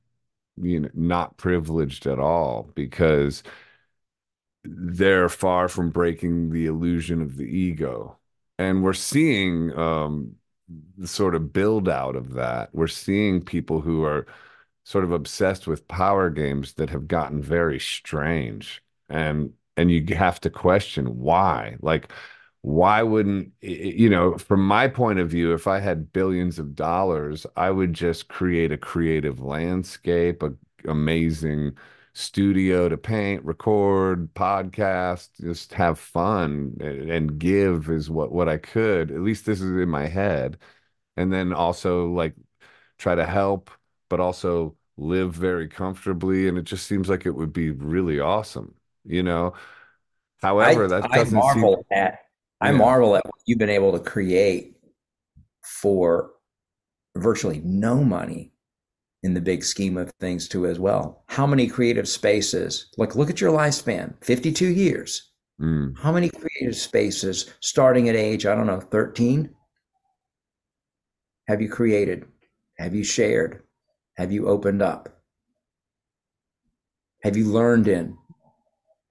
you 0.57 0.81
know 0.81 0.89
not 0.93 1.37
privileged 1.37 2.07
at 2.07 2.19
all 2.19 2.69
because 2.75 3.43
they're 4.63 5.29
far 5.29 5.67
from 5.67 5.89
breaking 5.91 6.51
the 6.51 6.65
illusion 6.65 7.21
of 7.21 7.37
the 7.37 7.45
ego. 7.45 8.17
And 8.59 8.83
we're 8.83 8.93
seeing 8.93 9.71
um, 9.77 10.35
the 10.97 11.07
sort 11.07 11.35
of 11.35 11.53
build 11.53 11.87
out 11.87 12.15
of 12.15 12.33
that. 12.33 12.69
We're 12.73 12.87
seeing 12.87 13.43
people 13.43 13.81
who 13.81 14.03
are 14.03 14.25
sort 14.83 15.03
of 15.03 15.11
obsessed 15.11 15.67
with 15.67 15.87
power 15.87 16.29
games 16.29 16.73
that 16.75 16.89
have 16.89 17.07
gotten 17.07 17.41
very 17.41 17.79
strange. 17.79 18.81
And 19.09 19.53
and 19.77 19.91
you 19.91 20.03
have 20.15 20.39
to 20.41 20.49
question 20.49 21.19
why. 21.19 21.77
Like 21.81 22.11
why 22.61 23.03
wouldn't 23.03 23.51
you 23.61 24.09
know 24.09 24.37
from 24.37 24.65
my 24.67 24.87
point 24.87 25.19
of 25.19 25.29
view 25.29 25.53
if 25.53 25.67
i 25.67 25.79
had 25.79 26.11
billions 26.11 26.59
of 26.59 26.75
dollars 26.75 27.45
i 27.55 27.69
would 27.69 27.93
just 27.93 28.27
create 28.27 28.71
a 28.71 28.77
creative 28.77 29.39
landscape 29.39 30.43
a 30.43 30.51
amazing 30.87 31.71
studio 32.13 32.89
to 32.89 32.97
paint 32.97 33.43
record 33.45 34.33
podcast 34.33 35.29
just 35.39 35.73
have 35.73 35.99
fun 35.99 36.75
and 36.81 37.37
give 37.39 37.89
is 37.89 38.09
what 38.09 38.31
what 38.31 38.49
i 38.49 38.57
could. 38.57 39.11
At 39.11 39.21
least 39.21 39.45
this 39.45 39.61
is 39.61 39.69
in 39.71 39.89
my 39.89 40.07
head. 40.07 40.57
And 41.17 41.31
then 41.33 41.53
also 41.53 42.07
like 42.09 42.35
try 42.97 43.15
to 43.15 43.25
help 43.25 43.71
but 44.09 44.19
also 44.19 44.75
live 44.97 45.33
very 45.33 45.67
comfortably 45.67 46.47
and 46.47 46.57
it 46.57 46.63
just 46.63 46.87
seems 46.87 47.09
like 47.09 47.25
it 47.25 47.35
would 47.35 47.53
be 47.53 47.71
really 47.71 48.19
awesome 48.19 48.75
you 49.07 49.23
know. 49.23 49.53
However, 50.41 50.85
I, 50.85 50.87
that 50.87 51.11
doesn't 51.11 51.37
I 51.37 51.39
marvel 51.39 51.85
seem... 51.89 51.97
at 51.97 52.19
I 52.61 52.71
yeah. 52.71 52.77
marvel 52.77 53.15
at 53.15 53.25
what 53.25 53.35
you've 53.45 53.59
been 53.59 53.69
able 53.69 53.91
to 53.93 53.99
create 53.99 54.75
for 55.63 56.31
virtually 57.15 57.61
no 57.63 58.03
money 58.03 58.51
in 59.23 59.33
the 59.33 59.41
big 59.41 59.63
scheme 59.63 59.97
of 59.97 60.11
things 60.19 60.47
too 60.47 60.65
as 60.65 60.79
well. 60.79 61.23
How 61.27 61.45
many 61.45 61.67
creative 61.67 62.07
spaces? 62.07 62.87
Like 62.97 63.15
look 63.15 63.29
at 63.29 63.41
your 63.41 63.51
lifespan, 63.51 64.13
52 64.23 64.67
years. 64.67 65.31
Mm. 65.61 65.97
How 65.97 66.11
many 66.11 66.29
creative 66.29 66.75
spaces 66.75 67.51
starting 67.59 68.09
at 68.09 68.15
age, 68.15 68.45
I 68.45 68.55
don't 68.55 68.67
know, 68.67 68.79
13? 68.79 69.49
Have 71.47 71.61
you 71.61 71.69
created? 71.69 72.25
Have 72.77 72.93
you 72.93 73.03
shared? 73.03 73.63
Have 74.17 74.31
you 74.31 74.47
opened 74.47 74.81
up? 74.81 75.21
Have 77.23 77.35
you 77.35 77.45
learned 77.45 77.87
in? 77.87 78.17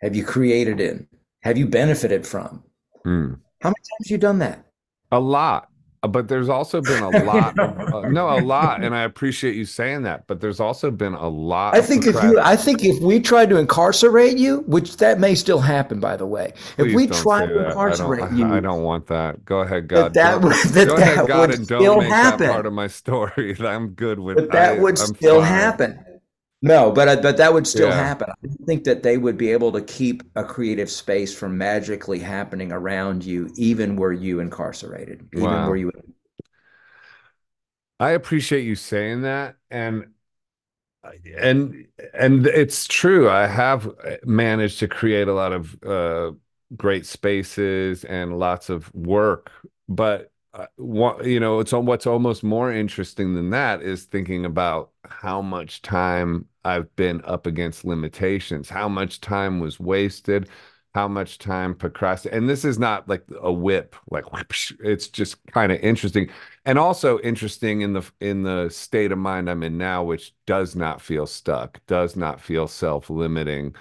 Have 0.07 0.15
you 0.15 0.25
created 0.25 0.81
in? 0.81 1.07
Have 1.43 1.59
you 1.59 1.67
benefited 1.67 2.25
from? 2.25 2.63
Mm. 3.05 3.41
How 3.61 3.71
many 3.71 3.75
times 3.75 4.05
have 4.05 4.11
you 4.11 4.19
done 4.19 4.39
that? 4.39 4.65
A 5.11 5.19
lot. 5.19 5.69
But 6.03 6.29
there's 6.29 6.49
also 6.49 6.81
been 6.81 7.03
a 7.03 7.25
lot. 7.25 7.59
of, 7.59 7.79
uh, 7.95 8.09
no, 8.09 8.29
a 8.29 8.39
lot, 8.39 8.85
and 8.85 8.95
I 8.95 9.03
appreciate 9.03 9.57
you 9.57 9.65
saying 9.65 10.03
that. 10.03 10.29
But 10.29 10.41
there's 10.41 10.61
also 10.61 10.93
been 10.93 11.15
a 11.15 11.27
lot. 11.27 11.75
I 11.75 11.81
think 11.81 12.07
if 12.07 12.15
you, 12.23 12.39
I 12.39 12.55
think 12.55 12.85
if 12.85 13.03
we 13.03 13.19
tried 13.19 13.49
to 13.49 13.57
incarcerate 13.57 14.39
you, 14.39 14.59
which 14.69 14.99
that 14.99 15.19
may 15.19 15.35
still 15.35 15.59
happen, 15.59 15.99
by 15.99 16.17
the 16.17 16.27
way, 16.27 16.53
Please 16.77 16.91
if 16.91 16.95
we 16.95 17.09
try 17.09 17.47
to 17.47 17.67
incarcerate 17.67 18.23
I 18.31 18.37
you, 18.37 18.47
I 18.47 18.61
don't 18.61 18.83
want 18.83 19.09
that. 19.09 19.45
Go 19.45 19.61
ahead, 19.61 19.89
God. 19.89 20.15
That, 20.15 20.41
that, 20.41 20.43
would, 20.43 20.53
that, 20.75 20.87
go 20.87 20.95
ahead, 20.95 21.27
God, 21.27 21.51
and 21.53 21.67
don't 21.67 21.99
make 21.99 22.09
happen. 22.09 22.47
that 22.47 22.53
part 22.53 22.67
of 22.67 22.73
my 22.73 22.87
story. 22.87 23.57
I'm 23.59 23.89
good 23.89 24.21
with. 24.21 24.37
But 24.37 24.53
that 24.53 24.75
I, 24.75 24.79
would 24.79 25.01
I'm 25.01 25.07
still 25.07 25.41
fine. 25.41 25.49
happen. 25.49 26.05
No, 26.63 26.91
but 26.91 27.23
but 27.23 27.37
that 27.37 27.53
would 27.53 27.67
still 27.67 27.89
yeah. 27.89 27.95
happen. 27.95 28.29
I 28.31 28.65
think 28.65 28.85
that 28.85 29.03
they 29.03 29.19
would 29.19 29.37
be 29.37 29.53
able 29.53 29.73
to 29.73 29.83
keep 29.83 30.23
a 30.35 30.45
creative 30.45 30.91
space 30.91 31.35
from 31.35 31.59
magically 31.59 32.19
happening 32.19 32.73
around 32.73 33.25
you, 33.25 33.51
even 33.57 33.97
were 33.97 34.13
you 34.13 34.41
incarcerated, 34.41 35.29
even 35.33 35.45
wow. 35.45 35.69
were 35.69 35.77
you. 35.77 35.93
I 38.01 38.11
appreciate 38.11 38.63
you 38.63 38.75
saying 38.75 39.23
that, 39.23 39.57
and 39.71 40.07
and 41.37 41.87
and 42.15 42.47
it's 42.47 42.87
true. 42.87 43.29
I 43.29 43.47
have 43.47 43.89
managed 44.25 44.79
to 44.81 44.89
create 44.89 45.29
a 45.29 45.35
lot 45.35 45.53
of 45.53 45.83
uh, 45.83 46.33
great 46.75 47.07
spaces 47.07 48.05
and 48.05 48.39
lots 48.39 48.71
of 48.71 48.93
work, 48.95 49.51
but 49.89 50.33
uh, 50.57 51.23
you 51.23 51.39
know, 51.41 51.61
it's 51.61 51.73
what's 51.73 52.07
almost 52.07 52.43
more 52.43 52.73
interesting 52.73 53.35
than 53.35 53.51
that 53.51 53.83
is 53.83 54.05
thinking 54.05 54.45
about 54.45 54.91
how 55.05 55.43
much 55.43 55.83
time 55.83 56.47
I've 56.65 56.95
been 56.97 57.23
up 57.25 57.47
against 57.47 57.85
limitations, 57.85 58.69
how 58.71 58.89
much 58.89 59.21
time 59.21 59.61
was 59.61 59.79
wasted, 59.79 60.49
how 60.95 61.09
much 61.09 61.39
time 61.39 61.75
procrastinate. 61.75 62.39
And 62.39 62.49
this 62.49 62.65
is 62.65 62.79
not 62.79 63.07
like 63.09 63.25
a 63.41 63.53
whip, 63.53 63.97
like 64.11 64.25
it's 64.81 65.09
just 65.09 65.45
kind 65.53 65.71
of 65.73 65.79
interesting, 65.81 66.31
and 66.65 66.79
also 66.79 67.19
interesting 67.21 67.83
in 67.83 67.93
the 67.93 68.11
in 68.21 68.43
the 68.43 68.71
state 68.71 69.13
of 69.13 69.19
mind 69.19 69.51
I'm 69.51 69.63
in 69.63 69.77
now, 69.79 70.05
which 70.05 70.35
does 70.47 70.75
not 70.75 71.03
feel 71.03 71.27
stuck, 71.27 71.85
does 71.87 72.17
not 72.17 72.41
feel 72.41 72.67
self 72.67 73.11
limiting. 73.11 73.75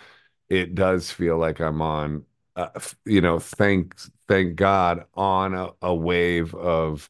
It 0.50 0.76
does 0.76 1.12
feel 1.12 1.38
like 1.38 1.60
I'm 1.62 1.82
on 1.82 2.26
uh, 2.56 2.70
you 3.06 3.22
know, 3.22 3.40
thank 3.40 3.96
thank 4.28 4.56
God 4.56 5.06
on 5.16 5.54
a, 5.54 5.70
a, 5.82 5.94
wave 5.94 6.56
of 6.56 7.10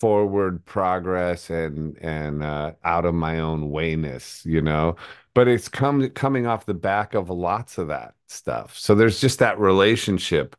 forward 0.00 0.64
progress 0.64 1.50
and 1.50 1.96
and 1.98 2.42
uh, 2.42 2.72
out 2.84 3.04
of 3.04 3.14
my 3.14 3.40
own 3.40 3.70
wayness, 3.70 4.44
you 4.44 4.60
know. 4.62 4.96
But 5.34 5.48
it's 5.48 5.68
come 5.68 6.08
coming 6.10 6.46
off 6.46 6.66
the 6.66 6.74
back 6.74 7.14
of 7.14 7.30
lots 7.30 7.78
of 7.78 7.88
that 7.88 8.14
stuff. 8.28 8.78
So 8.78 8.94
there's 8.94 9.20
just 9.20 9.38
that 9.40 9.58
relationship 9.58 10.56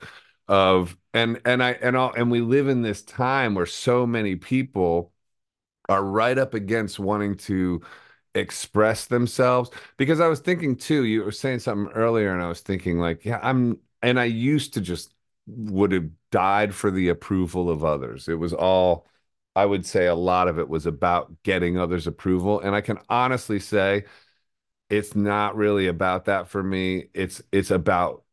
of 0.48 0.98
and 1.14 1.42
and 1.46 1.64
I 1.64 1.72
and 1.74 1.96
all 1.96 2.14
and 2.14 2.32
we 2.32 2.42
live 2.42 2.68
in 2.68 2.82
this 2.82 3.04
time 3.04 3.56
where 3.56 3.66
so 3.66 4.06
many 4.06 4.36
people 4.36 5.12
are 5.90 6.04
right 6.04 6.38
up 6.38 6.54
against 6.54 7.00
wanting 7.00 7.36
to 7.36 7.82
express 8.36 9.08
themselves 9.08 9.72
because 9.98 10.20
I 10.20 10.28
was 10.28 10.40
thinking 10.40 10.76
too 10.76 11.06
you 11.06 11.24
were 11.24 11.32
saying 11.32 11.60
something 11.60 11.92
earlier 11.96 12.34
and 12.34 12.44
I 12.44 12.48
was 12.50 12.62
thinking 12.62 13.00
like 13.00 13.26
yeah 13.26 13.40
I'm 13.42 13.80
and 14.02 14.20
I 14.20 14.26
used 14.26 14.74
to 14.76 14.82
just 14.82 15.14
would 15.48 15.92
have 15.92 16.10
died 16.32 16.76
for 16.76 16.92
the 16.92 17.10
approval 17.10 17.70
of 17.70 17.84
others. 17.84 18.28
It 18.28 18.36
was 18.36 18.54
all, 18.54 19.08
I 19.56 19.66
would 19.66 19.86
say, 19.86 20.08
a 20.08 20.16
lot 20.16 20.48
of 20.48 20.60
it 20.60 20.70
was 20.70 20.86
about 20.86 21.32
getting 21.44 21.78
others' 21.78 22.08
approval. 22.08 22.60
And 22.60 22.76
I 22.76 22.82
can 22.82 23.00
honestly 23.10 23.60
say, 23.60 24.06
it's 24.90 25.16
not 25.16 25.56
really 25.56 25.88
about 25.88 26.26
that 26.26 26.48
for 26.48 26.64
me. 26.64 27.10
It's 27.14 27.42
it's 27.52 27.72
about 27.72 28.24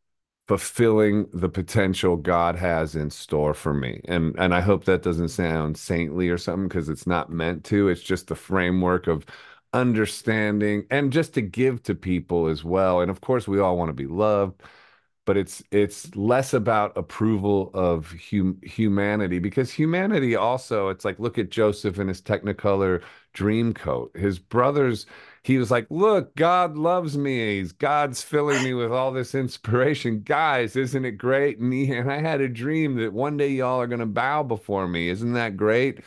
fulfilling 0.48 1.26
the 1.32 1.48
potential 1.48 2.16
God 2.16 2.56
has 2.56 2.96
in 2.96 3.10
store 3.10 3.54
for 3.54 3.74
me. 3.74 4.00
And 4.06 4.36
and 4.38 4.54
I 4.54 4.60
hope 4.60 4.84
that 4.84 5.02
doesn't 5.02 5.28
sound 5.30 5.76
saintly 5.78 6.28
or 6.28 6.38
something 6.38 6.68
because 6.68 6.88
it's 6.88 7.06
not 7.06 7.30
meant 7.30 7.64
to. 7.66 7.88
It's 7.88 8.02
just 8.02 8.28
the 8.28 8.34
framework 8.36 9.06
of 9.08 9.26
understanding 9.72 10.86
and 10.90 11.12
just 11.12 11.34
to 11.34 11.42
give 11.42 11.82
to 11.84 11.94
people 11.94 12.46
as 12.48 12.64
well. 12.64 13.00
And 13.00 13.10
of 13.10 13.20
course, 13.20 13.48
we 13.48 13.60
all 13.60 13.76
want 13.76 13.88
to 13.90 13.94
be 13.94 14.06
loved 14.06 14.62
but 15.24 15.36
it's 15.36 15.62
it's 15.70 16.14
less 16.16 16.52
about 16.55 16.96
approval 16.96 17.70
of 17.74 18.14
hum, 18.30 18.59
humanity 18.62 19.38
because 19.38 19.70
humanity 19.72 20.36
also 20.36 20.88
it's 20.88 21.05
like 21.05 21.18
look 21.18 21.38
at 21.38 21.51
Joseph 21.51 21.98
in 21.98 22.09
his 22.09 22.20
technicolor 22.22 23.02
dream 23.32 23.72
coat. 23.74 24.16
His 24.16 24.38
brothers 24.38 25.06
he 25.42 25.59
was 25.59 25.70
like 25.70 25.86
look 25.90 26.34
God 26.36 26.76
loves 26.76 27.16
me. 27.18 27.59
He's, 27.59 27.72
God's 27.72 28.22
filling 28.22 28.62
me 28.62 28.74
with 28.74 28.92
all 28.92 29.12
this 29.12 29.34
inspiration. 29.34 30.22
Guys 30.22 30.76
isn't 30.76 31.05
it 31.05 31.12
great? 31.12 31.59
And, 31.59 31.72
he, 31.72 31.92
and 31.94 32.10
I 32.12 32.20
had 32.20 32.40
a 32.40 32.48
dream 32.48 32.96
that 32.96 33.12
one 33.12 33.36
day 33.36 33.48
y'all 33.48 33.80
are 33.80 33.86
going 33.86 34.01
to 34.01 34.06
bow 34.06 34.42
before 34.42 34.88
me. 34.88 35.09
Isn't 35.09 35.32
that 35.34 35.56
great 35.56 36.01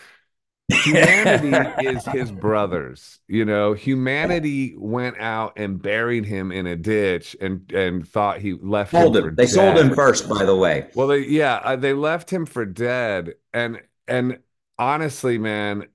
humanity 0.69 1.49
is 1.87 2.05
his 2.05 2.31
brothers 2.31 3.19
you 3.27 3.45
know 3.45 3.73
humanity 3.73 4.75
went 4.77 5.17
out 5.17 5.53
and 5.57 5.81
buried 5.81 6.25
him 6.25 6.51
in 6.51 6.67
a 6.67 6.75
ditch 6.75 7.35
and 7.39 7.71
and 7.71 8.07
thought 8.07 8.39
he 8.39 8.53
left 8.53 8.91
sold 8.91 9.15
him, 9.15 9.29
him. 9.29 9.35
they 9.35 9.45
dead. 9.45 9.51
sold 9.53 9.77
him 9.77 9.95
first 9.95 10.27
by 10.27 10.43
the 10.43 10.55
way 10.55 10.89
well 10.93 11.07
they 11.07 11.19
yeah 11.19 11.55
uh, 11.63 11.75
they 11.75 11.93
left 11.93 12.29
him 12.31 12.45
for 12.45 12.65
dead 12.65 13.33
and 13.53 13.81
and 14.09 14.39
honestly 14.77 15.37
man 15.37 15.87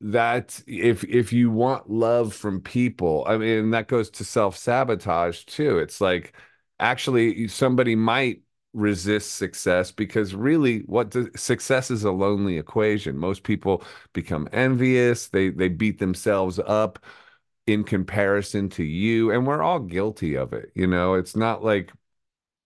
that 0.00 0.60
if 0.66 1.04
if 1.04 1.32
you 1.32 1.50
want 1.50 1.88
love 1.88 2.34
from 2.34 2.60
people 2.60 3.24
i 3.28 3.36
mean 3.36 3.70
that 3.70 3.86
goes 3.88 4.10
to 4.10 4.24
self-sabotage 4.24 5.44
too 5.44 5.78
it's 5.78 6.00
like 6.00 6.34
actually 6.80 7.48
somebody 7.48 7.94
might 7.94 8.42
resist 8.76 9.36
success 9.36 9.90
because 9.90 10.34
really 10.34 10.80
what 10.80 11.14
success 11.38 11.90
is 11.90 12.04
a 12.04 12.10
lonely 12.12 12.58
equation. 12.58 13.16
Most 13.16 13.42
people 13.42 13.82
become 14.12 14.48
envious. 14.52 15.28
They 15.28 15.50
they 15.50 15.68
beat 15.68 15.98
themselves 15.98 16.60
up 16.66 16.98
in 17.66 17.84
comparison 17.84 18.68
to 18.70 18.84
you 18.84 19.30
and 19.32 19.46
we're 19.46 19.62
all 19.62 19.80
guilty 19.80 20.36
of 20.36 20.52
it 20.52 20.70
you 20.74 20.86
know? 20.86 21.14
It's 21.14 21.36
not 21.36 21.64
like 21.64 21.92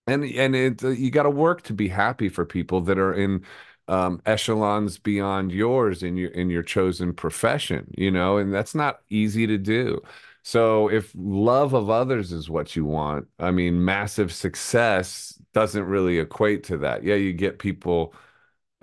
and 0.07 0.25
and 0.25 0.57
it 0.57 0.83
you 0.83 1.11
got 1.11 1.25
to 1.25 1.31
work 1.31 1.63
to 1.63 1.75
be 1.75 1.89
happy 1.89 2.29
for 2.29 2.45
people 2.45 2.81
that 2.83 2.99
are 2.99 3.15
in 3.15 3.45
um, 3.89 4.23
echelons 4.27 4.99
beyond 4.99 5.53
yours 5.53 6.03
in 6.03 6.17
your 6.17 6.31
in 6.31 6.51
your 6.51 6.63
chosen 6.63 7.13
profession 7.15 7.93
you 7.97 8.11
know? 8.11 8.39
And 8.39 8.53
that's 8.53 8.75
not 8.75 9.01
easy 9.11 9.47
to 9.47 9.59
do. 9.59 10.01
So 10.43 10.91
if 10.91 11.13
love 11.17 11.75
of 11.75 11.91
others 11.91 12.33
is 12.33 12.49
what 12.51 12.75
you 12.77 12.85
want, 12.87 13.29
I 13.39 13.51
mean, 13.51 13.85
massive 13.85 14.33
success 14.33 15.40
doesn't 15.53 15.85
really 15.85 16.19
equate 16.19 16.65
to 16.65 16.79
that. 16.79 17.03
Yeah, 17.03 17.17
you 17.17 17.33
get 17.33 17.59
people 17.59 18.15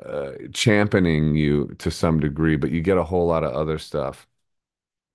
uh, 0.04 0.32
championing 0.54 1.36
you 1.36 1.76
to 1.80 1.90
some 1.92 2.20
degree, 2.20 2.56
but 2.56 2.72
you 2.72 2.82
get 2.82 2.98
a 2.98 3.04
whole 3.04 3.28
lot 3.28 3.44
of 3.44 3.54
other 3.54 3.78
stuff. 3.78 4.28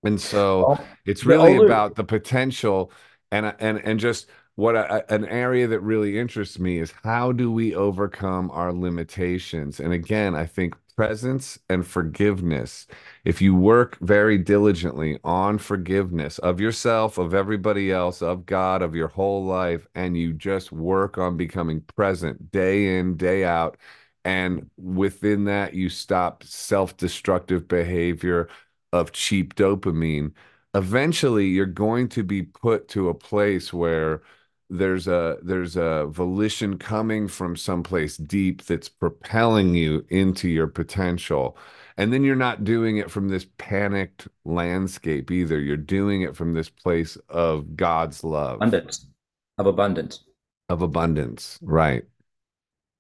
And 0.03 0.21
so 0.21 0.69
well, 0.69 0.85
it's 1.05 1.25
really 1.25 1.55
older... 1.55 1.67
about 1.67 1.95
the 1.95 2.05
potential 2.05 2.91
and 3.31 3.55
and 3.59 3.79
and 3.79 4.01
just 4.01 4.27
what 4.57 4.77
I, 4.77 5.03
an 5.09 5.25
area 5.27 5.67
that 5.69 5.81
really 5.81 6.19
interests 6.19 6.59
me 6.59 6.79
is 6.79 6.93
how 7.03 7.33
do 7.33 7.51
we 7.51 7.75
overcome 7.75 8.51
our 8.51 8.73
limitations? 8.73 9.81
And 9.81 9.93
again, 9.93 10.35
I 10.35 10.47
think 10.47 10.75
presence 10.97 11.59
and 11.69 11.87
forgiveness. 11.87 12.87
If 13.25 13.41
you 13.41 13.55
work 13.55 13.99
very 14.01 14.37
diligently 14.39 15.19
on 15.23 15.59
forgiveness 15.59 16.39
of 16.41 16.61
yourself, 16.61 17.19
of 17.19 17.35
everybody 17.35 17.93
else, 17.93 18.21
of 18.21 18.47
God, 18.47 18.83
of 18.83 18.95
your 18.97 19.09
whole 19.09 19.45
life, 19.45 19.87
and 19.95 20.17
you 20.17 20.33
just 20.33 20.73
work 20.73 21.19
on 21.19 21.37
becoming 21.37 21.83
present 21.83 22.51
day 22.51 22.99
in, 22.99 23.17
day 23.17 23.45
out, 23.45 23.77
and 24.25 24.71
within 24.77 25.45
that, 25.45 25.75
you 25.75 25.89
stop 25.89 26.43
self 26.45 26.97
destructive 26.97 27.69
behavior 27.69 28.49
of 28.93 29.13
cheap 29.13 29.55
dopamine, 29.55 30.33
eventually 30.75 31.47
you're 31.47 31.67
going 31.67 32.09
to 32.11 32.23
be 32.25 32.43
put 32.43 32.89
to 32.89 33.09
a 33.09 33.15
place 33.15 33.73
where 33.73 34.23
there's 34.71 35.07
a 35.07 35.39
there's 35.43 35.77
a 35.77 36.07
volition 36.11 36.79
coming 36.79 37.29
from 37.29 37.57
someplace 37.57 38.17
deep 38.17 38.65
that's 38.65 38.89
propelling 38.89 39.75
you 39.75 40.05
into 40.09 40.49
your 40.49 40.67
potential 40.67 41.57
and 41.97 42.13
then 42.13 42.25
you're 42.25 42.37
not 42.37 42.65
doing 42.65 42.97
it 42.97 43.11
from 43.11 43.29
this 43.29 43.47
panicked 43.59 44.29
landscape 44.45 45.31
either. 45.31 45.61
You're 45.61 45.77
doing 45.77 46.23
it 46.23 46.37
from 46.37 46.55
this 46.55 46.69
place 46.69 47.17
of 47.29 47.77
god's 47.77 48.25
love. 48.25 48.57
Abundance. 48.57 49.07
Of 49.59 49.67
abundance. 49.67 50.25
Of 50.69 50.83
abundance. 50.83 51.59
Right. 51.63 52.05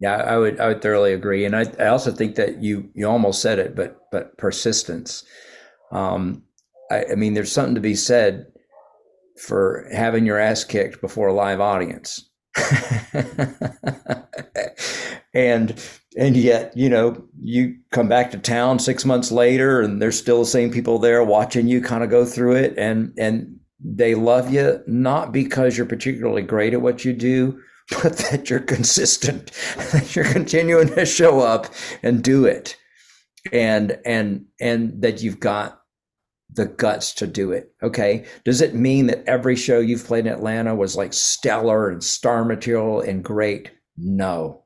Yeah 0.01 0.17
i 0.17 0.37
would 0.37 0.61
i 0.61 0.69
would 0.69 0.83
thoroughly 0.83 1.13
agree. 1.13 1.45
And 1.45 1.57
i, 1.57 1.65
I 1.79 1.87
also 1.87 2.13
think 2.13 2.35
that 2.37 2.63
you 2.63 2.91
you 2.95 3.09
almost 3.09 3.41
said 3.43 3.59
it 3.59 3.75
but 3.75 3.99
but 4.11 4.37
persistence. 4.39 5.25
Um 5.91 6.43
I, 6.91 7.05
I 7.13 7.15
mean 7.15 7.35
there's 7.35 7.53
something 7.53 7.75
to 7.75 7.81
be 7.81 7.95
said 7.95 8.47
for 9.39 9.89
having 9.93 10.27
your 10.27 10.39
ass 10.39 10.65
kicked 10.65 11.01
before 11.01 11.29
a 11.29 11.35
live 11.35 11.61
audience. 11.61 12.29
and 15.35 15.81
and 16.17 16.37
yet 16.37 16.77
you 16.77 16.89
know 16.89 17.23
you 17.41 17.77
come 17.91 18.09
back 18.09 18.31
to 18.31 18.39
town 18.39 18.79
six 18.79 19.05
months 19.05 19.33
later 19.33 19.81
and 19.81 20.01
there's 20.01 20.19
still 20.19 20.41
the 20.41 20.47
same 20.47 20.71
people 20.71 20.99
there 20.99 21.23
watching 21.25 21.67
you 21.67 21.81
kind 21.81 22.05
of 22.05 22.11
go 22.11 22.25
through 22.25 22.55
it 22.55 22.75
and 22.77 23.13
and 23.19 23.59
they 23.85 24.15
love 24.15 24.53
you 24.53 24.81
not 24.87 25.33
because 25.33 25.77
you're 25.77 25.87
particularly 25.87 26.43
great 26.43 26.75
at 26.75 26.83
what 26.83 27.05
you 27.05 27.13
do 27.13 27.59
but 28.03 28.17
that 28.19 28.49
you're 28.49 28.61
consistent 28.61 29.51
that 29.93 30.15
you're 30.15 30.25
continuing 30.25 30.89
to 30.89 31.05
show 31.07 31.41
up 31.41 31.67
and 32.03 32.23
do 32.23 32.45
it 32.45 32.77
and 33.53 33.99
and 34.05 34.45
and 34.61 35.03
that 35.03 35.23
you've 35.23 35.41
got 35.41 35.83
the 36.55 36.67
guts 36.67 37.15
to 37.15 37.27
do 37.27 37.53
it. 37.53 37.73
Okay. 37.83 38.25
Does 38.45 38.61
it 38.61 38.75
mean 38.75 39.07
that 39.07 39.25
every 39.27 39.57
show 39.57 39.81
you've 39.81 40.05
played 40.05 40.27
in 40.27 40.33
Atlanta 40.33 40.75
was 40.75 40.97
like 40.97 41.13
stellar 41.13 41.89
and 41.89 42.03
star 42.03 42.45
material 42.45 43.01
and 43.01 43.25
great? 43.25 43.71
No. 43.97 44.62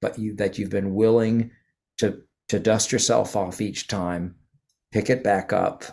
But 0.00 0.18
you 0.18 0.34
that 0.36 0.58
you've 0.58 0.70
been 0.70 0.94
willing 0.94 1.50
to 1.98 2.22
to 2.48 2.58
dust 2.58 2.92
yourself 2.92 3.34
off 3.34 3.60
each 3.60 3.88
time, 3.88 4.36
pick 4.92 5.10
it 5.10 5.24
back 5.24 5.52
up, 5.52 5.84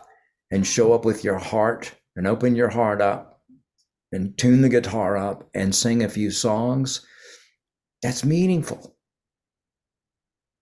and 0.51 0.65
show 0.65 0.93
up 0.93 1.05
with 1.05 1.23
your 1.23 1.39
heart 1.39 1.95
and 2.15 2.27
open 2.27 2.55
your 2.55 2.69
heart 2.69 3.01
up 3.01 3.41
and 4.11 4.37
tune 4.37 4.61
the 4.61 4.69
guitar 4.69 5.17
up 5.17 5.49
and 5.53 5.73
sing 5.73 6.03
a 6.03 6.09
few 6.09 6.29
songs. 6.29 7.05
That's 8.03 8.23
meaningful. 8.23 8.95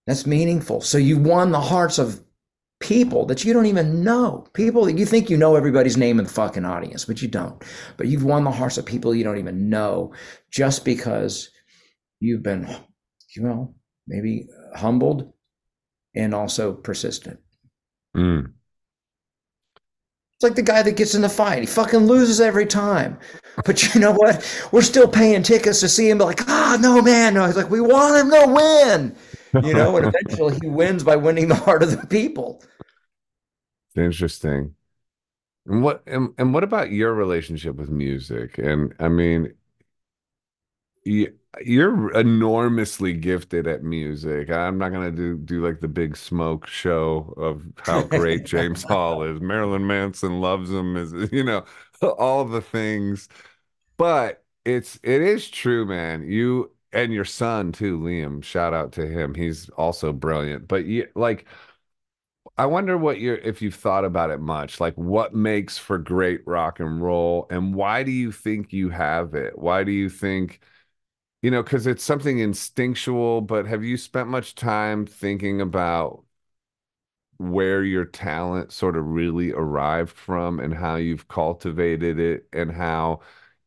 That's 0.07 0.26
meaningful. 0.26 0.81
So 0.81 0.97
you 0.97 1.18
won 1.18 1.51
the 1.51 1.59
hearts 1.59 1.99
of 1.99 2.23
people 2.80 3.26
that 3.27 3.45
you 3.45 3.53
don't 3.53 3.68
even 3.68 4.03
know. 4.03 4.45
People 4.53 4.85
that 4.85 4.97
you 4.97 5.05
think 5.05 5.30
you 5.30 5.38
know 5.38 5.55
everybody's 5.55 5.97
name 5.97 6.19
in 6.19 6.26
the 6.26 6.31
fucking 6.31 6.65
audience, 6.65 7.05
but 7.05 7.22
you 7.22 7.27
don't. 7.27 7.63
But 7.97 8.07
you've 8.07 8.23
won 8.23 8.43
the 8.43 8.51
hearts 8.51 8.77
of 8.77 8.85
people 8.85 9.13
you 9.13 9.23
don't 9.23 9.38
even 9.38 9.69
know 9.69 10.13
just 10.49 10.84
because 10.84 11.49
you've 12.19 12.43
been, 12.43 12.68
you 13.35 13.41
know, 13.41 13.73
maybe 14.07 14.47
humbled, 14.75 15.31
and 16.15 16.35
also 16.35 16.73
persistent. 16.73 17.39
Mm. 18.15 18.51
It's 20.33 20.43
like 20.43 20.55
the 20.55 20.63
guy 20.63 20.81
that 20.81 20.97
gets 20.97 21.13
in 21.13 21.21
the 21.21 21.29
fight. 21.29 21.59
He 21.59 21.67
fucking 21.67 21.99
loses 21.99 22.41
every 22.41 22.65
time. 22.65 23.19
But 23.63 23.93
you 23.93 24.01
know 24.01 24.11
what? 24.11 24.43
We're 24.71 24.81
still 24.81 25.07
paying 25.07 25.43
tickets 25.43 25.79
to 25.81 25.87
see 25.87 26.09
him. 26.09 26.17
But 26.17 26.25
Like, 26.25 26.41
ah, 26.47 26.75
oh, 26.77 26.81
no, 26.81 27.01
man. 27.01 27.35
No, 27.35 27.45
he's 27.45 27.55
like, 27.55 27.69
we 27.69 27.79
want 27.79 28.17
him 28.17 28.31
to 28.31 28.47
win. 28.51 29.15
You 29.63 29.73
know, 29.73 29.97
and 29.97 30.07
eventually 30.07 30.57
he 30.61 30.67
wins 30.67 31.03
by 31.03 31.15
winning 31.15 31.47
the 31.47 31.55
heart 31.55 31.83
of 31.83 31.91
the 31.91 32.07
people. 32.07 32.63
Interesting. 33.95 34.73
And 35.67 35.83
what 35.83 36.01
and, 36.07 36.33
and 36.37 36.53
what 36.53 36.63
about 36.63 36.91
your 36.91 37.13
relationship 37.13 37.75
with 37.75 37.89
music? 37.89 38.57
And 38.57 38.95
I 38.99 39.09
mean, 39.09 39.53
you, 41.03 41.33
you're 41.60 42.11
enormously 42.14 43.14
gifted 43.14 43.68
at 43.68 43.84
music. 43.84 44.49
I'm 44.49 44.78
not 44.78 44.90
gonna 44.91 45.11
do 45.11 45.38
do 45.38 45.65
like 45.65 45.82
the 45.82 45.88
big 45.88 46.15
smoke 46.15 46.65
show 46.68 47.34
of 47.38 47.64
how 47.80 48.03
great 48.03 48.45
James 48.45 48.84
Hall 48.84 49.23
is. 49.23 49.41
Marilyn 49.41 49.86
Manson 49.86 50.40
loves 50.40 50.72
him, 50.72 50.95
is 50.95 51.14
you 51.32 51.44
know, 51.44 51.65
all 52.02 52.45
the 52.45 52.61
things. 52.61 53.28
But 53.98 54.44
it's 54.65 54.99
it 55.03 55.22
is 55.22 55.49
true, 55.49 55.86
man. 55.86 56.23
You 56.23 56.72
and 56.94 57.14
your 57.14 57.26
son 57.26 57.72
too, 57.72 57.99
Liam. 57.99 58.44
Shout 58.44 58.73
out 58.73 58.94
to 58.94 59.07
him. 59.07 59.34
He's 59.36 59.69
also 59.72 60.14
brilliant. 60.14 60.68
But 60.68 60.86
you 60.86 61.07
like 61.15 61.48
I 62.57 62.65
wonder 62.65 62.98
what 62.98 63.19
you're 63.19 63.38
if 63.38 63.61
you've 63.61 63.76
thought 63.76 64.06
about 64.06 64.30
it 64.32 64.40
much. 64.40 64.80
Like 64.80 64.95
what 64.95 65.34
makes 65.34 65.78
for 65.78 65.98
great 65.98 66.41
rock 66.45 66.80
and 66.80 67.02
roll 67.02 67.48
and 67.49 67.73
why 67.76 68.03
do 68.03 68.11
you 68.11 68.32
think 68.32 68.73
you 68.73 68.90
have 68.90 69.34
it? 69.36 69.57
Why 69.57 69.84
do 69.84 69.91
you 69.91 70.10
think 70.10 70.60
you 71.41 71.51
know, 71.51 71.63
because 71.63 71.88
it's 71.88 72.03
something 72.03 72.39
instinctual, 72.39 73.41
but 73.41 73.65
have 73.68 73.84
you 73.84 73.97
spent 73.97 74.30
much 74.30 74.55
time 74.55 75.05
thinking 75.05 75.61
about 75.61 76.23
where 77.38 77.84
your 77.84 78.05
talent 78.05 78.72
sort 78.72 78.95
of 78.95 79.05
really 79.07 79.51
arrived 79.51 80.11
from 80.11 80.59
and 80.59 80.73
how 80.73 80.95
you've 80.95 81.27
cultivated 81.27 82.19
it 82.19 82.47
and 82.53 82.72
how 82.72 83.19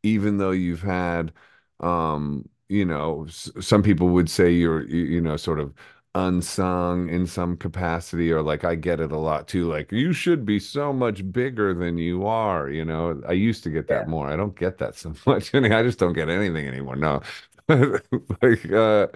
even 0.02 0.38
though 0.38 0.52
you've 0.52 0.82
had 0.82 1.32
um 1.80 2.48
you 2.68 2.84
know 2.84 3.26
some 3.28 3.82
people 3.82 4.08
would 4.08 4.30
say 4.30 4.50
you're 4.52 4.86
you 4.88 5.20
know 5.20 5.36
sort 5.36 5.58
of 5.58 5.74
unsung 6.16 7.08
in 7.08 7.26
some 7.26 7.56
capacity 7.56 8.30
or 8.30 8.40
like 8.40 8.62
I 8.62 8.76
get 8.76 9.00
it 9.00 9.10
a 9.10 9.18
lot 9.18 9.48
too 9.48 9.68
like 9.68 9.90
you 9.90 10.12
should 10.12 10.46
be 10.46 10.60
so 10.60 10.92
much 10.92 11.30
bigger 11.32 11.74
than 11.74 11.98
you 11.98 12.24
are 12.26 12.70
you 12.70 12.84
know? 12.84 13.20
I 13.28 13.32
used 13.32 13.64
to 13.64 13.70
get 13.70 13.88
that 13.88 14.02
yeah. 14.02 14.04
more. 14.06 14.28
I 14.28 14.36
don't 14.36 14.56
get 14.56 14.78
that 14.78 14.94
so 14.94 15.12
much 15.26 15.52
I 15.52 15.58
I 15.80 15.82
just 15.82 15.98
don't 15.98 16.12
get 16.12 16.28
anything 16.28 16.68
anymore 16.68 16.94
no 16.94 17.20
like 18.42 18.70
uh 18.72 19.06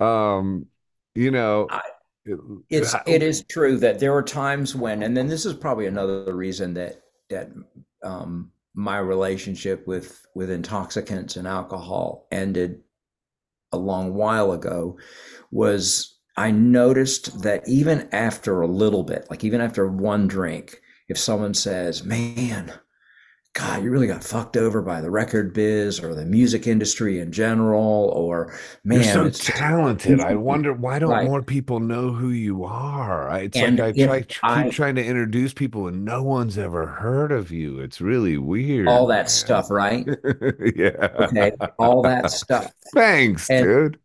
um 0.00 0.66
you 1.14 1.30
know 1.30 1.66
I, 1.70 1.82
it's 2.68 2.94
it 3.06 3.22
is 3.22 3.44
true 3.44 3.78
that 3.78 3.98
there 3.98 4.14
are 4.14 4.22
times 4.22 4.74
when 4.74 5.02
and 5.02 5.16
then 5.16 5.28
this 5.28 5.46
is 5.46 5.54
probably 5.54 5.86
another 5.86 6.34
reason 6.34 6.74
that 6.74 7.02
that 7.30 7.50
um 8.02 8.50
my 8.74 8.98
relationship 8.98 9.86
with 9.86 10.26
with 10.34 10.50
intoxicants 10.50 11.36
and 11.36 11.48
alcohol 11.48 12.26
ended 12.30 12.80
a 13.72 13.78
long 13.78 14.14
while 14.14 14.52
ago 14.52 14.98
was 15.50 16.18
I 16.36 16.52
noticed 16.52 17.42
that 17.42 17.68
even 17.68 18.08
after 18.12 18.60
a 18.60 18.68
little 18.68 19.02
bit, 19.02 19.26
like 19.28 19.42
even 19.42 19.60
after 19.60 19.88
one 19.88 20.28
drink, 20.28 20.80
if 21.08 21.18
someone 21.18 21.52
says, 21.52 22.04
man, 22.04 22.72
God, 23.58 23.82
you 23.82 23.90
really 23.90 24.06
got 24.06 24.22
fucked 24.22 24.56
over 24.56 24.82
by 24.82 25.00
the 25.00 25.10
record 25.10 25.52
biz 25.52 26.00
or 26.00 26.14
the 26.14 26.24
music 26.24 26.66
industry 26.66 27.20
in 27.20 27.32
general, 27.32 28.12
or 28.14 28.56
man, 28.84 29.02
you're 29.02 29.12
so 29.12 29.30
talented. 29.30 30.20
I 30.20 30.34
wonder 30.34 30.72
why 30.72 30.98
don't 30.98 31.10
right. 31.10 31.26
more 31.26 31.42
people 31.42 31.80
know 31.80 32.12
who 32.12 32.30
you 32.30 32.64
are? 32.64 33.36
It's 33.38 33.56
and 33.56 33.78
like 33.78 33.98
I 33.98 34.20
try 34.20 34.62
keep 34.64 34.72
trying 34.72 34.94
to 34.94 35.04
introduce 35.04 35.52
people, 35.52 35.88
and 35.88 36.04
no 36.04 36.22
one's 36.22 36.56
ever 36.56 36.86
heard 36.86 37.32
of 37.32 37.50
you. 37.50 37.80
It's 37.80 38.00
really 38.00 38.38
weird. 38.38 38.88
All 38.88 39.06
that 39.08 39.22
man. 39.22 39.28
stuff, 39.28 39.70
right? 39.70 40.06
yeah. 40.76 41.08
Okay, 41.20 41.52
all 41.78 42.02
that 42.02 42.30
stuff. 42.30 42.72
Thanks, 42.94 43.50
and, 43.50 43.64
dude 43.64 43.98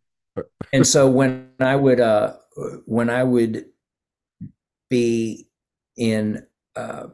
and 0.71 0.85
so 0.85 1.09
when 1.09 1.49
I 1.59 1.75
would 1.75 1.99
uh, 1.99 2.33
when 2.85 3.09
I 3.09 3.23
would 3.23 3.65
be 4.89 5.47
in 5.97 6.45
uh, 6.75 7.07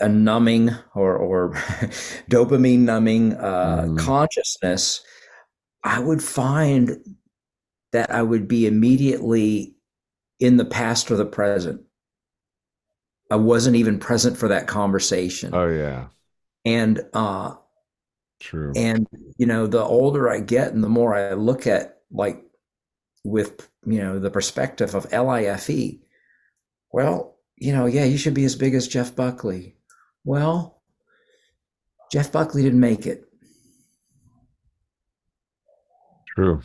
a 0.00 0.08
numbing 0.08 0.70
or 0.94 1.16
or 1.16 1.52
dopamine 2.30 2.80
numbing 2.80 3.34
uh, 3.34 3.86
mm. 3.86 3.98
consciousness, 3.98 5.02
I 5.84 6.00
would 6.00 6.22
find 6.22 6.98
that 7.92 8.10
I 8.10 8.22
would 8.22 8.48
be 8.48 8.66
immediately 8.66 9.74
in 10.40 10.56
the 10.56 10.64
past 10.64 11.10
or 11.10 11.16
the 11.16 11.26
present. 11.26 11.82
I 13.30 13.36
wasn't 13.36 13.76
even 13.76 13.98
present 13.98 14.36
for 14.36 14.48
that 14.48 14.66
conversation. 14.66 15.54
Oh 15.54 15.68
yeah. 15.68 16.06
And 16.64 17.02
uh 17.12 17.54
true. 18.40 18.72
And 18.74 19.06
you 19.36 19.46
know, 19.46 19.66
the 19.66 19.82
older 19.82 20.30
I 20.30 20.40
get 20.40 20.72
and 20.72 20.82
the 20.82 20.88
more 20.88 21.14
I 21.14 21.34
look 21.34 21.66
at 21.66 22.00
like 22.10 22.42
with 23.24 23.68
you 23.86 23.98
know 23.98 24.18
the 24.18 24.30
perspective 24.30 24.94
of 24.94 25.10
LIFE. 25.12 25.98
Well, 26.90 27.37
you 27.60 27.72
know, 27.72 27.86
yeah, 27.86 28.04
you 28.04 28.18
should 28.18 28.34
be 28.34 28.44
as 28.44 28.56
big 28.56 28.74
as 28.74 28.88
Jeff 28.88 29.14
Buckley. 29.14 29.76
Well, 30.24 30.80
Jeff 32.12 32.32
Buckley 32.32 32.62
didn't 32.62 32.80
make 32.80 33.06
it. 33.06 33.24
True. 36.34 36.62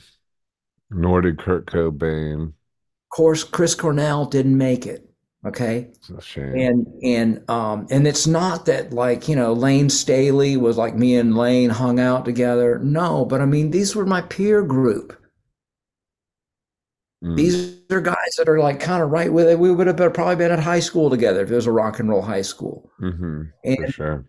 Nor 0.90 1.22
did 1.22 1.40
Kurt 1.40 1.66
Cobain. 1.66 2.50
Of 2.50 3.10
course, 3.10 3.44
Chris 3.44 3.76
Cornell 3.76 4.26
didn't 4.26 4.58
make 4.58 4.86
it. 4.86 5.10
Okay. 5.46 5.90
It's 5.96 6.10
a 6.10 6.22
shame. 6.22 6.56
And 6.56 6.88
and 7.04 7.50
um 7.50 7.88
and 7.90 8.08
it's 8.08 8.28
not 8.28 8.66
that 8.68 8.94
like, 8.94 9.28
you 9.28 9.36
know, 9.36 9.52
Layne 9.52 9.90
Staley 9.90 10.56
was 10.56 10.78
like 10.78 10.96
me 10.96 11.16
and 11.16 11.36
Layne 11.36 11.70
hung 11.70 12.00
out 12.00 12.24
together. 12.24 12.80
No, 12.80 13.26
but 13.26 13.42
I 13.42 13.46
mean 13.46 13.72
these 13.72 13.96
were 13.96 14.06
my 14.06 14.22
peer 14.22 14.64
group. 14.64 15.20
Mm. 17.24 17.38
These 17.38 17.80
are 17.90 18.02
guys 18.02 18.36
that 18.38 18.50
are 18.50 18.60
like 18.60 18.80
kind 18.80 19.02
of 19.02 19.10
right 19.10 19.32
with 19.32 19.48
it. 19.48 19.58
We 19.58 19.72
would 19.72 19.88
have 19.88 19.96
been, 19.96 20.12
probably 20.12 20.36
been 20.36 20.52
at 20.52 20.60
high 20.60 20.82
school 20.82 21.10
together 21.10 21.42
if 21.42 21.52
it 21.52 21.56
was 21.56 21.68
a 21.68 21.72
rock 21.72 22.00
and 22.00 22.10
roll 22.10 22.22
high 22.22 22.42
school. 22.42 22.92
Mm-hmm. 23.02 23.44
And, 23.64 23.78
For 23.78 23.92
sure. 23.92 24.26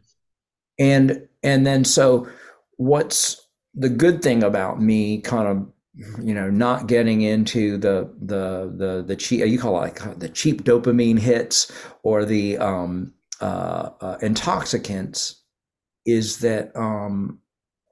And 0.79 1.29
and 1.43 1.67
then 1.67 1.85
so 1.85 2.29
what's 2.77 3.41
the 3.75 3.89
good 3.89 4.23
thing 4.23 4.43
about 4.43 4.81
me 4.81 5.21
kind 5.21 5.49
of 5.49 6.25
you 6.25 6.35
know 6.35 6.51
not 6.51 6.87
getting 6.89 7.23
into 7.23 7.77
the 7.79 8.13
the 8.21 8.73
the 8.77 9.05
the 9.07 9.17
cheap 9.17 9.47
you 9.47 9.59
call 9.59 9.77
it 9.77 9.81
like 9.81 10.19
the 10.19 10.29
cheap 10.29 10.65
dopamine 10.65 11.19
hits 11.19 11.71
or 12.03 12.25
the 12.25 12.59
um 12.59 13.13
uh, 13.41 13.91
uh 14.01 14.19
intoxicants 14.21 15.43
is 16.05 16.39
that 16.39 16.75
um 16.77 17.39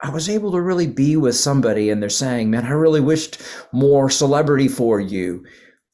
I 0.03 0.09
was 0.09 0.27
able 0.27 0.51
to 0.51 0.61
really 0.61 0.85
be 0.85 1.15
with 1.15 1.35
somebody 1.35 1.89
and 1.89 2.01
they're 2.01 2.09
saying, 2.09 2.51
man, 2.51 2.65
I 2.65 2.71
really 2.71 2.99
wished 2.99 3.41
more 3.71 4.09
celebrity 4.09 4.67
for 4.67 4.99
you. 4.99 5.45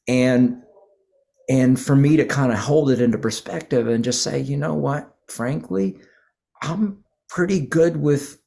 And 0.07 0.63
and 1.47 1.79
for 1.79 1.95
me 1.95 2.17
to 2.17 2.25
kind 2.25 2.51
of 2.51 2.57
hold 2.57 2.89
it 2.89 3.01
into 3.01 3.17
perspective 3.19 3.87
and 3.87 4.03
just 4.03 4.23
say, 4.23 4.39
you 4.39 4.57
know 4.57 4.73
what, 4.73 5.15
frankly, 5.27 5.97
I'm 6.61 7.03
pretty 7.29 7.59
good 7.59 7.97
with 7.97 8.39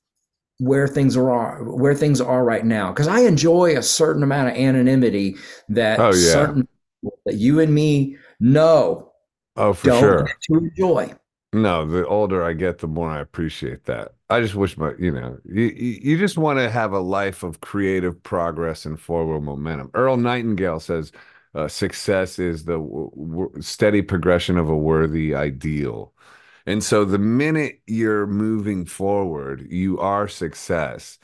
where 0.58 0.88
things 0.88 1.16
are 1.16 1.62
where 1.64 1.94
things 1.94 2.20
are 2.20 2.44
right 2.44 2.64
now 2.64 2.90
because 2.90 3.08
I 3.08 3.20
enjoy 3.20 3.76
a 3.76 3.82
certain 3.82 4.22
amount 4.22 4.50
of 4.50 4.56
anonymity 4.56 5.36
that 5.68 6.00
oh, 6.00 6.12
yeah. 6.12 6.32
certain 6.32 6.68
that 7.24 7.34
you 7.34 7.60
and 7.60 7.72
me 7.72 8.16
know 8.40 9.12
oh 9.56 9.72
for 9.72 9.98
sure 9.98 10.28
to 10.42 10.58
enjoy. 10.58 11.14
No, 11.52 11.86
the 11.86 12.06
older 12.06 12.42
I 12.42 12.54
get, 12.54 12.78
the 12.78 12.88
more 12.88 13.10
I 13.10 13.20
appreciate 13.20 13.84
that. 13.84 14.14
I 14.32 14.40
just 14.40 14.54
wish 14.54 14.78
my, 14.78 14.92
you 14.98 15.10
know, 15.10 15.38
you, 15.44 15.64
you 15.64 16.18
just 16.18 16.38
want 16.38 16.58
to 16.58 16.70
have 16.70 16.92
a 16.92 17.00
life 17.00 17.42
of 17.42 17.60
creative 17.60 18.22
progress 18.22 18.86
and 18.86 18.98
forward 18.98 19.42
momentum. 19.42 19.90
Earl 19.92 20.16
Nightingale 20.16 20.80
says 20.80 21.12
uh, 21.54 21.68
success 21.68 22.38
is 22.38 22.64
the 22.64 22.78
w- 22.78 23.10
w- 23.14 23.52
steady 23.60 24.00
progression 24.00 24.56
of 24.56 24.70
a 24.70 24.76
worthy 24.76 25.34
ideal. 25.34 26.14
And 26.64 26.82
so 26.82 27.04
the 27.04 27.18
minute 27.18 27.82
you're 27.86 28.26
moving 28.26 28.86
forward, 28.86 29.66
you 29.68 29.98
are 29.98 30.28
success. 30.28 31.18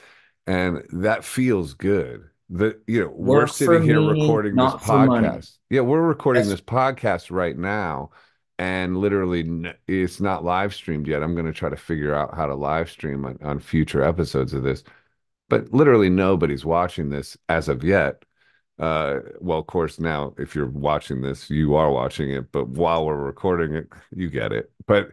And 0.47 0.85
that 0.93 1.25
feels 1.25 1.73
good. 1.73 2.29
The 2.51 2.79
you 2.87 3.01
know, 3.01 3.09
Work 3.09 3.17
we're 3.17 3.47
sitting 3.47 3.83
here 3.85 4.01
me, 4.03 4.21
recording 4.21 4.55
this 4.55 4.75
podcast. 4.75 5.57
Yeah, 5.71 5.81
we're 5.81 6.03
recording 6.03 6.43
yes. 6.43 6.51
this 6.51 6.61
podcast 6.61 7.31
right 7.31 7.57
now 7.57 8.11
and 8.59 8.97
literally 8.97 9.73
it's 9.87 10.21
not 10.21 10.45
live 10.45 10.75
streamed 10.75 11.07
yet. 11.07 11.23
I'm 11.23 11.35
going 11.35 11.47
to 11.47 11.53
try 11.53 11.69
to 11.69 11.77
figure 11.77 12.15
out 12.15 12.35
how 12.35 12.47
to 12.47 12.55
live 12.55 12.91
stream 12.91 13.25
on, 13.25 13.39
on, 13.43 13.61
future 13.61 14.03
episodes 14.03 14.53
of 14.53 14.63
this. 14.63 14.83
But 15.49 15.73
literally 15.73 16.11
nobody's 16.11 16.65
watching 16.65 17.11
this 17.11 17.37
as 17.49 17.69
of 17.69 17.85
yet. 17.85 18.25
Uh, 18.79 19.21
well, 19.41 19.59
of 19.59 19.67
course, 19.67 19.99
now 19.99 20.35
if 20.39 20.55
you're 20.55 20.67
watching 20.67 21.23
this, 21.23 21.51
you 21.51 21.77
are 21.77 21.91
watching 21.91 22.31
it. 22.31 22.51
But 22.53 22.69
while 22.69 23.07
we're 23.07 23.17
recording 23.17 23.75
it, 23.75 23.89
you 24.15 24.29
get 24.29 24.53
it. 24.53 24.71
But 24.87 25.13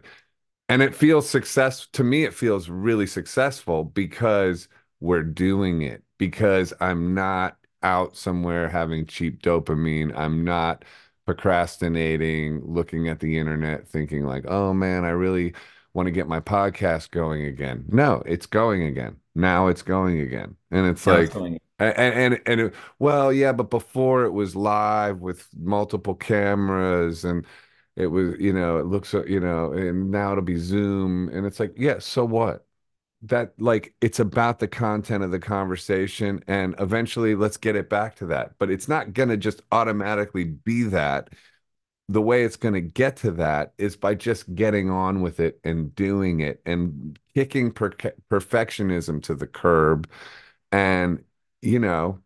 and 0.68 0.82
it 0.82 0.94
feels 0.94 1.28
success 1.28 1.86
to 1.92 2.04
me. 2.04 2.24
It 2.24 2.34
feels 2.34 2.68
really 2.68 3.06
successful 3.06 3.84
because 3.84 4.68
we're 5.00 5.22
doing 5.22 5.82
it. 5.82 6.02
Because 6.18 6.72
I'm 6.80 7.14
not 7.14 7.58
out 7.82 8.16
somewhere 8.16 8.68
having 8.68 9.06
cheap 9.06 9.42
dopamine. 9.42 10.16
I'm 10.16 10.44
not 10.44 10.84
procrastinating, 11.26 12.62
looking 12.64 13.08
at 13.08 13.20
the 13.20 13.38
internet, 13.38 13.88
thinking 13.88 14.24
like, 14.24 14.44
"Oh 14.48 14.72
man, 14.72 15.04
I 15.04 15.10
really 15.10 15.54
want 15.94 16.06
to 16.06 16.12
get 16.12 16.28
my 16.28 16.40
podcast 16.40 17.10
going 17.10 17.44
again." 17.46 17.84
No, 17.88 18.22
it's 18.26 18.46
going 18.46 18.82
again. 18.84 19.16
Now 19.34 19.68
it's 19.68 19.82
going 19.82 20.20
again, 20.20 20.56
and 20.70 20.86
it's 20.86 21.06
now 21.06 21.14
like, 21.14 21.26
it's 21.26 21.36
and 21.36 21.60
and 21.78 22.40
and 22.46 22.60
it, 22.60 22.74
well, 22.98 23.32
yeah, 23.32 23.52
but 23.52 23.70
before 23.70 24.24
it 24.24 24.30
was 24.32 24.56
live 24.56 25.20
with 25.20 25.48
multiple 25.56 26.14
cameras 26.14 27.24
and 27.24 27.46
it 27.96 28.08
was 28.08 28.34
you 28.38 28.52
know 28.52 28.78
it 28.78 28.86
looks 28.86 29.12
you 29.26 29.40
know 29.40 29.72
and 29.72 30.10
now 30.10 30.32
it'll 30.32 30.44
be 30.44 30.58
zoom 30.58 31.28
and 31.30 31.46
it's 31.46 31.58
like 31.58 31.72
yeah 31.76 31.98
so 31.98 32.24
what 32.24 32.65
that 33.28 33.52
like 33.58 33.94
it's 34.00 34.20
about 34.20 34.58
the 34.58 34.68
content 34.68 35.24
of 35.24 35.30
the 35.30 35.38
conversation 35.38 36.42
and 36.46 36.74
eventually 36.78 37.34
let's 37.34 37.56
get 37.56 37.76
it 37.76 37.88
back 37.88 38.16
to 38.16 38.26
that. 38.26 38.52
But 38.58 38.70
it's 38.70 38.88
not 38.88 39.12
going 39.12 39.28
to 39.28 39.36
just 39.36 39.62
automatically 39.72 40.44
be 40.44 40.84
that. 40.84 41.30
The 42.08 42.22
way 42.22 42.44
it's 42.44 42.56
going 42.56 42.74
to 42.74 42.80
get 42.80 43.16
to 43.18 43.32
that 43.32 43.72
is 43.78 43.96
by 43.96 44.14
just 44.14 44.54
getting 44.54 44.90
on 44.90 45.22
with 45.22 45.40
it 45.40 45.58
and 45.64 45.92
doing 45.94 46.38
it 46.40 46.62
and 46.64 47.18
kicking 47.34 47.72
per- 47.72 47.90
perfectionism 48.30 49.22
to 49.24 49.34
the 49.34 49.48
curb. 49.48 50.08
And 50.70 51.24
you 51.62 51.80
know 51.80 52.20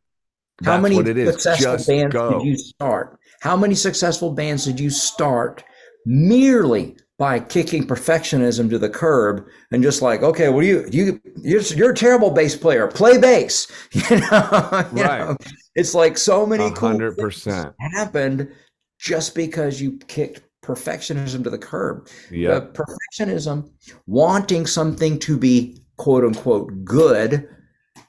how 0.64 0.78
many 0.78 0.96
successful 1.32 1.94
bands 1.94 2.12
go. 2.12 2.38
did 2.38 2.46
you 2.46 2.56
start? 2.56 3.18
How 3.40 3.56
many 3.56 3.74
successful 3.74 4.32
bands 4.32 4.66
did 4.66 4.78
you 4.78 4.90
start 4.90 5.64
merely 6.04 6.96
by 7.20 7.38
kicking 7.38 7.86
perfectionism 7.86 8.70
to 8.70 8.78
the 8.78 8.88
curb 8.88 9.46
and 9.72 9.82
just 9.82 10.00
like, 10.00 10.22
okay, 10.22 10.48
well, 10.48 10.64
you 10.64 10.86
you 10.90 11.20
you're, 11.42 11.60
you're 11.60 11.90
a 11.90 11.94
terrible 11.94 12.30
bass 12.30 12.56
player. 12.56 12.88
Play 12.88 13.18
bass. 13.18 13.70
You 13.92 14.20
know, 14.20 14.86
you 14.96 15.02
right. 15.02 15.18
Know? 15.18 15.36
it's 15.74 15.94
like 15.94 16.16
so 16.16 16.46
many 16.46 16.70
100%. 16.70 16.74
cool 16.74 17.74
happened 17.92 18.50
just 18.98 19.34
because 19.34 19.82
you 19.82 19.98
kicked 20.08 20.40
perfectionism 20.64 21.44
to 21.44 21.50
the 21.50 21.58
curb. 21.58 22.08
Yeah, 22.30 22.60
perfectionism, 22.60 23.70
wanting 24.06 24.64
something 24.66 25.18
to 25.18 25.36
be 25.36 25.78
quote 25.98 26.24
unquote 26.24 26.84
good 26.84 27.46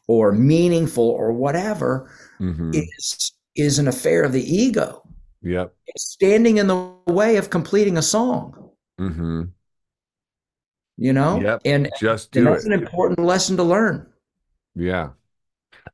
or 0.07 0.31
meaningful 0.31 1.03
or 1.03 1.33
whatever, 1.33 2.09
mm-hmm. 2.39 2.71
is 2.73 3.33
is 3.57 3.77
an 3.77 3.89
affair 3.89 4.23
of 4.23 4.31
the 4.31 4.55
ego. 4.55 5.03
Yep. 5.41 5.73
It's 5.87 6.05
standing 6.13 6.57
in 6.57 6.67
the 6.67 6.93
way 7.07 7.35
of 7.35 7.49
completing 7.49 7.97
a 7.97 8.01
song. 8.01 8.60
Mm-hmm. 9.01 9.43
You 10.97 11.13
know? 11.13 11.41
Yep. 11.41 11.61
And 11.65 11.89
just 11.99 12.31
do 12.31 12.39
and 12.39 12.47
that's 12.47 12.65
it. 12.65 12.71
an 12.71 12.79
important 12.79 13.19
lesson 13.19 13.57
to 13.57 13.63
learn. 13.63 14.07
Yeah. 14.75 15.09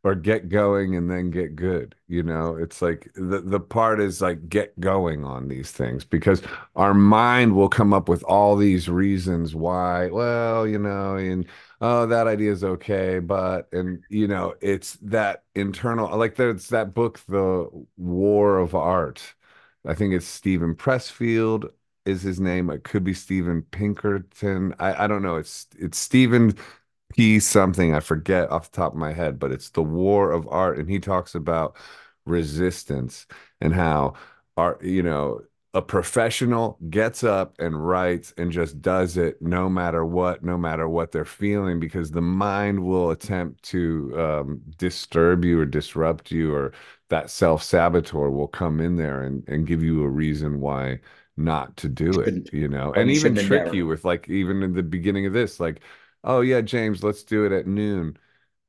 Or 0.04 0.16
get 0.16 0.50
going 0.50 0.96
and 0.96 1.10
then 1.10 1.32
get 1.32 1.56
good. 1.56 1.96
You 2.08 2.24
know, 2.24 2.56
it's 2.58 2.82
like 2.82 3.10
the, 3.16 3.42
the 3.42 3.60
part 3.60 4.02
is 4.02 4.22
like 4.22 4.50
get 4.50 4.78
going 4.80 5.24
on 5.24 5.48
these 5.48 5.72
things 5.72 6.04
because 6.04 6.42
our 6.76 6.94
mind 6.94 7.56
will 7.56 7.70
come 7.70 7.94
up 7.94 8.10
with 8.10 8.24
all 8.24 8.58
these 8.58 8.90
reasons 8.90 9.56
why, 9.56 10.08
well, 10.08 10.68
you 10.68 10.78
know, 10.78 11.16
and 11.16 11.46
oh, 11.80 12.06
that 12.06 12.28
idea 12.28 12.52
is 12.52 12.64
okay, 12.64 13.20
but 13.20 13.70
and 13.72 14.04
you 14.10 14.28
know, 14.28 14.56
it's 14.62 14.94
that 15.04 15.44
internal 15.56 16.16
like 16.18 16.36
there's 16.36 16.68
that 16.70 16.94
book, 16.94 17.22
The 17.28 17.70
War 17.98 18.58
of 18.60 18.76
Art. 18.76 19.36
I 19.86 19.94
think 19.94 20.14
it's 20.14 20.28
Steven 20.28 20.76
Pressfield 20.76 21.70
is 22.08 22.22
his 22.22 22.40
name. 22.40 22.70
It 22.70 22.84
could 22.84 23.04
be 23.04 23.14
Steven 23.14 23.62
Pinkerton. 23.64 24.74
I, 24.80 25.06
I 25.06 25.08
don't 25.08 25.22
know. 25.22 25.36
It's 25.38 25.68
it's 25.78 25.98
Stephen 25.98 26.56
P 27.16 27.40
something. 27.40 27.94
I 27.94 28.00
forget 28.00 28.50
off 28.52 28.72
the 28.72 28.78
top 28.78 28.94
of 28.94 29.00
my 29.00 29.14
head, 29.14 29.40
but 29.40 29.52
it's 29.52 29.70
the 29.70 29.84
War 29.84 30.32
of 30.32 30.48
Art, 30.50 30.78
and 30.78 30.90
he 30.90 31.00
talks 31.00 31.36
about 31.36 31.76
resistance 32.26 33.26
and 33.62 33.74
how 33.74 34.14
art, 34.58 34.84
you 34.84 35.04
know, 35.04 35.42
a 35.74 35.82
professional 35.82 36.78
gets 36.90 37.24
up 37.24 37.56
and 37.60 37.88
writes 37.88 38.34
and 38.38 38.52
just 38.52 38.82
does 38.82 39.16
it 39.18 39.40
no 39.42 39.70
matter 39.70 40.04
what, 40.06 40.44
no 40.44 40.58
matter 40.58 40.90
what 40.90 41.12
they're 41.12 41.26
feeling, 41.26 41.80
because 41.80 42.12
the 42.12 42.22
mind 42.22 42.84
will 42.84 43.12
attempt 43.12 43.62
to 43.64 44.14
um, 44.20 44.62
disturb 44.78 45.46
you 45.46 45.60
or 45.60 45.66
disrupt 45.66 46.32
you, 46.32 46.54
or 46.54 46.74
that 47.10 47.30
self 47.30 47.62
saboteur 47.64 48.30
will 48.30 48.48
come 48.48 48.80
in 48.80 48.96
there 48.96 49.22
and, 49.24 49.48
and 49.48 49.68
give 49.68 49.84
you 49.84 50.04
a 50.04 50.10
reason 50.10 50.60
why 50.60 51.00
not 51.38 51.78
to 51.78 51.88
do 51.88 52.20
it, 52.20 52.52
you 52.52 52.68
know, 52.68 52.94
and 52.94 53.10
even 53.12 53.36
trick 53.36 53.66
never. 53.66 53.76
you 53.76 53.88
with 53.88 54.04
like, 54.04 54.28
even 54.30 54.64
in 54.64 54.74
the 54.74 54.84
beginning 54.84 55.26
of 55.26 55.34
this, 55.34 55.60
like, 55.60 55.82
oh, 56.24 56.42
yeah, 56.42 56.62
James, 56.62 57.04
let's 57.04 57.24
do 57.24 57.46
it 57.46 57.52
at 57.52 57.68
noon. 57.68 58.18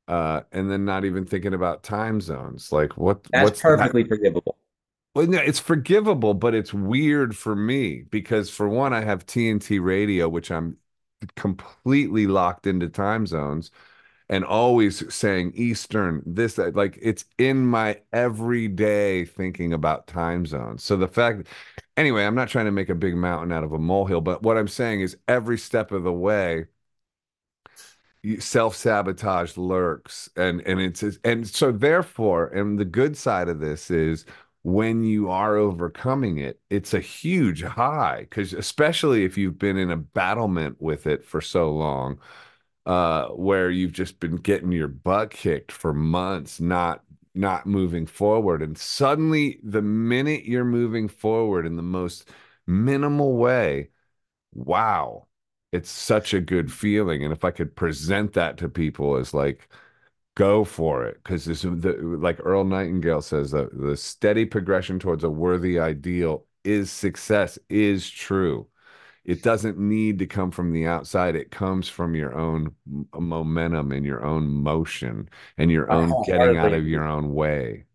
Uh, 0.07 0.41
and 0.51 0.71
then 0.71 0.85
not 0.85 1.05
even 1.05 1.25
thinking 1.25 1.53
about 1.53 1.83
time 1.83 2.19
zones. 2.19 2.71
Like, 2.71 2.97
what? 2.97 3.23
That's 3.31 3.43
what's 3.43 3.61
perfectly 3.61 4.03
that? 4.03 4.09
forgivable. 4.09 4.57
Well, 5.13 5.27
no, 5.27 5.39
it's 5.39 5.59
forgivable, 5.59 6.33
but 6.33 6.55
it's 6.55 6.73
weird 6.73 7.35
for 7.35 7.55
me 7.55 8.03
because, 8.09 8.49
for 8.49 8.67
one, 8.67 8.93
I 8.93 9.01
have 9.01 9.25
TNT 9.25 9.83
radio, 9.83 10.29
which 10.29 10.51
I'm 10.51 10.77
completely 11.35 12.27
locked 12.27 12.67
into 12.67 12.89
time 12.89 13.27
zones 13.27 13.71
and 14.29 14.45
always 14.45 15.11
saying 15.13 15.53
Eastern, 15.55 16.21
this, 16.25 16.55
that, 16.55 16.75
like 16.75 16.97
it's 17.01 17.25
in 17.37 17.65
my 17.65 17.99
everyday 18.13 19.25
thinking 19.25 19.73
about 19.73 20.07
time 20.07 20.45
zones. 20.45 20.83
So 20.83 20.95
the 20.95 21.07
fact, 21.07 21.47
anyway, 21.99 22.25
I'm 22.25 22.35
not 22.35 22.49
trying 22.49 22.65
to 22.65 22.71
make 22.71 22.89
a 22.89 22.95
big 22.95 23.15
mountain 23.15 23.51
out 23.51 23.63
of 23.63 23.73
a 23.73 23.79
molehill, 23.79 24.21
but 24.21 24.41
what 24.43 24.57
I'm 24.57 24.67
saying 24.67 25.01
is 25.01 25.17
every 25.27 25.57
step 25.57 25.91
of 25.91 26.03
the 26.03 26.13
way, 26.13 26.67
self 28.39 28.75
sabotage 28.75 29.57
lurks, 29.57 30.29
and 30.35 30.61
and 30.61 30.79
it's 30.81 31.03
and 31.23 31.47
so 31.47 31.71
therefore, 31.71 32.47
and 32.47 32.77
the 32.79 32.85
good 32.85 33.15
side 33.17 33.47
of 33.49 33.59
this 33.59 33.89
is 33.91 34.25
when 34.63 35.03
you 35.03 35.29
are 35.29 35.55
overcoming 35.57 36.37
it, 36.37 36.59
it's 36.69 36.93
a 36.93 36.99
huge 36.99 37.63
high 37.63 38.21
because 38.29 38.53
especially 38.53 39.23
if 39.23 39.37
you've 39.37 39.57
been 39.57 39.77
in 39.77 39.89
a 39.91 39.97
battlement 39.97 40.81
with 40.81 41.07
it 41.07 41.23
for 41.25 41.39
so 41.41 41.71
long 41.71 42.19
uh, 42.85 43.27
where 43.29 43.69
you've 43.71 43.93
just 43.93 44.19
been 44.19 44.35
getting 44.37 44.71
your 44.71 44.87
butt 44.89 45.31
kicked 45.31 45.71
for 45.71 45.93
months, 45.93 46.59
not 46.59 47.03
not 47.35 47.65
moving 47.67 48.05
forward, 48.05 48.61
and 48.61 48.77
suddenly 48.77 49.59
the 49.63 49.81
minute 49.81 50.45
you're 50.45 50.65
moving 50.65 51.07
forward 51.07 51.65
in 51.65 51.75
the 51.75 51.81
most 51.83 52.29
minimal 52.67 53.37
way, 53.37 53.89
wow, 54.53 55.27
it's 55.71 55.91
such 55.91 56.33
a 56.33 56.41
good 56.41 56.71
feeling. 56.73 57.23
And 57.23 57.33
if 57.33 57.45
I 57.45 57.51
could 57.51 57.75
present 57.75 58.33
that 58.33 58.57
to 58.59 58.69
people 58.69 59.17
as 59.17 59.33
like, 59.33 59.69
go 60.35 60.63
for 60.65 61.05
it, 61.05 61.19
because 61.23 61.45
this 61.45 61.63
the, 61.63 61.97
like 62.19 62.39
Earl 62.43 62.63
Nightingale 62.65 63.21
says 63.21 63.51
that 63.51 63.77
the 63.77 63.97
steady 63.97 64.45
progression 64.45 64.99
towards 64.99 65.23
a 65.25 65.29
worthy 65.29 65.79
ideal 65.79 66.45
is 66.63 66.91
success 66.91 67.59
is 67.69 68.09
true 68.09 68.68
it 69.29 69.43
doesn't 69.43 69.77
need 69.77 70.17
to 70.17 70.25
come 70.25 70.49
from 70.49 70.73
the 70.73 70.87
outside 70.87 71.35
it 71.35 71.51
comes 71.51 71.87
from 71.87 72.15
your 72.15 72.35
own 72.35 72.73
momentum 73.13 73.91
and 73.91 74.03
your 74.03 74.25
own 74.25 74.47
motion 74.47 75.29
and 75.59 75.69
your 75.69 75.91
own 75.91 76.11
getting 76.25 76.57
out 76.57 76.73
of 76.73 76.87
your 76.87 77.05
own 77.05 77.35
way. 77.35 77.85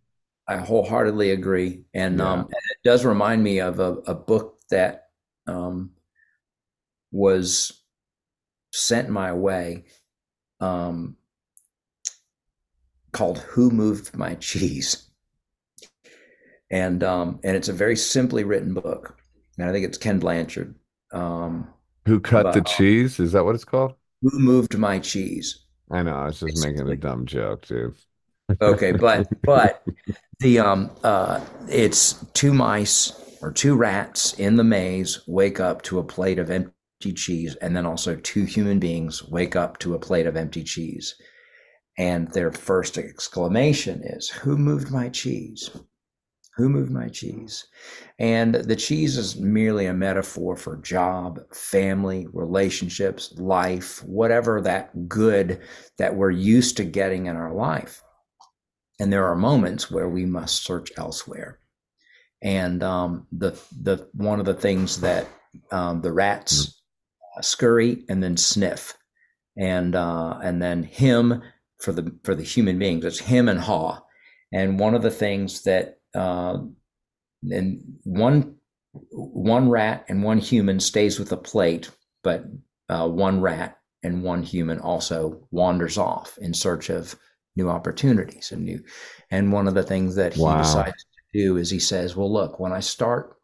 I 0.46 0.58
wholeheartedly 0.58 1.32
agree 1.32 1.82
and, 1.92 2.18
yeah. 2.18 2.30
um, 2.30 2.38
and 2.38 2.50
it 2.52 2.88
does 2.88 3.04
remind 3.04 3.42
me 3.42 3.58
of 3.58 3.80
a, 3.80 3.94
a 4.06 4.14
book 4.14 4.60
that 4.70 5.08
um, 5.48 5.90
was 7.10 7.82
sent 8.72 9.08
my 9.08 9.32
way 9.32 9.86
um, 10.60 11.16
called 13.10 13.38
who 13.38 13.70
moved 13.70 14.16
my 14.16 14.34
cheese. 14.36 15.08
And 16.70 17.02
um, 17.02 17.40
and 17.42 17.56
it's 17.56 17.68
a 17.68 17.72
very 17.72 17.96
simply 17.96 18.44
written 18.44 18.72
book 18.72 19.18
and 19.58 19.68
i 19.68 19.72
think 19.72 19.84
it's 19.84 19.98
ken 19.98 20.18
blanchard 20.18 20.74
um, 21.14 21.68
Who 22.06 22.20
cut 22.20 22.52
the 22.52 22.62
cheese? 22.62 23.20
Is 23.20 23.32
that 23.32 23.44
what 23.44 23.54
it's 23.54 23.64
called? 23.64 23.94
Who 24.22 24.38
moved 24.38 24.76
my 24.78 24.98
cheese? 24.98 25.64
I 25.90 26.02
know. 26.02 26.16
I 26.16 26.24
was 26.26 26.40
just 26.40 26.54
Basically. 26.54 26.72
making 26.72 26.88
a 26.88 26.96
dumb 26.96 27.26
joke, 27.26 27.66
dude. 27.66 27.94
okay, 28.60 28.92
but 28.92 29.28
but 29.42 29.82
the 30.40 30.58
um 30.58 30.90
uh 31.02 31.44
it's 31.68 32.24
two 32.34 32.52
mice 32.54 33.12
or 33.42 33.52
two 33.52 33.76
rats 33.76 34.34
in 34.34 34.56
the 34.56 34.64
maze 34.64 35.20
wake 35.26 35.60
up 35.60 35.82
to 35.82 35.98
a 35.98 36.04
plate 36.04 36.38
of 36.38 36.50
empty 36.50 37.12
cheese, 37.14 37.56
and 37.56 37.76
then 37.76 37.86
also 37.86 38.16
two 38.16 38.44
human 38.44 38.78
beings 38.78 39.22
wake 39.28 39.56
up 39.56 39.78
to 39.78 39.94
a 39.94 39.98
plate 39.98 40.26
of 40.26 40.36
empty 40.36 40.62
cheese. 40.64 41.14
And 41.98 42.28
their 42.32 42.50
first 42.52 42.98
exclamation 42.98 44.02
is, 44.04 44.28
Who 44.30 44.56
moved 44.58 44.90
my 44.90 45.08
cheese? 45.10 45.70
Who 46.56 46.68
moved 46.68 46.92
my 46.92 47.08
cheese? 47.08 47.66
And 48.18 48.54
the 48.54 48.76
cheese 48.76 49.16
is 49.18 49.36
merely 49.36 49.86
a 49.86 49.94
metaphor 49.94 50.56
for 50.56 50.76
job, 50.76 51.40
family, 51.52 52.28
relationships, 52.32 53.32
life, 53.36 54.04
whatever 54.04 54.60
that 54.60 55.08
good 55.08 55.60
that 55.98 56.14
we're 56.14 56.30
used 56.30 56.76
to 56.76 56.84
getting 56.84 57.26
in 57.26 57.36
our 57.36 57.52
life. 57.52 58.02
And 59.00 59.12
there 59.12 59.26
are 59.26 59.34
moments 59.34 59.90
where 59.90 60.08
we 60.08 60.24
must 60.26 60.62
search 60.62 60.92
elsewhere. 60.96 61.58
And 62.40 62.84
um, 62.84 63.26
the 63.32 63.58
the 63.82 64.08
one 64.12 64.38
of 64.38 64.46
the 64.46 64.54
things 64.54 65.00
that 65.00 65.26
um, 65.72 66.02
the 66.02 66.12
rats 66.12 66.66
mm. 67.38 67.44
scurry 67.44 68.04
and 68.08 68.22
then 68.22 68.36
sniff, 68.36 68.96
and 69.56 69.96
uh, 69.96 70.38
and 70.42 70.62
then 70.62 70.84
him 70.84 71.42
for 71.80 71.92
the 71.92 72.14
for 72.22 72.34
the 72.34 72.44
human 72.44 72.78
beings. 72.78 73.04
It's 73.04 73.18
Hem 73.18 73.48
and 73.48 73.60
haw. 73.60 74.00
And 74.52 74.78
one 74.78 74.94
of 74.94 75.02
the 75.02 75.10
things 75.10 75.62
that 75.62 75.98
uh, 76.14 76.58
and 77.50 77.82
one 78.04 78.56
one 79.10 79.68
rat 79.68 80.04
and 80.08 80.22
one 80.22 80.38
human 80.38 80.80
stays 80.80 81.18
with 81.18 81.28
the 81.28 81.36
plate, 81.36 81.90
but 82.22 82.44
uh, 82.88 83.08
one 83.08 83.40
rat 83.40 83.78
and 84.02 84.22
one 84.22 84.42
human 84.42 84.78
also 84.78 85.46
wanders 85.50 85.98
off 85.98 86.38
in 86.38 86.54
search 86.54 86.90
of 86.90 87.16
new 87.56 87.68
opportunities 87.68 88.52
and 88.52 88.64
new. 88.64 88.82
And 89.30 89.52
one 89.52 89.66
of 89.66 89.74
the 89.74 89.82
things 89.82 90.14
that 90.16 90.34
he 90.34 90.42
wow. 90.42 90.58
decides 90.58 90.92
to 91.02 91.38
do 91.38 91.56
is 91.56 91.70
he 91.70 91.78
says, 91.80 92.16
"Well, 92.16 92.32
look, 92.32 92.60
when 92.60 92.72
I 92.72 92.80
start 92.80 93.36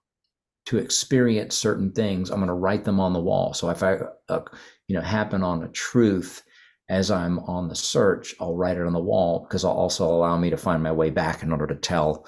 to 0.66 0.78
experience 0.78 1.56
certain 1.56 1.92
things, 1.92 2.30
I'm 2.30 2.38
going 2.38 2.48
to 2.48 2.54
write 2.54 2.84
them 2.84 3.00
on 3.00 3.12
the 3.12 3.20
wall. 3.20 3.54
So 3.54 3.70
if 3.70 3.82
I, 3.82 3.98
uh, 4.28 4.42
you 4.88 4.94
know, 4.94 5.02
happen 5.02 5.42
on 5.42 5.62
a 5.62 5.68
truth." 5.68 6.42
As 6.88 7.08
I'm 7.08 7.38
on 7.38 7.68
the 7.68 7.76
search, 7.76 8.34
I'll 8.40 8.56
write 8.56 8.76
it 8.76 8.84
on 8.84 8.92
the 8.92 8.98
wall 8.98 9.46
because 9.46 9.62
it'll 9.62 9.76
also 9.76 10.08
allow 10.08 10.36
me 10.36 10.50
to 10.50 10.56
find 10.56 10.82
my 10.82 10.90
way 10.90 11.08
back 11.08 11.44
in 11.44 11.52
order 11.52 11.68
to 11.68 11.76
tell, 11.76 12.26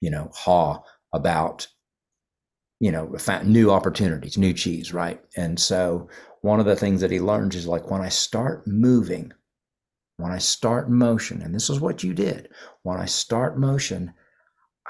you 0.00 0.10
know, 0.10 0.30
Haw 0.34 0.82
about 1.12 1.66
you 2.78 2.92
know, 2.92 3.16
new 3.44 3.70
opportunities, 3.70 4.36
new 4.36 4.52
cheese, 4.52 4.92
right? 4.92 5.20
And 5.36 5.58
so 5.58 6.08
one 6.42 6.60
of 6.60 6.66
the 6.66 6.76
things 6.76 7.00
that 7.00 7.10
he 7.10 7.20
learns 7.20 7.56
is 7.56 7.66
like 7.66 7.90
when 7.90 8.02
I 8.02 8.10
start 8.10 8.66
moving, 8.66 9.32
when 10.18 10.30
I 10.30 10.38
start 10.38 10.90
motion, 10.90 11.40
and 11.42 11.54
this 11.54 11.70
is 11.70 11.80
what 11.80 12.04
you 12.04 12.12
did, 12.12 12.50
when 12.82 12.98
I 12.98 13.06
start 13.06 13.58
motion, 13.58 14.12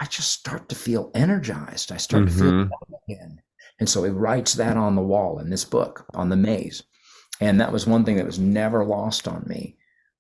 I 0.01 0.07
just 0.07 0.33
start 0.33 0.69
to 0.69 0.75
feel 0.75 1.11
energized. 1.15 1.93
I 1.93 1.97
start 1.97 2.25
mm-hmm. 2.25 2.39
to 2.39 2.45
feel 2.45 2.53
mm-hmm. 2.53 3.13
again. 3.13 3.41
And 3.79 3.89
so 3.89 4.03
he 4.03 4.11
writes 4.11 4.55
that 4.55 4.77
on 4.77 4.97
the 4.97 5.03
wall 5.03 5.39
in 5.39 5.51
this 5.51 5.65
book 5.65 6.07
on 6.15 6.29
the 6.29 6.37
maze. 6.37 6.83
And 7.41 7.61
that 7.61 7.73
was 7.73 7.87
one 7.87 8.05
thing 8.05 8.17
that 8.17 8.27
was 8.27 8.39
never 8.39 8.85
lost 8.85 9.29
on 9.29 9.45
me 9.47 9.77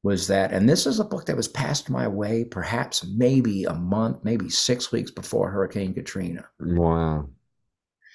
was 0.06 0.28
that, 0.28 0.52
and 0.52 0.68
this 0.68 0.86
is 0.86 1.00
a 1.00 1.04
book 1.04 1.26
that 1.26 1.36
was 1.36 1.48
passed 1.48 1.90
my 1.90 2.06
way 2.06 2.44
perhaps 2.44 3.04
maybe 3.04 3.64
a 3.64 3.74
month, 3.74 4.18
maybe 4.22 4.48
six 4.48 4.92
weeks 4.92 5.10
before 5.10 5.50
Hurricane 5.50 5.92
Katrina. 5.92 6.46
Wow. 6.60 7.28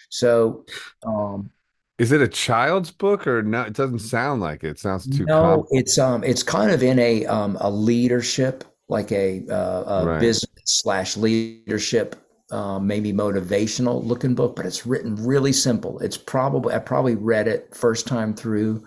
So, 0.10 0.66
um, 1.06 1.52
is 2.00 2.14
it 2.14 2.22
a 2.22 2.28
child's 2.28 2.92
book 2.92 3.28
or 3.28 3.44
no? 3.44 3.64
It 3.64 3.74
doesn't 3.74 4.00
sound 4.00 4.42
like 4.42 4.64
it. 4.64 4.70
it 4.70 4.80
sounds 4.80 5.06
too. 5.06 5.26
No, 5.26 5.68
it's 5.72 6.00
um, 6.00 6.24
it's 6.24 6.44
kind 6.44 6.72
of 6.72 6.82
in 6.82 6.98
a 6.98 7.26
um, 7.26 7.58
a 7.60 7.70
leadership, 7.70 8.64
like 8.88 9.12
a, 9.12 9.46
uh, 9.50 9.84
a 9.86 10.06
right. 10.06 10.20
business 10.20 10.50
slash 10.64 11.18
leadership, 11.18 12.16
um, 12.52 12.88
maybe 12.88 13.12
motivational 13.12 14.04
looking 14.04 14.34
book, 14.34 14.56
but 14.56 14.66
it's 14.66 14.86
written 14.86 15.16
really 15.16 15.54
simple. 15.54 16.00
It's 16.00 16.18
probably 16.18 16.74
I 16.74 16.80
probably 16.80 17.16
read 17.16 17.48
it 17.50 17.76
first 17.76 18.08
time 18.08 18.34
through 18.34 18.86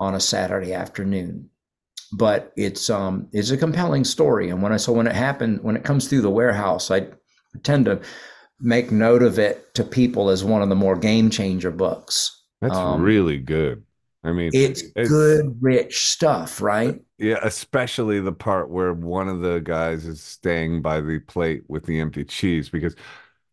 on 0.00 0.14
a 0.14 0.20
Saturday 0.20 0.72
afternoon, 0.72 1.50
but 2.12 2.52
it's 2.56 2.90
um, 2.90 3.28
it's 3.32 3.50
a 3.50 3.56
compelling 3.56 4.04
story. 4.04 4.50
And 4.50 4.62
when 4.62 4.72
I 4.72 4.76
so 4.76 4.92
when 4.92 5.06
it 5.06 5.14
happened, 5.14 5.62
when 5.62 5.76
it 5.76 5.84
comes 5.84 6.08
through 6.08 6.22
the 6.22 6.30
warehouse, 6.30 6.90
I 6.90 7.08
tend 7.62 7.86
to 7.86 8.00
make 8.60 8.90
note 8.90 9.22
of 9.22 9.38
it 9.38 9.74
to 9.74 9.84
people 9.84 10.30
as 10.30 10.44
one 10.44 10.62
of 10.62 10.68
the 10.68 10.74
more 10.74 10.96
game 10.96 11.30
changer 11.30 11.70
books. 11.70 12.42
That's 12.60 12.76
um, 12.76 13.02
really 13.02 13.38
good. 13.38 13.84
I 14.24 14.32
mean, 14.32 14.50
it's, 14.52 14.82
it's, 14.96 15.08
good, 15.08 15.56
rich 15.60 16.08
stuff, 16.08 16.60
right? 16.60 17.00
Yeah, 17.18 17.38
especially 17.42 18.20
the 18.20 18.32
part 18.32 18.68
where 18.68 18.92
one 18.92 19.28
of 19.28 19.40
the 19.40 19.60
guys 19.60 20.06
is 20.06 20.20
staying 20.20 20.82
by 20.82 21.00
the 21.00 21.20
plate 21.20 21.62
with 21.68 21.86
the 21.86 22.00
empty 22.00 22.24
cheese 22.24 22.68
because 22.68 22.96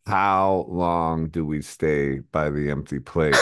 how 0.08 0.66
long 0.68 1.30
do 1.30 1.46
we 1.46 1.62
stay 1.62 2.20
by 2.20 2.50
the 2.50 2.72
empty 2.72 3.00
plate? 3.00 3.36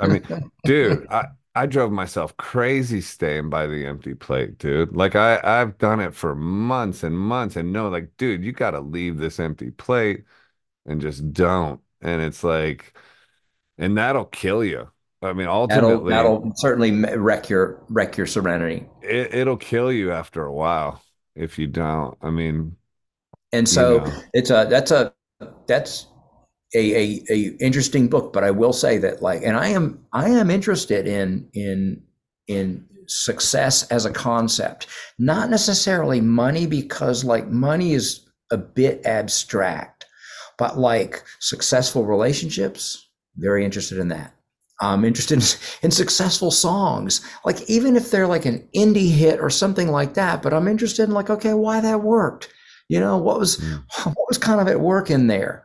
I 0.00 0.06
mean, 0.08 0.50
dude, 0.64 1.06
I, 1.10 1.26
I 1.58 1.66
drove 1.66 1.90
myself 1.90 2.36
crazy 2.36 3.00
staying 3.00 3.50
by 3.50 3.66
the 3.66 3.84
empty 3.84 4.14
plate, 4.14 4.58
dude. 4.58 4.94
Like 4.94 5.16
I, 5.16 5.40
I've 5.42 5.76
done 5.76 5.98
it 5.98 6.14
for 6.14 6.36
months 6.36 7.02
and 7.02 7.18
months 7.18 7.56
and 7.56 7.72
no, 7.72 7.88
like, 7.88 8.16
dude, 8.16 8.44
you 8.44 8.52
got 8.52 8.70
to 8.70 8.80
leave 8.80 9.18
this 9.18 9.40
empty 9.40 9.72
plate 9.72 10.22
and 10.86 11.00
just 11.00 11.32
don't. 11.32 11.80
And 12.00 12.22
it's 12.22 12.44
like, 12.44 12.96
and 13.76 13.98
that'll 13.98 14.26
kill 14.26 14.62
you. 14.62 14.88
I 15.20 15.32
mean, 15.32 15.48
ultimately, 15.48 16.10
that'll, 16.10 16.38
that'll 16.38 16.52
certainly 16.54 16.92
wreck 16.92 17.48
your 17.48 17.84
wreck 17.88 18.16
your 18.16 18.28
serenity. 18.28 18.86
It, 19.02 19.34
it'll 19.34 19.56
kill 19.56 19.90
you 19.90 20.12
after 20.12 20.44
a 20.44 20.52
while 20.52 21.02
if 21.34 21.58
you 21.58 21.66
don't. 21.66 22.16
I 22.22 22.30
mean, 22.30 22.76
and 23.52 23.68
so 23.68 24.04
you 24.04 24.12
know. 24.12 24.22
it's 24.32 24.50
a 24.50 24.68
that's 24.70 24.92
a 24.92 25.12
that's 25.66 26.06
a, 26.74 26.78
a 26.78 27.24
a 27.30 27.56
interesting 27.60 28.08
book. 28.08 28.32
But 28.32 28.44
I 28.44 28.50
will 28.50 28.72
say 28.72 28.98
that 28.98 29.22
like, 29.22 29.42
and 29.42 29.56
I 29.56 29.68
am 29.68 30.04
I 30.12 30.28
am 30.28 30.50
interested 30.50 31.06
in 31.06 31.48
in 31.52 32.02
in 32.46 32.84
success 33.06 33.84
as 33.90 34.04
a 34.04 34.12
concept, 34.12 34.86
not 35.18 35.50
necessarily 35.50 36.20
money, 36.20 36.66
because 36.66 37.24
like 37.24 37.48
money 37.48 37.94
is 37.94 38.26
a 38.50 38.56
bit 38.56 39.04
abstract 39.04 39.98
but 40.58 40.76
like 40.76 41.24
successful 41.38 42.04
relationships, 42.04 43.08
very 43.36 43.64
interested 43.64 43.96
in 43.98 44.08
that. 44.08 44.34
I'm 44.80 45.04
interested 45.04 45.38
in, 45.38 45.44
in 45.82 45.90
successful 45.90 46.50
songs, 46.50 47.22
like 47.46 47.62
even 47.70 47.96
if 47.96 48.10
they're 48.10 48.26
like 48.26 48.44
an 48.44 48.68
indie 48.76 49.10
hit 49.10 49.40
or 49.40 49.48
something 49.48 49.88
like 49.88 50.14
that. 50.14 50.42
But 50.42 50.52
I'm 50.52 50.68
interested 50.68 51.04
in 51.04 51.14
like, 51.14 51.30
okay, 51.30 51.54
why 51.54 51.80
that 51.80 52.02
worked? 52.02 52.52
You 52.88 53.00
know, 53.00 53.16
what 53.16 53.38
was 53.38 53.56
mm. 53.56 53.82
what 54.04 54.28
was 54.28 54.38
kind 54.38 54.60
of 54.60 54.68
at 54.68 54.80
work 54.80 55.10
in 55.10 55.28
there, 55.28 55.64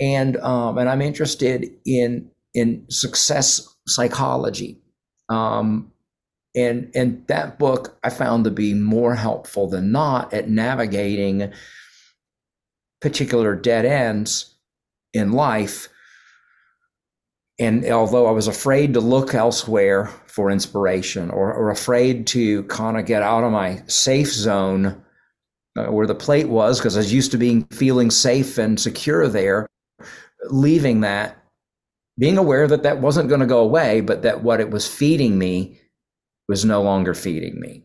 and 0.00 0.36
um, 0.38 0.78
and 0.78 0.88
I'm 0.88 1.02
interested 1.02 1.70
in 1.84 2.30
in 2.54 2.86
success 2.90 3.76
psychology. 3.86 4.80
Um, 5.28 5.92
and 6.54 6.90
and 6.94 7.26
that 7.28 7.58
book 7.58 7.98
I 8.02 8.10
found 8.10 8.44
to 8.44 8.50
be 8.50 8.74
more 8.74 9.14
helpful 9.14 9.68
than 9.68 9.92
not 9.92 10.32
at 10.32 10.48
navigating 10.48 11.52
particular 13.00 13.54
dead 13.54 13.84
ends 13.84 14.54
in 15.12 15.32
life. 15.32 15.88
And 17.58 17.86
although 17.86 18.26
I 18.26 18.32
was 18.32 18.48
afraid 18.48 18.94
to 18.94 19.00
look 19.00 19.34
elsewhere 19.34 20.10
for 20.26 20.50
inspiration 20.50 21.30
or, 21.30 21.52
or 21.54 21.70
afraid 21.70 22.26
to 22.28 22.64
kind 22.64 22.98
of 22.98 23.06
get 23.06 23.22
out 23.22 23.44
of 23.44 23.52
my 23.52 23.82
safe 23.86 24.30
zone 24.30 25.02
uh, 25.78 25.86
where 25.86 26.06
the 26.06 26.14
plate 26.14 26.48
was, 26.48 26.78
because 26.78 26.96
I 26.96 27.00
was 27.00 27.12
used 27.12 27.30
to 27.30 27.38
being 27.38 27.64
feeling 27.66 28.10
safe 28.10 28.58
and 28.58 28.78
secure 28.78 29.26
there, 29.26 29.66
leaving 30.50 31.00
that, 31.00 31.42
being 32.18 32.38
aware 32.38 32.66
that 32.66 32.82
that 32.82 33.00
wasn't 33.00 33.28
going 33.28 33.40
to 33.40 33.46
go 33.46 33.60
away, 33.60 34.00
but 34.00 34.22
that 34.22 34.42
what 34.42 34.60
it 34.60 34.70
was 34.70 34.86
feeding 34.86 35.38
me 35.38 35.78
was 36.48 36.64
no 36.64 36.82
longer 36.82 37.14
feeding 37.14 37.60
me. 37.60 37.82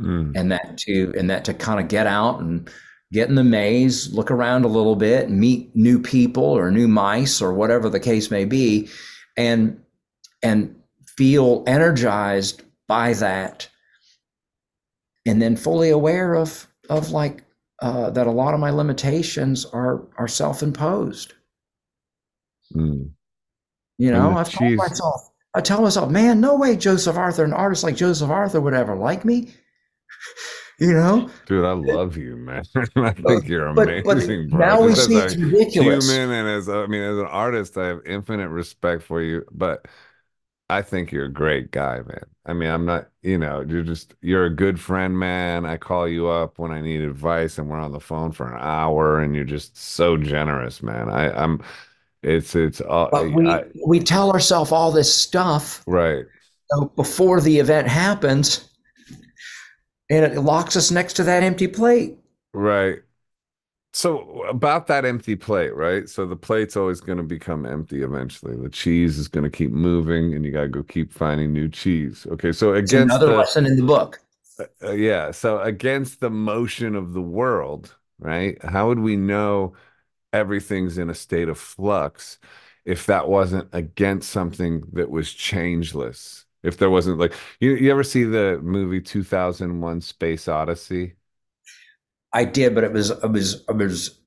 Mm. 0.00 0.32
And 0.34 0.52
that 0.52 0.78
to 0.78 1.14
and 1.16 1.30
that 1.30 1.44
to 1.44 1.54
kind 1.54 1.80
of 1.80 1.88
get 1.88 2.06
out 2.06 2.40
and 2.40 2.68
get 3.12 3.28
in 3.28 3.36
the 3.36 3.44
maze, 3.44 4.12
look 4.12 4.30
around 4.30 4.64
a 4.64 4.68
little 4.68 4.96
bit, 4.96 5.30
meet 5.30 5.74
new 5.76 6.00
people 6.00 6.44
or 6.44 6.70
new 6.70 6.88
mice 6.88 7.40
or 7.40 7.54
whatever 7.54 7.88
the 7.88 8.00
case 8.00 8.30
may 8.30 8.44
be, 8.44 8.88
and 9.36 9.80
and 10.42 10.74
feel 11.16 11.62
energized 11.66 12.62
by 12.88 13.12
that, 13.14 13.68
and 15.24 15.40
then 15.40 15.56
fully 15.56 15.90
aware 15.90 16.34
of 16.34 16.66
of 16.90 17.12
like 17.12 17.44
uh, 17.80 18.10
that 18.10 18.26
a 18.26 18.32
lot 18.32 18.54
of 18.54 18.60
my 18.60 18.70
limitations 18.70 19.64
are 19.66 20.02
are 20.16 20.28
self 20.28 20.62
imposed. 20.62 21.34
Mm. 22.74 23.10
You 23.98 24.10
know, 24.10 24.36
I've 24.36 24.50
told 24.50 24.74
myself, 24.74 25.30
I 25.54 25.60
tell 25.60 25.82
myself, 25.82 26.10
man, 26.10 26.40
no 26.40 26.56
way, 26.56 26.76
Joseph 26.76 27.16
Arthur, 27.16 27.44
an 27.44 27.52
artist 27.52 27.84
like 27.84 27.96
Joseph 27.96 28.30
Arthur 28.30 28.60
would 28.60 28.74
ever 28.74 28.96
like 28.96 29.24
me. 29.24 29.52
You 30.80 30.92
know? 30.92 31.30
Dude 31.46 31.64
i 31.64 31.72
love 31.72 32.16
you 32.16 32.36
man. 32.36 32.64
I 32.96 33.12
think 33.12 33.46
you're 33.46 33.66
amazing 33.68 34.48
but, 34.50 34.58
but 34.58 34.66
now 34.66 34.82
we 34.82 34.94
see 34.94 35.16
it's 35.16 35.36
ridiculous. 35.36 36.10
human 36.10 36.32
and 36.32 36.48
as 36.48 36.68
i 36.68 36.86
mean 36.86 37.02
as 37.02 37.16
an 37.18 37.26
artist 37.26 37.78
i 37.78 37.86
have 37.86 38.00
infinite 38.04 38.48
respect 38.48 39.04
for 39.04 39.22
you 39.22 39.44
but 39.52 39.86
i 40.68 40.82
think 40.82 41.12
you're 41.12 41.26
a 41.26 41.32
great 41.32 41.70
guy 41.70 41.98
man. 41.98 42.24
I 42.44 42.54
mean 42.54 42.70
i'm 42.70 42.84
not 42.84 43.08
you 43.22 43.38
know 43.38 43.60
you're 43.60 43.84
just 43.84 44.14
you're 44.20 44.46
a 44.46 44.54
good 44.54 44.80
friend 44.80 45.16
man. 45.16 45.64
I 45.64 45.76
call 45.76 46.08
you 46.08 46.26
up 46.26 46.58
when 46.58 46.72
i 46.72 46.80
need 46.80 47.02
advice 47.02 47.56
and 47.56 47.68
we're 47.68 47.78
on 47.78 47.92
the 47.92 48.00
phone 48.00 48.32
for 48.32 48.52
an 48.52 48.60
hour 48.60 49.20
and 49.20 49.32
you're 49.36 49.44
just 49.44 49.76
so 49.76 50.16
generous 50.16 50.82
man. 50.82 51.08
I 51.08 51.30
i'm 51.40 51.62
it's 52.24 52.54
it's 52.54 52.80
uh, 52.80 53.08
but 53.10 53.30
we 53.32 53.48
I, 53.48 53.64
we 53.86 54.00
tell 54.00 54.32
ourselves 54.32 54.72
all 54.72 54.90
this 54.90 55.12
stuff 55.12 55.82
right 55.86 56.24
so 56.72 56.86
before 56.96 57.40
the 57.40 57.58
event 57.58 57.88
happens 57.88 58.70
and 60.10 60.24
it 60.24 60.40
locks 60.40 60.76
us 60.76 60.90
next 60.90 61.14
to 61.14 61.24
that 61.24 61.42
empty 61.42 61.66
plate. 61.66 62.18
Right. 62.52 63.00
So 63.92 64.42
about 64.42 64.88
that 64.88 65.04
empty 65.04 65.36
plate, 65.36 65.74
right? 65.74 66.08
So 66.08 66.26
the 66.26 66.36
plate's 66.36 66.76
always 66.76 67.00
going 67.00 67.18
to 67.18 67.24
become 67.24 67.64
empty 67.64 68.02
eventually. 68.02 68.56
The 68.56 68.68
cheese 68.68 69.18
is 69.18 69.28
going 69.28 69.44
to 69.44 69.50
keep 69.50 69.70
moving, 69.70 70.34
and 70.34 70.44
you 70.44 70.50
got 70.50 70.62
to 70.62 70.68
go 70.68 70.82
keep 70.82 71.12
finding 71.12 71.52
new 71.52 71.68
cheese. 71.68 72.26
Okay, 72.28 72.50
so 72.50 72.74
against 72.74 72.92
it's 72.92 73.02
another 73.02 73.26
the, 73.28 73.36
lesson 73.36 73.66
in 73.66 73.76
the 73.76 73.84
book. 73.84 74.20
Uh, 74.58 74.64
uh, 74.82 74.92
yeah. 74.92 75.30
So 75.30 75.60
against 75.60 76.18
the 76.18 76.30
motion 76.30 76.96
of 76.96 77.12
the 77.12 77.22
world, 77.22 77.94
right? 78.18 78.62
How 78.64 78.88
would 78.88 78.98
we 78.98 79.16
know 79.16 79.74
everything's 80.34 80.98
in 80.98 81.10
a 81.10 81.14
state 81.14 81.48
of 81.48 81.58
flux 81.58 82.38
if 82.84 83.06
that 83.06 83.28
wasn't 83.28 83.68
against 83.72 84.30
something 84.30 84.82
that 84.92 85.10
was 85.10 85.32
changeless? 85.32 86.44
if 86.62 86.78
there 86.78 86.88
wasn't 86.90 87.18
like 87.18 87.34
you, 87.60 87.74
you 87.74 87.90
ever 87.90 88.02
see 88.02 88.24
the 88.24 88.58
movie 88.62 89.00
2001 89.00 90.00
space 90.00 90.48
odyssey 90.48 91.14
i 92.32 92.42
did 92.42 92.74
but 92.74 92.82
it 92.82 92.92
was 92.92 93.10
it 93.10 93.30
was 93.30 93.64
it 93.68 93.76
was 93.76 94.18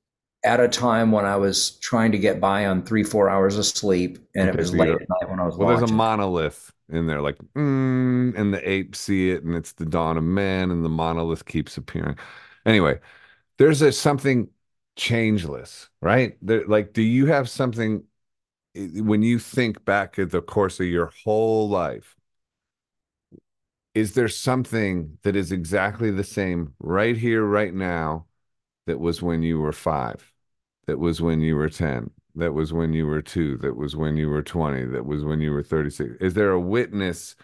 at 0.44 0.60
a 0.60 0.68
time 0.68 1.10
when 1.10 1.24
I 1.24 1.36
was 1.36 1.72
trying 1.80 2.12
to 2.12 2.18
get 2.18 2.40
by 2.40 2.66
on 2.66 2.82
three, 2.82 3.02
four 3.02 3.28
hours 3.28 3.58
of 3.58 3.66
sleep, 3.66 4.18
and 4.34 4.48
okay, 4.48 4.56
it 4.56 4.60
was 4.60 4.70
so 4.70 4.76
late 4.76 4.90
at 4.90 5.00
night 5.08 5.28
when 5.28 5.40
I 5.40 5.44
was. 5.44 5.56
Well, 5.56 5.68
watching. 5.68 5.80
there's 5.80 5.90
a 5.90 5.94
monolith 5.94 6.72
in 6.88 7.06
there, 7.06 7.20
like, 7.20 7.36
mm, 7.56 8.38
and 8.38 8.54
the 8.54 8.68
apes 8.68 9.00
see 9.00 9.30
it, 9.30 9.42
and 9.42 9.54
it's 9.54 9.72
the 9.72 9.84
dawn 9.84 10.16
of 10.16 10.24
man, 10.24 10.70
and 10.70 10.84
the 10.84 10.88
monolith 10.88 11.44
keeps 11.44 11.76
appearing. 11.76 12.16
Anyway, 12.64 13.00
there's 13.58 13.82
a 13.82 13.90
something 13.90 14.48
changeless, 14.98 15.88
right? 16.02 16.36
There, 16.42 16.66
like, 16.66 16.92
do 16.92 17.02
you 17.02 17.26
have 17.26 17.48
something 17.48 18.04
when 18.74 19.22
you 19.22 19.38
think 19.38 19.84
back 19.84 20.18
at 20.18 20.30
the 20.30 20.42
course 20.42 20.80
of 20.80 20.86
your 20.86 21.12
whole 21.24 21.68
life? 21.70 22.16
Is 23.94 24.14
there 24.14 24.28
something 24.28 25.18
that 25.22 25.34
is 25.34 25.50
exactly 25.50 26.10
the 26.10 26.24
same 26.24 26.74
right 26.78 27.16
here, 27.16 27.44
right 27.44 27.74
now, 27.74 28.26
that 28.86 29.00
was 29.00 29.22
when 29.22 29.42
you 29.42 29.58
were 29.60 29.72
five, 29.72 30.32
that 30.86 30.98
was 30.98 31.20
when 31.22 31.40
you 31.40 31.56
were 31.56 31.68
10, 31.68 32.10
that 32.36 32.52
was 32.54 32.72
when 32.72 32.92
you 32.92 33.06
were 33.06 33.22
two, 33.22 33.58
that 33.58 33.76
was 33.76 33.96
when 33.96 34.16
you 34.16 34.28
were 34.28 34.42
20, 34.42 34.86
that 34.86 35.06
was 35.06 35.24
when 35.24 35.40
you 35.40 35.52
were 35.52 35.62
36? 35.62 36.16
Is 36.20 36.34
there 36.34 36.52
a 36.52 36.60
witness 36.60 37.36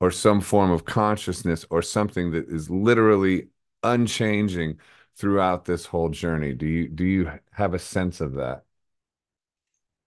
or 0.00 0.10
some 0.10 0.40
form 0.40 0.70
of 0.70 0.84
consciousness 0.84 1.66
or 1.70 1.82
something 1.82 2.32
that 2.32 2.48
is 2.48 2.70
literally 2.70 3.48
unchanging 3.82 4.78
throughout 5.18 5.64
this 5.64 5.86
whole 5.86 6.08
journey? 6.08 6.54
Do 6.54 6.66
you 6.66 6.88
do 6.88 7.04
you 7.04 7.30
have 7.52 7.74
a 7.74 7.78
sense 7.78 8.20
of 8.20 8.34
that? 8.34 8.64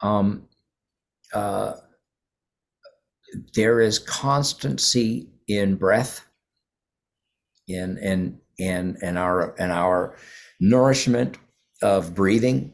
Um 0.01 0.47
uh 1.33 1.73
there 3.53 3.79
is 3.79 3.99
constancy 3.99 5.29
in 5.47 5.75
breath 5.75 6.25
in 7.67 7.97
in 7.97 8.39
in 8.57 8.97
in 9.01 9.17
our 9.17 9.55
in 9.57 9.71
our 9.71 10.17
nourishment 10.59 11.37
of 11.81 12.13
breathing 12.13 12.73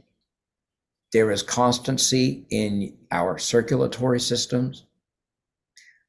there 1.14 1.32
is 1.32 1.42
constancy 1.42 2.46
in 2.50 2.98
our 3.12 3.38
circulatory 3.38 4.20
systems. 4.20 4.86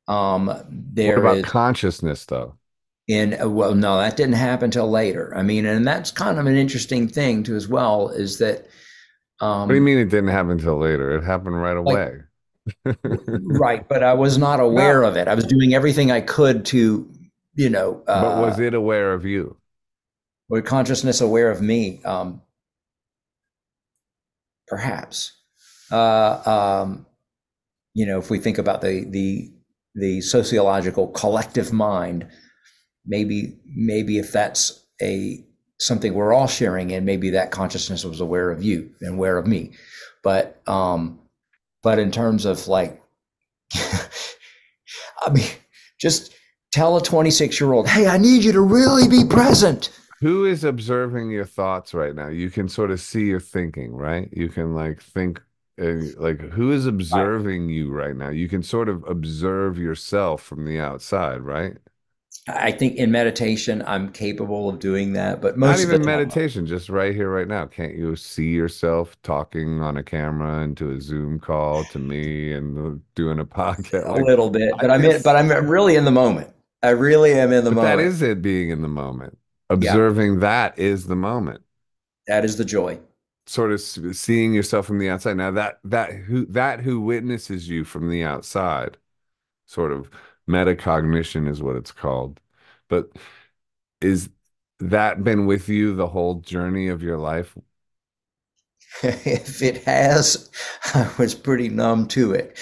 Um, 0.07 0.53
there 0.71 1.17
what 1.17 1.21
about 1.21 1.37
is, 1.39 1.45
consciousness, 1.45 2.25
though? 2.25 2.58
In 3.09 3.55
well, 3.55 3.75
no, 3.75 3.99
that 3.99 4.19
didn't 4.19 4.35
happen 4.35 4.67
until 4.67 4.91
later. 4.91 5.35
I 5.35 5.43
mean, 5.43 5.65
and 5.65 5.87
that's 5.87 6.11
kind 6.11 6.39
of 6.39 6.47
an 6.47 6.57
interesting 6.57 7.09
thing 7.09 7.43
too, 7.43 7.57
as 7.57 7.67
well, 7.67 8.11
is 8.11 8.39
that. 8.39 8.69
Um, 9.41 9.61
what 9.61 9.69
do 9.69 9.75
you 9.77 9.81
mean 9.81 9.99
it 9.99 10.11
didn't 10.11 10.29
happen 10.29 10.53
until 10.53 10.79
later? 10.79 11.17
It 11.17 11.25
happened 11.25 11.61
right 11.61 11.77
away. 11.77 12.19
Like, 12.85 12.99
right, 13.43 13.89
but 13.89 14.03
I 14.03 14.13
was 14.13 14.37
not 14.37 14.61
aware 14.69 15.01
no. 15.03 15.09
of 15.09 15.17
it. 15.17 15.27
I 15.27 15.35
was 15.35 15.45
doing 15.45 15.73
everything 15.75 16.11
I 16.11 16.21
could 16.21 16.67
to, 16.67 17.11
you 17.55 17.71
know. 17.71 18.03
Uh, 18.07 18.23
but 18.23 18.41
was 18.43 18.61
it 18.61 18.75
aware 18.75 19.15
of 19.15 19.25
you? 19.25 19.57
Was 20.51 20.63
consciousness 20.65 21.21
aware 21.21 21.51
of 21.51 21.63
me? 21.63 22.03
Um, 22.05 22.43
perhaps. 24.67 25.33
Uh, 25.91 26.83
um, 26.85 27.07
you 27.95 28.07
know, 28.07 28.19
if 28.19 28.31
we 28.31 28.39
think 28.39 28.59
about 28.59 28.83
the 28.83 29.05
the 29.05 29.51
the 29.95 30.21
sociological 30.21 31.09
collective 31.09 31.73
mind, 31.73 32.29
maybe 33.09 33.57
maybe 33.75 34.19
if 34.19 34.31
that's 34.31 34.85
a 35.03 35.45
something 35.81 36.15
we're 36.15 36.33
all 36.33 36.47
sharing 36.47 36.91
in, 36.91 37.05
maybe 37.05 37.31
that 37.31 37.51
consciousness 37.51 38.05
was 38.05 38.21
aware 38.21 38.51
of 38.51 38.63
you 38.63 38.91
and 39.01 39.15
aware 39.15 39.39
of 39.39 39.47
me. 39.47 39.73
But 40.23 40.61
um, 40.69 41.19
but 41.83 41.99
in 41.99 42.11
terms 42.11 42.45
of 42.45 42.69
like, 42.69 43.03
I 43.75 45.31
mean, 45.33 45.49
just 45.99 46.35
tell 46.73 46.97
a 46.97 47.03
26 47.03 47.61
year 47.61 47.73
old, 47.73 47.89
hey, 47.89 48.07
I 48.07 48.19
need 48.19 48.45
you 48.45 48.53
to 48.53 48.61
really 48.61 49.09
be 49.09 49.25
present. 49.25 49.91
Who 50.21 50.45
is 50.45 50.65
observing 50.65 51.31
your 51.31 51.45
thoughts 51.45 51.95
right 51.95 52.15
now? 52.15 52.29
You 52.29 52.51
can 52.51 52.69
sort 52.69 52.91
of 52.91 53.01
see 53.01 53.27
your 53.27 53.41
thinking 53.41 53.95
right? 53.95 54.29
You 54.33 54.49
can 54.49 54.75
like 54.75 55.01
think 55.01 55.41
like 55.79 56.41
who 56.41 56.73
is 56.73 56.87
observing 56.87 57.69
you 57.69 57.93
right 57.93 58.17
now? 58.17 58.31
You 58.31 58.49
can 58.49 58.65
sort 58.65 58.89
of 58.89 59.05
observe 59.07 59.79
yourself 59.79 60.43
from 60.43 60.65
the 60.65 60.81
outside 60.81 61.43
right 61.43 61.77
i 62.47 62.71
think 62.71 62.97
in 62.97 63.11
meditation 63.11 63.83
i'm 63.87 64.11
capable 64.11 64.69
of 64.69 64.79
doing 64.79 65.13
that 65.13 65.41
but 65.41 65.57
most 65.57 65.79
not 65.79 65.81
even 65.81 66.07
meditation 66.07 66.67
just 66.67 66.89
right 66.89 67.15
here 67.15 67.31
right 67.31 67.49
now. 67.49 67.67
Can't 67.67 67.95
you 67.95 68.17
see 68.17 68.49
yourself 68.49 69.21
talking 69.23 69.81
on 69.81 69.97
a 69.97 70.03
camera 70.03 70.63
into 70.63 70.91
a 70.91 71.01
zoom 71.01 71.39
call 71.39 71.85
to 71.85 71.99
me 71.99 72.53
and 72.53 73.01
doing 73.15 73.39
a 73.39 73.45
podcast? 73.45 74.05
A 74.05 74.13
like, 74.13 74.25
little 74.25 74.51
bit 74.51 74.73
but 74.81 74.91
i'm 74.91 75.03
but 75.23 75.37
i'm 75.37 75.49
really 75.69 75.97
in 75.97 76.05
the 76.05 76.11
moment. 76.11 76.51
I 76.83 76.91
really 76.91 77.33
am 77.33 77.53
in 77.53 77.65
the 77.65 77.73
moment 77.73 77.99
that 77.99 78.05
is 78.05 78.23
it 78.23 78.41
being 78.41 78.71
in 78.71 78.83
the 78.83 78.89
moment. 78.89 79.39
Observing 79.71 80.35
yeah. 80.35 80.41
that 80.41 80.79
is 80.79 81.07
the 81.07 81.17
moment. 81.17 81.63
That 82.27 82.45
is 82.45 82.57
the 82.57 82.65
joy. 82.65 83.01
Sort 83.47 83.73
of 83.73 83.81
seeing 83.81 84.53
yourself 84.53 84.87
from 84.87 84.99
the 84.99 85.09
outside. 85.09 85.37
Now 85.37 85.51
that 85.53 85.81
that 85.85 86.13
who 86.13 86.47
that 86.47 86.81
who 86.81 87.01
witnesses 87.01 87.69
you 87.69 87.85
from 87.85 88.11
the 88.11 88.23
outside 88.23 88.99
sort 89.67 89.93
of 89.93 90.11
metacognition 90.49 91.49
is 91.49 91.63
what 91.63 91.77
it's 91.77 91.93
called. 91.93 92.41
But 92.89 93.11
is 94.01 94.31
that 94.81 95.25
been 95.25 95.47
with 95.47 95.69
you 95.69 95.95
the 95.95 96.09
whole 96.09 96.37
journey 96.37 96.89
of 96.89 97.03
your 97.03 97.19
life? 97.19 97.57
If 99.03 99.63
it 99.63 99.85
has 99.85 100.51
i 100.95 101.11
was 101.19 101.35
pretty 101.35 101.69
numb 101.69 102.07
to 102.09 102.33
it. 102.33 102.59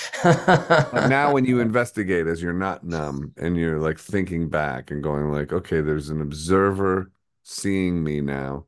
Now 0.92 1.30
when 1.32 1.44
you 1.44 1.60
investigate 1.60 2.26
as 2.26 2.42
you're 2.42 2.52
not 2.52 2.84
numb 2.84 3.32
and 3.36 3.56
you're 3.56 3.78
like 3.80 3.98
thinking 3.98 4.48
back 4.48 4.90
and 4.90 5.02
going 5.02 5.30
like 5.30 5.52
okay 5.52 5.80
there's 5.80 6.10
an 6.10 6.20
observer 6.20 7.10
seeing 7.42 8.02
me 8.02 8.20
now. 8.20 8.66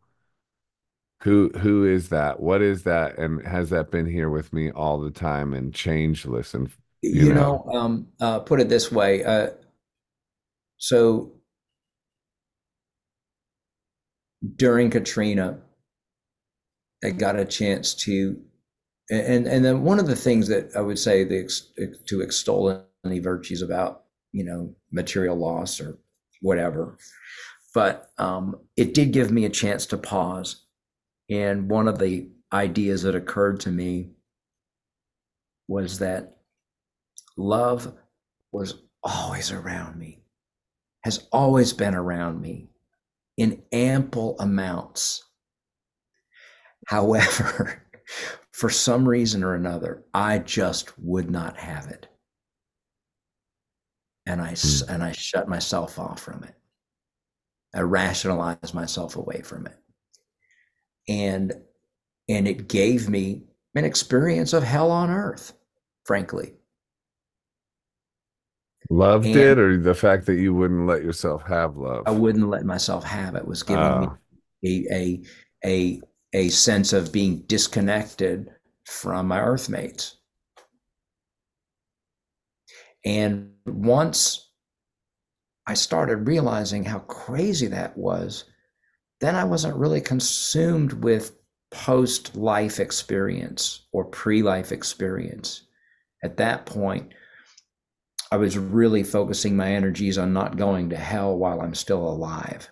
Who 1.23 1.51
who 1.59 1.85
is 1.85 2.09
that? 2.11 2.41
What 2.41 2.63
is 2.63 2.83
that? 2.85 3.19
And 3.19 3.45
has 3.47 3.71
that 3.71 3.91
been 3.91 4.07
here 4.07 4.31
with 4.31 4.53
me 4.53 4.71
all 4.71 5.01
the 5.01 5.11
time 5.11 5.53
and 5.53 5.75
changeless 5.75 6.55
and 6.55 6.71
you, 7.03 7.27
you 7.27 7.35
know, 7.35 7.65
know 7.67 7.79
um 7.79 8.09
uh 8.21 8.41
put 8.41 8.61
it 8.61 8.69
this 8.69 8.91
way 8.91 9.25
uh 9.25 9.49
so 10.79 11.33
during 14.57 14.91
katrina 14.91 15.61
I 17.05 17.11
got 17.11 17.39
a 17.39 17.45
chance 17.45 17.95
to, 17.95 18.41
and 19.11 19.47
and 19.47 19.65
then 19.65 19.83
one 19.83 19.99
of 19.99 20.07
the 20.07 20.17
things 20.17 20.49
that 20.49 20.75
I 20.77 20.81
would 20.81 20.99
say 20.99 21.25
the, 21.25 21.49
to 22.07 22.21
extol 22.21 22.85
any 23.05 23.21
virtues 23.21 23.63
about 23.63 24.05
you 24.33 24.45
know 24.45 24.75
material 24.91 25.37
loss 25.37 25.81
or 25.81 25.99
whatever, 26.43 26.99
but 27.75 28.11
um, 28.19 28.57
it 28.77 28.95
did 28.95 29.13
give 29.13 29.31
me 29.31 29.45
a 29.45 29.51
chance 29.51 29.87
to 29.87 29.97
pause, 29.97 30.65
and 31.31 31.71
one 31.71 31.89
of 31.89 31.99
the 31.99 32.29
ideas 32.53 33.03
that 33.03 33.15
occurred 33.15 33.61
to 33.61 33.71
me 33.71 34.11
was 35.69 35.99
that 36.01 36.38
love 37.39 37.95
was 38.53 38.83
always 39.03 39.51
around 39.51 39.99
me, 39.99 40.21
has 41.05 41.29
always 41.33 41.73
been 41.73 41.95
around 41.95 42.41
me 42.41 42.69
in 43.37 43.63
ample 43.73 44.37
amounts 44.41 45.25
However, 46.89 47.83
for 48.53 48.71
some 48.71 49.07
reason 49.07 49.45
or 49.45 49.55
another, 49.55 50.05
I 50.15 50.39
just 50.39 50.99
would 50.99 51.31
not 51.31 51.59
have 51.59 51.89
it. 51.89 52.09
And 54.25 54.41
I, 54.41 54.53
mm. 54.53 54.89
and 54.89 55.03
I 55.03 55.13
shut 55.13 55.49
myself 55.49 55.99
off 55.99 56.21
from 56.21 56.45
it. 56.45 56.55
I 57.75 57.81
rationalized 57.81 58.73
myself 58.73 59.17
away 59.17 59.43
from 59.43 59.67
it. 59.67 59.77
And, 61.11 61.53
and 62.27 62.49
it 62.49 62.69
gave 62.69 63.11
me 63.11 63.43
an 63.75 63.85
experience 63.85 64.55
of 64.55 64.63
hell 64.63 64.91
on 64.91 65.11
earth, 65.11 65.53
frankly. 66.07 66.55
Loved 68.91 69.27
and 69.27 69.37
it, 69.37 69.59
or 69.59 69.77
the 69.77 69.95
fact 69.95 70.27
that 70.27 70.37
you 70.37 70.55
wouldn't 70.55 70.87
let 70.87 71.03
yourself 71.03 71.43
have 71.47 71.77
love? 71.77 72.05
I 72.07 72.11
wouldn't 72.11 72.49
let 72.49 72.65
myself 72.65 73.05
have 73.05 73.35
it. 73.35 73.47
Was 73.47 73.63
giving 73.63 74.01
me 74.01 74.07
ah. 74.07 74.17
a, 74.65 74.87
a 74.93 75.23
a 75.65 76.01
a 76.33 76.49
sense 76.49 76.93
of 76.93 77.13
being 77.13 77.41
disconnected 77.47 78.51
from 78.85 79.29
my 79.29 79.41
earthmates. 79.41 80.17
And 83.05 83.53
once 83.67 84.51
I 85.67 85.75
started 85.75 86.27
realizing 86.27 86.85
how 86.85 87.01
crazy 87.01 87.67
that 87.69 87.97
was, 87.97 88.45
then 89.21 89.35
I 89.35 89.45
wasn't 89.45 89.77
really 89.77 90.01
consumed 90.01 90.93
with 91.05 91.37
post 91.71 92.35
life 92.37 92.81
experience 92.81 93.87
or 93.93 94.05
pre 94.05 94.43
life 94.43 94.73
experience. 94.73 95.65
At 96.23 96.39
that 96.39 96.67
point, 96.67 97.13
I 98.31 98.37
was 98.37 98.59
really 98.59 99.03
focusing 99.03 99.57
my 99.57 99.73
energies 99.73 100.19
on 100.19 100.33
not 100.33 100.57
going 100.57 100.91
to 100.91 100.97
hell 100.97 101.37
while 101.37 101.61
I'm 101.61 101.75
still 101.75 102.07
alive. 102.07 102.71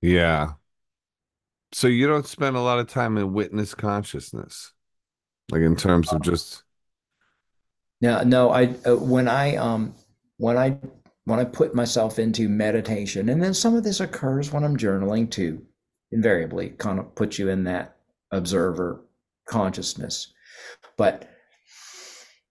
Yeah. 0.00 0.52
So 1.72 1.88
you 1.88 2.06
don't 2.06 2.26
spend 2.26 2.56
a 2.56 2.60
lot 2.60 2.78
of 2.78 2.86
time 2.86 3.18
in 3.18 3.32
witness 3.32 3.74
consciousness, 3.74 4.72
like 5.50 5.62
in 5.62 5.76
terms 5.76 6.12
of 6.12 6.20
uh, 6.20 6.24
just. 6.24 6.62
No, 8.00 8.22
no. 8.22 8.50
I 8.50 8.74
uh, 8.86 8.96
when 8.96 9.28
I 9.28 9.56
um 9.56 9.94
when 10.36 10.56
I 10.56 10.78
when 11.24 11.40
I 11.40 11.44
put 11.44 11.74
myself 11.74 12.18
into 12.18 12.48
meditation, 12.48 13.28
and 13.28 13.42
then 13.42 13.52
some 13.52 13.74
of 13.74 13.84
this 13.84 14.00
occurs 14.00 14.52
when 14.52 14.64
I'm 14.64 14.76
journaling 14.76 15.30
too, 15.30 15.66
invariably 16.12 16.70
kind 16.70 16.98
of 17.00 17.14
put 17.14 17.38
you 17.38 17.48
in 17.48 17.64
that 17.64 17.96
observer 18.30 19.04
consciousness. 19.48 20.32
But 20.96 21.28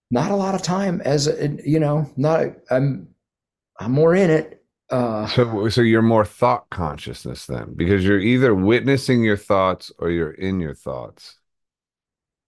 not 0.09 0.31
a 0.31 0.35
lot 0.35 0.55
of 0.55 0.61
time 0.61 1.01
as 1.01 1.29
you 1.65 1.79
know, 1.79 2.09
not 2.15 2.47
I'm 2.71 3.09
I'm 3.79 3.91
more 3.91 4.15
in 4.15 4.29
it. 4.29 4.63
Uh, 4.89 5.27
so 5.27 5.67
so 5.69 5.81
you're 5.81 6.01
more 6.01 6.25
thought 6.25 6.69
consciousness 6.69 7.45
then 7.45 7.73
because 7.75 8.05
you're 8.05 8.19
either 8.19 8.55
witnessing 8.55 9.21
your 9.23 9.37
thoughts 9.37 9.91
or 9.99 10.09
you're 10.09 10.31
in 10.31 10.59
your 10.61 10.73
thoughts. 10.73 11.37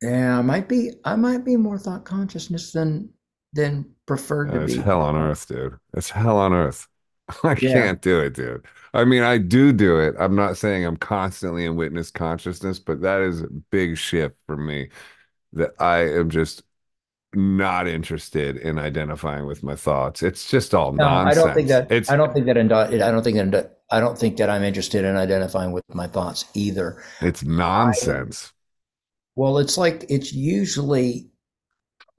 Yeah, 0.02 0.40
I 0.40 0.42
might 0.42 0.70
be 0.70 0.94
I 1.04 1.16
might 1.16 1.44
be 1.44 1.58
more 1.58 1.78
thought 1.78 2.06
consciousness 2.06 2.72
than 2.72 3.10
than 3.54 3.94
preferred 4.06 4.54
to 4.54 4.62
it's 4.62 4.76
be. 4.76 4.78
hell 4.78 5.02
on 5.02 5.16
earth, 5.16 5.48
dude. 5.48 5.78
It's 5.94 6.10
hell 6.12 6.38
on 6.38 6.54
earth. 6.54 6.88
I 7.44 7.56
yeah. 7.60 7.74
can't 7.74 8.02
do 8.02 8.20
it, 8.20 8.34
dude. 8.34 8.66
I 8.94 9.06
mean, 9.06 9.24
I 9.24 9.38
do 9.38 9.72
do 9.72 10.00
it. 10.00 10.16
I'm 10.20 10.36
not 10.36 10.58
saying 10.58 10.86
I'm 10.86 10.98
constantly 10.98 11.66
in 11.66 11.76
witness 11.76 12.10
consciousness, 12.12 12.80
but 12.80 13.02
that 13.02 13.22
is 13.22 13.42
a 13.42 13.48
big 13.48 13.98
shift 13.98 14.36
for 14.48 14.58
me 14.58 14.90
that 15.54 15.74
I 15.80 16.00
am 16.10 16.30
just 16.30 16.64
not 17.34 17.88
interested 17.88 18.58
in 18.58 18.80
identifying 18.80 19.46
with 19.46 19.62
my 19.62 19.76
thoughts. 19.76 20.24
It's 20.24 20.50
just 20.50 20.74
all 20.74 20.92
no, 20.92 21.04
nonsense. 21.04 21.38
I 21.38 21.46
don't 21.46 21.56
think 21.56 21.68
that. 21.68 21.92
It's, 21.92 22.10
I 22.10 22.16
don't 22.16 22.34
think 22.34 22.46
that. 22.48 22.58
I 22.58 22.64
don't 23.12 23.24
think 23.24 23.38
that. 23.38 23.80
I 23.92 24.00
don't 24.00 24.18
think 24.18 24.38
that 24.38 24.50
I'm 24.50 24.64
interested 24.64 25.06
in 25.06 25.16
identifying 25.16 25.72
with 25.72 25.84
my 25.94 26.08
thoughts 26.08 26.46
either. 26.54 27.04
It's 27.22 27.44
nonsense. 27.44 28.52
I, 28.52 28.56
well, 29.36 29.58
it's 29.60 29.78
like 29.78 30.06
it's 30.10 30.34
usually 30.34 31.30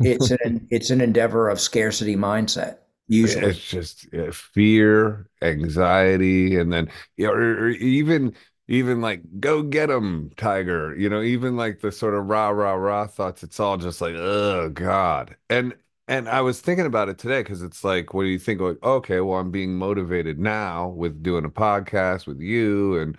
it's 0.01 0.31
an 0.31 0.67
it's 0.71 0.91
an 0.91 1.01
endeavor 1.01 1.49
of 1.49 1.61
scarcity 1.61 2.17
mindset. 2.17 2.79
Usually, 3.11 3.51
it's 3.51 3.59
just 3.69 4.07
uh, 4.15 4.31
fear, 4.33 5.29
anxiety, 5.43 6.57
and 6.57 6.73
then 6.73 6.91
you 7.17 7.27
know, 7.27 7.33
or, 7.33 7.65
or 7.67 7.69
even 7.71 8.35
even 8.69 9.01
like 9.01 9.23
go 9.41 9.63
get 9.65 9.87
them 9.89 10.31
tiger 10.37 10.97
you 10.97 11.09
know 11.09 11.21
even 11.23 11.57
like 11.57 11.81
the 11.81 11.91
sort 11.91 12.15
of 12.15 12.27
rah 12.27 12.51
rah 12.51 12.75
rah 12.75 13.05
thoughts 13.07 13.43
it's 13.43 13.59
all 13.59 13.77
just 13.77 14.01
like 14.01 14.15
oh 14.15 14.69
god. 14.71 15.37
And 15.49 15.75
and 16.09 16.29
i 16.29 16.41
was 16.41 16.61
thinking 16.61 16.87
about 16.87 17.09
it 17.09 17.19
today 17.19 17.41
because 17.43 17.63
it's 17.63 17.83
like 17.85 18.15
what 18.15 18.23
do 18.23 18.29
you 18.29 18.39
think 18.39 18.61
like 18.61 18.81
okay 18.83 19.21
well 19.21 19.39
i'm 19.41 19.51
being 19.51 19.75
motivated 19.77 20.39
now 20.39 20.89
with 20.89 21.21
doing 21.23 21.45
a 21.45 21.51
podcast 21.51 22.27
with 22.29 22.41
you 22.41 22.99
and 23.01 23.17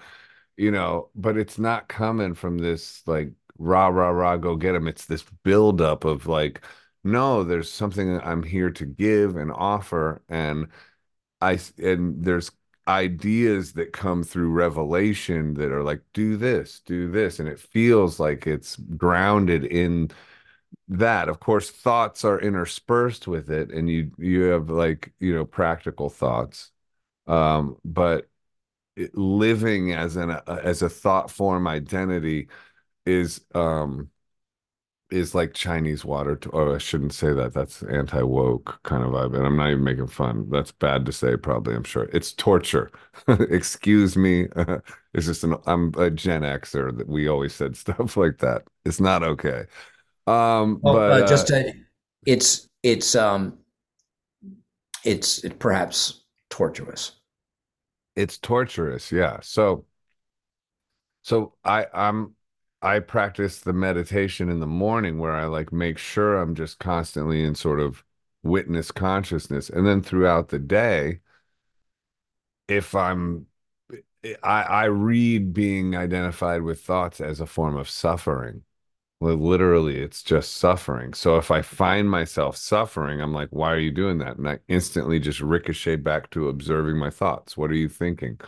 you 0.57 0.71
know 0.71 1.09
but 1.15 1.37
it's 1.37 1.59
not 1.59 1.87
coming 1.87 2.33
from 2.33 2.57
this 2.57 3.01
like 3.07 3.31
rah 3.57 3.87
rah 3.87 4.09
rah 4.09 4.37
go 4.37 4.55
get 4.55 4.73
them 4.73 4.87
it's 4.87 5.05
this 5.05 5.23
buildup 5.43 6.05
of 6.05 6.27
like 6.27 6.61
no 7.03 7.43
there's 7.43 7.71
something 7.71 8.19
i'm 8.21 8.43
here 8.43 8.69
to 8.69 8.85
give 8.85 9.35
and 9.35 9.51
offer 9.51 10.21
and 10.29 10.67
i 11.41 11.59
and 11.79 12.23
there's 12.23 12.51
ideas 12.87 13.73
that 13.73 13.93
come 13.93 14.23
through 14.23 14.49
revelation 14.51 15.53
that 15.53 15.71
are 15.71 15.83
like 15.83 16.01
do 16.13 16.37
this 16.37 16.81
do 16.85 17.09
this 17.11 17.39
and 17.39 17.47
it 17.47 17.59
feels 17.59 18.19
like 18.19 18.47
it's 18.47 18.75
grounded 18.97 19.65
in 19.65 20.09
that. 20.89 21.29
Of 21.29 21.39
course 21.39 21.69
thoughts 21.71 22.25
are 22.25 22.39
interspersed 22.39 23.27
with 23.27 23.49
it 23.49 23.71
and 23.71 23.89
you 23.89 24.11
you 24.17 24.43
have 24.43 24.69
like 24.69 25.13
you 25.19 25.33
know 25.33 25.45
practical 25.45 26.09
thoughts 26.09 26.71
um 27.27 27.77
but 27.85 28.29
living 29.13 29.93
as 29.93 30.17
an 30.17 30.31
as 30.47 30.81
a 30.81 30.89
thought 30.89 31.31
form 31.31 31.67
identity 31.67 32.49
is 33.05 33.41
um 33.55 34.09
is 35.11 35.35
like 35.35 35.53
Chinese 35.53 36.05
water. 36.05 36.35
To, 36.37 36.49
oh, 36.51 36.75
I 36.75 36.77
shouldn't 36.77 37.13
say 37.13 37.33
that. 37.33 37.53
That's 37.53 37.83
anti 37.83 38.21
woke 38.21 38.79
kind 38.83 39.03
of 39.03 39.11
vibe. 39.11 39.35
And 39.35 39.45
I'm 39.45 39.57
not 39.57 39.69
even 39.69 39.83
making 39.83 40.07
fun. 40.07 40.49
That's 40.49 40.71
bad 40.71 41.05
to 41.05 41.11
say, 41.11 41.35
probably. 41.35 41.75
I'm 41.75 41.83
sure 41.83 42.09
it's 42.13 42.33
torture. 42.33 42.91
Excuse 43.27 44.15
me. 44.15 44.47
it's 45.13 45.25
just 45.25 45.43
an, 45.43 45.55
I'm 45.67 45.93
a 45.97 46.09
Gen 46.09 46.41
Xer 46.41 46.97
that 46.97 47.07
we 47.07 47.27
always 47.27 47.53
said 47.53 47.75
stuff 47.77 48.17
like 48.17 48.37
that. 48.39 48.63
It's 48.85 48.99
not 48.99 49.23
okay. 49.23 49.65
Um, 50.27 50.79
well, 50.81 50.95
but 50.95 51.23
uh, 51.23 51.27
just 51.27 51.47
to, 51.47 51.73
it's, 52.25 52.67
it's, 52.83 53.15
um, 53.15 53.57
it's 55.03 55.43
it 55.43 55.59
perhaps 55.59 56.21
tortuous. 56.49 57.13
It's 58.15 58.37
torturous. 58.37 59.11
Yeah. 59.11 59.39
So, 59.41 59.85
so 61.23 61.53
I, 61.63 61.87
I'm, 61.93 62.35
I 62.83 62.99
practice 62.99 63.59
the 63.59 63.73
meditation 63.73 64.49
in 64.49 64.59
the 64.59 64.67
morning 64.67 65.17
where 65.19 65.31
I 65.33 65.45
like 65.45 65.71
make 65.71 65.97
sure 65.97 66.37
I'm 66.37 66.55
just 66.55 66.79
constantly 66.79 67.43
in 67.43 67.55
sort 67.55 67.79
of 67.79 68.03
witness 68.43 68.91
consciousness. 68.91 69.69
And 69.69 69.85
then 69.87 70.01
throughout 70.01 70.49
the 70.49 70.59
day, 70.59 71.21
if 72.67 72.95
I'm, 72.95 73.47
eh, 74.23 74.35
I, 74.43 74.63
I 74.63 74.85
read 74.85 75.53
being 75.53 75.95
identified 75.95 76.63
with 76.63 76.81
thoughts 76.81 77.21
as 77.21 77.39
a 77.41 77.45
form 77.47 77.77
of 77.77 77.89
suffering. 77.89 78.63
Well, 79.21 79.35
literally, 79.37 79.99
it's 79.99 80.23
just 80.23 80.53
suffering. 80.55 81.13
So 81.15 81.37
if 81.37 81.51
I 81.51 81.61
find 81.63 82.09
myself 82.09 82.57
suffering, 82.57 83.21
I'm 83.21 83.33
like, 83.33 83.49
why 83.51 83.71
are 83.73 83.79
you 83.79 83.91
doing 83.91 84.19
that? 84.19 84.37
And 84.37 84.49
I 84.49 84.59
instantly 84.69 85.19
just 85.19 85.41
ricochet 85.41 85.97
back 85.97 86.29
to 86.31 86.49
observing 86.49 86.97
my 86.99 87.09
thoughts. 87.11 87.57
What 87.57 87.71
are 87.71 87.75
you 87.75 87.89
thinking? 87.89 88.39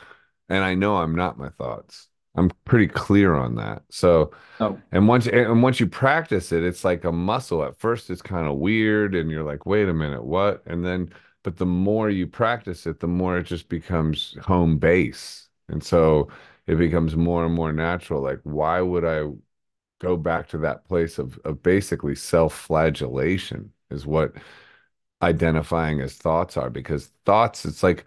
And 0.49 0.63
I 0.63 0.75
know 0.75 0.97
I'm 0.97 1.15
not 1.15 1.39
my 1.39 1.49
thoughts. 1.49 2.09
I'm 2.35 2.49
pretty 2.65 2.87
clear 2.87 3.35
on 3.35 3.55
that. 3.55 3.83
So, 3.89 4.31
oh. 4.59 4.81
and 4.91 5.07
once 5.07 5.27
and 5.27 5.61
once 5.61 5.79
you 5.79 5.87
practice 5.87 6.51
it, 6.51 6.63
it's 6.63 6.83
like 6.83 7.03
a 7.03 7.11
muscle. 7.11 7.63
At 7.63 7.77
first, 7.77 8.09
it's 8.09 8.21
kind 8.21 8.47
of 8.47 8.57
weird, 8.57 9.15
and 9.15 9.29
you're 9.29 9.43
like, 9.43 9.65
"Wait 9.65 9.87
a 9.89 9.93
minute, 9.93 10.23
what?" 10.25 10.63
And 10.65 10.83
then, 10.85 11.13
but 11.43 11.57
the 11.57 11.65
more 11.65 12.09
you 12.09 12.25
practice 12.27 12.87
it, 12.87 12.99
the 12.99 13.07
more 13.07 13.37
it 13.37 13.43
just 13.43 13.69
becomes 13.69 14.35
home 14.41 14.77
base, 14.79 15.49
and 15.69 15.83
so 15.83 16.29
it 16.67 16.75
becomes 16.77 17.15
more 17.15 17.45
and 17.45 17.53
more 17.53 17.71
natural. 17.73 18.21
Like, 18.21 18.39
why 18.43 18.81
would 18.81 19.05
I 19.05 19.29
go 19.99 20.17
back 20.17 20.47
to 20.49 20.57
that 20.59 20.85
place 20.85 21.19
of 21.19 21.37
of 21.45 21.63
basically 21.63 22.15
self-flagellation? 22.15 23.71
Is 23.91 24.05
what 24.07 24.33
identifying 25.21 26.01
as 26.01 26.15
thoughts 26.15 26.57
are 26.57 26.69
because 26.69 27.11
thoughts, 27.25 27.65
it's 27.65 27.83
like 27.83 28.05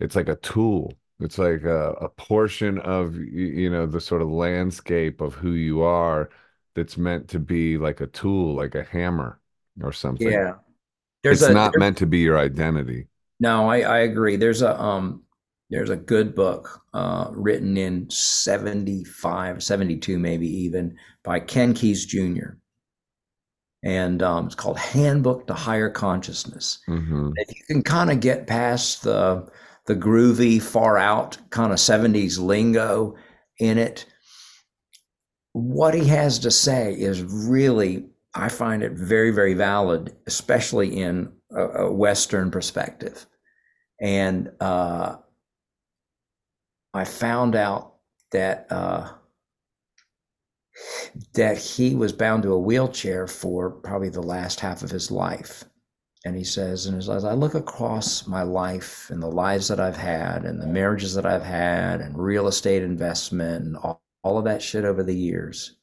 it's 0.00 0.16
like 0.16 0.28
a 0.28 0.36
tool 0.36 0.94
it's 1.24 1.38
like 1.38 1.64
a, 1.64 1.90
a 1.92 2.08
portion 2.08 2.78
of 2.80 3.16
you 3.16 3.70
know 3.70 3.86
the 3.86 4.00
sort 4.00 4.22
of 4.22 4.28
landscape 4.28 5.20
of 5.20 5.34
who 5.34 5.52
you 5.52 5.82
are 5.82 6.30
that's 6.74 6.96
meant 6.96 7.28
to 7.28 7.38
be 7.38 7.78
like 7.78 8.00
a 8.00 8.06
tool, 8.06 8.54
like 8.54 8.74
a 8.74 8.84
hammer 8.84 9.40
or 9.82 9.92
something. 9.92 10.30
Yeah, 10.30 10.54
there's 11.22 11.42
it's 11.42 11.50
a, 11.50 11.54
not 11.54 11.76
meant 11.76 11.98
to 11.98 12.06
be 12.06 12.18
your 12.18 12.38
identity. 12.38 13.08
No, 13.40 13.68
I, 13.68 13.80
I 13.80 13.98
agree. 14.00 14.36
There's 14.36 14.62
a 14.62 14.80
um 14.80 15.22
there's 15.72 15.90
a 15.90 15.96
good 15.96 16.34
book 16.34 16.82
uh, 16.92 17.28
written 17.32 17.78
in 17.78 18.08
75 18.10 19.62
72 19.62 20.18
maybe 20.18 20.46
even 20.46 20.94
by 21.24 21.40
ken 21.40 21.72
Keyes 21.72 22.04
jr 22.04 22.50
and 23.82 24.22
um, 24.22 24.46
it's 24.46 24.54
called 24.54 24.78
handbook 24.78 25.46
to 25.46 25.54
higher 25.54 25.88
consciousness 25.88 26.80
mm-hmm. 26.86 27.30
if 27.36 27.56
you 27.56 27.64
can 27.66 27.82
kind 27.82 28.10
of 28.10 28.20
get 28.20 28.46
past 28.46 29.02
the 29.02 29.48
the 29.86 29.96
groovy, 29.96 30.60
far 30.60 30.96
out 30.98 31.38
kind 31.50 31.72
of 31.72 31.78
70s 31.78 32.38
lingo 32.38 33.16
in 33.58 33.78
it. 33.78 34.06
What 35.52 35.94
he 35.94 36.06
has 36.06 36.38
to 36.40 36.50
say 36.50 36.92
is 36.92 37.22
really, 37.22 38.06
I 38.34 38.48
find 38.48 38.82
it 38.82 38.92
very, 38.92 39.30
very 39.30 39.54
valid, 39.54 40.16
especially 40.26 41.00
in 41.00 41.32
a, 41.50 41.66
a 41.66 41.92
Western 41.92 42.50
perspective. 42.50 43.26
And 44.00 44.50
uh, 44.60 45.16
I 46.94 47.04
found 47.04 47.54
out 47.54 47.94
that 48.32 48.66
uh, 48.70 49.10
that 51.34 51.58
he 51.58 51.94
was 51.94 52.12
bound 52.12 52.42
to 52.42 52.52
a 52.52 52.58
wheelchair 52.58 53.26
for 53.26 53.70
probably 53.70 54.08
the 54.08 54.22
last 54.22 54.60
half 54.60 54.82
of 54.82 54.90
his 54.90 55.10
life 55.10 55.64
and 56.24 56.36
he 56.36 56.44
says, 56.44 56.86
and 56.86 56.98
as 56.98 57.08
I 57.08 57.32
look 57.32 57.54
across 57.54 58.26
my 58.26 58.42
life 58.42 59.10
and 59.10 59.20
the 59.20 59.30
lives 59.30 59.66
that 59.68 59.80
I've 59.80 59.96
had 59.96 60.44
and 60.44 60.60
the 60.60 60.66
marriages 60.66 61.14
that 61.14 61.26
I've 61.26 61.42
had 61.42 62.00
and 62.00 62.16
real 62.16 62.46
estate 62.46 62.82
investment 62.82 63.64
and 63.64 63.76
all, 63.76 64.02
all 64.22 64.38
of 64.38 64.44
that 64.44 64.62
shit 64.62 64.84
over 64.84 65.02
the 65.02 65.16
years, 65.16 65.76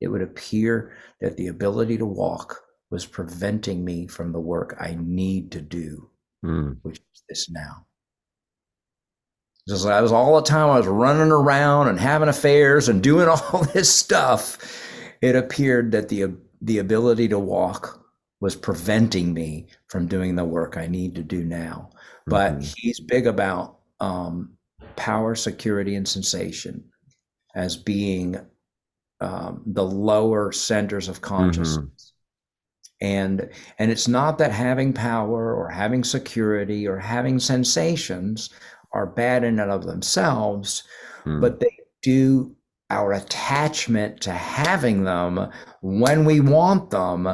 it 0.00 0.08
would 0.08 0.22
appear 0.22 0.96
that 1.20 1.36
the 1.36 1.48
ability 1.48 1.98
to 1.98 2.06
walk 2.06 2.62
was 2.90 3.04
preventing 3.04 3.84
me 3.84 4.06
from 4.06 4.32
the 4.32 4.40
work 4.40 4.74
I 4.80 4.96
need 4.98 5.52
to 5.52 5.60
do, 5.60 6.08
mm. 6.42 6.78
which 6.82 6.96
is 6.96 7.22
this 7.28 7.50
now. 7.50 7.84
Just 9.68 9.84
like 9.84 9.94
I 9.94 10.00
was 10.00 10.12
all 10.12 10.36
the 10.36 10.48
time 10.48 10.70
I 10.70 10.78
was 10.78 10.86
running 10.86 11.30
around 11.30 11.88
and 11.88 12.00
having 12.00 12.30
affairs 12.30 12.88
and 12.88 13.02
doing 13.02 13.28
all 13.52 13.64
this 13.74 13.94
stuff. 13.94 14.82
It 15.20 15.36
appeared 15.36 15.92
that 15.92 16.08
the 16.08 16.36
the 16.62 16.78
ability 16.78 17.28
to 17.28 17.38
walk 17.38 18.07
was 18.40 18.54
preventing 18.54 19.34
me 19.34 19.66
from 19.88 20.06
doing 20.06 20.36
the 20.36 20.44
work 20.44 20.76
I 20.76 20.86
need 20.86 21.14
to 21.16 21.22
do 21.22 21.44
now. 21.44 21.90
But 22.26 22.54
mm-hmm. 22.54 22.72
he's 22.76 23.00
big 23.00 23.26
about 23.26 23.78
um, 24.00 24.54
power, 24.96 25.34
security, 25.34 25.94
and 25.96 26.06
sensation 26.06 26.84
as 27.54 27.76
being 27.76 28.38
um, 29.20 29.62
the 29.66 29.84
lower 29.84 30.52
centers 30.52 31.08
of 31.08 31.20
consciousness. 31.20 32.12
and 33.00 33.48
and 33.78 33.90
it's 33.90 34.08
not 34.08 34.38
that 34.38 34.52
having 34.52 34.92
power 34.92 35.54
or 35.54 35.68
having 35.68 36.04
security 36.04 36.86
or 36.86 36.98
having 36.98 37.38
sensations 37.38 38.50
are 38.92 39.06
bad 39.06 39.44
in 39.44 39.58
and 39.58 39.70
of 39.70 39.84
themselves 39.84 40.84
hmm. 41.24 41.40
but 41.40 41.58
they 41.60 41.76
do 42.02 42.54
our 42.90 43.12
attachment 43.12 44.20
to 44.20 44.32
having 44.32 45.04
them 45.04 45.50
when 45.80 46.24
we 46.24 46.40
want 46.40 46.90
them 46.90 47.28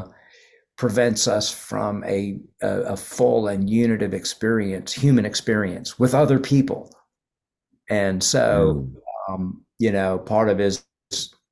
prevents 0.76 1.28
us 1.28 1.50
from 1.52 2.02
a, 2.04 2.38
a, 2.62 2.80
a 2.80 2.96
full 2.96 3.48
and 3.48 3.70
unitive 3.70 4.12
experience 4.12 4.92
human 4.92 5.24
experience 5.24 5.98
with 5.98 6.14
other 6.14 6.38
people 6.38 6.90
and 7.90 8.22
so 8.22 8.86
hmm. 9.28 9.34
um, 9.34 9.64
you 9.78 9.92
know 9.92 10.18
part 10.18 10.48
of 10.48 10.58
his 10.58 10.84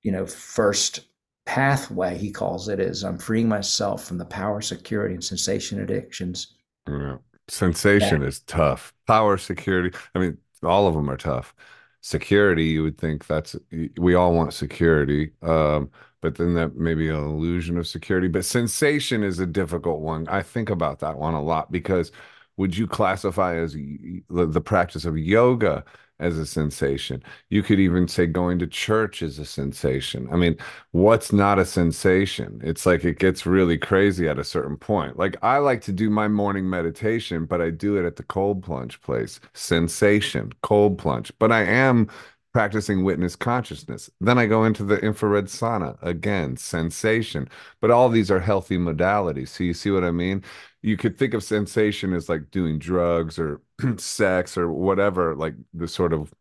you 0.03 0.11
know 0.11 0.27
first 0.27 1.01
pathway, 1.45 2.17
he 2.17 2.31
calls 2.31 2.69
it, 2.69 2.81
is 2.81 3.05
I'm 3.05 3.19
freeing 3.19 3.49
myself 3.49 4.05
from 4.05 4.19
the 4.19 4.25
power, 4.25 4.61
security, 4.61 5.15
and 5.15 5.25
sensation 5.25 5.81
addictions. 5.81 6.55
Yeah. 6.89 7.17
Sensation 7.49 8.23
is 8.23 8.41
tough. 8.41 8.95
Power, 9.07 9.37
security. 9.37 9.97
I 10.15 10.19
mean, 10.19 10.39
all 10.63 10.87
of 10.87 10.95
them 10.95 11.11
are 11.11 11.17
tough. 11.17 11.55
Security, 12.01 12.65
you 12.65 12.83
would 12.83 12.99
think 12.99 13.27
that's 13.27 13.57
we 13.99 14.15
all 14.15 14.33
want 14.33 14.55
security, 14.55 15.33
um, 15.43 15.91
but 16.23 16.37
then 16.37 16.55
that 16.55 16.77
may 16.77 16.95
be 16.95 17.09
an 17.11 17.17
illusion 17.17 17.77
of 17.77 17.87
security. 17.87 18.29
But 18.29 18.45
sensation 18.47 19.23
is 19.23 19.39
a 19.39 19.47
difficult 19.47 20.01
one. 20.01 20.27
I 20.29 20.43
think 20.43 20.71
about 20.71 21.01
that 21.01 21.19
one 21.19 21.35
a 21.35 21.43
lot 21.43 21.71
because 21.71 22.13
would 22.57 22.77
you 22.77 22.87
classify 22.87 23.57
as 23.57 23.75
the 23.75 24.63
practice 24.65 25.05
of 25.05 25.19
yoga 25.19 25.85
as 26.23 26.39
a 26.39 26.47
sensation. 26.47 27.23
You 27.51 27.63
could 27.63 27.81
even 27.81 28.07
say 28.09 28.27
going 28.27 28.59
to 28.61 28.67
church 28.67 29.23
is 29.23 29.39
a 29.39 29.45
sensation. 29.45 30.29
I 30.33 30.37
mean, 30.37 30.57
what's 30.93 31.33
not 31.33 31.59
a 31.59 31.65
sensation? 31.65 32.61
It's 32.63 32.87
like 32.87 33.05
it 33.05 33.19
gets 33.19 33.45
really 33.45 33.77
crazy 33.77 34.29
at 34.29 34.39
a 34.39 34.45
certain 34.45 34.77
point. 34.77 35.19
Like 35.19 35.37
I 35.43 35.59
like 35.59 35.81
to 35.83 35.93
do 35.93 36.09
my 36.11 36.29
morning 36.29 36.71
meditation, 36.71 37.45
but 37.45 37.61
I 37.61 37.71
do 37.71 37.97
it 37.97 38.07
at 38.07 38.17
the 38.17 38.23
cold 38.23 38.63
plunge 38.63 39.01
place. 39.03 39.41
Sensation, 39.53 40.53
cold 40.63 40.97
plunge. 40.97 41.33
But 41.41 41.51
I 41.53 41.65
am 41.65 42.09
practicing 42.53 43.05
witness 43.05 43.35
consciousness. 43.37 44.11
Then 44.21 44.39
I 44.39 44.47
go 44.47 44.65
into 44.65 44.85
the 44.85 44.99
infrared 45.01 45.47
sauna 45.47 45.97
again, 46.03 46.57
sensation. 46.57 47.49
But 47.81 47.91
all 47.91 48.09
these 48.09 48.31
are 48.31 48.41
healthy 48.41 48.77
modalities. 48.79 49.49
So 49.49 49.65
you 49.65 49.75
see 49.75 49.91
what 49.91 50.05
I 50.05 50.11
mean? 50.11 50.45
You 50.83 50.97
could 50.97 51.19
think 51.19 51.35
of 51.35 51.43
sensation 51.45 52.13
as 52.13 52.29
like 52.29 52.51
doing 52.51 52.79
drugs 52.79 53.39
or 53.39 53.63
sex 53.99 54.57
or 54.59 54.71
whatever, 54.73 55.35
like 55.35 55.55
the 55.73 55.89
sort 55.89 56.13
of 56.13 56.33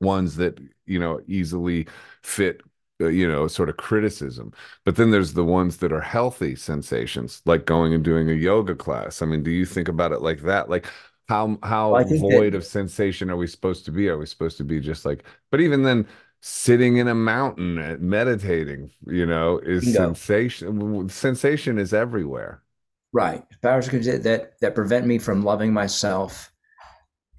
ones 0.00 0.36
that, 0.36 0.58
you 0.86 0.98
know, 0.98 1.20
easily 1.26 1.86
fit 2.22 2.62
uh, 3.00 3.08
you 3.08 3.26
know 3.28 3.48
sort 3.48 3.68
of 3.68 3.76
criticism 3.76 4.52
but 4.84 4.94
then 4.94 5.10
there's 5.10 5.32
the 5.32 5.44
ones 5.44 5.78
that 5.78 5.92
are 5.92 6.00
healthy 6.00 6.54
sensations 6.54 7.42
like 7.44 7.66
going 7.66 7.92
and 7.92 8.04
doing 8.04 8.30
a 8.30 8.34
yoga 8.34 8.72
class 8.72 9.20
i 9.20 9.26
mean 9.26 9.42
do 9.42 9.50
you 9.50 9.66
think 9.66 9.88
about 9.88 10.12
it 10.12 10.22
like 10.22 10.42
that 10.42 10.70
like 10.70 10.86
how 11.28 11.58
how 11.62 11.92
well, 11.92 12.04
void 12.04 12.52
that, 12.52 12.58
of 12.58 12.64
sensation 12.64 13.30
are 13.30 13.36
we 13.36 13.46
supposed 13.46 13.84
to 13.86 13.92
be? 13.92 14.08
Are 14.08 14.18
we 14.18 14.26
supposed 14.26 14.56
to 14.58 14.64
be 14.64 14.80
just 14.80 15.04
like 15.04 15.24
but 15.50 15.60
even 15.60 15.82
then 15.82 16.06
sitting 16.46 16.98
in 16.98 17.08
a 17.08 17.14
mountain 17.14 17.78
uh, 17.78 17.96
meditating 17.98 18.90
you 19.06 19.24
know 19.24 19.58
is 19.60 19.94
sensation 19.94 21.08
sensation 21.08 21.78
is 21.78 21.94
everywhere. 21.94 22.62
Right. 23.14 23.42
Powers 23.62 23.88
that 23.88 24.52
that 24.60 24.74
prevent 24.74 25.06
me 25.06 25.18
from 25.18 25.42
loving 25.42 25.72
myself 25.72 26.52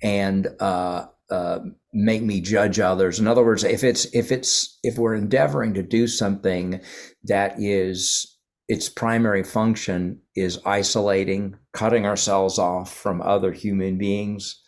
and 0.02 0.48
uh, 0.60 1.06
uh, 1.30 1.60
make 1.94 2.24
me 2.24 2.42
judge 2.42 2.80
others. 2.80 3.20
In 3.20 3.28
other 3.28 3.46
words 3.46 3.64
if 3.64 3.84
it's 3.84 4.06
if 4.06 4.32
it's 4.32 4.80
if 4.82 4.98
we're 4.98 5.14
endeavoring 5.14 5.76
to 5.76 5.84
do 5.84 6.08
something 6.08 6.82
that 7.26 7.56
is 7.60 8.40
its 8.68 8.90
primary 8.90 9.44
function 9.44 10.20
is 10.36 10.60
isolating, 10.66 11.56
cutting 11.74 12.06
ourselves 12.06 12.60
off 12.60 12.94
from 12.94 13.22
other 13.22 13.52
human 13.52 13.98
beings, 13.98 14.62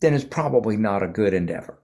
then 0.00 0.14
it's 0.14 0.24
probably 0.24 0.76
not 0.76 1.02
a 1.02 1.08
good 1.08 1.34
endeavor. 1.34 1.82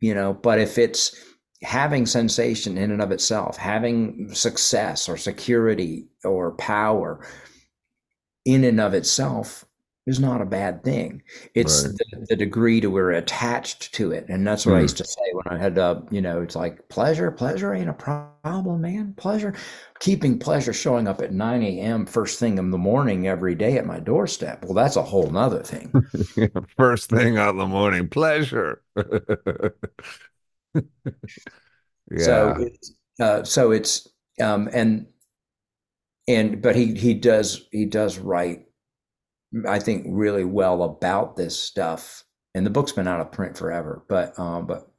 You 0.00 0.14
know, 0.14 0.32
but 0.32 0.58
if 0.58 0.78
it's 0.78 1.14
having 1.62 2.06
sensation 2.06 2.76
in 2.76 2.90
and 2.90 3.02
of 3.02 3.12
itself, 3.12 3.56
having 3.56 4.34
success 4.34 5.08
or 5.08 5.16
security 5.16 6.08
or 6.24 6.56
power 6.56 7.24
in 8.44 8.64
and 8.64 8.80
of 8.80 8.94
itself, 8.94 9.64
is 10.06 10.18
not 10.18 10.42
a 10.42 10.46
bad 10.46 10.82
thing. 10.82 11.22
It's 11.54 11.84
right. 11.84 11.94
the, 12.10 12.26
the, 12.30 12.36
degree 12.36 12.80
to 12.80 12.90
we're 12.90 13.12
attached 13.12 13.94
to 13.94 14.10
it. 14.10 14.26
And 14.28 14.44
that's 14.44 14.66
what 14.66 14.72
mm. 14.72 14.76
I 14.76 14.78
hmm. 14.78 14.82
used 14.82 14.96
to 14.96 15.04
say 15.04 15.22
when 15.32 15.46
I 15.46 15.62
had, 15.62 15.78
uh, 15.78 16.00
you 16.10 16.20
know, 16.20 16.42
it's 16.42 16.56
like 16.56 16.88
pleasure, 16.88 17.30
pleasure 17.30 17.72
ain't 17.72 17.88
a 17.88 17.92
problem, 17.92 18.80
man. 18.80 19.14
Pleasure, 19.16 19.54
keeping 20.00 20.40
pleasure 20.40 20.72
showing 20.72 21.06
up 21.06 21.22
at 21.22 21.32
9 21.32 21.62
a.m. 21.62 22.04
first 22.04 22.40
thing 22.40 22.58
in 22.58 22.70
the 22.70 22.78
morning 22.78 23.28
every 23.28 23.54
day 23.54 23.78
at 23.78 23.86
my 23.86 24.00
doorstep. 24.00 24.64
Well, 24.64 24.74
that's 24.74 24.96
a 24.96 25.02
whole 25.02 25.30
nother 25.30 25.62
thing. 25.62 25.92
first 26.76 27.08
thing 27.08 27.38
out 27.38 27.50
in 27.50 27.58
the 27.58 27.66
morning, 27.66 28.08
pleasure. 28.08 28.82
yeah. 28.96 30.80
So 32.18 32.56
it's, 32.58 32.94
uh, 33.20 33.44
so 33.44 33.70
it's, 33.70 34.08
um, 34.40 34.68
and, 34.72 35.06
and, 36.26 36.60
but 36.60 36.74
he, 36.74 36.94
he 36.94 37.14
does, 37.14 37.68
he 37.70 37.84
does 37.84 38.18
write 38.18 38.64
I 39.68 39.78
think 39.78 40.06
really 40.08 40.44
well 40.44 40.82
about 40.82 41.36
this 41.36 41.58
stuff. 41.58 42.24
And 42.54 42.66
the 42.66 42.70
book's 42.70 42.92
been 42.92 43.08
out 43.08 43.20
of 43.20 43.32
print 43.32 43.56
forever, 43.56 44.04
but 44.08 44.38
um, 44.38 44.66
but 44.66 44.90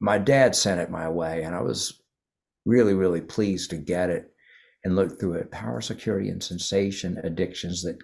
my 0.00 0.18
dad 0.18 0.56
sent 0.56 0.80
it 0.80 0.90
my 0.90 1.08
way, 1.08 1.42
and 1.44 1.54
I 1.54 1.62
was 1.62 2.02
really 2.64 2.94
really 2.94 3.20
pleased 3.20 3.70
to 3.70 3.76
get 3.76 4.10
it 4.10 4.32
and 4.84 4.96
look 4.96 5.18
through 5.18 5.34
it. 5.34 5.50
Power, 5.50 5.80
security, 5.80 6.28
and 6.28 6.42
sensation 6.42 7.18
addictions 7.22 7.82
that 7.82 7.98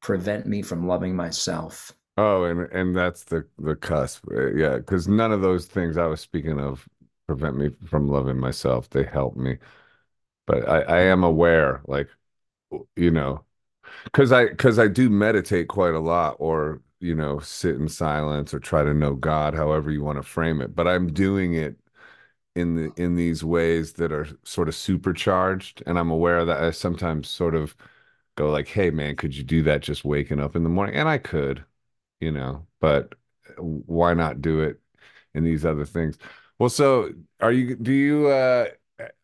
prevent 0.00 0.46
me 0.46 0.62
from 0.62 0.86
loving 0.88 1.14
myself. 1.14 1.92
Oh, 2.16 2.44
and 2.44 2.60
and 2.72 2.94
that's 2.96 3.24
the 3.24 3.46
the 3.58 3.76
cusp, 3.76 4.26
uh, 4.30 4.52
yeah. 4.52 4.76
Because 4.78 5.08
none 5.08 5.32
of 5.32 5.40
those 5.40 5.66
things 5.66 5.96
I 5.96 6.06
was 6.06 6.20
speaking 6.20 6.60
of 6.60 6.86
prevent 7.26 7.56
me 7.56 7.70
from 7.86 8.08
loving 8.08 8.38
myself. 8.38 8.90
They 8.90 9.04
help 9.04 9.36
me, 9.36 9.58
but 10.46 10.68
I 10.68 10.82
I 10.82 11.00
am 11.02 11.24
aware, 11.24 11.82
like 11.86 12.08
you 12.96 13.10
know, 13.10 13.44
because 14.04 14.32
I 14.32 14.48
because 14.48 14.78
I 14.78 14.88
do 14.88 15.10
meditate 15.10 15.68
quite 15.68 15.94
a 15.94 16.00
lot, 16.00 16.36
or 16.38 16.82
you 17.00 17.14
know, 17.14 17.40
sit 17.40 17.76
in 17.76 17.88
silence 17.88 18.54
or 18.54 18.60
try 18.60 18.82
to 18.84 18.94
know 18.94 19.14
God, 19.14 19.54
however 19.54 19.90
you 19.90 20.02
want 20.02 20.18
to 20.18 20.22
frame 20.22 20.60
it. 20.60 20.74
But 20.74 20.88
I'm 20.88 21.12
doing 21.12 21.54
it 21.54 21.76
in 22.54 22.74
the 22.76 22.92
in 23.02 23.16
these 23.16 23.44
ways 23.44 23.94
that 23.94 24.12
are 24.12 24.28
sort 24.44 24.68
of 24.68 24.74
supercharged, 24.74 25.82
and 25.86 25.98
I'm 25.98 26.10
aware 26.10 26.44
that 26.44 26.62
I 26.62 26.70
sometimes 26.72 27.28
sort 27.28 27.54
of 27.54 27.76
go 28.36 28.50
like, 28.50 28.68
"Hey, 28.68 28.90
man, 28.90 29.16
could 29.16 29.36
you 29.36 29.42
do 29.44 29.62
that 29.64 29.82
just 29.82 30.04
waking 30.04 30.40
up 30.40 30.56
in 30.56 30.62
the 30.64 30.68
morning?" 30.70 30.96
And 30.96 31.08
I 31.08 31.18
could, 31.18 31.64
you 32.20 32.32
know, 32.32 32.66
but 32.80 33.14
why 33.58 34.14
not 34.14 34.42
do 34.42 34.60
it 34.62 34.80
in 35.34 35.44
these 35.44 35.64
other 35.64 35.84
things? 35.86 36.18
Well, 36.58 36.70
so 36.70 37.10
are 37.40 37.52
you? 37.52 37.76
Do 37.76 37.92
you? 37.92 38.28
uh 38.28 38.66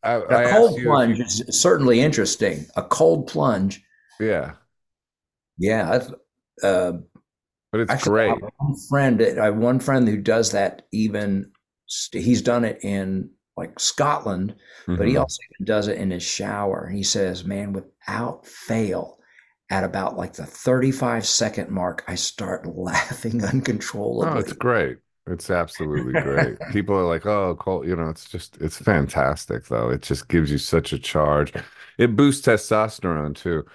I, 0.02 0.14
a 0.14 0.48
cold 0.48 0.82
plunge 0.82 1.18
you, 1.18 1.24
is 1.24 1.44
certainly 1.50 2.00
interesting. 2.00 2.66
A 2.76 2.82
cold 2.82 3.28
plunge. 3.28 3.82
Yeah. 4.20 4.52
Yeah, 5.58 6.00
uh, 6.62 6.92
but 7.70 7.80
it's 7.80 7.90
actually, 7.90 8.10
great. 8.10 8.40
one 8.58 8.76
friend, 8.88 9.22
I 9.22 9.46
have 9.46 9.56
one 9.56 9.80
friend 9.80 10.08
who 10.08 10.16
does 10.16 10.52
that. 10.52 10.86
Even 10.92 11.50
he's 12.12 12.42
done 12.42 12.64
it 12.64 12.78
in 12.82 13.30
like 13.56 13.78
Scotland, 13.80 14.54
mm-hmm. 14.82 14.96
but 14.96 15.06
he 15.06 15.14
mm-hmm. 15.14 15.22
also 15.22 15.42
does 15.64 15.88
it 15.88 15.98
in 15.98 16.10
his 16.10 16.22
shower. 16.22 16.88
He 16.88 17.02
says, 17.02 17.44
"Man, 17.44 17.72
without 17.72 18.46
fail, 18.46 19.18
at 19.70 19.84
about 19.84 20.16
like 20.16 20.34
the 20.34 20.46
35 20.46 21.26
second 21.26 21.70
mark, 21.70 22.04
I 22.08 22.14
start 22.14 22.66
laughing 22.76 23.44
uncontrollably." 23.44 24.32
Oh, 24.32 24.38
it's 24.38 24.52
great. 24.52 24.98
It's 25.26 25.50
absolutely 25.50 26.18
great. 26.22 26.56
People 26.72 26.96
are 26.96 27.06
like, 27.06 27.26
"Oh, 27.26 27.56
cool," 27.58 27.86
you 27.86 27.96
know. 27.96 28.08
It's 28.08 28.30
just, 28.30 28.56
it's 28.62 28.78
fantastic, 28.78 29.66
though. 29.66 29.90
It 29.90 30.02
just 30.02 30.28
gives 30.28 30.50
you 30.50 30.58
such 30.58 30.92
a 30.94 30.98
charge. 30.98 31.52
It 31.98 32.16
boosts 32.16 32.46
testosterone 32.46 33.34
too 33.34 33.66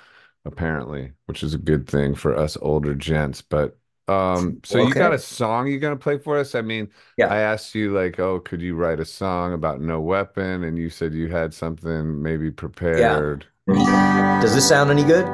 apparently, 0.46 1.12
which 1.26 1.44
is 1.44 1.54
a 1.54 1.58
good 1.58 1.88
thing 1.88 2.16
for 2.16 2.36
us 2.38 2.58
older 2.62 2.96
gents. 2.96 3.42
But 3.42 3.78
um, 4.08 4.60
so 4.64 4.80
okay. 4.80 4.88
you 4.88 4.94
got 4.94 5.14
a 5.14 5.20
song 5.20 5.68
you're 5.68 5.80
gonna 5.80 5.96
play 5.96 6.18
for 6.18 6.38
us? 6.38 6.56
I 6.56 6.62
mean, 6.62 6.90
yeah. 7.18 7.28
I 7.28 7.38
asked 7.38 7.74
you 7.74 7.94
like, 7.94 8.20
oh, 8.20 8.40
could 8.40 8.62
you 8.62 8.76
write 8.76 9.00
a 9.00 9.06
song 9.06 9.54
about 9.54 9.82
no 9.82 10.02
weapon? 10.02 10.64
And 10.64 10.78
you 10.78 10.90
said 10.90 11.14
you 11.14 11.30
had 11.30 11.54
something 11.54 12.22
maybe 12.22 12.52
prepared. 12.52 13.46
Yeah. 13.68 14.40
Does 14.42 14.54
this 14.54 14.68
sound 14.68 14.92
any 14.92 15.04
good? 15.04 15.26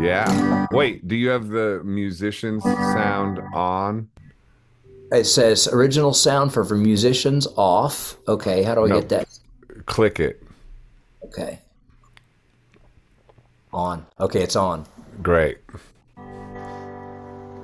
Yeah. 0.00 0.66
Wait, 0.70 1.06
do 1.08 1.16
you 1.16 1.28
have 1.28 1.48
the 1.48 1.82
musicians 1.84 2.62
sound 2.62 3.40
on? 3.52 4.08
It 5.10 5.24
says 5.24 5.68
original 5.68 6.14
sound 6.14 6.54
for, 6.54 6.64
for 6.64 6.76
musicians 6.76 7.46
off. 7.56 8.16
Okay, 8.28 8.62
how 8.62 8.74
do 8.74 8.84
I 8.84 8.88
no, 8.88 9.00
get 9.00 9.08
that? 9.10 9.38
Click 9.86 10.20
it. 10.20 10.42
Okay. 11.24 11.60
On. 13.72 14.04
Okay, 14.20 14.42
it's 14.42 14.56
on. 14.56 14.84
Great. 15.22 15.58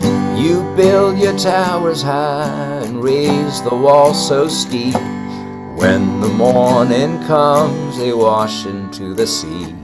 You 0.01 0.62
build 0.76 1.18
your 1.18 1.36
towers 1.36 2.01
high 2.01 2.80
and 2.85 3.02
raise 3.02 3.60
the 3.62 3.74
wall 3.74 4.14
so 4.14 4.48
steep. 4.48 4.94
When 4.94 6.20
the 6.20 6.28
morning 6.28 7.22
comes, 7.24 7.98
they 7.98 8.12
wash 8.12 8.64
into 8.64 9.14
the 9.14 9.26
sea. 9.26 9.74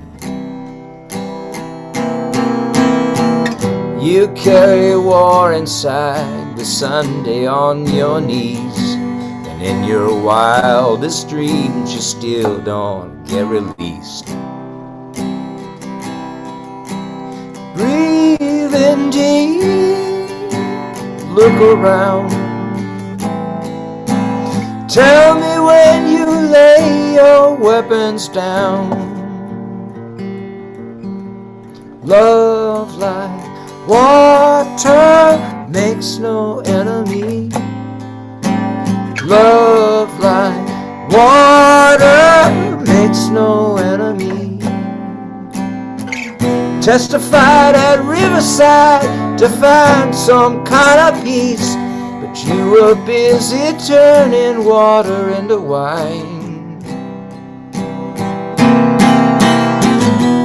You 4.00 4.28
carry 4.34 4.96
war 4.96 5.52
inside 5.52 6.56
the 6.56 6.64
Sunday 6.64 7.46
on 7.46 7.86
your 7.86 8.20
knees. 8.20 8.78
And 8.78 9.62
in 9.62 9.84
your 9.84 10.14
wildest 10.22 11.28
dreams, 11.28 11.94
you 11.94 12.00
still 12.00 12.60
don't 12.62 13.24
get 13.24 13.46
released. 13.46 14.28
Look 21.34 21.60
around. 21.60 22.30
Tell 24.88 25.34
me 25.34 25.58
when 25.68 26.12
you 26.12 26.26
lay 26.26 27.14
your 27.14 27.54
weapons 27.54 28.28
down. 28.28 28.90
Love 32.02 32.96
like 32.96 33.88
water 33.88 35.38
makes 35.68 36.18
no 36.18 36.60
enemy. 36.60 37.50
Love 39.22 40.10
like 40.20 40.68
water 41.10 42.82
makes 42.84 43.28
no 43.28 43.76
enemy. 43.78 44.33
Testified 46.84 47.74
at 47.74 48.04
Riverside 48.04 49.38
to 49.38 49.48
find 49.48 50.14
some 50.14 50.66
kind 50.66 51.16
of 51.16 51.24
peace, 51.24 51.74
but 52.20 52.36
you 52.44 52.72
were 52.72 52.94
busy 53.06 53.72
turning 53.88 54.66
water 54.66 55.30
into 55.30 55.58
wine. 55.58 56.78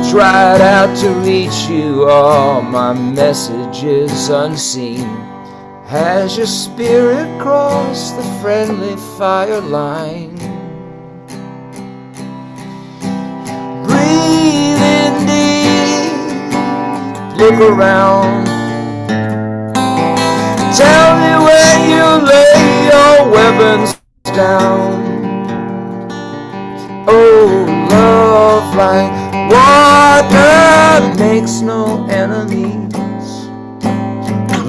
Tried 0.10 0.62
out 0.62 0.98
to 1.00 1.10
reach 1.28 1.68
you, 1.68 2.08
all 2.08 2.62
my 2.62 2.94
messages 2.94 4.30
unseen. 4.30 5.10
Has 5.88 6.38
your 6.38 6.48
spirit 6.48 7.28
crossed 7.42 8.16
the 8.16 8.24
friendly 8.42 8.96
fire 9.18 9.60
line? 9.60 10.29
Look 17.40 17.62
around. 17.62 18.46
Tell 20.76 21.10
me 21.22 21.32
when 21.48 21.90
you 21.90 22.06
lay 22.28 22.90
your 22.92 23.32
weapons 23.32 23.98
down. 24.24 25.00
Oh, 27.08 27.66
love 27.90 28.76
like 28.76 29.12
water 29.50 31.16
makes 31.18 31.62
no 31.62 32.06
enemies. 32.10 33.30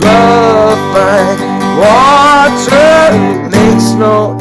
Love 0.07 0.81
like 0.95 1.41
water 1.83 3.51
makes 3.51 3.91
no 3.95 4.40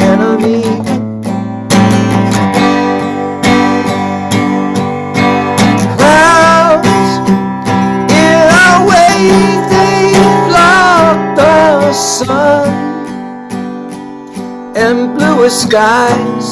and 14.79 15.13
bluer 15.17 15.49
skies. 15.49 16.47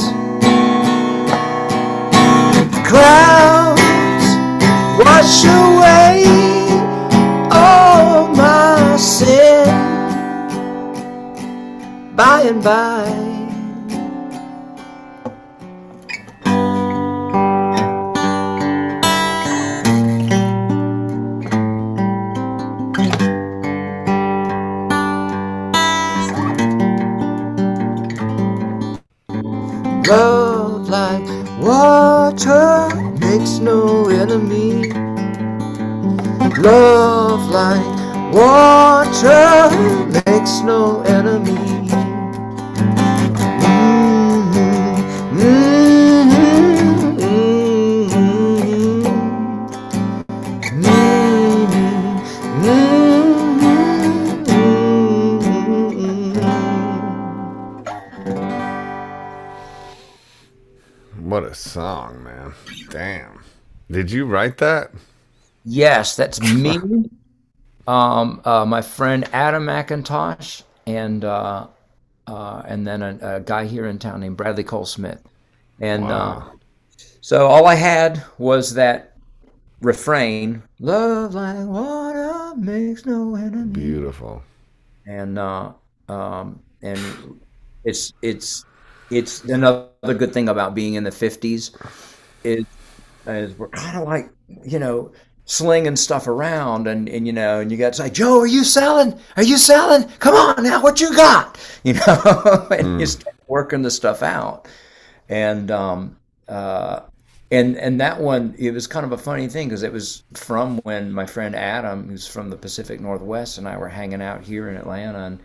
Clouds 2.90 4.28
wash 4.99 5.45
away 5.45 6.26
all 7.49 8.28
my 8.28 8.98
sin 8.98 9.68
by 12.16 12.41
and 12.41 12.62
by. 12.62 13.16
Makes 33.48 33.60
no 33.60 34.10
enemy. 34.10 34.91
Love 36.60 37.49
like 37.49 37.86
water 38.34 39.69
makes 40.26 40.60
no 40.64 41.02
enemy. 41.03 41.56
Mhm, 43.64 44.57
mhm, 45.32 45.78
mhm, 47.22 47.48
mhm. 50.74 51.07
What 61.30 61.44
a 61.44 61.53
song, 61.56 62.24
man. 62.24 62.53
Damn. 62.90 63.36
Did 63.91 64.11
you 64.11 64.26
write 64.26 64.57
that? 64.59 64.91
Yes, 65.64 66.15
that's 66.15 66.41
me. 66.41 66.80
um, 67.88 68.41
uh, 68.45 68.65
my 68.65 68.81
friend 68.81 69.27
Adam 69.34 69.65
McIntosh, 69.65 70.64
and 70.85 71.23
uh, 71.23 71.68
uh, 72.27 72.61
and 72.65 72.85
then 72.88 73.01
a, 73.01 73.19
a 73.38 73.39
guy 73.41 73.65
here 73.65 73.85
in 73.88 73.99
town 73.99 74.22
named 74.22 74.38
Bradley 74.38 74.64
Cole 74.64 74.85
Smith. 74.85 75.22
And 75.80 76.11
uh, 76.11 76.41
Wow. 76.41 76.59
so 77.22 77.47
all 77.47 77.68
I 77.68 77.76
had 77.76 78.23
was 78.38 78.73
that 78.76 79.18
refrain: 79.81 80.64
"Love 80.80 81.35
like 81.35 81.65
water 81.68 82.55
makes 82.57 83.05
no 83.05 83.35
enemy." 83.35 83.73
Beautiful. 83.73 84.43
and 85.05 85.38
uh, 85.39 85.73
um, 86.09 86.64
and 86.81 87.18
it's 87.84 88.14
it's 88.22 88.65
it's 89.09 89.43
another 89.45 89.89
good 90.18 90.34
thing 90.34 90.49
about 90.49 90.76
being 90.76 90.95
in 90.95 91.03
the 91.03 91.11
fifties 91.11 91.72
is 92.43 92.65
is 93.36 93.58
we're 93.58 93.70
kind 93.70 93.98
of 93.98 94.08
like 94.08 94.30
you 94.66 94.80
know 94.80 95.12
slinging 95.45 95.95
stuff 95.95 96.28
around 96.28 96.88
and 96.88 97.08
and 97.08 97.26
you 97.26 97.32
know 97.34 97.62
and 97.62 97.72
you 97.72 97.78
got 97.78 97.94
to 97.94 98.04
say 98.04 98.10
Joe 98.10 98.40
are 98.40 98.48
you 98.48 98.64
selling? 98.64 99.18
Are 99.38 99.44
you 99.44 99.58
selling? 99.58 100.08
Come 100.20 100.36
on 100.36 100.64
now 100.64 100.84
what 100.84 101.02
you 101.02 101.16
got? 101.16 101.58
You 101.84 101.94
know 101.94 102.68
and 102.72 102.99
you 102.99 103.06
start 103.06 103.36
working 103.48 103.82
the 103.82 103.91
stuff 103.91 104.22
out. 104.22 104.68
And 105.30 105.72
um 105.72 106.18
uh 106.49 107.02
and 107.49 107.78
and 107.78 108.02
that 108.02 108.20
one 108.20 108.56
it 108.58 108.72
was 108.72 108.88
kind 108.88 109.06
of 109.06 109.14
a 109.14 109.18
funny 109.18 109.48
thing 109.48 109.70
because 109.70 109.84
it 109.84 109.94
was 109.94 110.24
from 110.34 110.80
when 110.80 111.14
my 111.14 111.26
friend 111.26 111.56
Adam 111.56 112.10
who's 112.10 112.28
from 112.28 112.49
the 112.49 112.58
Pacific 112.58 112.99
Northwest 112.99 113.58
and 113.58 113.70
I 113.70 113.78
were 113.78 113.88
hanging 113.88 114.22
out 114.22 114.44
here 114.44 114.70
in 114.70 114.76
Atlanta 114.76 115.20
and 115.20 115.40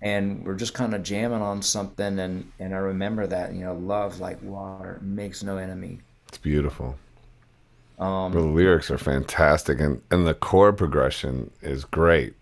and 0.00 0.44
we're 0.44 0.54
just 0.54 0.74
kind 0.74 0.94
of 0.94 1.04
jamming 1.04 1.42
on 1.42 1.62
something 1.62 2.18
and 2.18 2.50
and 2.58 2.74
I 2.74 2.78
remember 2.78 3.26
that 3.28 3.52
you 3.52 3.60
know 3.60 3.74
love 3.74 4.18
like 4.18 4.42
water 4.42 4.98
makes 5.00 5.44
no 5.44 5.58
enemy. 5.58 6.00
It's 6.28 6.38
beautiful. 6.38 6.96
The 8.30 8.40
um 8.40 8.40
lyrics 8.40 8.90
are 8.90 8.96
fantastic 8.98 9.80
and, 9.80 10.00
and 10.10 10.26
the 10.26 10.34
chord 10.34 10.78
progression 10.78 11.50
is 11.62 11.84
great. 11.84 12.34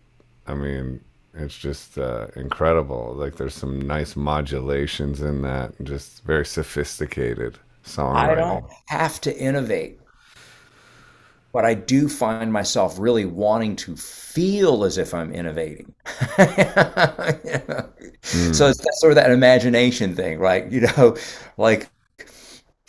I 0.46 0.54
mean, 0.54 1.02
it's 1.34 1.58
just 1.58 1.98
uh, 1.98 2.28
incredible. 2.36 3.14
Like 3.16 3.36
there's 3.36 3.54
some 3.54 3.80
nice 3.80 4.16
modulations 4.16 5.22
in 5.22 5.42
that, 5.42 5.72
just 5.84 6.22
very 6.24 6.46
sophisticated 6.46 7.58
song. 7.82 8.26
I 8.26 8.34
don't 8.34 8.64
have 8.88 9.20
to 9.22 9.36
innovate 9.38 10.00
but 11.52 11.64
I 11.64 11.74
do 11.74 12.08
find 12.08 12.52
myself 12.52 12.98
really 12.98 13.24
wanting 13.24 13.76
to 13.76 13.96
feel 13.96 14.84
as 14.84 14.98
if 14.98 15.14
I'm 15.14 15.32
innovating. 15.32 15.94
You 17.44 17.62
know? 17.68 17.92
So 18.52 18.68
Mm, 18.68 18.68
it's 18.68 18.78
that 18.78 18.94
sort 18.98 19.12
of 19.12 19.16
that 19.16 19.30
imagination 19.30 20.14
thing, 20.14 20.38
right? 20.38 20.70
You 20.70 20.82
know, 20.82 21.16
like 21.56 21.88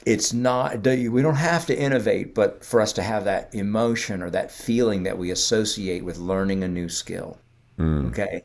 it's 0.08 0.32
not, 0.32 0.86
we 0.88 1.22
don't 1.22 1.36
have 1.36 1.66
to 1.66 1.78
innovate, 1.78 2.34
but 2.34 2.64
for 2.64 2.80
us 2.80 2.94
to 2.94 3.04
have 3.04 3.26
that 3.26 3.54
emotion 3.54 4.24
or 4.24 4.30
that 4.30 4.50
feeling 4.50 5.04
that 5.04 5.18
we 5.18 5.32
associate 5.32 6.06
with 6.06 6.18
learning 6.18 6.64
a 6.64 6.68
new 6.68 6.88
skill, 6.88 7.38
mm. 7.78 8.08
okay, 8.08 8.42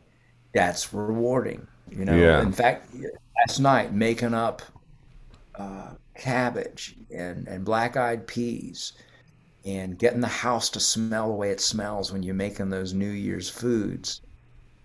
that's 0.53 0.93
rewarding. 0.93 1.65
You 1.89 2.05
know, 2.05 2.17
Yeah. 2.17 2.43
in 2.43 2.51
fact, 2.51 2.93
last 3.47 3.61
night 3.61 3.95
making 3.95 4.35
up 4.35 4.61
uh, 5.55 5.91
cabbage 6.17 6.97
and, 7.15 7.47
and 7.47 7.65
black-eyed 7.65 8.27
peas 8.27 8.95
and 9.65 9.97
getting 9.97 10.21
the 10.21 10.27
house 10.27 10.69
to 10.71 10.81
smell 10.81 11.29
the 11.29 11.35
way 11.35 11.51
it 11.51 11.61
smells 11.61 12.13
when 12.13 12.25
you're 12.25 12.35
making 12.35 12.71
those 12.71 12.93
New 12.93 13.11
Year's 13.11 13.49
foods. 13.49 14.21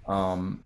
Um, 0.07 0.63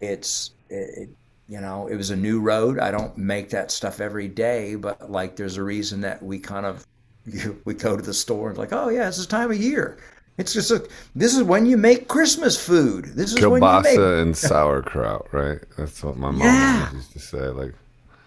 it's 0.00 0.52
it, 0.70 1.02
it, 1.02 1.08
you 1.52 1.60
know, 1.60 1.86
it 1.86 1.96
was 1.96 2.08
a 2.08 2.16
new 2.16 2.40
road. 2.40 2.78
I 2.78 2.90
don't 2.90 3.14
make 3.18 3.50
that 3.50 3.70
stuff 3.70 4.00
every 4.00 4.26
day, 4.26 4.74
but 4.74 5.10
like 5.10 5.36
there's 5.36 5.58
a 5.58 5.62
reason 5.62 6.00
that 6.00 6.22
we 6.22 6.38
kind 6.38 6.64
of 6.64 6.86
we 7.66 7.74
go 7.74 7.94
to 7.94 8.02
the 8.02 8.14
store 8.14 8.48
and 8.48 8.56
like, 8.56 8.72
oh 8.72 8.88
yeah, 8.88 9.06
it's 9.06 9.18
this 9.18 9.26
time 9.26 9.50
of 9.50 9.58
year. 9.58 9.98
It's 10.38 10.54
just 10.54 10.70
a, 10.70 10.88
this 11.14 11.36
is 11.36 11.42
when 11.42 11.66
you 11.66 11.76
make 11.76 12.08
Christmas 12.08 12.56
food. 12.58 13.04
This 13.04 13.34
is 13.34 13.38
Kielbasa 13.38 13.50
when 13.50 13.62
you 13.62 14.00
make 14.00 14.22
and 14.22 14.36
sauerkraut, 14.48 15.28
right? 15.30 15.58
That's 15.76 16.02
what 16.02 16.16
my 16.16 16.30
mom 16.30 16.40
yeah. 16.40 16.90
used 16.94 17.12
to 17.12 17.18
say. 17.18 17.48
Like, 17.48 17.74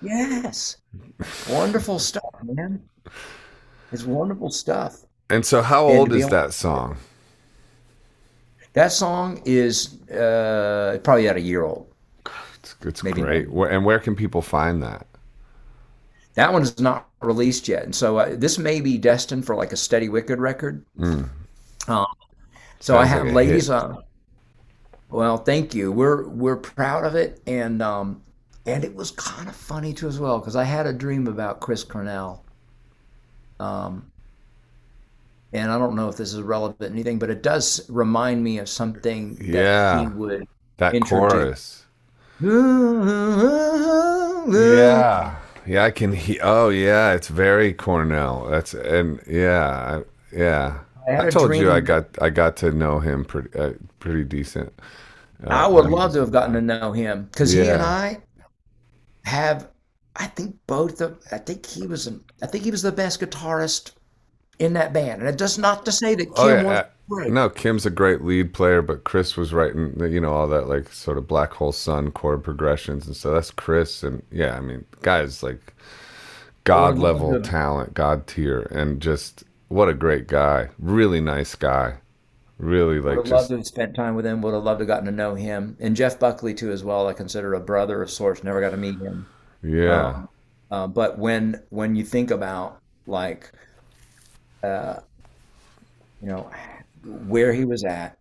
yes, 0.04 0.78
wonderful 1.50 1.98
stuff, 2.12 2.30
man. 2.44 2.80
It's 3.92 4.04
wonderful 4.04 4.52
stuff. 4.52 4.98
And 5.32 5.44
so, 5.44 5.64
how 5.64 5.88
old 5.88 6.14
is 6.14 6.28
that 6.28 6.54
song? 6.54 6.98
That 8.74 8.92
song 8.92 9.42
is 9.46 10.00
uh, 10.12 11.00
probably 11.04 11.26
about 11.26 11.38
a 11.38 11.42
year 11.42 11.64
old. 11.64 11.92
It's, 12.86 13.04
Maybe 13.04 13.22
great. 13.22 13.52
Where, 13.52 13.70
and 13.70 13.86
where 13.86 14.00
can 14.00 14.16
people 14.16 14.42
find 14.42 14.82
that? 14.84 15.08
That 16.36 16.52
one 16.52 16.62
is 16.62 16.80
not 16.80 17.08
released 17.22 17.68
yet, 17.68 17.84
and 17.84 17.96
so 17.96 18.18
uh, 18.18 18.36
this 18.36 18.58
may 18.58 18.82
be 18.82 18.98
destined 18.98 19.46
for 19.46 19.56
like 19.56 19.72
a 19.72 19.78
Steady 19.78 20.10
Wicked 20.10 20.40
record. 20.40 20.86
Mm. 21.00 21.30
Um, 21.88 22.06
so 22.80 22.94
Sounds 22.94 23.04
I 23.04 23.06
have 23.06 23.26
like 23.26 23.34
ladies 23.34 23.70
on. 23.70 24.04
Well, 25.10 25.38
thank 25.38 25.74
you. 25.74 25.92
We're 25.92 26.28
we're 26.28 26.58
proud 26.58 27.06
of 27.06 27.16
it, 27.16 27.42
and 27.48 27.82
um, 27.82 28.22
and 28.66 28.84
it 28.84 28.94
was 28.94 29.12
kind 29.12 29.48
of 29.48 29.56
funny 29.56 29.94
too 29.94 30.08
as 30.08 30.20
well 30.20 30.40
because 30.40 30.56
I 30.56 30.64
had 30.64 30.86
a 30.86 30.94
dream 30.94 31.28
about 31.28 31.62
Chris 31.62 31.84
Cornell. 31.84 32.44
Um, 33.60 34.12
and 35.54 35.72
I 35.72 35.78
don't 35.78 35.96
know 35.96 36.10
if 36.10 36.18
this 36.18 36.34
is 36.34 36.42
relevant 36.42 36.92
anything, 36.92 37.18
but 37.18 37.30
it 37.30 37.42
does 37.42 37.90
remind 37.90 38.44
me 38.44 38.58
of 38.58 38.68
something 38.68 39.36
that 39.36 39.46
yeah, 39.46 40.02
he 40.02 40.08
would 40.08 40.48
that 40.78 40.94
introduce. 40.94 41.32
chorus. 41.32 41.85
Yeah, 42.42 43.36
yeah, 45.66 45.84
I 45.84 45.92
can 45.92 46.12
hear. 46.12 46.40
Oh, 46.44 46.70
yeah, 46.70 47.14
it's 47.14 47.28
very 47.30 47.74
Cornell. 47.74 48.48
That's 48.50 48.74
and 48.74 49.22
yeah, 49.28 50.02
yeah. 50.32 50.80
I, 51.08 51.28
I 51.28 51.30
told 51.30 51.48
dream. 51.48 51.62
you 51.62 51.72
I 51.72 51.80
got 51.80 52.08
I 52.22 52.30
got 52.30 52.58
to 52.58 52.72
know 52.72 53.00
him 53.00 53.26
pretty 53.26 53.58
uh, 53.58 53.74
pretty 54.00 54.24
decent. 54.24 54.74
Uh, 55.44 55.50
I 55.50 55.68
would 55.68 55.86
love 55.86 56.14
to 56.14 56.20
have 56.20 56.32
gotten 56.32 56.54
to 56.54 56.62
know 56.62 56.92
him 56.92 57.26
because 57.32 57.54
yeah. 57.54 57.64
he 57.64 57.70
and 57.70 57.82
I 57.82 58.18
have. 59.24 59.70
I 60.16 60.28
think 60.28 60.56
both 60.68 61.02
of. 61.02 61.20
I 61.32 61.38
think 61.38 61.66
he 61.66 61.88
was. 61.88 62.08
An, 62.08 62.24
I 62.42 62.48
think 62.48 62.64
he 62.64 62.72
was 62.72 62.82
the 62.82 62.92
best 62.92 63.22
guitarist 63.22 63.92
in 64.60 64.74
that 64.74 64.94
band, 64.94 65.22
and 65.22 65.30
it 65.30 65.38
does 65.38 65.58
not 65.58 65.86
to 65.86 65.92
say 65.92 66.16
that 66.16 66.26
Kim 66.26 66.34
oh, 66.38 66.48
yeah. 66.48 66.86
Uh. 67.12 67.26
No, 67.28 67.50
Kim's 67.50 67.86
a 67.86 67.92
great 67.92 68.24
lead 68.24 68.54
player, 68.54 68.82
but 68.82 69.04
Chris 69.04 69.38
was 69.38 69.54
writing, 69.54 69.94
you 70.00 70.20
know, 70.20 70.34
all 70.34 70.48
that 70.48 70.68
like 70.68 70.92
sort 70.92 71.18
of 71.18 71.28
Black 71.28 71.54
Hole 71.54 71.72
Sun 71.72 72.12
chord 72.12 72.44
progressions, 72.44 73.06
and 73.06 73.16
so 73.16 73.34
that's 73.34 73.52
Chris, 73.52 74.02
and 74.04 74.24
yeah, 74.32 74.56
I 74.56 74.60
mean, 74.60 74.86
guys 75.02 75.44
like 75.44 75.74
god 76.64 76.98
level 76.98 77.40
talent, 77.42 77.94
god 77.94 78.26
tier, 78.26 78.62
and 78.72 79.02
just 79.02 79.44
what 79.68 79.88
a 79.88 79.94
great 79.94 80.28
guy. 80.28 80.70
Really 80.80 81.22
nice 81.22 81.54
guy. 81.56 81.98
Really 82.58 83.00
like. 83.00 83.18
Would 83.18 83.28
have 83.28 83.36
loved 83.36 83.50
to 83.50 83.58
have 83.58 83.66
spent 83.66 83.96
time 83.96 84.16
with 84.16 84.26
him. 84.26 84.42
Would 84.42 84.54
have 84.54 84.64
loved 84.64 84.80
to 84.80 84.84
have 84.84 84.88
gotten 84.88 85.06
to 85.06 85.12
know 85.12 85.36
him, 85.36 85.78
and 85.80 85.96
Jeff 85.96 86.18
Buckley 86.18 86.54
too 86.54 86.72
as 86.72 86.84
well. 86.84 87.08
I 87.08 87.14
consider 87.14 87.54
a 87.54 87.60
brother 87.60 88.02
of 88.02 88.10
sorts. 88.10 88.44
Never 88.44 88.62
got 88.62 88.72
to 88.72 88.78
meet 88.78 88.98
him. 88.98 89.28
Yeah. 89.62 90.08
Um, 90.08 90.30
uh, 90.72 90.88
but 90.88 91.20
when 91.20 91.62
when 91.70 91.96
you 91.96 92.04
think 92.04 92.32
about 92.32 92.80
like, 93.06 93.52
uh, 94.64 95.02
you 96.22 96.30
know, 96.30 96.50
where 97.06 97.54
he 97.54 97.66
was 97.66 97.84
at, 97.84 98.18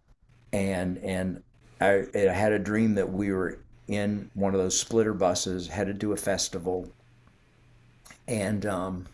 and 0.52 0.98
and 0.98 1.42
I, 1.80 2.06
I 2.14 2.18
had 2.32 2.52
a 2.52 2.58
dream 2.58 2.94
that 2.94 3.10
we 3.12 3.32
were 3.32 3.58
in 3.88 4.30
one 4.34 4.54
of 4.54 4.60
those 4.60 4.78
splitter 4.78 5.14
buses 5.14 5.68
headed 5.68 6.00
to 6.00 6.12
a 6.12 6.16
festival, 6.16 6.88
and 8.28 8.64
um, 8.66 9.06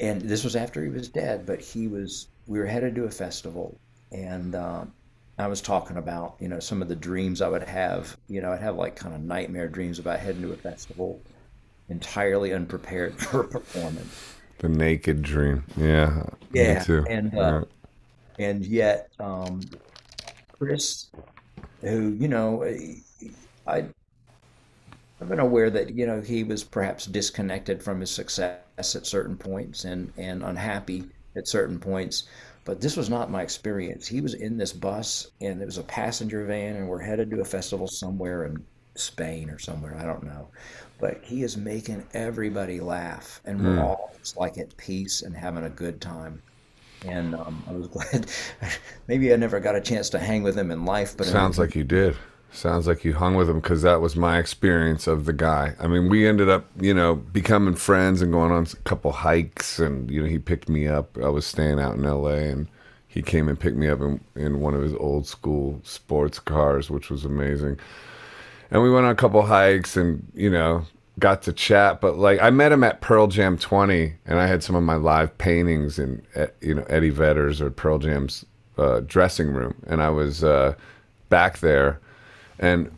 and 0.00 0.20
this 0.22 0.44
was 0.44 0.56
after 0.56 0.82
he 0.82 0.90
was 0.90 1.08
dead, 1.08 1.46
but 1.46 1.60
he 1.60 1.86
was. 1.86 2.28
We 2.46 2.58
were 2.58 2.66
headed 2.66 2.94
to 2.94 3.04
a 3.04 3.10
festival, 3.10 3.76
and 4.12 4.54
um, 4.54 4.92
I 5.38 5.48
was 5.48 5.60
talking 5.60 5.96
about 5.96 6.36
you 6.40 6.48
know 6.48 6.60
some 6.60 6.82
of 6.82 6.88
the 6.88 6.96
dreams 6.96 7.42
I 7.42 7.48
would 7.48 7.62
have. 7.62 8.16
You 8.28 8.40
know, 8.40 8.52
I'd 8.52 8.60
have 8.60 8.76
like 8.76 8.96
kind 8.96 9.14
of 9.14 9.22
nightmare 9.22 9.68
dreams 9.68 9.98
about 9.98 10.20
heading 10.20 10.42
to 10.42 10.52
a 10.52 10.56
festival, 10.56 11.20
entirely 11.88 12.52
unprepared 12.52 13.14
for 13.18 13.40
a 13.42 13.48
performance. 13.48 14.35
The 14.58 14.68
naked 14.68 15.22
dream, 15.22 15.64
yeah, 15.76 16.24
yeah, 16.52 16.82
and 17.08 17.38
uh, 17.38 17.64
and 18.38 18.64
yet 18.64 19.10
um, 19.20 19.60
Chris, 20.52 21.10
who 21.82 22.16
you 22.18 22.28
know, 22.28 22.64
I 23.66 23.84
I've 25.20 25.28
been 25.28 25.40
aware 25.40 25.70
that 25.70 25.94
you 25.94 26.06
know 26.06 26.20
he 26.20 26.44
was 26.44 26.62
perhaps 26.62 27.06
disconnected 27.06 27.82
from 27.82 28.00
his 28.00 28.10
success 28.10 28.60
at 28.78 29.06
certain 29.06 29.36
points 29.36 29.84
and 29.84 30.12
and 30.16 30.42
unhappy 30.42 31.04
at 31.36 31.48
certain 31.48 31.78
points, 31.78 32.24
but 32.64 32.80
this 32.80 32.96
was 32.96 33.08
not 33.08 33.30
my 33.30 33.42
experience. 33.42 34.06
He 34.06 34.20
was 34.20 34.34
in 34.34 34.58
this 34.58 34.72
bus 34.72 35.28
and 35.40 35.62
it 35.62 35.64
was 35.64 35.78
a 35.78 35.82
passenger 35.82 36.44
van 36.44 36.76
and 36.76 36.88
we're 36.88 37.00
headed 37.00 37.30
to 37.30 37.40
a 37.40 37.44
festival 37.44 37.88
somewhere 37.88 38.44
in 38.44 38.64
Spain 38.94 39.50
or 39.50 39.58
somewhere 39.58 39.96
I 39.96 40.04
don't 40.04 40.22
know, 40.22 40.48
but 40.98 41.20
he 41.22 41.42
is 41.42 41.56
making 41.56 42.06
everybody 42.14 42.80
laugh 42.80 43.40
and 43.44 43.62
we're 43.62 43.76
mm. 43.76 43.84
all 43.84 44.12
just 44.18 44.36
like 44.36 44.58
at 44.58 44.76
peace 44.76 45.22
and 45.22 45.36
having 45.36 45.64
a 45.64 45.70
good 45.70 46.00
time. 46.00 46.42
And 47.06 47.34
um, 47.34 47.62
I 47.68 47.72
was 47.72 47.86
glad. 47.88 48.26
Maybe 49.06 49.32
I 49.32 49.36
never 49.36 49.60
got 49.60 49.76
a 49.76 49.80
chance 49.80 50.10
to 50.10 50.18
hang 50.18 50.42
with 50.42 50.56
him 50.56 50.70
in 50.70 50.84
life, 50.84 51.16
but 51.16 51.26
sounds 51.26 51.58
like 51.58 51.74
you 51.74 51.84
did. 51.84 52.16
Sounds 52.52 52.86
like 52.86 53.04
you 53.04 53.12
hung 53.12 53.34
with 53.34 53.50
him 53.50 53.60
because 53.60 53.82
that 53.82 54.00
was 54.00 54.16
my 54.16 54.38
experience 54.38 55.06
of 55.06 55.26
the 55.26 55.32
guy. 55.32 55.74
I 55.78 55.88
mean, 55.88 56.08
we 56.08 56.26
ended 56.26 56.48
up, 56.48 56.64
you 56.80 56.94
know, 56.94 57.16
becoming 57.16 57.74
friends 57.74 58.22
and 58.22 58.32
going 58.32 58.50
on 58.50 58.66
a 58.72 58.76
couple 58.88 59.12
hikes. 59.12 59.78
And, 59.78 60.10
you 60.10 60.22
know, 60.22 60.28
he 60.28 60.38
picked 60.38 60.68
me 60.68 60.86
up. 60.86 61.18
I 61.18 61.28
was 61.28 61.44
staying 61.44 61.78
out 61.78 61.96
in 61.96 62.02
LA 62.02 62.28
and 62.28 62.66
he 63.08 63.20
came 63.20 63.48
and 63.48 63.60
picked 63.60 63.76
me 63.76 63.88
up 63.88 64.00
in, 64.00 64.20
in 64.36 64.60
one 64.60 64.74
of 64.74 64.82
his 64.82 64.94
old 64.94 65.26
school 65.26 65.80
sports 65.84 66.38
cars, 66.38 66.88
which 66.88 67.10
was 67.10 67.26
amazing. 67.26 67.78
And 68.70 68.82
we 68.82 68.90
went 68.90 69.06
on 69.06 69.12
a 69.12 69.16
couple 69.16 69.42
hikes 69.42 69.96
and, 69.96 70.26
you 70.34 70.50
know, 70.50 70.84
got 71.18 71.42
to 71.42 71.52
chat. 71.52 72.00
But 72.00 72.16
like, 72.18 72.40
I 72.40 72.50
met 72.50 72.72
him 72.72 72.84
at 72.84 73.00
Pearl 73.00 73.26
Jam 73.26 73.56
20 73.58 74.14
and 74.26 74.38
I 74.38 74.46
had 74.46 74.62
some 74.62 74.76
of 74.76 74.82
my 74.82 74.96
live 74.96 75.36
paintings 75.38 75.98
in, 75.98 76.22
you 76.60 76.74
know, 76.74 76.84
Eddie 76.88 77.10
Vedder's 77.10 77.60
or 77.60 77.70
Pearl 77.70 77.98
Jam's 77.98 78.44
uh, 78.76 79.00
dressing 79.00 79.48
room. 79.48 79.74
And 79.86 80.02
I 80.02 80.10
was 80.10 80.42
uh, 80.42 80.74
back 81.28 81.58
there 81.58 82.00
and 82.58 82.90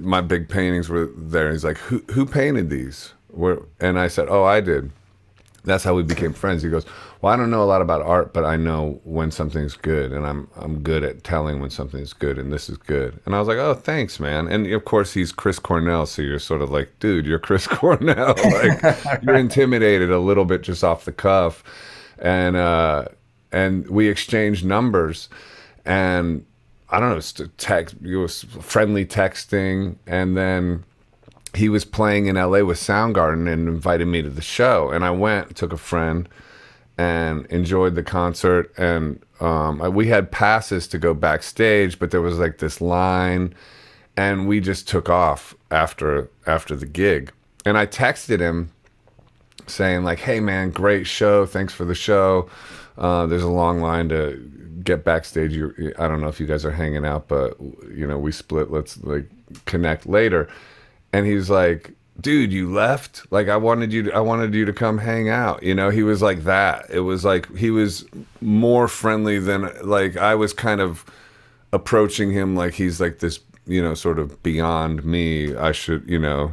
my 0.00 0.20
big 0.20 0.48
paintings 0.48 0.88
were 0.88 1.10
there. 1.16 1.50
He's 1.52 1.64
like, 1.64 1.78
"Who 1.78 1.98
who 2.12 2.24
painted 2.26 2.70
these?" 2.70 3.12
Where, 3.28 3.58
and 3.80 3.98
I 3.98 4.08
said, 4.08 4.28
"Oh, 4.28 4.44
I 4.44 4.60
did." 4.60 4.90
That's 5.64 5.84
how 5.84 5.94
we 5.94 6.02
became 6.02 6.32
friends. 6.32 6.62
He 6.62 6.70
goes, 6.70 6.86
"Well, 7.20 7.32
I 7.32 7.36
don't 7.36 7.50
know 7.50 7.62
a 7.62 7.64
lot 7.64 7.82
about 7.82 8.02
art, 8.02 8.32
but 8.32 8.44
I 8.44 8.56
know 8.56 9.00
when 9.04 9.30
something's 9.30 9.76
good, 9.76 10.12
and 10.12 10.26
I'm 10.26 10.48
I'm 10.56 10.80
good 10.80 11.02
at 11.04 11.24
telling 11.24 11.60
when 11.60 11.70
something's 11.70 12.12
good, 12.12 12.38
and 12.38 12.52
this 12.52 12.68
is 12.68 12.76
good." 12.78 13.20
And 13.24 13.34
I 13.34 13.38
was 13.38 13.48
like, 13.48 13.58
"Oh, 13.58 13.74
thanks, 13.74 14.20
man." 14.20 14.48
And 14.48 14.66
of 14.66 14.84
course, 14.84 15.12
he's 15.14 15.32
Chris 15.32 15.58
Cornell, 15.58 16.06
so 16.06 16.22
you're 16.22 16.38
sort 16.38 16.62
of 16.62 16.70
like, 16.70 16.90
"Dude, 17.00 17.26
you're 17.26 17.38
Chris 17.38 17.66
Cornell." 17.68 18.34
like 18.36 19.22
you're 19.22 19.36
intimidated 19.36 20.10
a 20.10 20.18
little 20.18 20.44
bit 20.44 20.62
just 20.62 20.84
off 20.84 21.04
the 21.04 21.12
cuff, 21.12 21.64
and 22.18 22.56
uh, 22.56 23.06
and 23.52 23.88
we 23.88 24.08
exchanged 24.08 24.64
numbers, 24.64 25.28
and 25.84 26.44
I 26.90 27.00
don't 27.00 27.10
know, 27.10 27.46
text, 27.58 27.96
it 28.02 28.16
was 28.16 28.44
friendly 28.44 29.04
texting. 29.04 29.96
And 30.06 30.36
then 30.36 30.84
he 31.54 31.68
was 31.68 31.84
playing 31.84 32.26
in 32.26 32.36
LA 32.36 32.60
with 32.60 32.78
Soundgarden 32.78 33.50
and 33.52 33.68
invited 33.68 34.06
me 34.08 34.22
to 34.22 34.30
the 34.30 34.42
show. 34.42 34.90
And 34.90 35.04
I 35.04 35.10
went, 35.10 35.54
took 35.56 35.72
a 35.72 35.78
friend, 35.78 36.28
and 36.98 37.46
enjoyed 37.46 37.94
the 37.94 38.02
concert. 38.02 38.72
And 38.76 39.22
um, 39.40 39.78
we 39.94 40.08
had 40.08 40.30
passes 40.30 40.88
to 40.88 40.98
go 40.98 41.14
backstage, 41.14 41.98
but 41.98 42.10
there 42.10 42.20
was 42.20 42.38
like 42.38 42.58
this 42.58 42.80
line, 42.80 43.54
and 44.16 44.48
we 44.48 44.60
just 44.60 44.88
took 44.88 45.08
off 45.08 45.54
after 45.70 46.28
after 46.46 46.74
the 46.74 46.86
gig. 46.86 47.32
And 47.64 47.78
I 47.78 47.86
texted 47.86 48.40
him 48.40 48.72
saying 49.66 50.02
like, 50.02 50.18
"Hey 50.18 50.40
man, 50.40 50.70
great 50.70 51.06
show. 51.06 51.46
Thanks 51.46 51.72
for 51.72 51.84
the 51.84 51.94
show. 51.94 52.50
Uh, 52.98 53.26
there's 53.26 53.44
a 53.44 53.48
long 53.48 53.80
line 53.80 54.08
to 54.08 54.36
get 54.82 55.04
backstage. 55.04 55.52
You, 55.52 55.94
I 55.98 56.08
don't 56.08 56.20
know 56.20 56.28
if 56.28 56.40
you 56.40 56.46
guys 56.46 56.64
are 56.64 56.72
hanging 56.72 57.06
out, 57.06 57.28
but 57.28 57.56
you 57.94 58.06
know, 58.06 58.18
we 58.18 58.32
split. 58.32 58.72
Let's 58.72 59.02
like 59.04 59.30
connect 59.66 60.06
later. 60.06 60.48
And 61.12 61.24
he's 61.26 61.48
like, 61.48 61.92
dude, 62.20 62.52
you 62.52 62.72
left. 62.72 63.30
Like 63.30 63.48
I 63.48 63.56
wanted 63.56 63.92
you 63.92 64.04
to, 64.04 64.14
I 64.14 64.20
wanted 64.20 64.54
you 64.54 64.64
to 64.64 64.72
come 64.72 64.98
hang 64.98 65.28
out. 65.28 65.62
You 65.62 65.74
know, 65.74 65.90
he 65.90 66.02
was 66.02 66.22
like 66.22 66.44
that. 66.44 66.86
It 66.90 67.00
was 67.00 67.24
like 67.24 67.54
he 67.56 67.70
was 67.70 68.04
more 68.40 68.88
friendly 68.88 69.38
than 69.38 69.70
like 69.82 70.16
I 70.16 70.34
was 70.34 70.52
kind 70.52 70.80
of 70.80 71.04
approaching 71.72 72.32
him 72.32 72.56
like 72.56 72.74
he's 72.74 73.00
like 73.00 73.18
this, 73.18 73.40
you 73.66 73.82
know, 73.82 73.94
sort 73.94 74.18
of 74.18 74.42
beyond 74.42 75.04
me. 75.04 75.54
I 75.54 75.72
should, 75.72 76.08
you 76.08 76.18
know, 76.18 76.52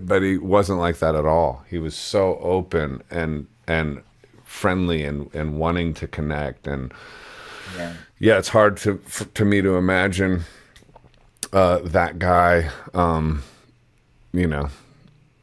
but 0.00 0.22
he 0.22 0.38
wasn't 0.38 0.78
like 0.78 0.98
that 0.98 1.14
at 1.14 1.26
all. 1.26 1.64
He 1.68 1.78
was 1.78 1.94
so 1.94 2.38
open 2.38 3.02
and 3.10 3.46
and 3.66 4.02
friendly 4.44 5.04
and 5.04 5.32
and 5.34 5.58
wanting 5.58 5.94
to 5.94 6.06
connect 6.06 6.66
and 6.66 6.92
yeah, 7.76 7.94
yeah 8.18 8.38
it's 8.38 8.48
hard 8.48 8.76
to 8.76 8.98
for, 8.98 9.24
to 9.24 9.44
me 9.44 9.62
to 9.62 9.76
imagine 9.76 10.44
uh, 11.52 11.78
that 11.84 12.18
guy, 12.18 12.70
um, 12.94 13.42
you 14.32 14.46
know, 14.46 14.68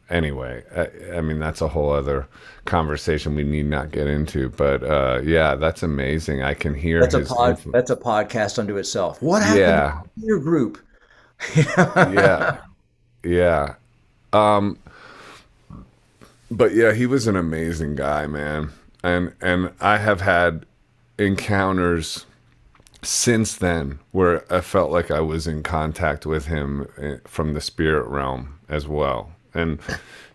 anyway, 0.09 0.63
I, 0.75 1.17
I, 1.17 1.21
mean 1.21 1.39
that's 1.39 1.61
a 1.61 1.67
whole 1.67 1.91
other 1.91 2.27
conversation 2.65 3.35
we 3.35 3.43
need 3.43 3.65
not 3.65 3.91
get 3.91 4.07
into. 4.07 4.49
But 4.49 4.83
uh, 4.83 5.21
yeah, 5.23 5.55
that's 5.55 5.83
amazing. 5.83 6.41
I 6.43 6.53
can 6.53 6.73
hear 6.73 7.01
that's 7.01 7.13
a 7.13 7.23
pod, 7.23 7.61
that's 7.67 7.91
a 7.91 7.95
podcast 7.95 8.59
unto 8.59 8.77
itself. 8.77 9.21
What 9.21 9.43
happened 9.43 9.59
yeah. 9.59 10.01
to 10.19 10.25
your 10.25 10.39
group? 10.39 10.79
yeah, 11.55 12.57
yeah. 13.23 13.75
Um, 14.33 14.77
but 16.51 16.73
yeah, 16.73 16.93
he 16.93 17.05
was 17.05 17.27
an 17.27 17.35
amazing 17.35 17.95
guy, 17.95 18.27
man. 18.27 18.71
And 19.03 19.33
and 19.41 19.71
I 19.79 19.97
have 19.97 20.21
had 20.21 20.65
encounters 21.17 22.25
since 23.01 23.55
then 23.55 23.99
where 24.11 24.51
I 24.53 24.61
felt 24.61 24.91
like 24.91 25.09
I 25.11 25.21
was 25.21 25.47
in 25.47 25.63
contact 25.63 26.25
with 26.25 26.47
him 26.47 26.87
eh, 26.97 27.17
from 27.25 27.53
the 27.53 27.61
spirit 27.61 28.07
realm 28.07 28.59
as 28.67 28.87
well. 28.87 29.31
And 29.53 29.79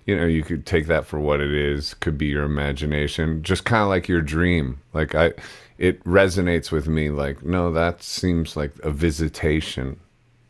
you 0.06 0.16
know, 0.16 0.26
you 0.26 0.42
could 0.42 0.66
take 0.66 0.86
that 0.86 1.06
for 1.06 1.18
what 1.18 1.40
it 1.40 1.52
is, 1.52 1.94
could 1.94 2.18
be 2.18 2.26
your 2.26 2.44
imagination, 2.44 3.42
just 3.42 3.64
kind 3.64 3.82
of 3.82 3.88
like 3.88 4.08
your 4.08 4.22
dream. 4.22 4.80
Like 4.92 5.14
I 5.14 5.32
it 5.78 6.02
resonates 6.04 6.70
with 6.70 6.88
me 6.88 7.10
like 7.10 7.42
no, 7.42 7.70
that 7.72 8.02
seems 8.02 8.56
like 8.56 8.72
a 8.82 8.90
visitation, 8.90 9.98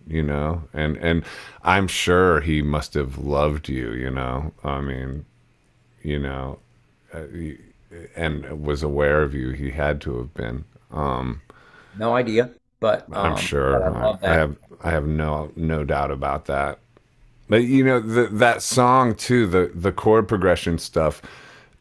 you 0.06 0.22
know? 0.22 0.62
And 0.72 0.96
and 0.98 1.24
I'm 1.62 1.88
sure 1.88 2.40
he 2.40 2.62
must 2.62 2.94
have 2.94 3.18
loved 3.18 3.68
you, 3.68 3.92
you 3.92 4.10
know. 4.10 4.52
I 4.62 4.80
mean, 4.80 5.24
you 6.02 6.18
know, 6.18 6.58
uh, 7.12 7.24
and 8.16 8.64
was 8.64 8.82
aware 8.82 9.22
of 9.22 9.34
you. 9.34 9.50
He 9.50 9.70
had 9.70 10.00
to 10.02 10.18
have 10.18 10.34
been. 10.34 10.64
Um, 10.90 11.40
no 11.98 12.14
idea, 12.14 12.50
but 12.80 13.06
um, 13.12 13.32
I'm 13.32 13.36
sure. 13.36 13.82
I, 13.82 14.18
I, 14.22 14.34
have 14.34 14.56
I 14.82 14.90
have 14.90 15.06
no 15.06 15.50
no 15.56 15.84
doubt 15.84 16.10
about 16.10 16.46
that. 16.46 16.78
But 17.48 17.64
you 17.64 17.84
know 17.84 18.00
the, 18.00 18.26
that 18.26 18.62
song 18.62 19.14
too, 19.14 19.46
the 19.46 19.70
the 19.74 19.92
chord 19.92 20.28
progression 20.28 20.78
stuff. 20.78 21.22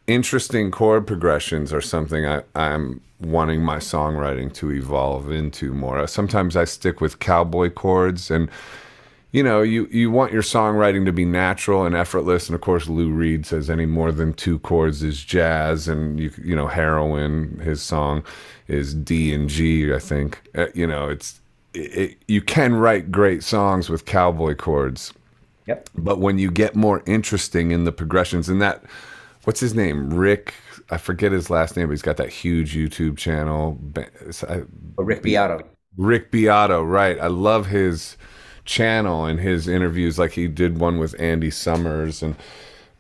Interesting 0.06 0.70
chord 0.70 1.08
progressions 1.08 1.72
are 1.72 1.82
something 1.82 2.26
I, 2.26 2.44
I'm 2.56 3.00
wanting 3.22 3.64
my 3.64 3.78
songwriting 3.78 4.54
to 4.54 4.72
evolve 4.72 5.32
into 5.32 5.74
more. 5.74 6.06
Sometimes 6.08 6.58
I 6.58 6.66
stick 6.66 7.00
with 7.00 7.20
cowboy 7.20 7.70
chords 7.70 8.30
and 8.30 8.50
you 9.34 9.42
know, 9.42 9.64
you, 9.64 9.88
you 9.92 10.12
want 10.12 10.32
your 10.32 10.44
songwriting 10.44 11.06
to 11.06 11.12
be 11.12 11.26
natural 11.26 11.86
and 11.86 11.96
effortless. 11.96 12.48
And 12.48 12.56
of 12.56 12.62
course, 12.62 12.88
Lou 12.88 13.10
Reed 13.10 13.48
says 13.48 13.68
any 13.68 13.88
more 13.88 14.12
than 14.12 14.34
two 14.34 14.60
chords 14.60 15.02
is 15.02 15.24
jazz. 15.24 15.88
And, 15.88 16.20
you, 16.20 16.32
you 16.42 16.56
know, 16.56 16.68
Heroin, 16.68 17.60
his 17.64 17.82
song 17.82 18.24
is 18.68 18.94
D 18.94 19.34
and 19.34 19.50
G, 19.50 19.94
I 19.94 20.00
think. 20.00 20.42
Uh, 20.56 20.68
you 20.74 20.88
know, 20.88 21.10
it's, 21.10 21.40
it, 21.74 21.98
it, 21.98 22.18
you 22.28 22.42
can 22.42 22.76
write 22.76 23.12
great 23.12 23.44
songs 23.44 23.90
with 23.90 24.06
cowboy 24.06 24.56
chords. 24.56 25.14
Yep. 25.66 25.90
But 25.96 26.20
when 26.20 26.38
you 26.38 26.52
get 26.52 26.76
more 26.76 27.04
interesting 27.06 27.72
in 27.72 27.84
the 27.84 27.92
progressions, 27.92 28.50
and 28.50 28.62
that, 28.62 28.84
what's 29.44 29.60
his 29.60 29.74
name? 29.74 30.14
Rick, 30.14 30.54
I 30.90 30.98
forget 30.98 31.32
his 31.32 31.50
last 31.50 31.78
name, 31.78 31.88
but 31.88 31.92
he's 31.92 32.02
got 32.02 32.18
that 32.18 32.30
huge 32.30 32.76
YouTube 32.76 33.18
channel. 33.18 33.80
Rick 34.98 35.24
Beato. 35.24 35.62
Rick 35.98 36.32
Beato, 36.32 36.84
right. 36.84 37.20
I 37.20 37.28
love 37.28 37.68
his 37.68 38.18
channel 38.66 39.26
and 39.26 39.40
his 39.40 39.68
interviews 39.68 40.18
like 40.18 40.32
he 40.32 40.48
did 40.48 40.80
one 40.80 40.98
with 40.98 41.20
Andy 41.20 41.52
Summers 41.52 42.24
and 42.24 42.36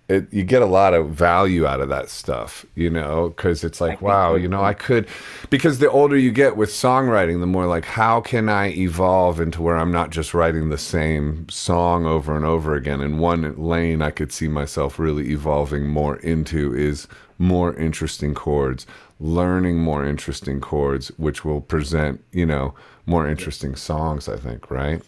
it, 0.09 0.31
you 0.33 0.43
get 0.43 0.61
a 0.61 0.67
lot 0.67 0.93
of 0.93 1.09
value 1.09 1.65
out 1.65 1.79
of 1.79 1.89
that 1.89 2.09
stuff, 2.09 2.65
you 2.75 2.89
know, 2.89 3.29
because 3.29 3.63
it's 3.63 3.79
like, 3.79 4.01
wow, 4.01 4.35
you 4.35 4.47
know, 4.47 4.63
I 4.63 4.73
could, 4.73 5.07
because 5.49 5.79
the 5.79 5.89
older 5.89 6.17
you 6.17 6.31
get 6.31 6.57
with 6.57 6.69
songwriting, 6.69 7.39
the 7.39 7.47
more 7.47 7.65
like, 7.65 7.85
how 7.85 8.19
can 8.19 8.49
I 8.49 8.69
evolve 8.69 9.39
into 9.39 9.61
where 9.61 9.77
I'm 9.77 9.91
not 9.91 10.09
just 10.09 10.33
writing 10.33 10.69
the 10.69 10.77
same 10.77 11.47
song 11.49 12.05
over 12.05 12.35
and 12.35 12.45
over 12.45 12.75
again? 12.75 13.01
And 13.01 13.19
one 13.19 13.55
lane 13.57 14.01
I 14.01 14.11
could 14.11 14.31
see 14.31 14.47
myself 14.47 14.99
really 14.99 15.31
evolving 15.31 15.87
more 15.87 16.17
into 16.17 16.75
is 16.75 17.07
more 17.39 17.73
interesting 17.75 18.33
chords, 18.33 18.85
learning 19.19 19.79
more 19.79 20.05
interesting 20.05 20.59
chords, 20.59 21.09
which 21.17 21.45
will 21.45 21.61
present, 21.61 22.23
you 22.31 22.45
know, 22.45 22.75
more 23.05 23.27
interesting 23.27 23.75
songs, 23.75 24.27
I 24.27 24.35
think, 24.37 24.69
right? 24.69 25.01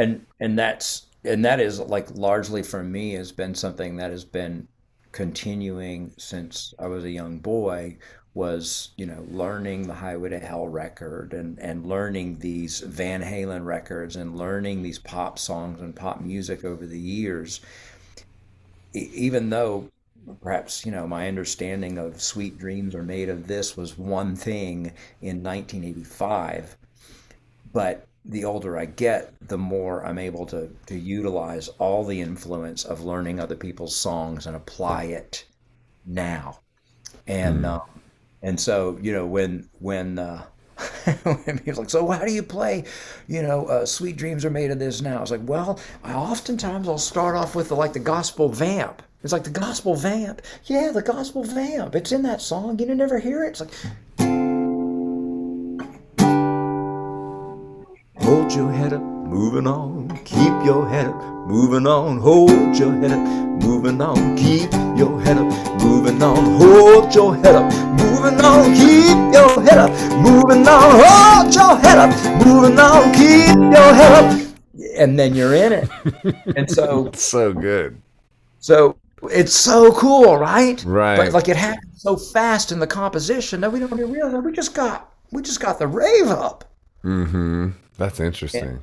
and 0.00 0.24
and 0.40 0.58
that's 0.58 1.06
and 1.24 1.44
that 1.44 1.60
is 1.60 1.78
like 1.80 2.08
largely 2.14 2.62
for 2.62 2.82
me 2.82 3.12
has 3.12 3.32
been 3.32 3.54
something 3.54 3.96
that 3.96 4.10
has 4.10 4.24
been 4.24 4.66
continuing 5.12 6.12
since 6.16 6.72
I 6.78 6.86
was 6.86 7.04
a 7.04 7.10
young 7.10 7.38
boy 7.38 7.96
was 8.32 8.90
you 8.96 9.06
know 9.06 9.26
learning 9.28 9.86
the 9.86 9.94
Highway 9.94 10.30
to 10.30 10.38
Hell 10.38 10.68
record 10.68 11.32
and 11.32 11.58
and 11.58 11.86
learning 11.86 12.38
these 12.38 12.80
Van 12.80 13.22
Halen 13.22 13.64
records 13.64 14.16
and 14.16 14.38
learning 14.38 14.82
these 14.82 14.98
pop 14.98 15.38
songs 15.38 15.80
and 15.80 15.94
pop 15.94 16.20
music 16.20 16.64
over 16.64 16.86
the 16.86 16.98
years. 16.98 17.60
Even 18.92 19.50
though 19.50 19.90
perhaps 20.40 20.86
you 20.86 20.92
know 20.92 21.06
my 21.06 21.26
understanding 21.26 21.98
of 21.98 22.20
sweet 22.20 22.58
dreams 22.58 22.94
are 22.94 23.02
made 23.02 23.28
of 23.28 23.46
this 23.46 23.76
was 23.76 23.98
one 23.98 24.36
thing 24.36 24.92
in 25.20 25.42
1985 25.42 26.76
but 27.72 28.06
the 28.24 28.44
older 28.44 28.78
I 28.78 28.84
get, 28.84 29.32
the 29.48 29.58
more 29.58 30.04
I'm 30.04 30.18
able 30.18 30.46
to 30.46 30.70
to 30.86 30.98
utilize 30.98 31.68
all 31.78 32.04
the 32.04 32.20
influence 32.20 32.84
of 32.84 33.02
learning 33.02 33.40
other 33.40 33.56
people's 33.56 33.96
songs 33.96 34.46
and 34.46 34.56
apply 34.56 35.04
it 35.04 35.44
now. 36.06 36.60
And 37.26 37.64
mm. 37.64 37.86
and 38.42 38.60
so 38.60 38.98
you 39.00 39.12
know 39.12 39.26
when 39.26 39.68
when 39.78 40.18
uh, 40.18 40.44
when 41.22 41.58
people 41.58 41.82
like, 41.82 41.90
so 41.90 42.06
how 42.08 42.24
do 42.24 42.32
you 42.32 42.42
play? 42.42 42.84
You 43.26 43.42
know, 43.42 43.66
uh, 43.66 43.86
"Sweet 43.86 44.16
Dreams 44.16 44.44
Are 44.44 44.50
Made 44.50 44.70
of 44.70 44.78
This." 44.78 45.00
Now 45.00 45.22
it's 45.22 45.30
like, 45.30 45.40
well, 45.44 45.78
I 46.04 46.14
oftentimes 46.14 46.88
I'll 46.88 46.98
start 46.98 47.36
off 47.36 47.54
with 47.54 47.68
the, 47.68 47.76
like 47.76 47.92
the 47.92 47.98
gospel 48.00 48.48
vamp. 48.48 49.02
It's 49.22 49.32
like 49.32 49.44
the 49.44 49.50
gospel 49.50 49.94
vamp. 49.94 50.40
Yeah, 50.64 50.92
the 50.92 51.02
gospel 51.02 51.44
vamp. 51.44 51.94
It's 51.94 52.12
in 52.12 52.22
that 52.22 52.40
song. 52.40 52.78
You 52.78 52.94
never 52.94 53.18
hear 53.18 53.44
it. 53.44 53.50
It's 53.50 53.60
like 53.60 53.72
Hold 58.30 58.52
your 58.52 58.70
head 58.70 58.92
up, 58.92 59.02
moving 59.02 59.66
on. 59.66 60.08
Keep 60.24 60.64
your 60.64 60.88
head 60.88 61.06
up, 61.06 61.20
moving 61.48 61.84
on. 61.84 62.20
Hold 62.20 62.78
your 62.78 62.92
head 62.92 63.10
up, 63.10 63.18
moving 63.60 64.00
on. 64.00 64.36
Keep 64.36 64.70
your 64.96 65.20
head 65.20 65.36
up, 65.36 65.82
moving 65.82 66.22
on. 66.22 66.44
Hold 66.60 67.12
your 67.12 67.34
head 67.34 67.56
up, 67.56 67.72
moving 67.98 68.40
on. 68.40 68.72
Keep 68.72 69.34
your 69.34 69.60
head 69.60 69.78
up, 69.78 69.90
moving 70.22 70.68
on. 70.68 71.00
Hold 71.02 71.52
your 71.52 71.76
head 71.78 71.98
up, 71.98 72.46
moving 72.46 72.78
on. 72.78 73.12
Keep 73.14 73.56
your 73.56 73.94
head 73.94 74.24
up. 74.24 74.40
And 74.94 75.18
then 75.18 75.34
you're 75.34 75.54
in 75.54 75.72
it. 75.72 75.88
And 76.56 76.70
so 76.70 77.10
so 77.14 77.52
good. 77.52 78.00
So 78.60 78.96
it's 79.24 79.54
so 79.54 79.90
cool, 79.90 80.38
right? 80.38 80.80
Right. 80.84 81.16
But 81.16 81.32
like 81.32 81.48
it 81.48 81.56
happened 81.56 81.90
so 81.96 82.16
fast 82.16 82.70
in 82.70 82.78
the 82.78 82.86
composition 82.86 83.60
that 83.62 83.72
we 83.72 83.80
don't 83.80 83.92
even 83.92 84.12
realize 84.12 84.40
we 84.40 84.52
just 84.52 84.72
got 84.72 85.12
we 85.32 85.42
just 85.42 85.58
got 85.58 85.80
the 85.80 85.88
rave 85.88 86.28
up. 86.28 86.64
Mm-hmm. 87.02 87.70
That's 88.00 88.18
interesting. 88.18 88.82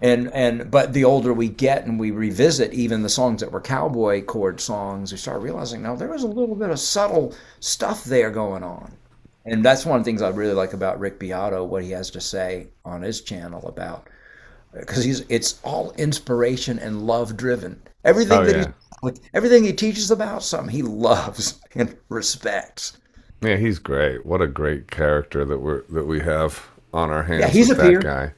And, 0.00 0.28
and 0.30 0.60
and 0.60 0.70
but 0.70 0.92
the 0.92 1.02
older 1.02 1.34
we 1.34 1.48
get 1.48 1.84
and 1.86 1.98
we 1.98 2.12
revisit 2.12 2.72
even 2.72 3.02
the 3.02 3.08
songs 3.08 3.40
that 3.40 3.50
were 3.50 3.60
cowboy 3.60 4.22
chord 4.22 4.60
songs, 4.60 5.10
we 5.10 5.18
start 5.18 5.42
realizing 5.42 5.82
now 5.82 5.96
there 5.96 6.08
was 6.08 6.22
a 6.22 6.28
little 6.28 6.54
bit 6.54 6.70
of 6.70 6.78
subtle 6.78 7.34
stuff 7.58 8.04
there 8.04 8.30
going 8.30 8.62
on. 8.62 8.92
And 9.44 9.64
that's 9.64 9.84
one 9.84 9.98
of 9.98 10.04
the 10.04 10.08
things 10.08 10.22
I 10.22 10.28
really 10.28 10.52
like 10.52 10.72
about 10.72 11.00
Rick 11.00 11.18
Beato, 11.18 11.64
what 11.64 11.82
he 11.82 11.90
has 11.90 12.12
to 12.12 12.20
say 12.20 12.68
on 12.84 13.02
his 13.02 13.22
channel 13.22 13.66
about 13.66 14.06
because 14.72 15.02
he's 15.02 15.24
it's 15.28 15.58
all 15.64 15.90
inspiration 15.98 16.78
and 16.78 17.08
love 17.08 17.36
driven. 17.36 17.82
Everything 18.04 18.38
oh, 18.38 18.44
that 18.44 18.56
yeah. 18.56 18.66
he 18.66 18.72
like, 19.02 19.16
everything 19.34 19.64
he 19.64 19.72
teaches 19.72 20.12
about 20.12 20.44
something 20.44 20.72
he 20.72 20.82
loves 20.82 21.60
and 21.74 21.96
respects. 22.08 22.98
Yeah, 23.42 23.56
he's 23.56 23.80
great. 23.80 24.24
What 24.24 24.42
a 24.42 24.46
great 24.46 24.92
character 24.92 25.44
that 25.44 25.58
we're 25.58 25.82
that 25.88 26.04
we 26.04 26.20
have 26.20 26.68
on 26.92 27.10
our 27.10 27.22
hands. 27.22 27.40
Yeah, 27.40 27.48
he's 27.48 27.70
a 27.70 27.74
that 27.74 28.02
guy. 28.02 28.32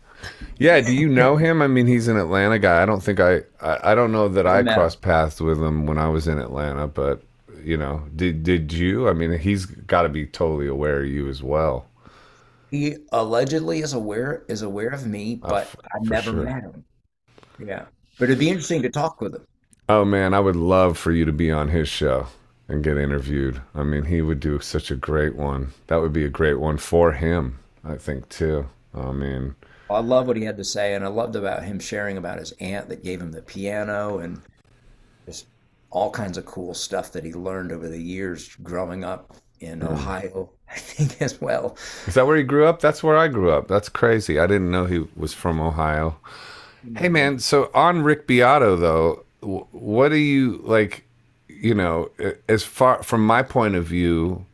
Yeah, 0.58 0.80
do 0.80 0.92
you 0.92 1.08
know 1.08 1.36
him? 1.36 1.62
I 1.62 1.66
mean, 1.66 1.86
he's 1.86 2.08
an 2.08 2.18
Atlanta 2.18 2.58
guy. 2.58 2.82
I 2.82 2.86
don't 2.86 3.02
think 3.02 3.18
I, 3.18 3.40
I, 3.62 3.92
I 3.92 3.94
don't 3.94 4.12
know 4.12 4.28
that 4.28 4.46
I, 4.46 4.58
I 4.58 4.62
crossed 4.62 5.00
paths 5.00 5.40
with 5.40 5.58
him 5.62 5.86
when 5.86 5.96
I 5.96 6.08
was 6.08 6.28
in 6.28 6.38
Atlanta, 6.38 6.86
but 6.86 7.22
you 7.64 7.76
know, 7.76 8.02
did 8.14 8.42
did 8.42 8.72
you? 8.72 9.08
I 9.08 9.12
mean, 9.12 9.38
he's 9.38 9.64
got 9.66 10.02
to 10.02 10.08
be 10.08 10.26
totally 10.26 10.66
aware 10.66 11.00
of 11.00 11.08
you 11.08 11.28
as 11.28 11.42
well. 11.42 11.86
He 12.70 12.96
allegedly 13.10 13.80
is 13.80 13.94
aware 13.94 14.44
is 14.48 14.62
aware 14.62 14.90
of 14.90 15.06
me, 15.06 15.40
oh, 15.42 15.48
but 15.48 15.66
uh, 15.66 15.88
I 15.94 15.98
never 16.02 16.30
sure. 16.30 16.44
met 16.44 16.62
him. 16.62 16.84
Yeah, 17.58 17.86
but 18.18 18.24
it'd 18.24 18.38
be 18.38 18.48
interesting 18.48 18.82
to 18.82 18.90
talk 18.90 19.20
with 19.20 19.34
him. 19.34 19.46
Oh 19.88 20.04
man, 20.04 20.34
I 20.34 20.40
would 20.40 20.56
love 20.56 20.98
for 20.98 21.10
you 21.10 21.24
to 21.24 21.32
be 21.32 21.50
on 21.50 21.68
his 21.68 21.88
show 21.88 22.26
and 22.68 22.84
get 22.84 22.96
interviewed. 22.96 23.60
I 23.74 23.82
mean, 23.82 24.04
he 24.04 24.22
would 24.22 24.40
do 24.40 24.60
such 24.60 24.90
a 24.90 24.96
great 24.96 25.34
one. 25.34 25.72
That 25.88 26.00
would 26.00 26.12
be 26.12 26.24
a 26.24 26.28
great 26.28 26.60
one 26.60 26.76
for 26.76 27.12
him. 27.12 27.58
I 27.84 27.96
think 27.96 28.28
too. 28.28 28.68
I 28.94 29.12
mean, 29.12 29.54
I 29.90 30.00
love 30.00 30.26
what 30.26 30.36
he 30.36 30.44
had 30.44 30.56
to 30.56 30.64
say, 30.64 30.94
and 30.94 31.04
I 31.04 31.08
loved 31.08 31.36
about 31.36 31.64
him 31.64 31.78
sharing 31.80 32.16
about 32.16 32.38
his 32.38 32.52
aunt 32.60 32.88
that 32.88 33.02
gave 33.02 33.20
him 33.20 33.32
the 33.32 33.42
piano 33.42 34.18
and 34.18 34.40
just 35.26 35.46
all 35.90 36.10
kinds 36.10 36.38
of 36.38 36.46
cool 36.46 36.74
stuff 36.74 37.12
that 37.12 37.24
he 37.24 37.32
learned 37.32 37.72
over 37.72 37.88
the 37.88 38.00
years 38.00 38.54
growing 38.62 39.04
up 39.04 39.36
in 39.60 39.80
mm. 39.80 39.90
Ohio, 39.90 40.50
I 40.70 40.74
think 40.76 41.20
as 41.20 41.40
well. 41.40 41.76
Is 42.06 42.14
that 42.14 42.26
where 42.26 42.36
he 42.36 42.42
grew 42.42 42.66
up? 42.66 42.80
That's 42.80 43.02
where 43.02 43.16
I 43.16 43.28
grew 43.28 43.50
up. 43.50 43.68
That's 43.68 43.88
crazy. 43.88 44.38
I 44.38 44.46
didn't 44.46 44.70
know 44.70 44.86
he 44.86 45.04
was 45.16 45.34
from 45.34 45.60
Ohio. 45.60 46.16
Hey 46.96 47.10
man, 47.10 47.38
so 47.38 47.70
on 47.74 48.02
Rick 48.02 48.26
Beato 48.26 48.74
though, 48.76 49.24
what 49.40 50.08
do 50.08 50.16
you 50.16 50.60
like? 50.62 51.04
You 51.48 51.74
know, 51.74 52.10
as 52.48 52.62
far 52.62 53.02
from 53.02 53.26
my 53.26 53.42
point 53.42 53.74
of 53.74 53.84
view, 53.84 54.46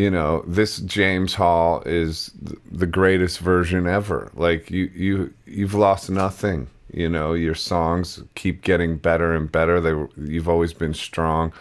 you 0.00 0.10
know, 0.10 0.42
this 0.46 0.78
James 0.78 1.34
Hall 1.34 1.82
is 1.84 2.30
the 2.72 2.86
greatest 2.86 3.38
version 3.38 3.86
ever. 3.86 4.30
Like 4.32 4.70
you, 4.70 4.90
you, 4.94 5.34
you've 5.44 5.74
lost 5.74 6.08
nothing. 6.08 6.68
You 6.90 7.10
know, 7.10 7.34
your 7.34 7.54
songs 7.54 8.22
keep 8.34 8.62
getting 8.62 8.96
better 8.96 9.34
and 9.34 9.52
better. 9.52 9.78
They, 9.78 9.90
you've 10.16 10.48
always 10.48 10.72
been 10.72 10.94
strong. 10.94 11.52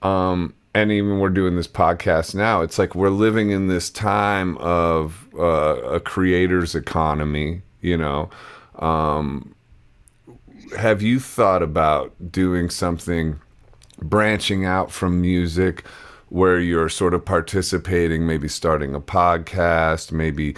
Um, 0.00 0.54
and 0.72 0.90
even 0.90 1.18
we're 1.18 1.28
doing 1.28 1.56
this 1.56 1.68
podcast 1.68 2.34
now. 2.34 2.62
It's 2.62 2.78
like 2.78 2.94
we're 2.94 3.10
living 3.10 3.50
in 3.50 3.68
this 3.68 3.90
time 3.90 4.56
of 4.56 5.28
uh, 5.38 5.82
a 5.82 6.00
creator's 6.00 6.74
economy. 6.74 7.60
You 7.82 7.98
know, 7.98 8.30
um, 8.78 9.54
have 10.78 11.02
you 11.02 11.20
thought 11.20 11.62
about 11.62 12.14
doing 12.32 12.70
something 12.70 13.38
branching 14.00 14.64
out 14.64 14.90
from 14.90 15.20
music? 15.20 15.84
Where 16.30 16.58
you're 16.58 16.88
sort 16.88 17.12
of 17.12 17.24
participating, 17.24 18.26
maybe 18.26 18.48
starting 18.48 18.94
a 18.94 19.00
podcast, 19.00 20.12
maybe 20.12 20.56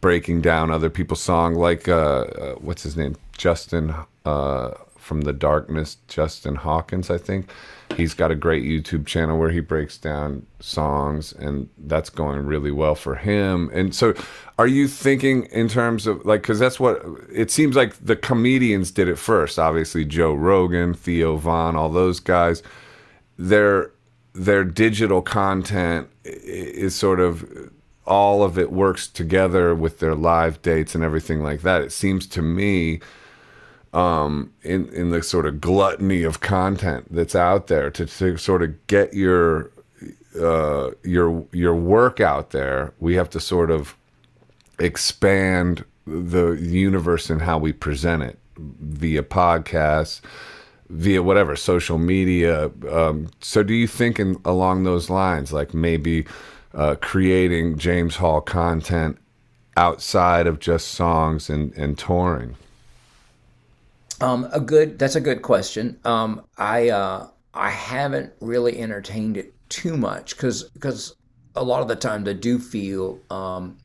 breaking 0.00 0.40
down 0.40 0.70
other 0.70 0.90
people's 0.90 1.20
song, 1.20 1.54
like 1.54 1.88
uh, 1.88 2.20
uh, 2.20 2.54
what's 2.56 2.82
his 2.82 2.96
name, 2.96 3.16
Justin 3.36 3.94
uh, 4.24 4.70
from 4.96 5.22
the 5.22 5.32
Darkness, 5.32 5.96
Justin 6.06 6.54
Hawkins, 6.54 7.10
I 7.10 7.18
think. 7.18 7.50
He's 7.96 8.12
got 8.12 8.30
a 8.30 8.34
great 8.34 8.64
YouTube 8.64 9.06
channel 9.06 9.38
where 9.38 9.50
he 9.50 9.60
breaks 9.60 9.96
down 9.96 10.44
songs, 10.60 11.32
and 11.32 11.70
that's 11.78 12.10
going 12.10 12.44
really 12.44 12.70
well 12.70 12.94
for 12.94 13.14
him. 13.14 13.70
And 13.72 13.94
so, 13.94 14.12
are 14.58 14.66
you 14.66 14.86
thinking 14.86 15.44
in 15.46 15.68
terms 15.68 16.06
of 16.06 16.24
like, 16.26 16.42
because 16.42 16.58
that's 16.58 16.78
what 16.78 17.02
it 17.32 17.50
seems 17.50 17.74
like 17.74 17.94
the 18.04 18.16
comedians 18.16 18.90
did 18.90 19.08
it 19.08 19.16
first. 19.16 19.58
Obviously, 19.58 20.04
Joe 20.04 20.34
Rogan, 20.34 20.92
Theo 20.92 21.36
Von, 21.36 21.76
all 21.76 21.88
those 21.88 22.20
guys. 22.20 22.62
They're 23.38 23.90
their 24.38 24.62
digital 24.62 25.20
content 25.20 26.08
is 26.24 26.94
sort 26.94 27.18
of 27.18 27.70
all 28.06 28.42
of 28.42 28.56
it 28.56 28.70
works 28.70 29.08
together 29.08 29.74
with 29.74 29.98
their 29.98 30.14
live 30.14 30.62
dates 30.62 30.94
and 30.94 31.02
everything 31.02 31.42
like 31.42 31.62
that. 31.62 31.82
It 31.82 31.92
seems 31.92 32.26
to 32.28 32.40
me 32.40 33.00
um, 33.92 34.52
in 34.62 34.88
in 34.90 35.10
the 35.10 35.22
sort 35.22 35.44
of 35.44 35.60
gluttony 35.60 36.22
of 36.22 36.40
content 36.40 37.06
that's 37.10 37.34
out 37.34 37.66
there 37.66 37.90
to, 37.90 38.06
to 38.06 38.36
sort 38.36 38.62
of 38.62 38.86
get 38.86 39.12
your 39.12 39.72
uh, 40.40 40.92
your 41.02 41.44
your 41.52 41.74
work 41.74 42.20
out 42.20 42.50
there, 42.50 42.94
we 43.00 43.14
have 43.16 43.30
to 43.30 43.40
sort 43.40 43.70
of 43.70 43.96
expand 44.78 45.84
the 46.06 46.52
universe 46.52 47.28
and 47.28 47.42
how 47.42 47.58
we 47.58 47.72
present 47.72 48.22
it 48.22 48.38
via 48.56 49.22
podcasts 49.22 50.20
via 50.90 51.22
whatever 51.22 51.56
social 51.56 51.98
media. 51.98 52.70
Um, 52.90 53.30
so, 53.40 53.62
do 53.62 53.74
you 53.74 53.86
think 53.86 54.18
in, 54.18 54.40
along 54.44 54.84
those 54.84 55.10
lines, 55.10 55.52
like 55.52 55.74
maybe 55.74 56.26
uh, 56.74 56.96
creating 57.00 57.78
James 57.78 58.16
Hall 58.16 58.40
content 58.40 59.18
outside 59.76 60.46
of 60.46 60.58
just 60.58 60.88
songs 60.88 61.48
and, 61.50 61.72
and 61.74 61.98
touring? 61.98 62.56
Um, 64.20 64.48
a 64.52 64.60
good. 64.60 64.98
That's 64.98 65.14
a 65.16 65.20
good 65.20 65.42
question. 65.42 65.98
Um, 66.04 66.42
I 66.56 66.88
uh, 66.88 67.28
I 67.54 67.70
haven't 67.70 68.32
really 68.40 68.80
entertained 68.80 69.36
it 69.36 69.54
too 69.68 69.96
much 69.96 70.36
because 70.36 70.64
because 70.64 71.14
a 71.54 71.62
lot 71.62 71.82
of 71.82 71.88
the 71.88 71.96
times 71.96 72.28
I 72.28 72.32
do 72.32 72.58
feel 72.58 73.20
um, 73.30 73.76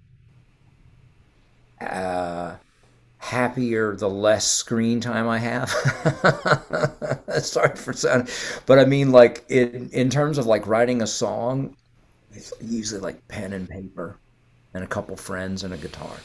uh, 1.82 2.56
happier 3.24 3.96
the 3.96 4.10
less 4.10 4.46
screen 4.46 5.00
time 5.00 5.30
I 5.30 5.40
have. 5.40 5.70
Sorry 7.42 7.76
for 7.76 7.94
sound, 7.94 8.30
but 8.66 8.80
I 8.80 8.86
mean 8.86 9.12
like 9.12 9.46
in 9.50 9.90
in 9.92 10.10
terms 10.10 10.38
of 10.38 10.46
like 10.46 10.68
writing 10.68 11.02
a 11.02 11.08
song, 11.08 11.78
it's 12.34 12.52
usually 12.62 13.00
like 13.00 13.26
pen 13.30 13.54
and 13.54 13.70
paper, 13.70 14.18
and 14.74 14.84
a 14.84 14.88
couple 14.88 15.16
friends 15.16 15.64
and 15.64 15.74
a 15.74 15.78
guitar, 15.78 16.16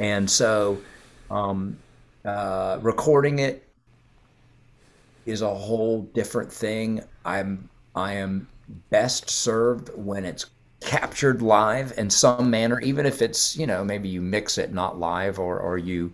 and 0.00 0.28
so 0.28 0.78
um, 1.30 1.78
uh, 2.24 2.78
recording 2.82 3.38
it 3.38 3.68
is 5.24 5.40
a 5.40 5.54
whole 5.54 6.02
different 6.14 6.52
thing. 6.52 7.00
I'm 7.24 7.68
I 7.94 8.14
am 8.14 8.48
best 8.90 9.30
served 9.30 9.90
when 9.94 10.24
it's 10.24 10.46
captured 10.80 11.42
live 11.42 11.92
in 11.98 12.10
some 12.10 12.50
manner, 12.50 12.80
even 12.80 13.06
if 13.06 13.22
it's 13.22 13.56
you 13.56 13.66
know 13.66 13.84
maybe 13.84 14.08
you 14.08 14.20
mix 14.20 14.58
it 14.58 14.72
not 14.72 14.98
live 14.98 15.38
or 15.38 15.58
or 15.58 15.78
you 15.78 16.12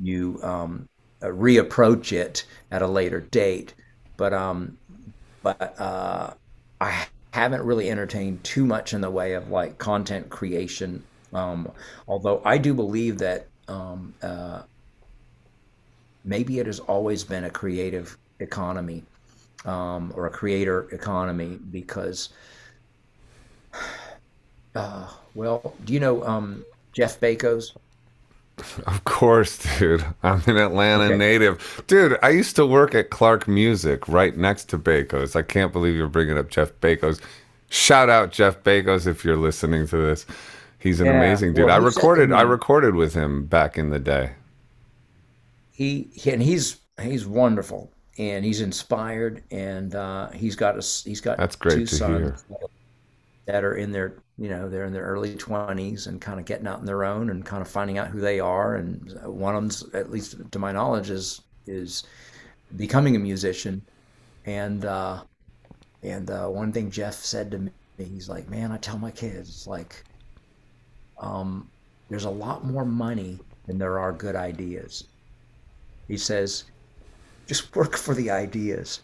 you 0.00 0.38
um, 0.42 0.88
uh, 1.22 1.26
reapproach 1.26 2.12
it 2.12 2.44
at 2.70 2.82
a 2.82 2.86
later 2.86 3.20
date. 3.20 3.74
But 4.16 4.32
um, 4.32 4.78
but 5.42 5.78
uh, 5.80 6.34
I 6.80 7.06
haven't 7.32 7.62
really 7.62 7.90
entertained 7.90 8.42
too 8.44 8.64
much 8.64 8.94
in 8.94 9.00
the 9.00 9.10
way 9.10 9.34
of 9.34 9.50
like 9.50 9.78
content 9.78 10.28
creation. 10.30 11.02
Um, 11.32 11.70
although 12.08 12.40
I 12.44 12.58
do 12.58 12.72
believe 12.72 13.18
that 13.18 13.46
um, 13.68 14.14
uh, 14.22 14.62
maybe 16.24 16.58
it 16.58 16.66
has 16.66 16.80
always 16.80 17.24
been 17.24 17.44
a 17.44 17.50
creative 17.50 18.16
economy 18.40 19.04
um, 19.64 20.12
or 20.16 20.26
a 20.26 20.30
creator 20.30 20.88
economy 20.92 21.58
because 21.70 22.30
uh, 24.74 25.08
well, 25.34 25.74
do 25.84 25.92
you 25.92 26.00
know 26.00 26.24
um, 26.24 26.64
Jeff 26.92 27.20
Bekos? 27.20 27.76
Of 28.86 29.04
course, 29.04 29.78
dude. 29.78 30.02
I'm 30.22 30.42
an 30.46 30.56
Atlanta 30.56 31.04
okay. 31.04 31.16
native. 31.18 31.84
Dude, 31.86 32.18
I 32.22 32.30
used 32.30 32.56
to 32.56 32.64
work 32.64 32.94
at 32.94 33.10
Clark 33.10 33.46
Music 33.46 34.08
right 34.08 34.34
next 34.34 34.70
to 34.70 34.78
Bekos. 34.78 35.36
I 35.36 35.42
can't 35.42 35.74
believe 35.74 35.94
you're 35.94 36.08
bringing 36.08 36.38
up 36.38 36.48
Jeff 36.48 36.72
Bekos. 36.80 37.20
Shout 37.68 38.08
out 38.08 38.32
Jeff 38.32 38.62
Bekos 38.62 39.06
if 39.06 39.26
you're 39.26 39.36
listening 39.36 39.86
to 39.88 39.98
this. 39.98 40.24
He's 40.78 41.00
an 41.00 41.06
yeah. 41.06 41.18
amazing 41.18 41.52
dude. 41.52 41.66
Well, 41.66 41.74
I 41.74 41.84
recorded 41.84 42.32
I 42.32 42.42
recorded 42.42 42.94
with 42.94 43.12
him 43.12 43.46
back 43.46 43.76
in 43.76 43.90
the 43.90 43.98
day. 43.98 44.32
He, 45.72 46.08
he 46.14 46.30
and 46.30 46.42
he's 46.42 46.78
he's 47.02 47.26
wonderful 47.26 47.90
and 48.18 48.44
he's 48.44 48.60
inspired 48.60 49.42
and 49.50 49.94
uh, 49.94 50.30
he's 50.30 50.56
got 50.56 50.76
a 50.76 51.08
he's 51.08 51.20
got 51.20 51.36
That's 51.36 51.56
great 51.56 51.88
to 51.88 51.94
sons. 51.94 52.44
hear 52.48 52.56
that 53.46 53.64
are 53.64 53.74
in 53.76 53.92
their 53.92 54.16
you 54.38 54.48
know 54.48 54.68
they're 54.68 54.84
in 54.84 54.92
their 54.92 55.04
early 55.04 55.34
20s 55.36 56.06
and 56.06 56.20
kind 56.20 56.38
of 56.38 56.46
getting 56.46 56.66
out 56.66 56.78
on 56.80 56.84
their 56.84 57.04
own 57.04 57.30
and 57.30 57.44
kind 57.44 57.62
of 57.62 57.68
finding 57.68 57.98
out 57.98 58.08
who 58.08 58.20
they 58.20 58.40
are. 58.40 58.76
And 58.76 59.18
one 59.24 59.54
of 59.54 59.62
them's 59.62 59.94
at 59.94 60.10
least 60.10 60.36
to 60.50 60.58
my 60.58 60.72
knowledge 60.72 61.10
is 61.10 61.42
is 61.66 62.04
becoming 62.76 63.16
a 63.16 63.20
musician. 63.20 63.82
And 64.44 64.84
uh 64.84 65.22
and 66.02 66.30
uh, 66.30 66.46
one 66.48 66.72
thing 66.72 66.90
jeff 66.90 67.14
said 67.14 67.50
to 67.50 67.58
me 67.58 67.70
he's 67.96 68.28
like 68.28 68.48
man 68.50 68.70
i 68.70 68.76
tell 68.76 68.98
my 68.98 69.10
kids 69.10 69.66
like 69.66 70.04
um 71.18 71.70
there's 72.08 72.24
a 72.24 72.30
lot 72.30 72.64
more 72.64 72.84
money 72.84 73.38
than 73.66 73.78
there 73.78 73.98
are 73.98 74.12
good 74.12 74.36
ideas. 74.36 75.04
He 76.08 76.16
says 76.16 76.64
just 77.46 77.74
work 77.76 77.96
for 77.96 78.14
the 78.14 78.30
ideas. 78.30 79.00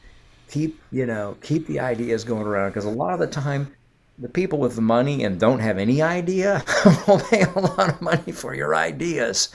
Keep 0.51 0.81
you 0.91 1.07
know 1.07 1.37
keep 1.43 1.67
the 1.67 1.81
ideas 1.81 2.25
going 2.25 2.47
around. 2.47 2.71
Because 2.71 2.85
a 2.85 2.91
lot 2.91 3.13
of 3.15 3.21
the 3.21 3.27
time 3.27 3.73
the 4.19 4.29
people 4.29 4.59
with 4.59 4.75
the 4.77 4.83
money 4.83 5.25
and 5.25 5.41
don't 5.41 5.61
have 5.61 5.79
any 5.79 6.03
idea 6.03 6.65
will 7.09 7.21
pay 7.21 7.43
a 7.43 7.59
lot 7.59 7.89
of 7.89 8.01
money 8.01 8.33
for 8.33 8.55
your 8.55 8.75
ideas. 8.75 9.49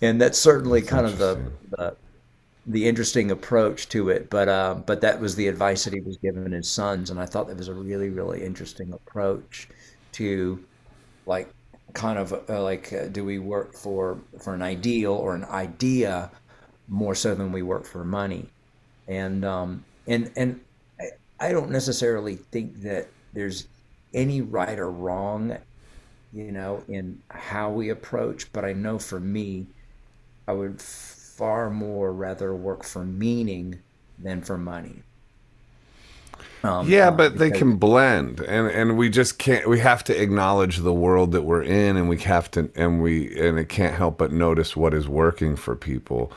And 0.00 0.20
that's 0.20 0.38
certainly 0.38 0.80
that's 0.80 0.90
kind 0.90 1.06
of 1.06 1.18
the, 1.18 1.50
the, 1.70 1.96
the 2.66 2.88
interesting 2.88 3.30
approach 3.30 3.88
to 3.90 4.08
it. 4.10 4.30
But 4.30 4.48
uh, 4.48 4.74
but 4.86 5.00
that 5.02 5.20
was 5.20 5.34
the 5.34 5.48
advice 5.48 5.84
that 5.84 5.92
he 5.92 6.00
was 6.00 6.16
giving 6.16 6.50
his 6.52 6.70
sons, 6.70 7.10
and 7.10 7.20
I 7.20 7.26
thought 7.26 7.48
that 7.48 7.56
was 7.56 7.68
a 7.68 7.74
really 7.74 8.08
really 8.10 8.42
interesting 8.42 8.92
approach 8.92 9.68
to 10.12 10.62
like 11.26 11.52
kind 11.92 12.18
of 12.18 12.32
uh, 12.48 12.62
like 12.62 12.92
uh, 12.92 13.08
do 13.08 13.24
we 13.24 13.38
work 13.38 13.74
for 13.74 14.18
for 14.40 14.54
an 14.54 14.62
ideal 14.62 15.12
or 15.12 15.34
an 15.34 15.44
idea 15.44 16.30
more 16.88 17.14
so 17.14 17.34
than 17.34 17.52
we 17.52 17.62
work 17.62 17.84
for 17.84 18.04
money, 18.04 18.48
and 19.08 19.44
um, 19.44 19.84
and 20.06 20.30
and 20.36 20.60
I, 21.00 21.48
I 21.48 21.52
don't 21.52 21.70
necessarily 21.70 22.36
think 22.36 22.80
that 22.82 23.08
there's 23.32 23.66
any 24.12 24.40
right 24.40 24.78
or 24.78 24.90
wrong, 24.90 25.56
you 26.32 26.50
know, 26.52 26.82
in 26.88 27.22
how 27.30 27.70
we 27.70 27.88
approach. 27.88 28.52
But 28.52 28.64
I 28.64 28.72
know 28.72 28.98
for 28.98 29.20
me, 29.20 29.66
I 30.46 30.52
would 30.52 30.80
far 30.80 31.70
more 31.70 32.12
rather 32.12 32.54
work 32.54 32.84
for 32.84 33.04
meaning 33.04 33.80
than 34.18 34.42
for 34.42 34.58
money. 34.58 35.02
Um, 36.62 36.88
yeah, 36.88 37.08
uh, 37.08 37.12
but 37.12 37.38
they 37.38 37.50
can 37.50 37.76
blend, 37.76 38.40
and 38.40 38.66
and 38.68 38.98
we 38.98 39.08
just 39.08 39.38
can't. 39.38 39.66
We 39.68 39.78
have 39.78 40.04
to 40.04 40.22
acknowledge 40.22 40.78
the 40.78 40.92
world 40.92 41.32
that 41.32 41.42
we're 41.42 41.62
in, 41.62 41.96
and 41.96 42.08
we 42.08 42.18
have 42.18 42.50
to, 42.52 42.70
and 42.74 43.02
we, 43.02 43.38
and 43.40 43.58
it 43.58 43.70
can't 43.70 43.94
help 43.94 44.18
but 44.18 44.32
notice 44.32 44.76
what 44.76 44.92
is 44.92 45.08
working 45.08 45.56
for 45.56 45.74
people, 45.74 46.32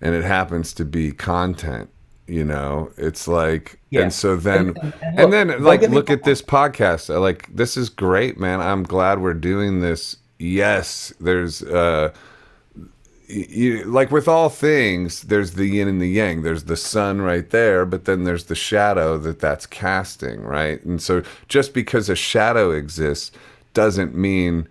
and 0.00 0.14
it 0.14 0.24
happens 0.24 0.72
to 0.74 0.84
be 0.86 1.12
content 1.12 1.90
you 2.26 2.44
know 2.44 2.90
it's 2.96 3.28
like 3.28 3.78
yeah. 3.90 4.02
and 4.02 4.12
so 4.12 4.36
then 4.36 4.68
and, 4.68 4.78
and, 4.78 4.94
and, 5.02 5.20
and 5.20 5.32
then 5.32 5.62
like 5.62 5.82
look 5.82 6.10
at 6.10 6.24
this 6.24 6.42
podcast 6.42 7.08
like 7.20 7.48
this 7.54 7.76
is 7.76 7.88
great 7.88 8.38
man 8.38 8.60
i'm 8.60 8.82
glad 8.82 9.20
we're 9.20 9.34
doing 9.34 9.80
this 9.80 10.16
yes 10.38 11.12
there's 11.20 11.62
uh 11.62 12.12
you, 13.28 13.84
like 13.84 14.10
with 14.10 14.28
all 14.28 14.48
things, 14.48 15.22
there's 15.22 15.54
the 15.54 15.66
yin 15.66 15.88
and 15.88 16.00
the 16.00 16.08
yang. 16.08 16.42
There's 16.42 16.64
the 16.64 16.76
sun 16.76 17.20
right 17.20 17.48
there, 17.50 17.84
but 17.84 18.04
then 18.04 18.24
there's 18.24 18.44
the 18.44 18.54
shadow 18.54 19.18
that 19.18 19.40
that's 19.40 19.66
casting, 19.66 20.42
right? 20.42 20.82
And 20.84 21.02
so 21.02 21.22
just 21.48 21.74
because 21.74 22.08
a 22.08 22.16
shadow 22.16 22.70
exists 22.70 23.32
doesn't 23.74 24.14
mean 24.14 24.68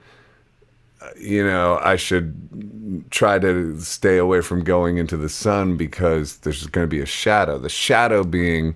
you 1.17 1.45
know, 1.45 1.79
I 1.81 1.95
should 1.95 3.05
try 3.11 3.39
to 3.39 3.79
stay 3.79 4.17
away 4.17 4.41
from 4.41 4.63
going 4.63 4.97
into 4.97 5.17
the 5.17 5.29
sun 5.29 5.77
because 5.77 6.37
there's 6.37 6.65
going 6.67 6.85
to 6.85 6.89
be 6.89 7.01
a 7.01 7.05
shadow. 7.05 7.57
The 7.57 7.69
shadow 7.69 8.23
being 8.23 8.75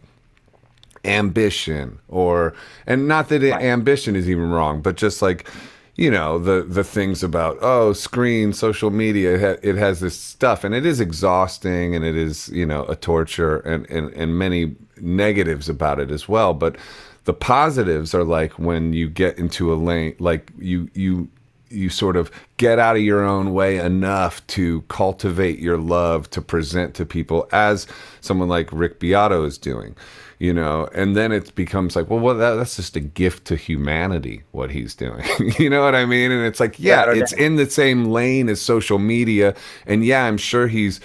ambition 1.05 1.99
or 2.09 2.53
and 2.85 3.07
not 3.07 3.29
that 3.29 3.41
right. 3.41 3.61
ambition 3.63 4.15
is 4.15 4.29
even 4.29 4.49
wrong, 4.49 4.81
but 4.81 4.97
just 4.97 5.21
like 5.21 5.49
you 5.95 6.09
know 6.09 6.39
the 6.39 6.63
the 6.63 6.83
things 6.83 7.23
about 7.23 7.57
oh 7.61 7.91
screen 7.91 8.53
social 8.53 8.89
media 8.89 9.35
it, 9.35 9.41
ha- 9.41 9.59
it, 9.61 9.75
has 9.75 9.99
this 9.99 10.17
stuff 10.17 10.63
and 10.63 10.73
it 10.73 10.85
is 10.85 11.01
exhausting 11.01 11.93
and 11.93 12.05
it 12.05 12.15
is 12.15 12.47
you 12.49 12.65
know 12.65 12.85
a 12.85 12.95
torture 12.95 13.57
and, 13.59 13.85
and 13.89 14.09
and 14.13 14.39
many 14.39 14.73
negatives 15.01 15.67
about 15.67 15.99
it 15.99 16.09
as 16.09 16.29
well 16.29 16.53
but 16.53 16.77
the 17.25 17.33
positives 17.33 18.13
are 18.13 18.23
like 18.23 18.57
when 18.57 18.93
you 18.93 19.09
get 19.09 19.37
into 19.37 19.73
a 19.73 19.75
lane 19.75 20.15
like 20.19 20.51
you 20.57 20.89
you 20.93 21.27
you 21.69 21.89
sort 21.89 22.15
of 22.17 22.31
get 22.57 22.79
out 22.79 22.95
of 22.95 23.01
your 23.01 23.23
own 23.23 23.53
way 23.53 23.77
enough 23.77 24.45
to 24.47 24.81
cultivate 24.83 25.59
your 25.59 25.77
love 25.77 26.29
to 26.31 26.41
present 26.41 26.93
to 26.95 27.05
people 27.05 27.47
as 27.51 27.87
someone 28.21 28.49
like 28.49 28.69
Rick 28.71 28.99
Beato 28.99 29.43
is 29.45 29.57
doing, 29.57 29.95
you 30.39 30.53
know, 30.53 30.89
and 30.93 31.15
then 31.15 31.31
it 31.31 31.53
becomes 31.55 31.95
like, 31.95 32.09
well, 32.09 32.19
well 32.19 32.35
that, 32.35 32.55
that's 32.55 32.75
just 32.75 32.95
a 32.95 32.99
gift 32.99 33.45
to 33.45 33.55
humanity, 33.55 34.43
what 34.51 34.71
he's 34.71 34.95
doing. 34.95 35.23
you 35.59 35.69
know 35.69 35.83
what 35.83 35.95
I 35.95 36.05
mean? 36.05 36.31
And 36.31 36.45
it's 36.45 36.59
like, 36.59 36.79
yeah, 36.79 37.11
it's 37.11 37.33
in 37.33 37.55
the 37.55 37.69
same 37.69 38.05
lane 38.05 38.49
as 38.49 38.61
social 38.61 38.99
media. 38.99 39.55
And 39.85 40.03
yeah, 40.03 40.25
I'm 40.25 40.37
sure 40.37 40.67
he's 40.67 40.99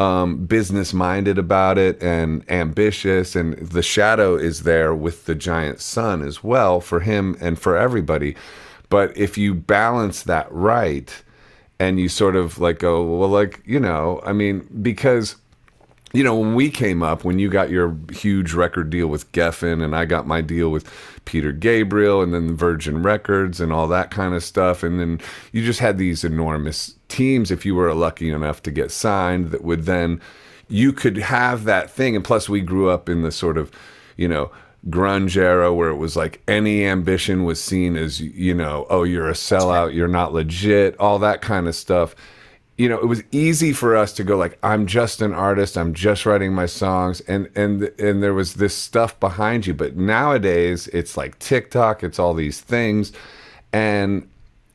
um, 0.00 0.46
business 0.46 0.94
minded 0.94 1.38
about 1.38 1.76
it 1.76 2.02
and 2.02 2.48
ambitious. 2.50 3.36
And 3.36 3.58
the 3.58 3.82
shadow 3.82 4.34
is 4.34 4.62
there 4.62 4.94
with 4.94 5.26
the 5.26 5.34
giant 5.34 5.80
sun 5.80 6.22
as 6.22 6.42
well 6.42 6.80
for 6.80 7.00
him 7.00 7.36
and 7.40 7.58
for 7.58 7.76
everybody 7.76 8.34
but 8.90 9.16
if 9.16 9.38
you 9.38 9.54
balance 9.54 10.24
that 10.24 10.46
right 10.52 11.22
and 11.78 11.98
you 11.98 12.10
sort 12.10 12.36
of 12.36 12.58
like 12.58 12.78
go, 12.80 13.02
well, 13.02 13.28
like, 13.28 13.62
you 13.64 13.80
know, 13.80 14.20
I 14.24 14.34
mean, 14.34 14.68
because 14.82 15.36
you 16.12 16.24
know, 16.24 16.36
when 16.36 16.54
we 16.54 16.70
came 16.70 17.02
up, 17.04 17.24
when 17.24 17.38
you 17.38 17.48
got 17.48 17.70
your 17.70 17.96
huge 18.10 18.52
record 18.52 18.90
deal 18.90 19.06
with 19.06 19.30
Geffen 19.30 19.82
and 19.82 19.94
I 19.94 20.04
got 20.06 20.26
my 20.26 20.40
deal 20.40 20.70
with 20.70 20.90
Peter 21.24 21.52
Gabriel 21.52 22.20
and 22.20 22.34
then 22.34 22.56
Virgin 22.56 23.02
Records 23.02 23.60
and 23.60 23.72
all 23.72 23.86
that 23.88 24.10
kind 24.10 24.34
of 24.34 24.42
stuff. 24.42 24.82
And 24.82 24.98
then 24.98 25.20
you 25.52 25.64
just 25.64 25.78
had 25.78 25.98
these 25.98 26.24
enormous 26.24 26.96
teams, 27.08 27.52
if 27.52 27.64
you 27.64 27.76
were 27.76 27.94
lucky 27.94 28.28
enough 28.28 28.60
to 28.64 28.72
get 28.72 28.90
signed, 28.90 29.52
that 29.52 29.62
would 29.62 29.84
then, 29.84 30.20
you 30.68 30.92
could 30.92 31.16
have 31.16 31.64
that 31.64 31.90
thing. 31.90 32.16
And 32.16 32.24
plus, 32.24 32.48
we 32.48 32.60
grew 32.60 32.90
up 32.90 33.08
in 33.08 33.22
the 33.22 33.32
sort 33.32 33.56
of, 33.56 33.70
you 34.16 34.26
know, 34.28 34.50
grunge 34.88 35.36
era 35.36 35.74
where 35.74 35.90
it 35.90 35.96
was 35.96 36.16
like 36.16 36.40
any 36.48 36.86
ambition 36.86 37.44
was 37.44 37.62
seen 37.62 37.96
as 37.96 38.20
you 38.20 38.54
know 38.54 38.86
oh 38.88 39.02
you're 39.02 39.28
a 39.28 39.34
sellout 39.34 39.94
you're 39.94 40.08
not 40.08 40.32
legit 40.32 40.98
all 40.98 41.18
that 41.18 41.42
kind 41.42 41.68
of 41.68 41.74
stuff. 41.74 42.14
You 42.78 42.88
know 42.88 42.98
it 42.98 43.06
was 43.06 43.22
easy 43.30 43.74
for 43.74 43.94
us 43.94 44.14
to 44.14 44.24
go 44.24 44.38
like 44.38 44.58
i'm 44.62 44.86
just 44.86 45.20
an 45.20 45.34
artist 45.34 45.76
i'm 45.76 45.92
just 45.92 46.24
writing 46.24 46.54
my 46.54 46.64
songs 46.64 47.20
and 47.22 47.50
and 47.54 47.82
and 47.98 48.22
there 48.22 48.32
was 48.32 48.54
this 48.54 48.74
stuff 48.74 49.20
behind 49.20 49.66
you. 49.66 49.74
But 49.74 49.96
nowadays 49.96 50.88
it's 50.88 51.14
like 51.16 51.38
tiktok 51.38 52.02
it's 52.02 52.18
all 52.18 52.32
these 52.32 52.60
things. 52.60 53.12
And 53.72 54.28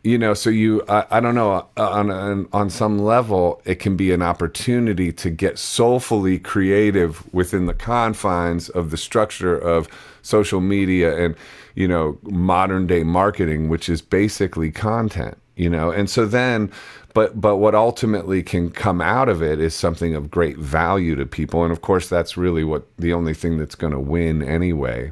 you 0.05 0.17
know 0.17 0.33
so 0.33 0.49
you 0.49 0.83
I, 0.87 1.05
I, 1.11 1.19
don't 1.19 1.35
know 1.35 1.67
uh, 1.77 1.89
on, 1.89 2.11
on 2.11 2.47
on 2.53 2.69
some 2.69 2.99
level 2.99 3.61
it 3.65 3.75
can 3.75 3.95
be 3.95 4.11
an 4.11 4.21
opportunity 4.21 5.11
to 5.13 5.29
get 5.29 5.57
soulfully 5.57 6.39
creative 6.39 7.33
within 7.33 7.65
the 7.65 7.73
confines 7.73 8.69
of 8.69 8.91
the 8.91 8.97
structure 8.97 9.57
of 9.57 9.87
social 10.21 10.61
media 10.61 11.17
and 11.17 11.35
you 11.73 11.87
know 11.87 12.17
modern 12.23 12.87
day 12.87 13.03
marketing 13.03 13.67
which 13.67 13.89
is 13.89 14.01
basically 14.01 14.71
content 14.71 15.37
you 15.55 15.69
know? 15.69 15.91
And 15.91 16.09
so 16.09 16.25
then 16.25 16.71
but 17.13 17.39
but 17.39 17.57
what 17.57 17.75
ultimately 17.75 18.43
can 18.43 18.69
come 18.69 19.01
out 19.01 19.29
of 19.29 19.41
it 19.41 19.59
is 19.59 19.73
something 19.73 20.15
of 20.15 20.29
great 20.29 20.57
value 20.57 21.15
to 21.15 21.25
people. 21.25 21.63
And 21.63 21.71
of 21.71 21.81
course 21.81 22.09
that's 22.09 22.37
really 22.37 22.63
what 22.63 22.85
the 22.97 23.13
only 23.13 23.33
thing 23.33 23.57
that's 23.57 23.75
going 23.75 23.93
to 23.93 23.99
win 23.99 24.43
anyway. 24.43 25.11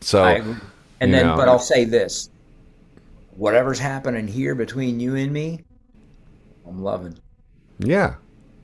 So 0.00 0.24
and 1.00 1.14
then 1.14 1.26
know, 1.26 1.36
but 1.36 1.48
I'll 1.48 1.58
say 1.58 1.84
this 1.84 2.28
whatever's 3.36 3.78
happening 3.78 4.28
here 4.28 4.54
between 4.54 5.00
you 5.00 5.16
and 5.16 5.32
me, 5.32 5.64
I'm 6.66 6.82
loving. 6.82 7.18
Yeah, 7.78 8.14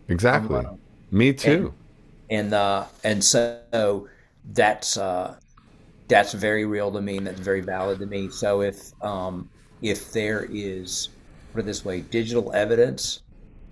exactly. 0.08 0.64
Me 1.10 1.32
too. 1.32 1.74
And 2.30 2.46
and, 2.46 2.54
uh, 2.54 2.84
and 3.02 3.24
so 3.24 4.08
that's 4.52 4.96
uh, 4.96 5.36
that's 6.08 6.32
very 6.32 6.64
real 6.64 6.90
to 6.92 7.00
me, 7.00 7.16
and 7.16 7.26
that's 7.26 7.40
very 7.40 7.60
valid 7.60 7.98
to 8.00 8.06
me. 8.06 8.28
So 8.30 8.62
if 8.62 8.92
um, 9.02 9.50
if 9.82 10.12
there 10.12 10.46
is 10.50 11.08
put 11.52 11.60
it 11.60 11.66
this 11.66 11.84
way, 11.84 12.00
digital 12.02 12.52
evidence 12.52 13.22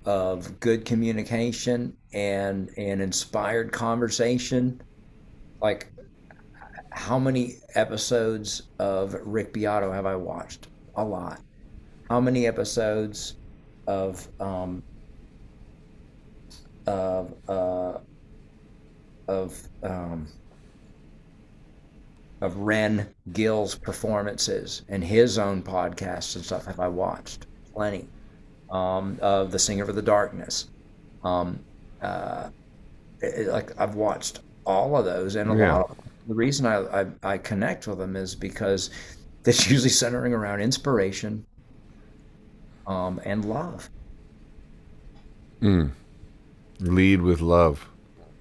of 0.05 0.59
good 0.61 0.85
communication 0.85 1.97
and 2.13 2.71
and 2.77 3.01
inspired 3.01 3.73
conversation, 3.73 4.81
like 5.61 5.93
how 6.91 7.19
many 7.19 7.57
episodes 7.75 8.63
of 8.79 9.15
Rick 9.25 9.53
Beato 9.53 9.93
have 9.93 10.07
I 10.07 10.17
watched? 10.17 10.68
A 10.99 11.05
lot. 11.05 11.41
How 12.09 12.21
many 12.21 12.47
episodes 12.47 13.37
of 13.87 14.27
um, 14.41 14.83
of 16.87 17.35
uh, 17.49 17.99
of 19.29 19.69
um, 19.83 20.27
of 22.41 22.57
Ren 22.57 23.09
Gill's 23.33 23.75
performances 23.75 24.83
and 24.89 25.03
his 25.03 25.39
own 25.39 25.63
podcasts 25.63 26.37
and 26.37 26.45
stuff 26.45 26.67
have 26.67 26.81
I 26.81 26.89
watched 26.89 27.47
plenty 27.75 28.09
um, 28.71 29.19
of 29.21 29.51
the 29.51 29.59
Singer 29.59 29.85
of 29.85 29.95
the 29.95 30.03
Darkness. 30.03 30.69
Um, 31.25 31.59
uh, 32.01 32.49
it, 33.21 33.49
like 33.49 33.79
I've 33.81 33.97
watched 33.97 34.41
all 34.65 34.97
of 34.97 35.05
those, 35.05 35.37
and 35.37 35.51
a 35.51 35.57
yeah. 35.57 35.77
lot. 35.77 35.91
Of, 35.91 35.97
the 36.29 36.35
reason 36.35 36.67
I, 36.67 37.01
I 37.01 37.07
I 37.23 37.39
connect 37.39 37.87
with 37.87 37.99
them 37.99 38.15
is 38.15 38.35
because 38.35 38.91
that's 39.49 39.71
usually 39.71 39.89
centering 39.89 40.35
around 40.35 40.61
inspiration 40.61 41.47
um, 42.87 43.19
and 43.25 43.47
love. 43.47 43.89
Mm. 45.63 45.93
Lead 46.81 47.23
with 47.23 47.41
love. 47.41 47.89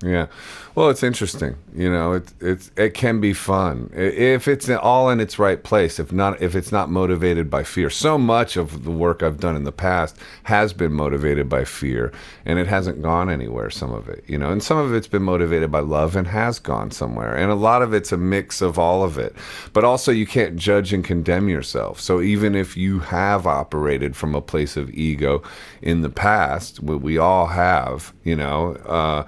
Yeah. 0.04 0.28
Well, 0.76 0.92
it's 0.92 1.02
interesting. 1.02 1.56
You 1.74 1.92
know, 1.92 2.14
it 2.14 2.32
it's 2.40 2.70
it 2.78 2.94
can 2.94 3.20
be 3.20 3.34
fun 3.34 3.90
if 3.96 4.48
it's 4.48 4.70
all 4.70 5.10
in 5.10 5.20
its 5.20 5.40
right 5.40 5.64
place. 5.64 5.98
If 5.98 6.12
not, 6.12 6.40
if 6.40 6.56
it's 6.56 6.72
not 6.72 6.92
motivated 6.92 7.50
by 7.50 7.64
fear. 7.64 7.90
So 7.90 8.16
much 8.20 8.58
of 8.58 8.84
the 8.84 8.92
work 8.92 9.24
I've 9.24 9.40
done 9.40 9.56
in 9.56 9.64
the 9.64 9.72
past 9.72 10.16
has 10.44 10.72
been 10.72 10.94
motivated 10.94 11.50
by 11.50 11.66
fear, 11.66 12.12
and 12.46 12.60
it 12.60 12.68
hasn't 12.68 13.02
gone 13.02 13.28
anywhere. 13.28 13.72
Some 13.72 13.92
of 13.92 14.08
it, 14.08 14.24
you 14.28 14.38
know, 14.38 14.52
and 14.52 14.62
some 14.62 14.78
of 14.78 14.94
it's 14.94 15.08
been 15.08 15.24
motivated 15.24 15.72
by 15.72 15.80
love 15.80 16.16
and 16.16 16.28
has 16.28 16.60
gone 16.60 16.92
somewhere. 16.92 17.36
And 17.36 17.50
a 17.50 17.56
lot 17.56 17.82
of 17.82 17.92
it's 17.92 18.12
a 18.12 18.18
mix 18.18 18.62
of 18.62 18.78
all 18.78 19.04
of 19.04 19.18
it. 19.18 19.36
But 19.74 19.84
also, 19.84 20.12
you 20.12 20.28
can't 20.28 20.58
judge 20.58 20.94
and 20.94 21.04
condemn 21.04 21.50
yourself. 21.50 22.00
So 22.00 22.22
even 22.22 22.54
if 22.54 22.78
you 22.78 23.00
have 23.00 23.48
operated 23.48 24.16
from 24.16 24.36
a 24.36 24.42
place 24.42 24.78
of 24.78 24.92
ego 24.92 25.42
in 25.82 26.04
the 26.04 26.12
past, 26.12 26.84
we 26.84 27.18
all 27.18 27.48
have, 27.48 28.14
you 28.24 28.36
know. 28.36 28.76
Uh, 28.86 29.24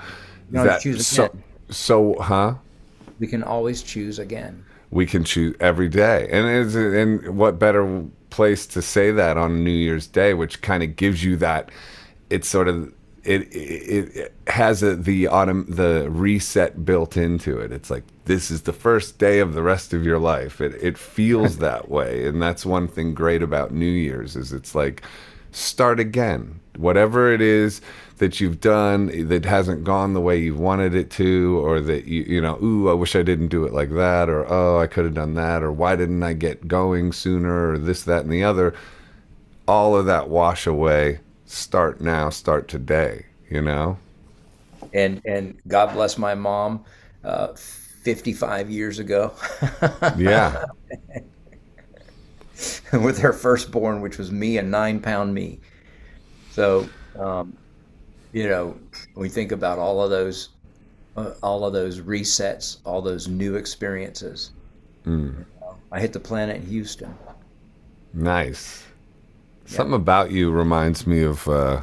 that, 0.51 0.81
so, 1.01 1.35
so, 1.69 2.15
huh? 2.19 2.55
We 3.19 3.27
can 3.27 3.43
always 3.43 3.83
choose 3.83 4.19
again. 4.19 4.63
We 4.91 5.05
can 5.05 5.23
choose 5.23 5.55
every 5.59 5.89
day, 5.89 6.27
and 6.31 6.47
is 6.47 6.75
and 6.75 7.37
what 7.37 7.59
better 7.59 8.05
place 8.29 8.65
to 8.67 8.81
say 8.81 9.11
that 9.11 9.37
on 9.37 9.63
New 9.63 9.69
Year's 9.69 10.07
Day, 10.07 10.33
which 10.33 10.61
kind 10.61 10.83
of 10.83 10.95
gives 10.95 11.23
you 11.23 11.37
that. 11.37 11.69
It's 12.29 12.47
sort 12.47 12.67
of 12.67 12.93
it 13.23 13.41
it, 13.53 14.15
it 14.15 14.33
has 14.47 14.81
a, 14.81 14.95
the 14.95 15.27
autumn 15.27 15.65
the 15.67 16.07
reset 16.09 16.85
built 16.85 17.17
into 17.17 17.59
it. 17.59 17.71
It's 17.71 17.89
like 17.89 18.03
this 18.25 18.49
is 18.49 18.63
the 18.63 18.73
first 18.73 19.19
day 19.19 19.39
of 19.39 19.53
the 19.53 19.61
rest 19.61 19.93
of 19.93 20.03
your 20.03 20.19
life. 20.19 20.61
It 20.61 20.75
it 20.81 20.97
feels 20.97 21.57
that 21.59 21.89
way, 21.89 22.25
and 22.25 22.41
that's 22.41 22.65
one 22.65 22.87
thing 22.87 23.13
great 23.13 23.43
about 23.43 23.71
New 23.71 23.85
Year's 23.85 24.35
is 24.35 24.53
it's 24.53 24.73
like 24.73 25.03
start 25.51 25.99
again. 25.99 26.59
Whatever 26.77 27.33
it 27.33 27.41
is 27.41 27.81
that 28.19 28.39
you've 28.39 28.61
done 28.61 29.27
that 29.27 29.45
hasn't 29.45 29.83
gone 29.83 30.13
the 30.13 30.21
way 30.21 30.37
you 30.37 30.53
wanted 30.53 30.93
it 30.93 31.09
to, 31.11 31.59
or 31.65 31.81
that 31.81 32.05
you 32.05 32.23
you 32.23 32.41
know, 32.41 32.57
ooh, 32.61 32.89
I 32.89 32.93
wish 32.93 33.15
I 33.15 33.23
didn't 33.23 33.47
do 33.47 33.65
it 33.65 33.73
like 33.73 33.89
that, 33.91 34.29
or 34.29 34.45
oh, 34.51 34.79
I 34.79 34.87
could 34.87 35.05
have 35.05 35.15
done 35.15 35.33
that, 35.33 35.63
or 35.63 35.71
why 35.71 35.95
didn't 35.95 36.21
I 36.23 36.33
get 36.33 36.67
going 36.67 37.11
sooner, 37.11 37.71
or 37.71 37.77
this, 37.77 38.03
that, 38.03 38.23
and 38.23 38.31
the 38.31 38.43
other. 38.43 38.75
All 39.67 39.95
of 39.95 40.05
that 40.05 40.29
wash 40.29 40.65
away. 40.67 41.19
Start 41.45 42.01
now. 42.01 42.29
Start 42.29 42.67
today. 42.67 43.25
You 43.49 43.61
know. 43.61 43.97
And 44.93 45.21
and 45.25 45.57
God 45.67 45.93
bless 45.93 46.17
my 46.17 46.35
mom. 46.35 46.85
Uh, 47.23 47.53
55 48.03 48.69
years 48.69 48.99
ago. 48.99 49.33
yeah. 50.17 50.65
With 52.93 53.19
her 53.19 53.33
firstborn, 53.33 54.01
which 54.01 54.17
was 54.17 54.31
me, 54.31 54.57
a 54.57 54.63
nine 54.63 54.99
pound 54.99 55.33
me. 55.33 55.59
So 56.51 56.89
um, 57.17 57.55
you 58.31 58.47
know, 58.47 58.77
we 59.15 59.29
think 59.29 59.51
about 59.51 59.79
all 59.79 60.01
of 60.01 60.09
those, 60.09 60.49
uh, 61.17 61.31
all 61.41 61.65
of 61.65 61.73
those 61.73 62.01
resets, 62.01 62.77
all 62.85 63.01
those 63.01 63.27
new 63.27 63.55
experiences. 63.55 64.51
Mm. 65.05 65.45
I 65.91 65.99
hit 65.99 66.13
the 66.13 66.19
planet 66.19 66.57
in 66.57 66.67
Houston. 66.67 67.13
Nice. 68.13 68.85
Something 69.65 69.95
about 69.95 70.31
you 70.31 70.51
reminds 70.51 71.05
me 71.05 71.23
of 71.23 71.47
uh, 71.47 71.81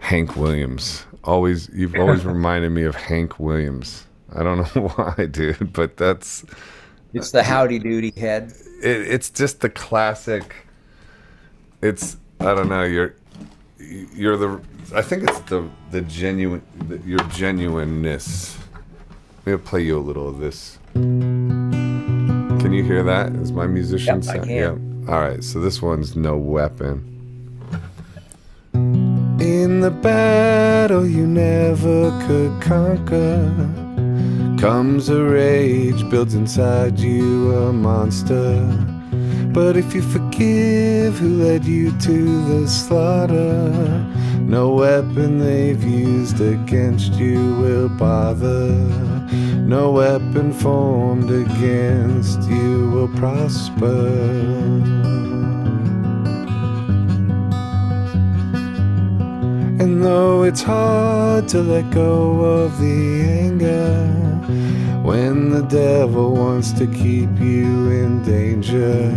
Hank 0.00 0.36
Williams. 0.36 1.04
Always, 1.24 1.68
you've 1.72 1.96
always 1.96 2.24
reminded 2.24 2.70
me 2.70 2.84
of 2.84 2.94
Hank 2.94 3.38
Williams. 3.38 4.06
I 4.34 4.42
don't 4.42 4.58
know 4.58 4.88
why, 4.96 5.26
dude, 5.26 5.72
but 5.72 5.96
that's. 5.96 6.44
It's 7.12 7.30
the 7.30 7.42
howdy 7.42 7.78
doody 7.78 8.12
head. 8.16 8.52
It, 8.82 9.00
it's 9.08 9.30
just 9.30 9.60
the 9.60 9.70
classic. 9.70 10.54
It's 11.80 12.16
I 12.40 12.54
don't 12.54 12.68
know. 12.68 12.82
You're 12.82 13.14
you're 14.14 14.36
the. 14.36 14.60
I 14.94 15.02
think 15.02 15.24
it's 15.24 15.38
the 15.40 15.68
the 15.90 16.00
genuine 16.02 16.62
the, 16.88 16.98
your 16.98 17.20
genuineness. 17.30 18.56
Let 19.46 19.52
me 19.52 19.58
play 19.58 19.82
you 19.82 19.98
a 19.98 20.00
little 20.00 20.28
of 20.28 20.38
this. 20.38 20.78
Can 20.94 22.72
you 22.72 22.82
hear 22.82 23.02
that? 23.02 23.32
Is 23.36 23.52
my 23.52 23.66
musician? 23.66 24.22
Yep, 24.22 24.34
I 24.34 24.38
can. 24.38 24.48
Yeah. 24.48 25.12
All 25.12 25.20
right. 25.20 25.44
So 25.44 25.60
this 25.60 25.82
one's 25.82 26.16
no 26.16 26.36
weapon. 26.36 27.10
In 29.40 29.80
the 29.80 29.90
battle 29.90 31.06
you 31.06 31.26
never 31.26 32.10
could 32.26 32.62
conquer 32.62 33.50
comes 34.58 35.10
a 35.10 35.22
rage, 35.22 36.08
builds 36.08 36.34
inside 36.34 36.98
you 36.98 37.54
a 37.54 37.72
monster. 37.72 38.93
But 39.54 39.76
if 39.76 39.94
you 39.94 40.02
forgive 40.02 41.16
who 41.16 41.44
led 41.44 41.64
you 41.64 41.92
to 42.00 42.44
the 42.48 42.68
slaughter, 42.68 43.70
no 44.40 44.70
weapon 44.70 45.38
they've 45.38 45.80
used 45.80 46.40
against 46.40 47.12
you 47.12 47.54
will 47.60 47.88
bother. 47.88 48.70
No 49.74 49.92
weapon 49.92 50.52
formed 50.52 51.30
against 51.30 52.42
you 52.50 52.90
will 52.90 53.08
prosper. 53.16 54.08
And 59.78 60.02
though 60.02 60.42
it's 60.42 60.62
hard 60.62 61.46
to 61.50 61.62
let 61.62 61.88
go 61.92 62.40
of 62.40 62.80
the 62.80 63.22
anger 63.22 64.33
when 65.04 65.50
the 65.50 65.60
devil 65.60 66.34
wants 66.34 66.72
to 66.72 66.86
keep 66.86 67.28
you 67.38 67.90
in 67.90 68.22
danger, 68.22 69.12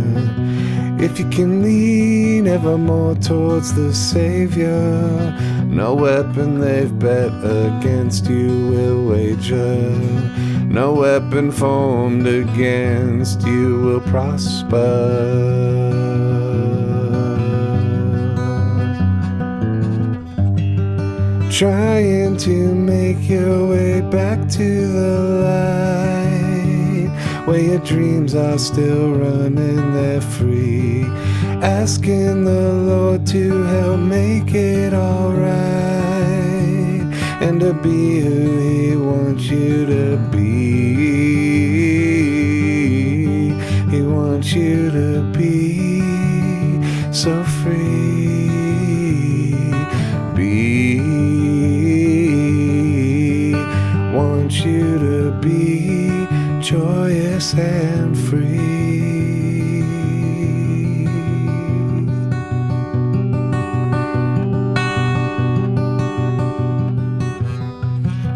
if 1.02 1.18
you 1.18 1.26
can 1.30 1.62
lean 1.62 2.46
ever 2.46 2.76
more 2.76 3.14
towards 3.14 3.72
the 3.72 3.94
Savior, 3.94 5.34
no 5.64 5.94
weapon 5.94 6.60
they've 6.60 6.98
bet 6.98 7.32
against 7.42 8.28
you 8.28 8.68
will 8.68 9.06
wager. 9.08 9.90
No 10.68 10.92
weapon 10.92 11.50
formed 11.50 12.26
against 12.26 13.40
you 13.46 13.80
will 13.80 14.00
prosper. 14.00 14.76
Trying 21.58 22.36
to 22.36 22.72
make 22.72 23.28
your 23.28 23.66
way 23.66 24.00
back 24.00 24.48
to 24.50 24.86
the 24.92 25.18
light 25.42 27.10
where 27.48 27.58
your 27.58 27.80
dreams 27.80 28.36
are 28.36 28.58
still 28.58 29.14
running, 29.14 29.92
they're 29.92 30.20
free. 30.20 31.04
Asking 31.60 32.44
the 32.44 32.72
Lord 32.74 33.26
to 33.34 33.64
help 33.64 33.98
make 33.98 34.54
it 34.54 34.94
alright 34.94 35.48
and 37.42 37.58
to 37.58 37.74
be 37.74 38.20
who 38.20 38.58
He 38.60 38.94
wants 38.94 39.46
you 39.46 39.84
to 39.86 40.16
be. 40.30 40.94
He 43.90 44.02
wants 44.02 44.52
you 44.52 44.92
to 44.92 45.22
be 45.36 45.98
so 47.12 47.42
and 57.38 58.18
free. 58.18 59.84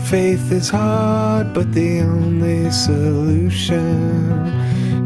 Faith 0.09 0.53
is 0.53 0.71
hard, 0.71 1.53
but 1.53 1.73
the 1.73 2.03
only 2.03 2.71
solution 2.71 4.47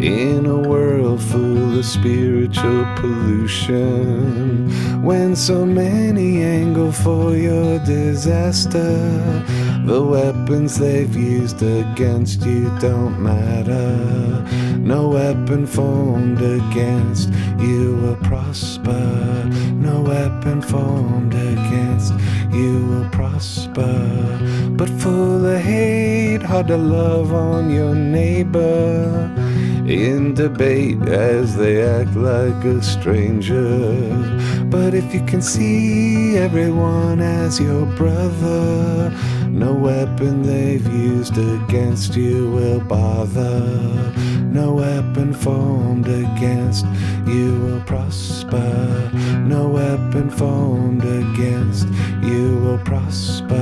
in 0.03 0.45
a 0.45 0.59
world 0.69 1.23
full 1.23 1.79
of 1.79 1.85
spiritual 1.87 2.85
pollution. 2.97 4.69
When 5.03 5.35
so 5.35 5.65
many 5.65 6.43
angle 6.43 6.93
for 6.93 7.35
your 7.35 7.79
disaster, 7.79 9.43
the 9.87 10.03
weapons 10.03 10.79
they've 10.79 11.15
used 11.15 11.63
against 11.63 12.45
you 12.45 12.77
don't 12.81 13.23
matter. 13.23 14.45
No 14.79 15.09
weapon 15.09 15.65
formed 15.65 16.43
against 16.43 17.29
you 17.59 17.97
will 18.03 18.17
prosper. 18.17 19.49
No 19.75 20.01
weapon 20.01 20.61
formed 20.61 21.35
against 21.35 22.13
you 22.53 22.85
will 22.89 23.09
prosper. 23.11 23.95
But 24.71 24.89
full 24.91 25.47
of 25.47 25.61
hate, 25.61 26.43
hard 26.43 26.67
to 26.67 26.77
love 26.77 27.33
on 27.33 27.71
your 27.71 27.95
neighbor. 27.95 29.33
In 29.87 30.35
debate 30.35 31.01
as 31.09 31.57
they 31.57 31.81
act 31.83 32.17
like 32.17 32.65
a 32.65 32.83
stranger. 32.83 34.11
But 34.69 34.95
if 34.95 35.15
you 35.15 35.25
can 35.27 35.41
see 35.41 36.37
everyone 36.37 37.21
as 37.21 37.61
your 37.61 37.87
brother, 37.95 39.13
no 39.57 39.73
weapon 39.73 40.43
they've 40.43 40.87
used 40.93 41.39
against 41.39 42.15
you 42.15 42.51
will 42.51 42.81
bother. 42.81 44.13
No 44.53 44.75
weapon 44.75 45.33
formed 45.33 46.09
against 46.09 46.85
you 47.27 47.59
will 47.63 47.81
prosper. 47.81 49.11
No 49.47 49.69
weapon 49.69 50.29
formed 50.29 51.05
against 51.05 51.89
you 52.23 52.59
will 52.59 52.79
prosper. 52.79 53.57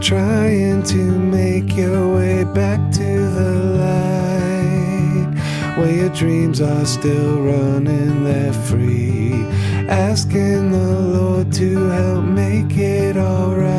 Trying 0.00 0.84
to 0.84 1.02
make 1.18 1.76
your 1.76 2.14
way 2.14 2.44
back 2.44 2.92
to 2.92 3.30
the 3.38 3.50
light 3.82 5.34
where 5.76 5.92
your 5.92 6.10
dreams 6.10 6.60
are 6.60 6.86
still 6.86 7.42
running, 7.42 8.22
they're 8.22 8.52
free. 8.52 9.44
Asking 9.90 10.70
the 10.70 11.00
Lord 11.00 11.52
to 11.54 11.88
help 11.88 12.24
make 12.24 12.76
it 12.78 13.16
alright 13.16 13.70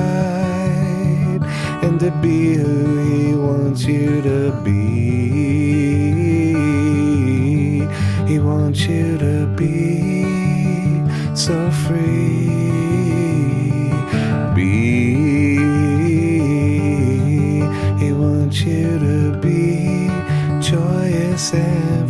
and 1.81 1.97
to 2.01 2.11
be 2.21 2.55
who 2.55 2.97
He 3.05 3.33
wants 3.33 3.85
you 3.85 4.21
to 4.21 4.51
be. 4.61 4.71
He 8.27 8.39
wants 8.39 8.81
you 8.81 9.17
to 9.19 9.45
be 9.55 11.05
so 11.33 11.71
free. 11.87 12.49
Be. 14.53 15.15
He 18.03 18.11
wants 18.11 18.59
you 18.61 18.99
to 18.99 19.37
be 19.39 20.09
joyous 20.59 21.53
and 21.53 22.00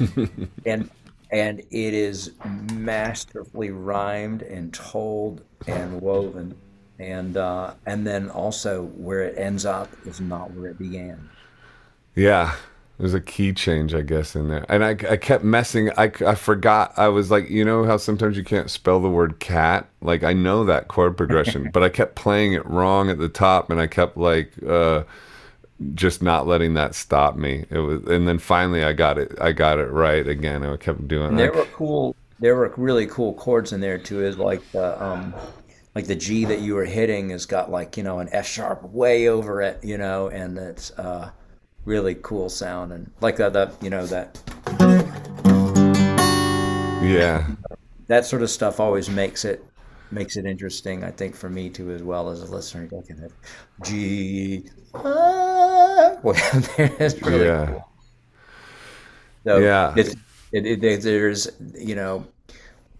and 0.66 0.90
and 1.30 1.60
it 1.60 1.94
is 1.94 2.32
masterfully 2.72 3.70
rhymed 3.70 4.42
and 4.42 4.72
told 4.72 5.42
and 5.66 6.00
woven. 6.00 6.54
And 6.98 7.36
uh, 7.36 7.74
and 7.86 8.06
then 8.06 8.30
also 8.30 8.84
where 8.84 9.22
it 9.22 9.36
ends 9.36 9.64
up 9.64 9.88
is 10.06 10.20
not 10.20 10.52
where 10.52 10.70
it 10.70 10.78
began. 10.78 11.28
Yeah 12.14 12.54
there's 12.98 13.14
a 13.14 13.20
key 13.20 13.52
change 13.52 13.94
i 13.94 14.00
guess 14.00 14.36
in 14.36 14.48
there. 14.48 14.64
And 14.68 14.84
i, 14.84 14.90
I 14.90 15.16
kept 15.16 15.44
messing 15.44 15.90
I, 15.96 16.12
I 16.26 16.34
forgot 16.34 16.92
i 16.96 17.08
was 17.08 17.30
like 17.30 17.50
you 17.50 17.64
know 17.64 17.84
how 17.84 17.96
sometimes 17.96 18.36
you 18.36 18.44
can't 18.44 18.70
spell 18.70 19.00
the 19.00 19.08
word 19.08 19.40
cat? 19.40 19.88
Like 20.00 20.22
i 20.22 20.32
know 20.32 20.64
that 20.64 20.88
chord 20.88 21.16
progression 21.16 21.70
but 21.72 21.82
i 21.82 21.88
kept 21.88 22.14
playing 22.14 22.52
it 22.52 22.64
wrong 22.66 23.10
at 23.10 23.18
the 23.18 23.28
top 23.28 23.70
and 23.70 23.80
i 23.80 23.86
kept 23.86 24.16
like 24.16 24.52
uh 24.66 25.02
just 25.94 26.22
not 26.22 26.46
letting 26.46 26.74
that 26.74 26.94
stop 26.94 27.36
me. 27.36 27.64
It 27.70 27.78
was, 27.78 28.02
and 28.04 28.26
then 28.28 28.38
finally 28.38 28.84
I 28.84 28.92
got 28.92 29.18
it. 29.18 29.32
I 29.40 29.52
got 29.52 29.78
it 29.78 29.90
right 29.90 30.26
again. 30.26 30.64
I 30.64 30.76
kept 30.76 31.06
doing. 31.08 31.28
And 31.28 31.38
there 31.38 31.52
were 31.52 31.66
cool. 31.66 32.16
There 32.40 32.56
were 32.56 32.72
really 32.76 33.06
cool 33.06 33.34
chords 33.34 33.72
in 33.72 33.80
there 33.80 33.98
too. 33.98 34.24
Is 34.24 34.38
like 34.38 34.62
the 34.72 35.02
um, 35.02 35.34
like 35.94 36.06
the 36.06 36.16
G 36.16 36.44
that 36.44 36.60
you 36.60 36.74
were 36.74 36.84
hitting 36.84 37.30
has 37.30 37.46
got 37.46 37.70
like 37.70 37.96
you 37.96 38.02
know 38.02 38.18
an 38.18 38.28
F 38.32 38.46
sharp 38.46 38.82
way 38.82 39.28
over 39.28 39.62
it, 39.62 39.82
you 39.82 39.98
know, 39.98 40.28
and 40.28 40.58
it's 40.58 40.90
uh, 40.92 41.30
really 41.84 42.16
cool 42.22 42.48
sound 42.48 42.92
and 42.92 43.10
like 43.20 43.36
the, 43.36 43.50
the 43.50 43.72
you 43.82 43.90
know 43.90 44.06
that 44.06 44.40
yeah 47.02 47.46
that 48.06 48.24
sort 48.24 48.42
of 48.42 48.50
stuff 48.50 48.80
always 48.80 49.10
makes 49.10 49.44
it 49.44 49.64
makes 50.10 50.36
it 50.36 50.46
interesting. 50.46 51.04
I 51.04 51.10
think 51.10 51.34
for 51.34 51.50
me 51.50 51.68
too 51.70 51.90
as 51.90 52.02
well 52.02 52.30
as 52.30 52.40
a 52.42 52.46
listener. 52.46 52.88
Looking 52.90 53.22
at 53.22 53.30
G, 53.84 54.64
ah, 54.94 55.53
well, 56.22 56.34
it's 56.78 57.20
really 57.22 57.46
yeah. 57.46 57.66
cool. 57.66 57.88
So 59.44 59.58
yeah, 59.58 59.92
it's, 59.96 60.16
it, 60.52 60.82
it, 60.82 61.02
there's 61.02 61.50
you 61.74 61.94
know 61.94 62.26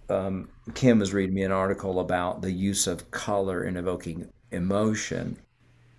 um, 0.09 0.49
Kim 0.75 0.99
was 0.99 1.13
reading 1.13 1.35
me 1.35 1.43
an 1.43 1.53
article 1.53 2.01
about 2.01 2.43
the 2.43 2.51
use 2.51 2.87
of 2.87 3.11
color 3.11 3.65
in 3.65 3.77
evoking 3.77 4.29
emotion 4.53 5.37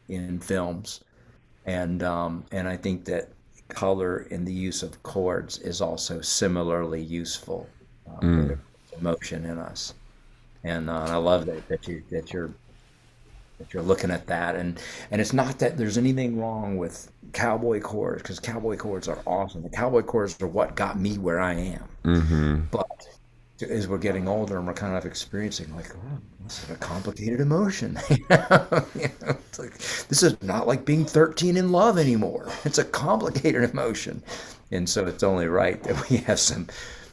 in 0.09 0.39
films, 0.39 1.01
and 1.65 2.03
um, 2.03 2.45
and 2.51 2.67
I 2.67 2.77
think 2.77 3.05
that 3.05 3.29
color 3.69 4.27
in 4.29 4.45
the 4.45 4.53
use 4.53 4.83
of 4.83 5.01
chords 5.03 5.57
is 5.59 5.81
also 5.81 6.21
similarly 6.21 7.01
useful 7.01 7.67
uh, 8.07 8.19
mm. 8.19 8.59
emotion 8.99 9.45
in 9.45 9.57
us, 9.57 9.95
and, 10.63 10.89
uh, 10.89 11.01
and 11.01 11.11
I 11.11 11.17
love 11.17 11.45
that 11.47 11.67
that 11.67 11.87
you 11.87 12.03
that 12.11 12.31
you're 12.31 12.53
that 13.57 13.73
you're 13.73 13.83
looking 13.83 14.11
at 14.11 14.27
that. 14.27 14.55
And 14.55 14.79
and 15.11 15.21
it's 15.21 15.33
not 15.33 15.59
that 15.59 15.77
there's 15.77 15.97
anything 15.97 16.39
wrong 16.39 16.77
with 16.77 17.11
cowboy 17.33 17.79
chords 17.81 18.21
because 18.21 18.39
cowboy 18.39 18.77
chords 18.77 19.07
are 19.07 19.19
awesome. 19.25 19.63
The 19.63 19.69
cowboy 19.69 20.03
chords 20.03 20.41
are 20.41 20.47
what 20.47 20.75
got 20.75 20.99
me 20.99 21.17
where 21.17 21.39
i 21.39 21.53
am. 21.53 21.83
Mm-hmm. 22.03 22.59
but 22.71 23.07
as 23.61 23.87
we're 23.87 23.97
getting 23.97 24.27
older 24.27 24.57
and 24.57 24.67
we're 24.67 24.73
kind 24.73 24.95
of 24.95 25.05
experiencing 25.05 25.73
like 25.75 25.95
oh, 25.95 26.17
this 26.43 26.63
is 26.63 26.69
a 26.69 26.75
complicated 26.75 27.39
emotion 27.39 27.97
you 28.09 28.17
know? 28.29 29.37
like, 29.57 29.77
this 30.09 30.23
is 30.23 30.41
not 30.43 30.67
like 30.67 30.83
being 30.85 31.05
13 31.05 31.55
in 31.57 31.71
love 31.71 31.97
anymore. 31.97 32.49
It's 32.65 32.77
a 32.77 32.83
complicated 32.83 33.63
emotion. 33.69 34.21
And 34.71 34.89
so 34.89 35.05
it's 35.05 35.23
only 35.23 35.47
right 35.47 35.81
that 35.83 36.09
we 36.09 36.17
have 36.27 36.39
some 36.39 36.67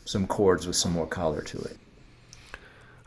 some 0.04 0.26
chords 0.26 0.66
with 0.66 0.76
some 0.76 0.92
more 0.92 1.06
color 1.06 1.42
to 1.42 1.58
it. 1.58 1.76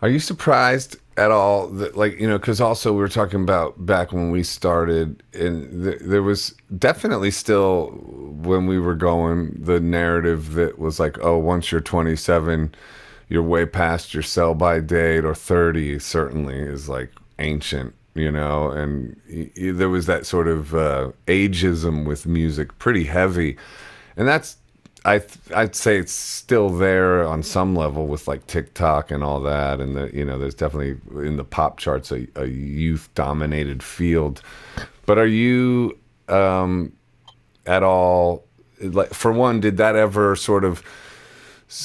Are 0.01 0.09
you 0.09 0.19
surprised 0.19 0.97
at 1.17 1.31
all 1.31 1.67
that 1.67 1.95
like 1.95 2.19
you 2.19 2.27
know 2.27 2.37
because 2.37 2.59
also 2.59 2.91
we 2.91 2.99
were 2.99 3.07
talking 3.07 3.41
about 3.41 3.85
back 3.85 4.11
when 4.11 4.31
we 4.31 4.43
started 4.43 5.23
and 5.33 5.83
th- 5.83 5.99
there 6.01 6.21
was 6.23 6.53
definitely 6.77 7.31
still 7.31 7.87
when 8.43 8.65
we 8.67 8.77
were 8.79 8.95
going 8.95 9.55
the 9.57 9.79
narrative 9.79 10.53
that 10.53 10.77
was 10.77 10.99
like 10.99 11.17
oh 11.21 11.37
once 11.37 11.71
you're 11.71 11.79
27 11.81 12.75
you're 13.29 13.41
way 13.41 13.65
past 13.65 14.13
your 14.13 14.23
sell 14.23 14.53
by 14.53 14.79
date 14.79 15.23
or 15.23 15.33
30 15.33 15.99
certainly 15.99 16.57
is 16.59 16.89
like 16.89 17.11
ancient 17.39 17.93
you 18.13 18.31
know 18.31 18.69
and 18.71 19.15
y- 19.29 19.49
y- 19.57 19.71
there 19.71 19.89
was 19.89 20.07
that 20.07 20.25
sort 20.25 20.47
of 20.49 20.75
uh, 20.75 21.11
ageism 21.27 22.05
with 22.05 22.25
music 22.25 22.77
pretty 22.77 23.05
heavy. 23.05 23.57
And 24.17 24.27
that's 24.27 24.57
I 25.05 25.21
I'd 25.53 25.75
say 25.75 25.97
it's 25.97 26.11
still 26.11 26.69
there 26.69 27.25
on 27.25 27.43
some 27.43 27.75
level 27.75 28.07
with 28.07 28.27
like 28.27 28.47
TikTok 28.47 29.11
and 29.11 29.23
all 29.23 29.39
that, 29.41 29.79
and 29.79 29.95
the 29.95 30.09
you 30.11 30.25
know 30.25 30.39
there's 30.39 30.55
definitely 30.55 30.97
in 31.27 31.37
the 31.37 31.43
pop 31.43 31.77
charts 31.77 32.11
a, 32.11 32.27
a 32.35 32.47
youth 32.47 33.09
dominated 33.13 33.83
field. 33.83 34.41
But 35.05 35.19
are 35.19 35.27
you 35.27 35.97
um, 36.27 36.91
at 37.67 37.83
all 37.83 38.45
like 38.81 39.13
for 39.13 39.31
one? 39.31 39.59
Did 39.59 39.77
that 39.77 39.95
ever 39.95 40.35
sort 40.35 40.65
of 40.65 40.83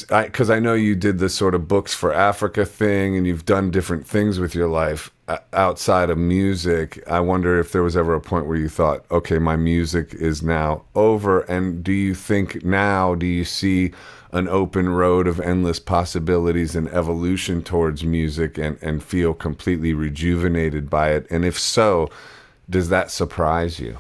because 0.09 0.51
I, 0.51 0.57
I, 0.57 0.61
know 0.61 0.75
you 0.75 0.95
did 0.95 1.19
this 1.19 1.35
sort 1.35 1.55
of 1.55 1.67
books 1.67 1.95
for 1.95 2.13
Africa 2.13 2.65
thing, 2.65 3.17
and 3.17 3.27
you've 3.27 3.45
done 3.45 3.71
different 3.71 4.07
things 4.07 4.39
with 4.39 4.55
your 4.55 4.69
life 4.69 5.11
uh, 5.27 5.39
outside 5.53 6.11
of 6.11 6.19
music. 6.19 7.03
I 7.09 7.19
wonder 7.21 7.59
if 7.59 7.73
there 7.73 7.83
was 7.83 7.97
ever 7.97 8.15
a 8.15 8.21
point 8.21 8.47
where 8.47 8.57
you 8.57 8.69
thought, 8.69 9.05
okay, 9.11 9.39
my 9.39 9.57
music 9.57 10.15
is 10.15 10.43
now 10.43 10.85
over. 10.95 11.41
And 11.43 11.83
do 11.83 11.93
you 11.93 12.15
think 12.15 12.65
now, 12.65 13.17
do 13.17 13.27
you 13.27 13.45
see 13.45 13.93
an 14.31 14.47
open 14.47 14.89
road 14.91 15.27
of 15.27 15.41
endless 15.41 15.81
possibilities 15.81 16.77
and 16.77 16.87
evolution 16.89 17.61
towards 17.61 18.05
music 18.05 18.59
and, 18.59 18.79
and 18.81 19.03
feel 19.03 19.35
completely 19.35 19.93
rejuvenated 19.93 20.89
by 20.89 21.11
it? 21.11 21.27
And 21.31 21.45
if 21.45 21.59
so, 21.59 22.09
does 22.69 22.91
that 22.91 23.11
surprise 23.11 23.81
you? 23.81 23.99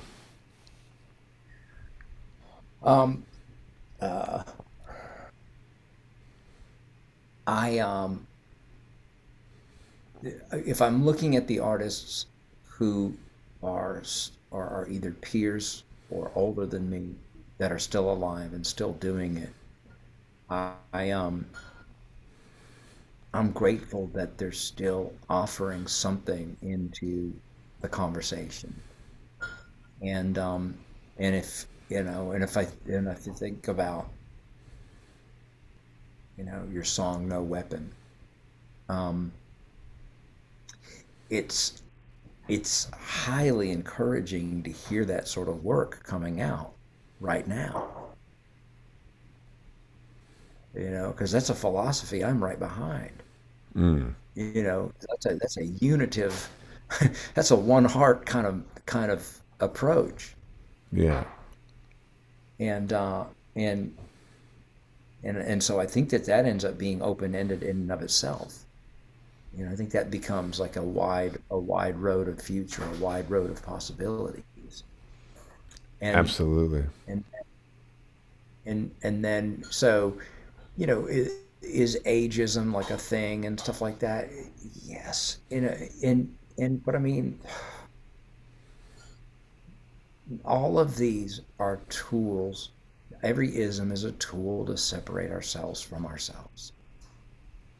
Um, 2.85 3.25
uh, 4.01 4.45
I 7.51 7.79
um, 7.81 8.29
if 10.53 10.81
I'm 10.81 11.05
looking 11.05 11.35
at 11.35 11.49
the 11.49 11.59
artists 11.59 12.27
who 12.65 13.13
are 13.63 14.03
are, 14.53 14.87
either 14.89 15.11
peers 15.13 15.83
or 16.11 16.31
older 16.37 16.65
than 16.65 16.89
me 16.89 17.17
that 17.59 17.73
are 17.73 17.79
still 17.79 18.13
alive 18.13 18.53
and 18.53 18.65
still 18.65 18.93
doing 18.95 19.37
it, 19.37 19.51
I, 20.49 20.75
I 20.93 21.11
um 21.11 21.45
I'm 23.35 23.51
grateful 23.51 24.07
that 24.15 24.39
they're 24.39 24.53
still 24.53 25.13
offering 25.29 25.89
something 25.89 26.57
into 26.63 27.33
the 27.81 27.89
conversation. 27.89 28.73
And 30.03 30.39
um 30.39 30.75
and 31.19 31.35
if 31.35 31.67
you 31.89 32.05
know, 32.05 32.31
and 32.31 32.45
if 32.45 32.57
I 32.57 32.69
and 32.87 33.09
if 33.09 33.27
I 33.29 33.33
think 33.33 33.67
about 33.67 34.09
you 36.41 36.47
know, 36.47 36.67
your 36.73 36.85
song 36.85 37.29
No 37.29 37.43
Weapon. 37.43 37.93
Um, 38.89 39.31
it's 41.29 41.83
it's 42.49 42.91
highly 42.93 43.71
encouraging 43.71 44.63
to 44.63 44.71
hear 44.71 45.05
that 45.05 45.29
sort 45.29 45.49
of 45.49 45.63
work 45.63 46.03
coming 46.03 46.41
out 46.41 46.73
right 47.21 47.47
now. 47.47 47.89
You 50.75 50.89
know, 50.89 51.11
because 51.11 51.31
that's 51.31 51.51
a 51.51 51.55
philosophy 51.55 52.25
I'm 52.25 52.43
right 52.43 52.59
behind. 52.59 53.23
Mm. 53.77 54.15
You 54.35 54.63
know, 54.63 54.93
that's 55.11 55.27
a 55.27 55.35
that's 55.35 55.59
a 55.59 55.67
unitive, 55.67 56.49
that's 57.35 57.51
a 57.51 57.57
one 57.57 57.85
heart 57.85 58.25
kind 58.25 58.47
of 58.47 58.65
kind 58.87 59.13
of 59.13 59.41
approach. 59.61 60.35
Yeah. 60.91 61.25
And 62.59 62.95
uh, 62.95 63.25
and 63.57 63.95
and 65.23 65.37
and 65.37 65.63
so 65.63 65.79
I 65.81 65.87
think 65.87 66.11
that 66.11 66.25
that 66.27 66.47
ends 66.47 66.65
up 66.65 66.79
being 66.79 67.03
open 67.03 67.35
ended 67.35 67.63
in 67.63 67.77
and 67.77 67.93
of 67.93 68.03
itself. 68.03 68.65
You 69.57 69.65
know, 69.65 69.73
I 69.73 69.77
think 69.77 69.91
that 69.91 70.11
becomes 70.11 70.61
like 70.61 70.77
a 70.77 70.83
wide 70.83 71.39
a 71.51 71.59
wide 71.59 71.97
road 71.97 72.29
of 72.29 72.41
future, 72.41 72.85
a 72.85 72.99
wide 72.99 73.31
road 73.31 73.51
of 73.51 73.63
possibilities. 73.63 74.85
And, 76.01 76.17
Absolutely. 76.17 76.85
And 77.09 77.25
and 78.65 78.91
and 79.03 79.25
then 79.25 79.65
so, 79.71 80.17
you 80.77 80.87
know, 80.87 81.07
is, 81.07 81.33
is 81.63 81.99
ageism 82.07 82.73
like 82.73 82.91
a 82.91 82.97
thing 82.97 83.45
and 83.45 83.59
stuff 83.61 83.83
like 83.83 83.99
that? 83.99 84.31
Yes. 84.85 85.39
In 85.51 85.65
a, 85.65 85.89
in 86.01 86.35
in 86.57 86.79
but 86.79 86.95
I 86.95 86.99
mean 86.99 87.39
all 90.45 90.79
of 90.79 90.97
these 90.97 91.41
are 91.59 91.81
tools 91.89 92.71
every 93.23 93.57
ism 93.57 93.93
is 93.93 94.05
a 94.05 94.13
tool 94.13 94.65
to 94.67 94.77
separate 94.77 95.31
ourselves 95.31 95.81
from 95.81 96.07
ourselves. 96.07 96.73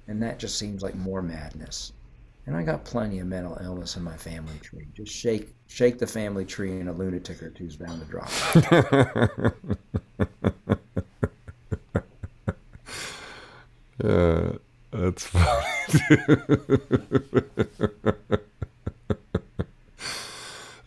And 0.09 0.23
that 0.23 0.39
just 0.39 0.59
seems 0.59 0.83
like 0.83 0.95
more 0.95 1.23
madness. 1.23 1.93
And 2.47 2.57
I 2.57 2.63
got 2.63 2.85
plenty 2.85 3.21
of 3.21 3.27
mental 3.27 3.59
illness 3.63 3.97
in 3.97 4.03
my 4.03 4.17
family 4.17 4.59
tree. 4.61 4.89
Just 4.95 5.13
shake 5.13 5.55
shake 5.69 5.99
the 5.99 6.07
family 6.07 6.45
tree 6.45 6.81
and 6.81 6.89
a 6.89 6.93
lunatic 6.93 7.43
or 7.43 7.51
two's 7.51 7.77
bound 7.77 8.01
to 8.01 8.07
drop. 8.09 8.29
yeah, 14.03 14.53
that's 14.91 15.27
funny. 15.27 15.67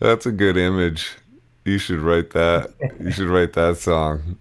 that's 0.00 0.26
a 0.26 0.32
good 0.32 0.58
image. 0.58 1.16
You 1.64 1.78
should 1.78 2.00
write 2.00 2.30
that. 2.32 2.74
You 3.00 3.10
should 3.10 3.28
write 3.28 3.54
that 3.54 3.78
song. 3.78 4.36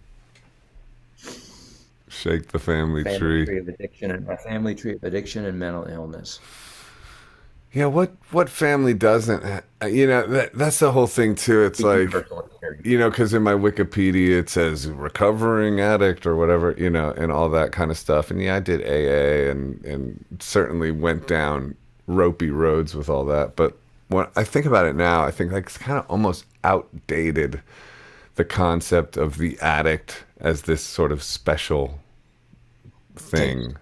Shake 2.24 2.54
the 2.54 2.60
family, 2.60 3.04
family 3.04 3.20
tree. 3.20 3.46
tree 3.46 3.58
of 3.58 3.68
addiction 3.68 4.10
and 4.10 4.30
a 4.30 4.38
family 4.38 4.74
tree 4.76 4.94
of 4.94 5.04
addiction 5.04 5.44
and 5.44 5.60
mental 5.60 5.84
illness. 5.84 6.40
Yeah, 7.74 7.88
what 7.88 8.14
what 8.32 8.48
family 8.48 8.94
doesn't? 8.94 9.44
Uh, 9.44 9.88
you 9.88 10.08
know 10.08 10.26
that 10.28 10.54
that's 10.54 10.80
the 10.80 10.94
whole 10.94 11.08
thing 11.08 11.36
too. 11.36 11.64
It's 11.64 11.82
like 11.82 12.14
you 12.82 12.98
know 12.98 13.10
because 13.10 13.34
in 13.34 13.44
my 13.44 13.52
Wikipedia 13.52 14.40
it 14.40 14.50
says 14.50 14.88
recovering 14.88 15.82
addict 15.82 16.26
or 16.26 16.38
whatever 16.38 16.74
you 16.78 16.90
know 16.90 17.12
and 17.18 17.30
all 17.30 17.50
that 17.50 17.74
kind 17.74 17.92
of 17.92 17.98
stuff. 17.98 18.32
And 18.32 18.42
yeah, 18.42 18.56
I 18.56 18.62
did 18.62 18.82
AA 18.84 19.52
and 19.52 19.84
and 19.84 20.24
certainly 20.40 20.92
went 20.92 21.28
down 21.28 21.76
ropey 22.08 22.52
roads 22.52 22.96
with 22.96 23.10
all 23.10 23.26
that. 23.26 23.58
But 23.58 23.78
when 24.08 24.28
I 24.38 24.46
think 24.46 24.66
about 24.66 24.86
it 24.86 24.96
now, 24.96 25.26
I 25.26 25.32
think 25.32 25.52
like 25.52 25.66
it's 25.66 25.78
kind 25.78 26.00
of 26.00 26.06
almost 26.10 26.46
outdated 26.64 27.62
the 28.36 28.46
concept 28.46 29.18
of 29.18 29.40
the 29.40 29.60
addict 29.60 30.24
as 30.40 30.62
this 30.62 30.82
sort 30.82 31.12
of 31.12 31.22
special 31.22 32.00
thing 33.16 33.76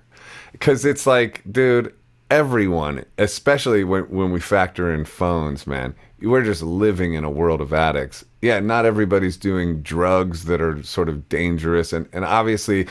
because 0.51 0.85
it's 0.85 1.07
like 1.07 1.41
dude 1.51 1.93
everyone, 2.31 3.03
especially 3.17 3.83
when 3.83 4.03
when 4.05 4.31
we 4.31 4.39
factor 4.39 4.91
in 4.91 5.05
phones, 5.05 5.67
man. 5.67 5.93
We're 6.21 6.43
just 6.43 6.61
living 6.61 7.13
in 7.13 7.23
a 7.23 7.29
world 7.29 7.61
of 7.61 7.73
addicts. 7.73 8.23
Yeah, 8.41 8.59
not 8.59 8.85
everybody's 8.85 9.37
doing 9.37 9.81
drugs 9.81 10.45
that 10.45 10.61
are 10.61 10.81
sort 10.83 11.09
of 11.09 11.27
dangerous, 11.29 11.93
and 11.93 12.07
and 12.13 12.23
obviously, 12.25 12.87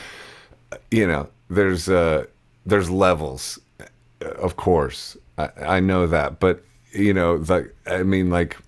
you 0.90 1.06
know, 1.06 1.28
there's 1.48 1.88
uh 1.88 2.26
there's 2.66 2.90
levels, 2.90 3.58
of 4.20 4.56
course. 4.56 5.16
I, 5.38 5.48
I 5.66 5.80
know 5.80 6.06
that, 6.06 6.38
but 6.38 6.62
you 6.92 7.14
know, 7.14 7.36
like 7.48 7.74
I 7.86 8.02
mean, 8.02 8.30
like 8.30 8.58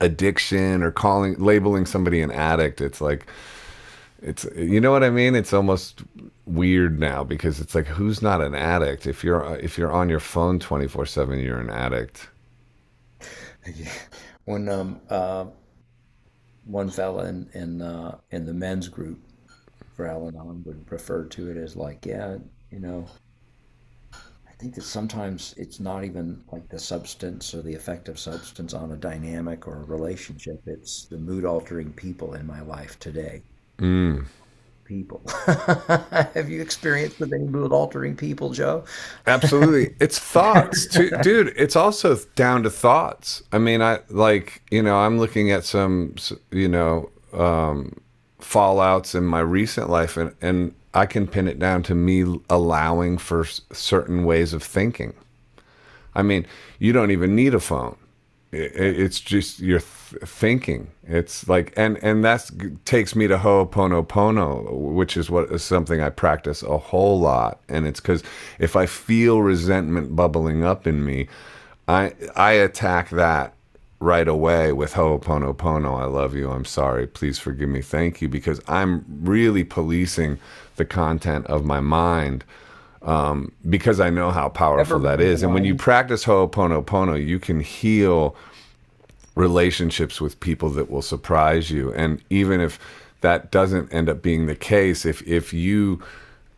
addiction 0.00 0.82
or 0.82 0.90
calling 0.90 1.34
labeling 1.38 1.86
somebody 1.86 2.20
an 2.20 2.30
addict. 2.30 2.80
It's 2.80 3.00
like 3.00 3.26
it's 4.24 4.46
you 4.56 4.80
know 4.80 4.90
what 4.90 5.04
I 5.04 5.10
mean. 5.10 5.34
It's 5.34 5.52
almost 5.52 6.02
weird 6.46 6.98
now 6.98 7.24
because 7.24 7.60
it's 7.60 7.74
like 7.74 7.86
who's 7.86 8.22
not 8.22 8.40
an 8.40 8.54
addict? 8.54 9.06
If 9.06 9.22
you're 9.22 9.56
if 9.56 9.76
you're 9.76 9.92
on 9.92 10.08
your 10.08 10.20
phone 10.20 10.58
twenty 10.58 10.88
four 10.88 11.04
seven, 11.06 11.38
you're 11.40 11.60
an 11.60 11.70
addict. 11.70 12.28
When 14.46 14.68
um 14.68 15.00
uh 15.08 15.46
one 16.64 16.90
fella 16.90 17.26
in 17.26 17.48
in 17.54 17.82
uh, 17.82 18.18
in 18.30 18.46
the 18.46 18.54
men's 18.54 18.88
group 18.88 19.20
for 19.94 20.06
Al-Anon 20.06 20.62
would 20.64 20.90
refer 20.90 21.24
to 21.26 21.50
it 21.50 21.56
as 21.56 21.76
like 21.76 22.04
yeah 22.06 22.38
you 22.70 22.80
know 22.80 23.06
I 24.48 24.52
think 24.58 24.74
that 24.76 24.82
sometimes 24.84 25.54
it's 25.58 25.80
not 25.80 26.04
even 26.04 26.44
like 26.52 26.68
the 26.68 26.78
substance 26.78 27.54
or 27.54 27.62
the 27.62 27.74
effect 27.74 28.08
of 28.08 28.18
substance 28.18 28.72
on 28.72 28.92
a 28.92 28.96
dynamic 28.96 29.66
or 29.66 29.82
a 29.82 29.84
relationship. 29.84 30.62
It's 30.66 31.06
the 31.06 31.18
mood 31.18 31.44
altering 31.44 31.92
people 31.92 32.34
in 32.34 32.46
my 32.46 32.60
life 32.62 32.98
today. 32.98 33.42
Mm. 33.78 34.26
People. 34.84 35.22
Have 35.46 36.48
you 36.50 36.60
experienced 36.60 37.18
with 37.18 37.32
any 37.32 37.44
mood 37.44 37.72
altering 37.72 38.16
people, 38.16 38.50
Joe? 38.50 38.84
Absolutely. 39.26 39.94
It's 40.00 40.18
thoughts, 40.18 40.86
too. 40.86 41.10
dude. 41.22 41.54
It's 41.56 41.74
also 41.74 42.16
down 42.34 42.62
to 42.64 42.70
thoughts. 42.70 43.42
I 43.50 43.58
mean, 43.58 43.80
I 43.80 44.00
like, 44.10 44.62
you 44.70 44.82
know, 44.82 44.96
I'm 44.96 45.18
looking 45.18 45.50
at 45.50 45.64
some, 45.64 46.14
you 46.50 46.68
know, 46.68 47.10
um, 47.32 47.96
fallouts 48.40 49.14
in 49.14 49.24
my 49.24 49.40
recent 49.40 49.88
life 49.88 50.16
and, 50.18 50.34
and 50.42 50.74
I 50.92 51.06
can 51.06 51.26
pin 51.26 51.48
it 51.48 51.58
down 51.58 51.82
to 51.84 51.94
me 51.94 52.38
allowing 52.50 53.16
for 53.16 53.46
certain 53.72 54.24
ways 54.24 54.52
of 54.52 54.62
thinking. 54.62 55.14
I 56.14 56.22
mean, 56.22 56.46
you 56.78 56.92
don't 56.92 57.10
even 57.10 57.34
need 57.34 57.54
a 57.54 57.60
phone 57.60 57.96
it's 58.54 59.20
just 59.20 59.60
your 59.60 59.80
thinking. 60.24 60.90
It's 61.04 61.48
like, 61.48 61.72
and 61.76 62.02
and 62.02 62.24
that 62.24 62.50
takes 62.84 63.14
me 63.14 63.26
to 63.26 63.38
Ho'oponopono, 63.38 64.70
which 64.70 65.16
is 65.16 65.30
what 65.30 65.50
is 65.50 65.62
something 65.62 66.00
I 66.00 66.10
practice 66.10 66.62
a 66.62 66.78
whole 66.78 67.20
lot. 67.20 67.60
And 67.68 67.86
it's 67.86 68.00
because 68.00 68.22
if 68.58 68.76
I 68.76 68.86
feel 68.86 69.42
resentment 69.42 70.16
bubbling 70.16 70.64
up 70.64 70.86
in 70.86 71.04
me, 71.04 71.28
I 71.88 72.14
I 72.36 72.52
attack 72.52 73.10
that 73.10 73.54
right 74.00 74.28
away 74.28 74.72
with 74.72 74.94
Ho'oponopono. 74.94 76.00
I 76.00 76.04
love 76.04 76.34
you. 76.34 76.50
I'm 76.50 76.64
sorry. 76.64 77.06
Please 77.06 77.38
forgive 77.38 77.68
me. 77.68 77.80
Thank 77.82 78.20
you. 78.20 78.28
Because 78.28 78.60
I'm 78.68 79.04
really 79.22 79.64
policing 79.64 80.38
the 80.76 80.84
content 80.84 81.46
of 81.46 81.64
my 81.64 81.80
mind 81.80 82.44
um, 83.02 83.52
because 83.68 84.00
I 84.00 84.10
know 84.10 84.30
how 84.30 84.48
powerful 84.48 84.98
that 85.00 85.20
is. 85.20 85.42
And 85.42 85.52
when 85.54 85.64
you 85.64 85.74
practice 85.74 86.24
Ho'oponopono, 86.24 87.24
you 87.24 87.38
can 87.38 87.60
heal 87.60 88.34
relationships 89.34 90.20
with 90.20 90.38
people 90.40 90.70
that 90.70 90.90
will 90.90 91.02
surprise 91.02 91.70
you. 91.70 91.92
And 91.92 92.22
even 92.30 92.60
if 92.60 92.78
that 93.20 93.50
doesn't 93.50 93.92
end 93.92 94.08
up 94.08 94.22
being 94.22 94.46
the 94.46 94.56
case, 94.56 95.04
if 95.04 95.22
if 95.26 95.52
you 95.52 96.02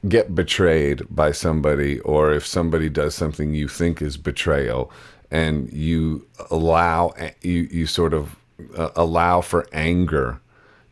get 0.08 0.34
betrayed 0.34 1.02
by 1.10 1.32
somebody 1.32 2.00
or 2.00 2.32
if 2.32 2.46
somebody 2.46 2.88
does 2.88 3.14
something 3.14 3.54
you 3.54 3.68
think 3.68 4.00
is 4.00 4.16
betrayal 4.16 4.90
and 5.30 5.72
you 5.72 6.26
allow 6.50 7.12
you 7.42 7.68
you 7.70 7.86
sort 7.86 8.14
of 8.14 8.36
uh, 8.76 8.90
allow 8.94 9.40
for 9.40 9.66
anger 9.72 10.40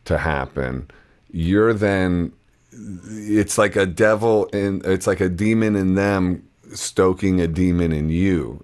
to 0.03 0.17
happen 0.17 0.89
you're 1.31 1.73
then 1.73 2.31
it's 2.71 3.57
like 3.57 3.75
a 3.75 3.85
devil 3.85 4.45
in 4.47 4.81
it's 4.83 5.07
like 5.07 5.21
a 5.21 5.29
demon 5.29 5.75
in 5.75 5.95
them 5.95 6.45
stoking 6.73 7.39
a 7.39 7.47
demon 7.47 7.91
in 7.91 8.09
you 8.09 8.63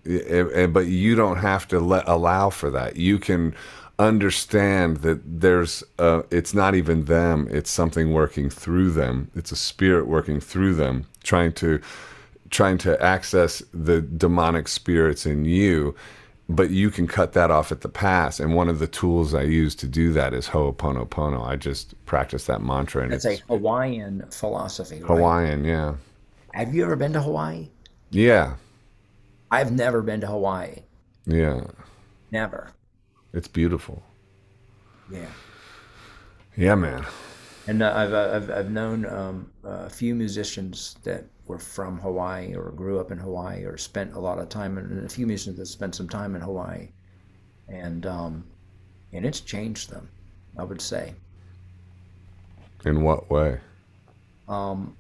but 0.72 0.88
you 0.88 1.16
don't 1.16 1.38
have 1.38 1.68
to 1.68 1.80
let 1.80 2.08
allow 2.08 2.50
for 2.50 2.70
that 2.70 2.96
you 2.96 3.20
can 3.20 3.54
understand 4.00 4.98
that 4.98 5.22
there's 5.26 5.84
uh, 6.00 6.24
it's 6.32 6.54
not 6.54 6.74
even 6.74 7.06
them 7.06 7.48
it's 7.52 7.70
something 7.70 8.12
working 8.12 8.50
through 8.50 8.90
them 8.90 9.30
it's 9.36 9.52
a 9.52 9.56
spirit 9.56 10.08
working 10.08 10.40
through 10.40 10.74
them 10.74 11.06
trying 11.24 11.54
to 11.54 11.80
trying 12.50 12.78
to 12.78 13.02
access 13.02 13.62
the 13.74 14.02
demonic 14.02 14.68
spirits 14.68 15.26
in 15.26 15.46
you 15.46 15.96
but 16.56 16.70
you 16.70 16.90
can 16.90 17.08
cut 17.08 17.34
that 17.34 17.50
off 17.52 17.72
at 17.72 17.82
the 17.82 17.90
pass. 17.90 18.40
And 18.40 18.56
one 18.56 18.70
of 18.70 18.80
the 18.80 18.88
tools 18.88 19.34
I 19.34 19.44
use 19.44 19.76
to 19.76 19.88
do 19.88 20.12
that 20.14 20.34
is 20.34 20.48
Ho'oponopono. 20.48 21.46
I 21.46 21.56
just 21.56 21.94
practice 22.06 22.46
that 22.46 22.62
mantra. 22.62 23.04
And 23.04 23.14
it's, 23.14 23.26
it's 23.26 23.42
a 23.42 23.46
Hawaiian 23.46 24.26
philosophy. 24.30 25.02
Right? 25.02 25.08
Hawaiian, 25.08 25.66
yeah. 25.66 25.96
Have 26.54 26.74
you 26.74 26.84
ever 26.84 26.96
been 26.96 27.14
to 27.14 27.22
Hawaii? 27.22 27.70
Yeah. 28.12 28.56
I've 29.50 29.72
never 29.72 30.02
been 30.02 30.22
to 30.22 30.28
Hawaii. 30.28 30.76
Yeah. 31.26 31.62
Never. 32.32 32.72
It's 33.34 33.48
beautiful. 33.48 34.04
Yeah. 35.10 35.30
Yeah, 36.56 36.76
man. 36.76 37.06
And 37.68 37.82
uh, 37.82 37.94
I've, 37.96 38.14
I've, 38.14 38.52
I've 38.52 38.72
known 38.72 39.06
um, 39.06 39.52
a 39.64 39.90
few 39.90 40.16
musicians 40.16 40.96
that 41.04 41.26
were 41.48 41.60
from 41.60 42.00
Hawaii 42.00 42.56
or 42.56 42.72
grew 42.72 43.00
up 43.00 43.12
in 43.12 43.18
Hawaii 43.18 43.64
or 43.64 43.78
spent 43.78 44.14
a 44.14 44.20
lot 44.20 44.40
of 44.40 44.50
time 44.50 44.78
and 44.78 45.06
a 45.06 45.10
few 45.10 45.28
musicians 45.28 45.58
that 45.58 45.66
spent 45.66 45.96
some 45.96 46.10
time 46.10 46.36
in 46.36 46.42
Hawaii, 46.42 46.90
and 47.68 48.06
um, 48.06 48.44
and 49.14 49.26
it's 49.26 49.42
changed 49.42 49.90
them, 49.90 50.10
I 50.58 50.64
would 50.64 50.82
say. 50.82 51.14
In 52.86 53.04
what 53.04 53.30
way? 53.30 53.60
Um, 54.48 54.96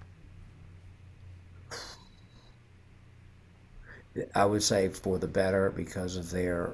I 4.35 4.45
would 4.45 4.64
say 4.64 4.90
for 4.90 5.17
the 5.17 5.27
better 5.27 5.69
because 5.69 6.17
of 6.17 6.31
their. 6.31 6.73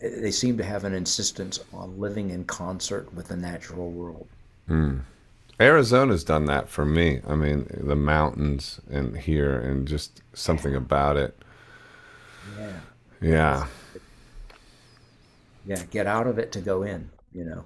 They 0.00 0.32
seem 0.32 0.58
to 0.58 0.64
have 0.64 0.84
an 0.84 0.94
insistence 0.94 1.60
on 1.72 2.00
living 2.00 2.30
in 2.30 2.44
concert 2.44 3.14
with 3.14 3.28
the 3.28 3.36
natural 3.36 3.90
world. 3.90 4.26
Mm. 4.68 5.02
Arizona's 5.60 6.24
done 6.24 6.46
that 6.46 6.68
for 6.68 6.84
me. 6.84 7.20
I 7.26 7.36
mean, 7.36 7.68
the 7.70 7.94
mountains 7.94 8.80
and 8.90 9.16
here 9.16 9.60
and 9.60 9.86
just 9.86 10.22
something 10.34 10.74
about 10.74 11.16
it. 11.16 11.36
Yeah. 12.58 12.72
Yeah. 13.20 13.66
Yeah, 15.64 15.82
get 15.90 16.08
out 16.08 16.26
of 16.26 16.38
it 16.38 16.50
to 16.52 16.60
go 16.60 16.82
in, 16.82 17.10
you 17.32 17.44
know. 17.44 17.64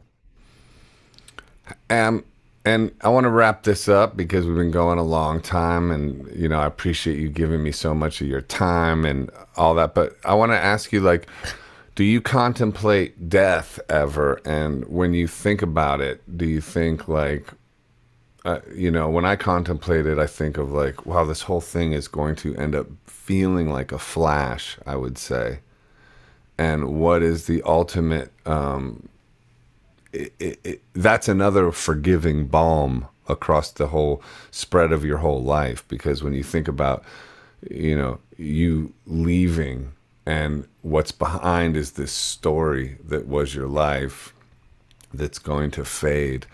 Um 1.88 2.24
and 2.66 2.90
I 3.00 3.08
want 3.10 3.24
to 3.24 3.30
wrap 3.30 3.62
this 3.62 3.88
up 3.88 4.16
because 4.16 4.44
we've 4.44 4.56
been 4.56 4.72
going 4.72 4.98
a 4.98 5.04
long 5.04 5.40
time 5.40 5.92
and 5.92 6.28
you 6.34 6.48
know, 6.48 6.58
I 6.58 6.66
appreciate 6.66 7.16
you 7.18 7.28
giving 7.28 7.62
me 7.62 7.70
so 7.70 7.94
much 7.94 8.20
of 8.20 8.26
your 8.26 8.40
time 8.40 9.04
and 9.04 9.30
all 9.56 9.74
that, 9.76 9.94
but 9.94 10.16
I 10.24 10.34
want 10.34 10.50
to 10.50 10.58
ask 10.58 10.92
you 10.92 11.00
like 11.00 11.28
do 11.94 12.04
you 12.04 12.20
contemplate 12.20 13.30
death 13.30 13.80
ever 13.88 14.40
and 14.44 14.84
when 14.86 15.14
you 15.14 15.28
think 15.28 15.62
about 15.62 16.00
it, 16.00 16.20
do 16.36 16.44
you 16.44 16.60
think 16.60 17.08
like 17.08 17.52
uh, 18.44 18.60
you 18.72 18.90
know, 18.90 19.08
when 19.08 19.24
I 19.24 19.34
contemplate 19.34 20.06
it, 20.06 20.18
I 20.18 20.26
think 20.26 20.56
of 20.56 20.70
like, 20.70 21.04
wow, 21.04 21.24
this 21.24 21.42
whole 21.42 21.60
thing 21.60 21.92
is 21.92 22.06
going 22.06 22.36
to 22.36 22.54
end 22.54 22.76
up 22.76 22.86
feeling 23.04 23.72
like 23.72 23.90
a 23.90 23.98
flash, 23.98 24.78
I 24.86 24.94
would 24.94 25.18
say. 25.18 25.60
And 26.56 26.94
what 27.00 27.24
is 27.24 27.46
the 27.46 27.60
ultimate? 27.62 28.32
Um, 28.46 29.08
that's 30.94 31.28
another 31.28 31.72
forgiving 31.72 32.46
balm 32.46 33.06
across 33.28 33.70
the 33.70 33.88
whole 33.88 34.22
spread 34.50 34.92
of 34.92 35.04
your 35.04 35.18
whole 35.18 35.42
life. 35.42 35.86
Because 35.88 36.22
when 36.22 36.32
you 36.32 36.42
think 36.42 36.68
about, 36.68 37.04
you 37.70 37.96
know, 37.96 38.18
you 38.36 38.92
leaving 39.06 39.92
and 40.24 40.66
what's 40.82 41.12
behind 41.12 41.76
is 41.76 41.92
this 41.92 42.12
story 42.12 42.98
that 43.04 43.26
was 43.26 43.54
your 43.54 43.68
life 43.68 44.32
that's 45.14 45.38
going 45.38 45.70
to 45.72 45.84
fade 45.84 46.46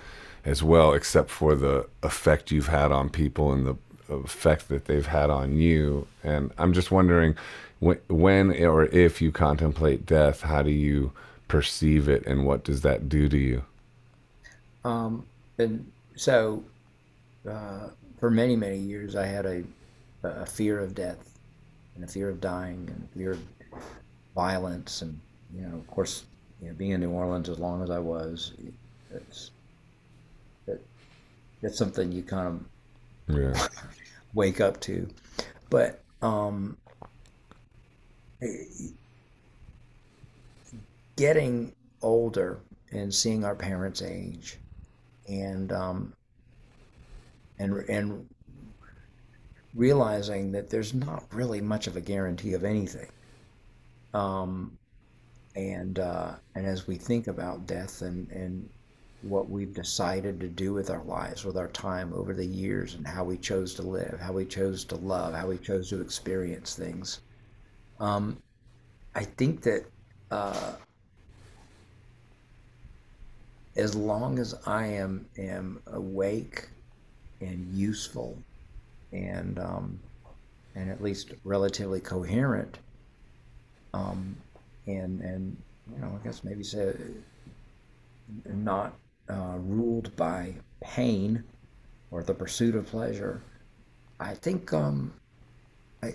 as 0.44 0.62
well, 0.62 0.92
except 0.92 1.30
for 1.30 1.54
the 1.54 1.86
effect 2.02 2.50
you've 2.50 2.68
had 2.68 2.92
on 2.92 3.08
people 3.08 3.52
and 3.52 3.66
the 3.66 3.76
effect 4.08 4.68
that 4.68 4.86
they've 4.86 5.06
had 5.06 5.30
on 5.30 5.56
you. 5.56 6.06
And 6.22 6.52
I'm 6.58 6.72
just 6.72 6.90
wondering 6.90 7.36
when, 7.78 7.98
when 8.08 8.52
or 8.64 8.84
if 8.86 9.22
you 9.22 9.32
contemplate 9.32 10.04
death, 10.04 10.42
how 10.42 10.62
do 10.62 10.70
you 10.70 11.12
perceive 11.52 12.08
it 12.08 12.24
and 12.26 12.46
what 12.46 12.64
does 12.64 12.80
that 12.80 13.10
do 13.10 13.28
to 13.28 13.36
you? 13.36 13.62
Um, 14.86 15.26
and 15.58 15.86
so, 16.16 16.64
uh, 17.46 17.88
for 18.18 18.30
many, 18.30 18.56
many 18.56 18.78
years, 18.78 19.14
I 19.14 19.26
had 19.26 19.44
a, 19.44 19.62
a 20.22 20.46
fear 20.46 20.80
of 20.80 20.94
death 20.94 21.38
and 21.94 22.04
a 22.04 22.06
fear 22.06 22.30
of 22.30 22.40
dying 22.40 22.88
and 22.88 23.06
fear 23.14 23.32
of 23.32 23.40
violence. 24.34 25.02
And, 25.02 25.20
you 25.54 25.60
know, 25.60 25.76
of 25.76 25.86
course, 25.88 26.24
you 26.62 26.68
know, 26.68 26.74
being 26.74 26.92
in 26.92 27.00
New 27.00 27.10
Orleans 27.10 27.50
as 27.50 27.58
long 27.58 27.82
as 27.82 27.90
I 27.90 27.98
was, 27.98 28.54
it's 29.14 29.50
that's 31.60 31.76
something 31.76 32.10
you 32.10 32.22
kind 32.22 32.64
of 33.28 33.36
yeah. 33.36 33.68
wake 34.32 34.62
up 34.62 34.80
to. 34.80 35.06
But 35.68 36.00
um, 36.22 36.78
getting 41.16 41.74
older 42.00 42.60
and 42.92 43.12
seeing 43.12 43.44
our 43.44 43.54
parents 43.54 44.02
age, 44.02 44.58
and 45.28 45.72
um, 45.72 46.12
and 47.58 47.74
and 47.88 48.28
realizing 49.74 50.52
that 50.52 50.68
there's 50.68 50.92
not 50.92 51.24
really 51.32 51.60
much 51.60 51.86
of 51.86 51.96
a 51.96 52.00
guarantee 52.00 52.52
of 52.54 52.64
anything. 52.64 53.08
Um, 54.12 54.76
and 55.56 55.98
uh, 55.98 56.34
and 56.54 56.66
as 56.66 56.86
we 56.86 56.96
think 56.96 57.26
about 57.26 57.66
death 57.66 58.02
and 58.02 58.30
and 58.30 58.68
what 59.22 59.48
we've 59.48 59.72
decided 59.72 60.40
to 60.40 60.48
do 60.48 60.72
with 60.72 60.90
our 60.90 61.04
lives, 61.04 61.44
with 61.44 61.56
our 61.56 61.68
time 61.68 62.12
over 62.12 62.34
the 62.34 62.44
years, 62.44 62.94
and 62.94 63.06
how 63.06 63.22
we 63.22 63.36
chose 63.36 63.72
to 63.74 63.82
live, 63.82 64.18
how 64.20 64.32
we 64.32 64.44
chose 64.44 64.84
to 64.84 64.96
love, 64.96 65.32
how 65.32 65.46
we 65.46 65.58
chose 65.58 65.88
to 65.90 66.00
experience 66.00 66.74
things. 66.74 67.20
Um, 68.00 68.42
I 69.14 69.24
think 69.24 69.62
that 69.62 69.84
uh, 70.30 70.72
as 73.76 73.94
long 73.94 74.38
as 74.38 74.54
I 74.66 74.86
am 74.86 75.26
am 75.38 75.80
awake 75.86 76.68
and 77.40 77.66
useful 77.72 78.36
and 79.12 79.58
um, 79.58 79.98
and 80.74 80.90
at 80.90 81.02
least 81.02 81.32
relatively 81.44 82.00
coherent, 82.00 82.78
um, 83.94 84.36
and 84.86 85.20
and 85.20 85.56
you 85.92 86.00
know 86.00 86.18
I 86.20 86.24
guess 86.24 86.44
maybe 86.44 86.64
say 86.64 86.94
not 88.46 88.94
uh, 89.28 89.56
ruled 89.58 90.14
by 90.16 90.54
pain 90.80 91.44
or 92.10 92.22
the 92.22 92.34
pursuit 92.34 92.74
of 92.74 92.86
pleasure, 92.86 93.42
I 94.20 94.34
think 94.34 94.72
um, 94.72 95.12
I 96.02 96.12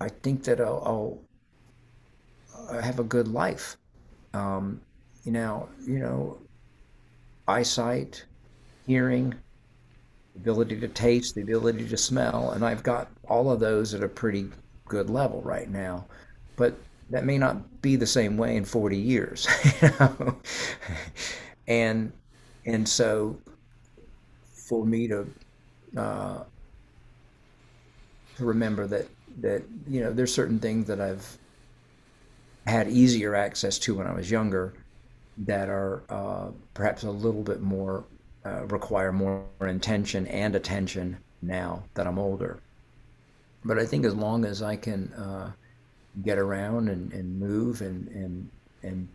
I 0.00 0.08
think 0.08 0.44
that 0.44 0.60
I'll, 0.60 1.20
I'll 2.70 2.80
have 2.80 3.00
a 3.00 3.04
good 3.04 3.28
life. 3.28 3.76
Um, 4.32 4.80
you 5.24 5.32
know, 5.32 5.68
you 5.84 5.98
know, 5.98 6.38
eyesight, 7.48 8.24
hearing, 8.86 9.34
ability 10.36 10.78
to 10.80 10.88
taste, 10.88 11.34
the 11.34 11.42
ability 11.42 11.88
to 11.88 11.96
smell, 11.96 12.52
and 12.52 12.64
I've 12.64 12.82
got 12.82 13.10
all 13.28 13.50
of 13.50 13.60
those 13.60 13.94
at 13.94 14.02
a 14.02 14.08
pretty 14.08 14.48
good 14.86 15.10
level 15.10 15.42
right 15.42 15.68
now. 15.68 16.06
But 16.56 16.76
that 17.10 17.24
may 17.24 17.38
not 17.38 17.82
be 17.82 17.96
the 17.96 18.06
same 18.06 18.36
way 18.36 18.56
in 18.56 18.64
40 18.64 18.96
years. 18.96 19.48
You 19.82 19.90
know? 19.98 20.36
and 21.66 22.12
and 22.64 22.88
so 22.88 23.38
for 24.52 24.84
me 24.84 25.08
to 25.08 25.26
uh, 25.96 26.42
to 28.36 28.44
remember 28.44 28.86
that 28.86 29.06
that 29.40 29.62
you 29.88 30.00
know 30.00 30.12
there's 30.12 30.32
certain 30.32 30.58
things 30.58 30.86
that 30.86 31.00
I've 31.00 31.38
had 32.66 32.88
easier 32.88 33.34
access 33.34 33.78
to 33.80 33.94
when 33.94 34.06
I 34.06 34.12
was 34.12 34.30
younger 34.30 34.74
that 35.38 35.68
are 35.68 36.02
uh, 36.08 36.48
perhaps 36.74 37.04
a 37.04 37.10
little 37.10 37.42
bit 37.42 37.60
more 37.60 38.04
uh, 38.44 38.64
require 38.66 39.12
more 39.12 39.44
intention 39.60 40.26
and 40.28 40.54
attention 40.54 41.16
now 41.42 41.82
that 41.94 42.06
I'm 42.06 42.18
older. 42.18 42.58
But 43.64 43.78
I 43.78 43.86
think 43.86 44.04
as 44.04 44.14
long 44.14 44.44
as 44.44 44.62
I 44.62 44.76
can 44.76 45.12
uh, 45.14 45.52
get 46.22 46.38
around 46.38 46.88
and, 46.88 47.12
and 47.12 47.38
move 47.38 47.82
and, 47.82 48.08
and 48.08 48.50
and 48.82 49.08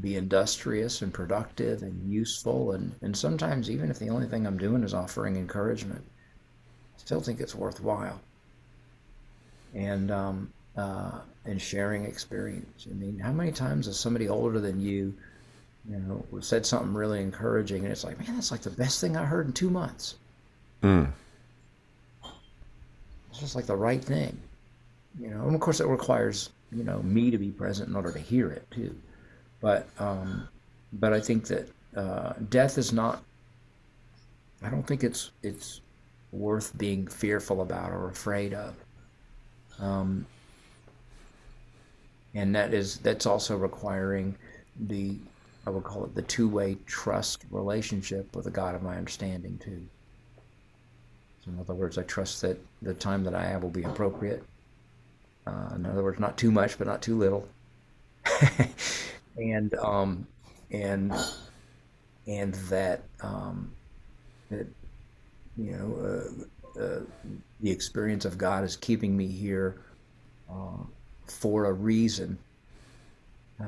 be 0.00 0.16
industrious 0.16 1.02
and 1.02 1.14
productive 1.14 1.82
and 1.82 2.12
useful 2.12 2.72
and, 2.72 2.94
and 3.00 3.16
sometimes 3.16 3.70
even 3.70 3.90
if 3.90 3.98
the 3.98 4.10
only 4.10 4.26
thing 4.26 4.46
I'm 4.46 4.58
doing 4.58 4.82
is 4.82 4.92
offering 4.92 5.36
encouragement, 5.36 6.04
I 6.96 7.00
still 7.00 7.20
think 7.20 7.40
it's 7.40 7.54
worthwhile. 7.54 8.20
And 9.74 10.10
um, 10.10 10.52
uh, 10.76 11.20
and 11.44 11.60
sharing 11.60 12.04
experience. 12.04 12.86
I 12.90 12.94
mean, 12.94 13.18
how 13.18 13.32
many 13.32 13.50
times 13.50 13.86
has 13.86 13.98
somebody 13.98 14.28
older 14.28 14.60
than 14.60 14.80
you, 14.80 15.14
you 15.88 15.98
know, 15.98 16.40
said 16.40 16.66
something 16.66 16.92
really 16.92 17.20
encouraging, 17.22 17.84
and 17.84 17.92
it's 17.92 18.04
like, 18.04 18.18
man, 18.18 18.34
that's 18.34 18.50
like 18.50 18.60
the 18.60 18.70
best 18.70 19.00
thing 19.00 19.16
I 19.16 19.24
heard 19.24 19.46
in 19.46 19.52
two 19.52 19.70
months. 19.70 20.16
Mm. 20.82 21.10
It's 23.30 23.40
just 23.40 23.56
like 23.56 23.66
the 23.66 23.76
right 23.76 24.04
thing, 24.04 24.38
you 25.18 25.28
know. 25.28 25.46
And 25.46 25.54
of 25.54 25.60
course, 25.60 25.80
it 25.80 25.86
requires 25.86 26.50
you 26.72 26.84
know 26.84 27.00
me 27.02 27.30
to 27.30 27.38
be 27.38 27.50
present 27.50 27.88
in 27.88 27.96
order 27.96 28.12
to 28.12 28.18
hear 28.18 28.50
it 28.50 28.70
too. 28.70 28.94
But 29.60 29.88
um, 29.98 30.48
but 30.92 31.12
I 31.12 31.20
think 31.20 31.46
that 31.46 31.68
uh, 31.96 32.34
death 32.50 32.78
is 32.78 32.92
not. 32.92 33.22
I 34.62 34.70
don't 34.70 34.86
think 34.86 35.04
it's 35.04 35.30
it's 35.42 35.80
worth 36.32 36.76
being 36.76 37.06
fearful 37.06 37.62
about 37.62 37.90
or 37.90 38.08
afraid 38.08 38.52
of. 38.52 38.74
Um, 39.78 40.26
and 42.34 42.54
that 42.54 42.74
is 42.74 42.98
that's 42.98 43.26
also 43.26 43.56
requiring 43.56 44.36
the 44.88 45.16
I 45.68 45.70
would 45.70 45.84
call 45.84 46.02
it 46.06 46.14
the 46.14 46.22
two-way 46.22 46.78
trust 46.86 47.44
relationship 47.50 48.34
with 48.34 48.46
the 48.46 48.50
God 48.50 48.74
of 48.74 48.82
my 48.82 48.96
understanding 48.96 49.58
too. 49.58 49.86
So 51.44 51.50
in 51.50 51.60
other 51.60 51.74
words, 51.74 51.98
I 51.98 52.04
trust 52.04 52.40
that 52.40 52.58
the 52.80 52.94
time 52.94 53.22
that 53.24 53.34
I 53.34 53.44
have 53.44 53.62
will 53.62 53.68
be 53.68 53.82
appropriate. 53.82 54.42
Uh, 55.46 55.74
in 55.74 55.84
other 55.84 56.02
words, 56.02 56.18
not 56.20 56.38
too 56.38 56.50
much, 56.50 56.78
but 56.78 56.86
not 56.86 57.02
too 57.02 57.18
little. 57.18 57.46
and 59.36 59.74
um, 59.74 60.26
and 60.70 61.12
and 62.26 62.54
that 62.54 63.02
um, 63.20 63.70
that 64.48 64.66
you 65.58 65.72
know 65.72 66.46
uh, 66.78 66.80
uh, 66.80 67.00
the 67.60 67.70
experience 67.70 68.24
of 68.24 68.38
God 68.38 68.64
is 68.64 68.74
keeping 68.74 69.14
me 69.14 69.26
here 69.26 69.82
uh, 70.50 70.82
for 71.26 71.66
a 71.66 71.72
reason. 71.74 72.38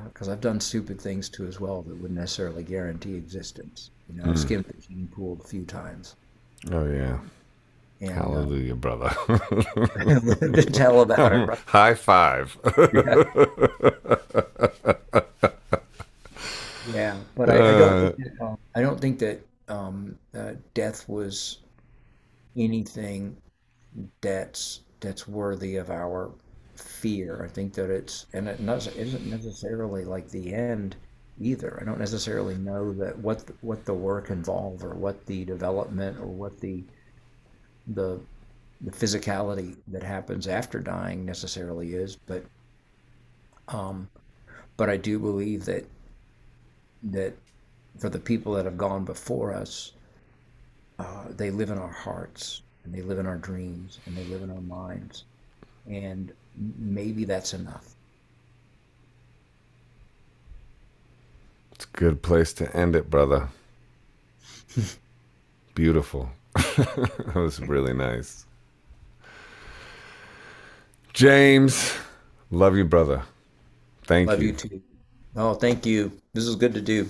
Because 0.05 0.29
uh, 0.29 0.33
I've 0.33 0.41
done 0.41 0.61
stupid 0.61 1.01
things 1.01 1.29
too 1.29 1.47
as 1.47 1.61
well 1.61 1.83
that 1.83 1.97
wouldn't 1.97 2.19
necessarily 2.19 2.63
guarantee 2.63 3.15
existence. 3.15 3.91
You 4.09 4.21
know, 4.21 4.25
mm. 4.25 4.31
I've 4.31 4.39
skimmed 4.39 4.67
the 4.67 4.81
gene 4.81 5.09
pool 5.15 5.39
a 5.43 5.47
few 5.47 5.65
times. 5.65 6.15
Oh 6.71 6.87
yeah. 6.87 7.19
And, 8.01 8.11
uh, 8.11 8.15
Hallelujah, 8.15 8.77
brother. 8.77 9.09
tell 10.73 11.03
about 11.03 11.33
it. 11.33 11.47
Brother. 11.47 11.63
High 11.67 11.95
five. 11.95 12.57
Yeah, 16.93 17.17
but 17.37 17.51
I, 17.51 17.55
I 17.55 17.59
don't. 17.59 17.83
Uh, 17.83 18.11
think 18.11 18.19
that, 18.19 18.41
um, 18.41 18.59
I 18.75 18.81
don't 18.81 19.01
think 19.01 19.19
that 19.21 19.41
um, 19.69 20.19
uh, 20.35 20.53
death 20.75 21.09
was 21.09 21.59
anything 22.57 23.37
that's 24.21 24.81
that's 25.01 25.29
worthy 25.29 25.77
of 25.77 25.91
our 25.91 26.31
fear. 27.01 27.43
I 27.45 27.49
think 27.49 27.75
that 27.75 27.91
it's 27.91 28.27
and 28.33 28.49
it 28.49 28.61
isn't 28.61 29.27
necessarily 29.27 30.05
like 30.05 30.29
the 30.29 30.53
end 30.53 30.97
either. 31.41 31.79
I 31.81 31.85
don't 31.85 31.99
necessarily 31.99 32.57
know 32.57 32.93
that 32.95 33.19
what 33.19 33.47
the, 33.47 33.55
what 33.63 33.85
the 33.85 33.95
work 33.95 34.31
involved 34.31 34.85
or 34.85 34.95
what 34.95 35.25
the 35.27 35.45
development 35.45 36.19
or 36.19 36.27
what 36.27 36.61
the 36.61 36.85
the 37.89 38.21
the 38.83 38.91
physicality 38.91 39.77
that 39.89 40.03
happens 40.03 40.47
after 40.49 40.81
dying 40.81 41.25
necessarily 41.25 41.95
is, 41.95 42.17
but 42.17 42.45
um, 43.69 44.09
but 44.77 44.89
I 44.89 44.97
do 44.97 45.19
believe 45.19 45.65
that 45.67 45.85
that 47.05 47.35
for 47.99 48.09
the 48.09 48.19
people 48.19 48.53
that 48.55 48.65
have 48.65 48.79
gone 48.79 49.05
before 49.05 49.55
us, 49.55 49.93
uh, 50.99 51.25
they 51.31 51.51
live 51.51 51.71
in 51.71 51.79
our 51.79 51.93
hearts 51.93 52.63
and 52.85 52.95
they 52.95 53.03
live 53.03 53.19
in 53.19 53.27
our 53.27 53.37
dreams 53.39 53.99
and 54.07 54.17
they 54.17 54.25
live 54.25 54.43
in 54.43 54.51
our 54.51 54.61
minds. 54.61 55.25
And 55.87 56.33
maybe 56.79 57.25
that's 57.25 57.55
enough. 57.55 57.95
It's 61.73 61.87
a 61.87 61.97
good 61.97 62.23
place 62.23 62.53
to 62.55 62.77
end 62.77 62.95
it, 62.95 63.09
brother. 63.09 63.49
Beautiful. 65.75 66.29
that 66.55 67.33
was 67.35 67.61
really 67.61 67.95
nice. 67.95 68.45
James, 71.13 71.95
love 72.51 72.77
you, 72.77 72.85
brother. 72.85 73.23
Thank 74.05 74.29
love 74.29 74.43
you. 74.43 74.53
Love 74.53 74.63
you 74.65 74.69
too. 74.69 74.83
Oh, 75.37 75.55
thank 75.55 75.87
you. 75.87 76.13
This 76.33 76.45
is 76.45 76.57
good 76.57 76.75
to 76.75 76.81
do. 76.81 77.09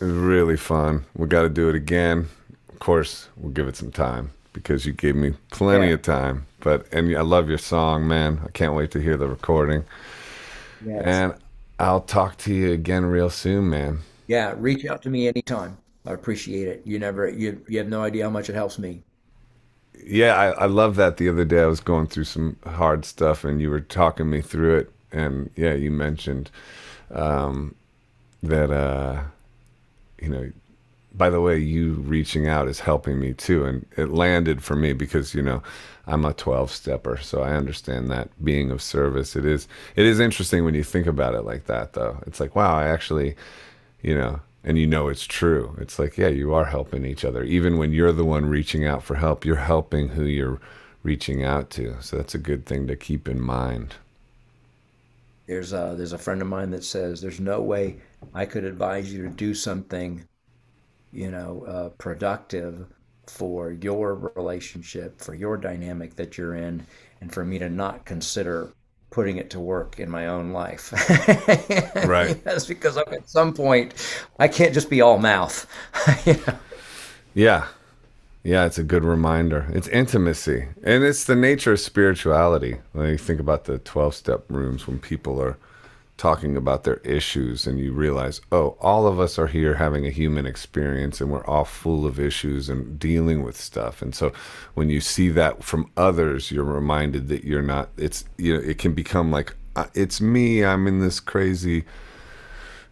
It 0.00 0.04
was 0.04 0.12
really 0.12 0.56
fun. 0.56 1.04
We 1.16 1.26
got 1.26 1.42
to 1.42 1.48
do 1.48 1.68
it 1.68 1.74
again. 1.74 2.28
Of 2.68 2.78
course, 2.78 3.28
we'll 3.36 3.52
give 3.52 3.68
it 3.68 3.76
some 3.76 3.90
time 3.90 4.30
because 4.56 4.86
you 4.86 4.92
gave 4.92 5.14
me 5.14 5.34
plenty 5.50 5.88
yeah. 5.88 5.94
of 5.94 6.02
time. 6.02 6.46
But 6.60 6.92
and 6.92 7.14
I 7.14 7.20
love 7.20 7.48
your 7.48 7.58
song, 7.58 8.08
man. 8.08 8.40
I 8.44 8.48
can't 8.48 8.74
wait 8.74 8.90
to 8.92 9.00
hear 9.00 9.16
the 9.16 9.28
recording. 9.28 9.84
Yes. 10.84 11.02
And 11.04 11.34
I'll 11.78 12.00
talk 12.00 12.38
to 12.38 12.54
you 12.54 12.72
again 12.72 13.04
real 13.04 13.30
soon, 13.30 13.68
man. 13.70 14.00
Yeah, 14.26 14.54
reach 14.56 14.84
out 14.86 15.02
to 15.02 15.10
me 15.10 15.28
anytime. 15.28 15.76
I 16.06 16.12
appreciate 16.12 16.68
it. 16.68 16.82
You 16.84 16.98
never 16.98 17.28
you 17.28 17.62
you 17.68 17.78
have 17.78 17.88
no 17.88 18.02
idea 18.02 18.24
how 18.24 18.30
much 18.30 18.48
it 18.48 18.54
helps 18.54 18.78
me. 18.78 19.02
Yeah, 20.04 20.34
I, 20.34 20.46
I 20.62 20.66
love 20.66 20.96
that. 20.96 21.18
The 21.18 21.28
other 21.28 21.44
day 21.44 21.62
I 21.62 21.66
was 21.66 21.80
going 21.80 22.06
through 22.06 22.24
some 22.24 22.56
hard 22.66 23.04
stuff 23.04 23.44
and 23.44 23.60
you 23.60 23.70
were 23.70 23.80
talking 23.80 24.28
me 24.28 24.40
through 24.40 24.78
it 24.78 24.92
and 25.12 25.50
yeah, 25.56 25.74
you 25.74 25.90
mentioned 25.90 26.50
um, 27.10 27.74
that 28.42 28.70
uh, 28.70 29.22
you 30.20 30.28
know 30.28 30.50
by 31.16 31.30
the 31.30 31.40
way, 31.40 31.58
you 31.58 31.94
reaching 31.94 32.46
out 32.46 32.68
is 32.68 32.80
helping 32.80 33.18
me 33.18 33.32
too. 33.32 33.64
And 33.64 33.86
it 33.96 34.10
landed 34.10 34.62
for 34.62 34.76
me 34.76 34.92
because, 34.92 35.34
you 35.34 35.42
know, 35.42 35.62
I'm 36.06 36.24
a 36.24 36.34
12 36.34 36.70
stepper. 36.70 37.16
So 37.18 37.42
I 37.42 37.52
understand 37.52 38.10
that 38.10 38.28
being 38.44 38.70
of 38.70 38.82
service. 38.82 39.34
It 39.34 39.46
is, 39.46 39.66
it 39.96 40.04
is 40.04 40.20
interesting 40.20 40.64
when 40.64 40.74
you 40.74 40.84
think 40.84 41.06
about 41.06 41.34
it 41.34 41.42
like 41.42 41.66
that, 41.66 41.94
though. 41.94 42.22
It's 42.26 42.40
like, 42.40 42.54
wow, 42.54 42.76
I 42.76 42.88
actually, 42.88 43.34
you 44.02 44.14
know, 44.14 44.40
and 44.62 44.78
you 44.78 44.86
know 44.86 45.08
it's 45.08 45.24
true. 45.24 45.76
It's 45.80 45.98
like, 45.98 46.18
yeah, 46.18 46.28
you 46.28 46.52
are 46.52 46.66
helping 46.66 47.06
each 47.06 47.24
other. 47.24 47.42
Even 47.44 47.78
when 47.78 47.92
you're 47.92 48.12
the 48.12 48.24
one 48.24 48.46
reaching 48.46 48.84
out 48.84 49.02
for 49.02 49.14
help, 49.14 49.44
you're 49.44 49.56
helping 49.56 50.08
who 50.08 50.24
you're 50.24 50.60
reaching 51.02 51.44
out 51.44 51.70
to. 51.70 51.96
So 52.00 52.16
that's 52.16 52.34
a 52.34 52.38
good 52.38 52.66
thing 52.66 52.86
to 52.88 52.96
keep 52.96 53.28
in 53.28 53.40
mind. 53.40 53.94
There's 55.46 55.72
a, 55.72 55.94
there's 55.96 56.12
a 56.12 56.18
friend 56.18 56.42
of 56.42 56.48
mine 56.48 56.70
that 56.72 56.82
says 56.82 57.20
there's 57.20 57.38
no 57.38 57.62
way 57.62 57.98
I 58.34 58.44
could 58.44 58.64
advise 58.64 59.12
you 59.12 59.22
to 59.22 59.28
do 59.28 59.54
something 59.54 60.24
you 61.16 61.30
know, 61.30 61.64
uh, 61.66 61.88
productive 61.96 62.86
for 63.26 63.72
your 63.72 64.32
relationship, 64.36 65.20
for 65.20 65.34
your 65.34 65.56
dynamic 65.56 66.16
that 66.16 66.36
you're 66.36 66.54
in, 66.54 66.86
and 67.20 67.32
for 67.32 67.44
me 67.44 67.58
to 67.58 67.68
not 67.68 68.04
consider 68.04 68.70
putting 69.10 69.38
it 69.38 69.48
to 69.50 69.58
work 69.58 69.98
in 69.98 70.10
my 70.10 70.26
own 70.26 70.52
life. 70.52 70.92
right. 72.06 72.42
That's 72.44 72.66
because 72.66 72.98
I'm, 72.98 73.12
at 73.12 73.28
some 73.28 73.54
point 73.54 73.94
I 74.38 74.46
can't 74.46 74.74
just 74.74 74.90
be 74.90 75.00
all 75.00 75.18
mouth. 75.18 75.66
you 76.26 76.34
know? 76.34 76.58
Yeah. 77.34 77.66
Yeah, 78.42 78.66
it's 78.66 78.78
a 78.78 78.84
good 78.84 79.04
reminder. 79.04 79.66
It's 79.72 79.88
intimacy. 79.88 80.68
And 80.84 81.02
it's 81.02 81.24
the 81.24 81.34
nature 81.34 81.72
of 81.72 81.80
spirituality. 81.80 82.76
When 82.92 83.08
you 83.08 83.18
think 83.18 83.40
about 83.40 83.64
the 83.64 83.78
12 83.78 84.14
step 84.14 84.44
rooms, 84.48 84.86
when 84.86 85.00
people 85.00 85.40
are 85.42 85.56
talking 86.16 86.56
about 86.56 86.84
their 86.84 86.96
issues 86.98 87.66
and 87.66 87.78
you 87.78 87.92
realize, 87.92 88.40
oh, 88.50 88.76
all 88.80 89.06
of 89.06 89.20
us 89.20 89.38
are 89.38 89.46
here 89.46 89.74
having 89.74 90.06
a 90.06 90.10
human 90.10 90.46
experience 90.46 91.20
and 91.20 91.30
we're 91.30 91.44
all 91.44 91.64
full 91.64 92.06
of 92.06 92.18
issues 92.18 92.68
and 92.68 92.98
dealing 92.98 93.42
with 93.42 93.56
stuff. 93.56 94.00
And 94.00 94.14
so 94.14 94.32
when 94.74 94.88
you 94.88 95.00
see 95.00 95.28
that 95.30 95.62
from 95.62 95.90
others, 95.96 96.50
you're 96.50 96.64
reminded 96.64 97.28
that 97.28 97.44
you're 97.44 97.62
not, 97.62 97.90
it's, 97.96 98.24
you 98.38 98.54
know, 98.54 98.62
it 98.62 98.78
can 98.78 98.94
become 98.94 99.30
like, 99.30 99.54
uh, 99.76 99.86
it's 99.94 100.20
me, 100.20 100.64
I'm 100.64 100.86
in 100.86 101.00
this 101.00 101.20
crazy, 101.20 101.84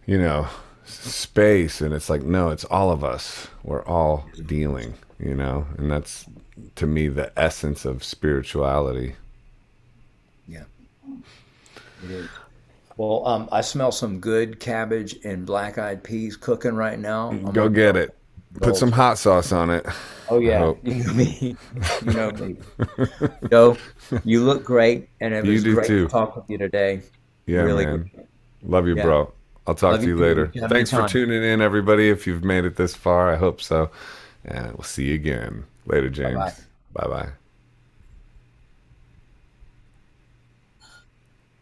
you 0.05 0.19
know, 0.19 0.47
space. 0.85 1.81
And 1.81 1.93
it's 1.95 2.09
like, 2.11 2.21
no, 2.21 2.49
it's 2.49 2.65
all 2.65 2.91
of 2.91 3.03
us. 3.03 3.47
We're 3.63 3.85
all 3.85 4.29
dealing, 4.45 4.93
you 5.19 5.33
know, 5.33 5.65
and 5.77 5.89
that's 5.89 6.25
to 6.75 6.85
me 6.85 7.07
the 7.07 7.31
essence 7.37 7.85
of 7.85 8.03
spirituality. 8.03 9.15
Yeah. 10.47 10.65
It 12.03 12.11
is. 12.11 12.29
Well, 12.97 13.27
um, 13.27 13.49
I 13.51 13.61
smell 13.61 13.91
some 13.91 14.19
good 14.19 14.59
cabbage 14.59 15.17
and 15.25 15.45
black 15.45 15.77
eyed 15.77 16.03
peas 16.03 16.37
cooking 16.37 16.75
right 16.75 16.97
now. 16.97 17.29
I'm 17.29 17.51
Go 17.51 17.67
get 17.67 17.97
it. 17.97 18.15
Put 18.61 18.77
some 18.77 18.91
hot 18.91 19.17
sauce 19.17 19.51
on 19.51 19.69
it. 19.69 19.85
Oh 20.29 20.39
yeah, 20.39 20.73
you 20.83 21.03
know 21.03 21.13
me. 21.13 21.57
You 22.05 22.13
know 22.13 22.31
me. 22.31 22.55
Joe, 23.49 23.77
you 24.23 24.43
look 24.43 24.63
great, 24.63 25.09
and 25.19 25.33
it 25.33 25.43
was 25.43 25.63
great 25.63 25.87
too. 25.87 26.05
to 26.05 26.09
talk 26.09 26.37
with 26.37 26.49
you 26.49 26.57
today. 26.57 27.01
Yeah, 27.45 27.61
really 27.61 27.85
man. 27.85 28.09
Good. 28.15 28.27
Love 28.63 28.87
you, 28.87 28.95
yeah. 28.95 29.03
bro. 29.03 29.33
I'll 29.67 29.75
talk 29.75 29.93
Love 29.93 30.01
to 30.01 30.07
you, 30.07 30.17
you 30.17 30.21
later. 30.21 30.51
Thanks 30.69 30.91
for 30.91 31.07
tuning 31.07 31.43
in, 31.43 31.61
everybody. 31.61 32.09
If 32.09 32.27
you've 32.27 32.43
made 32.43 32.65
it 32.65 32.75
this 32.75 32.95
far, 32.95 33.31
I 33.31 33.35
hope 33.35 33.61
so. 33.61 33.89
And 34.45 34.67
we'll 34.73 34.83
see 34.83 35.05
you 35.05 35.15
again 35.15 35.65
later, 35.85 36.09
James. 36.09 36.65
Bye 36.93 37.07
bye. 37.07 37.29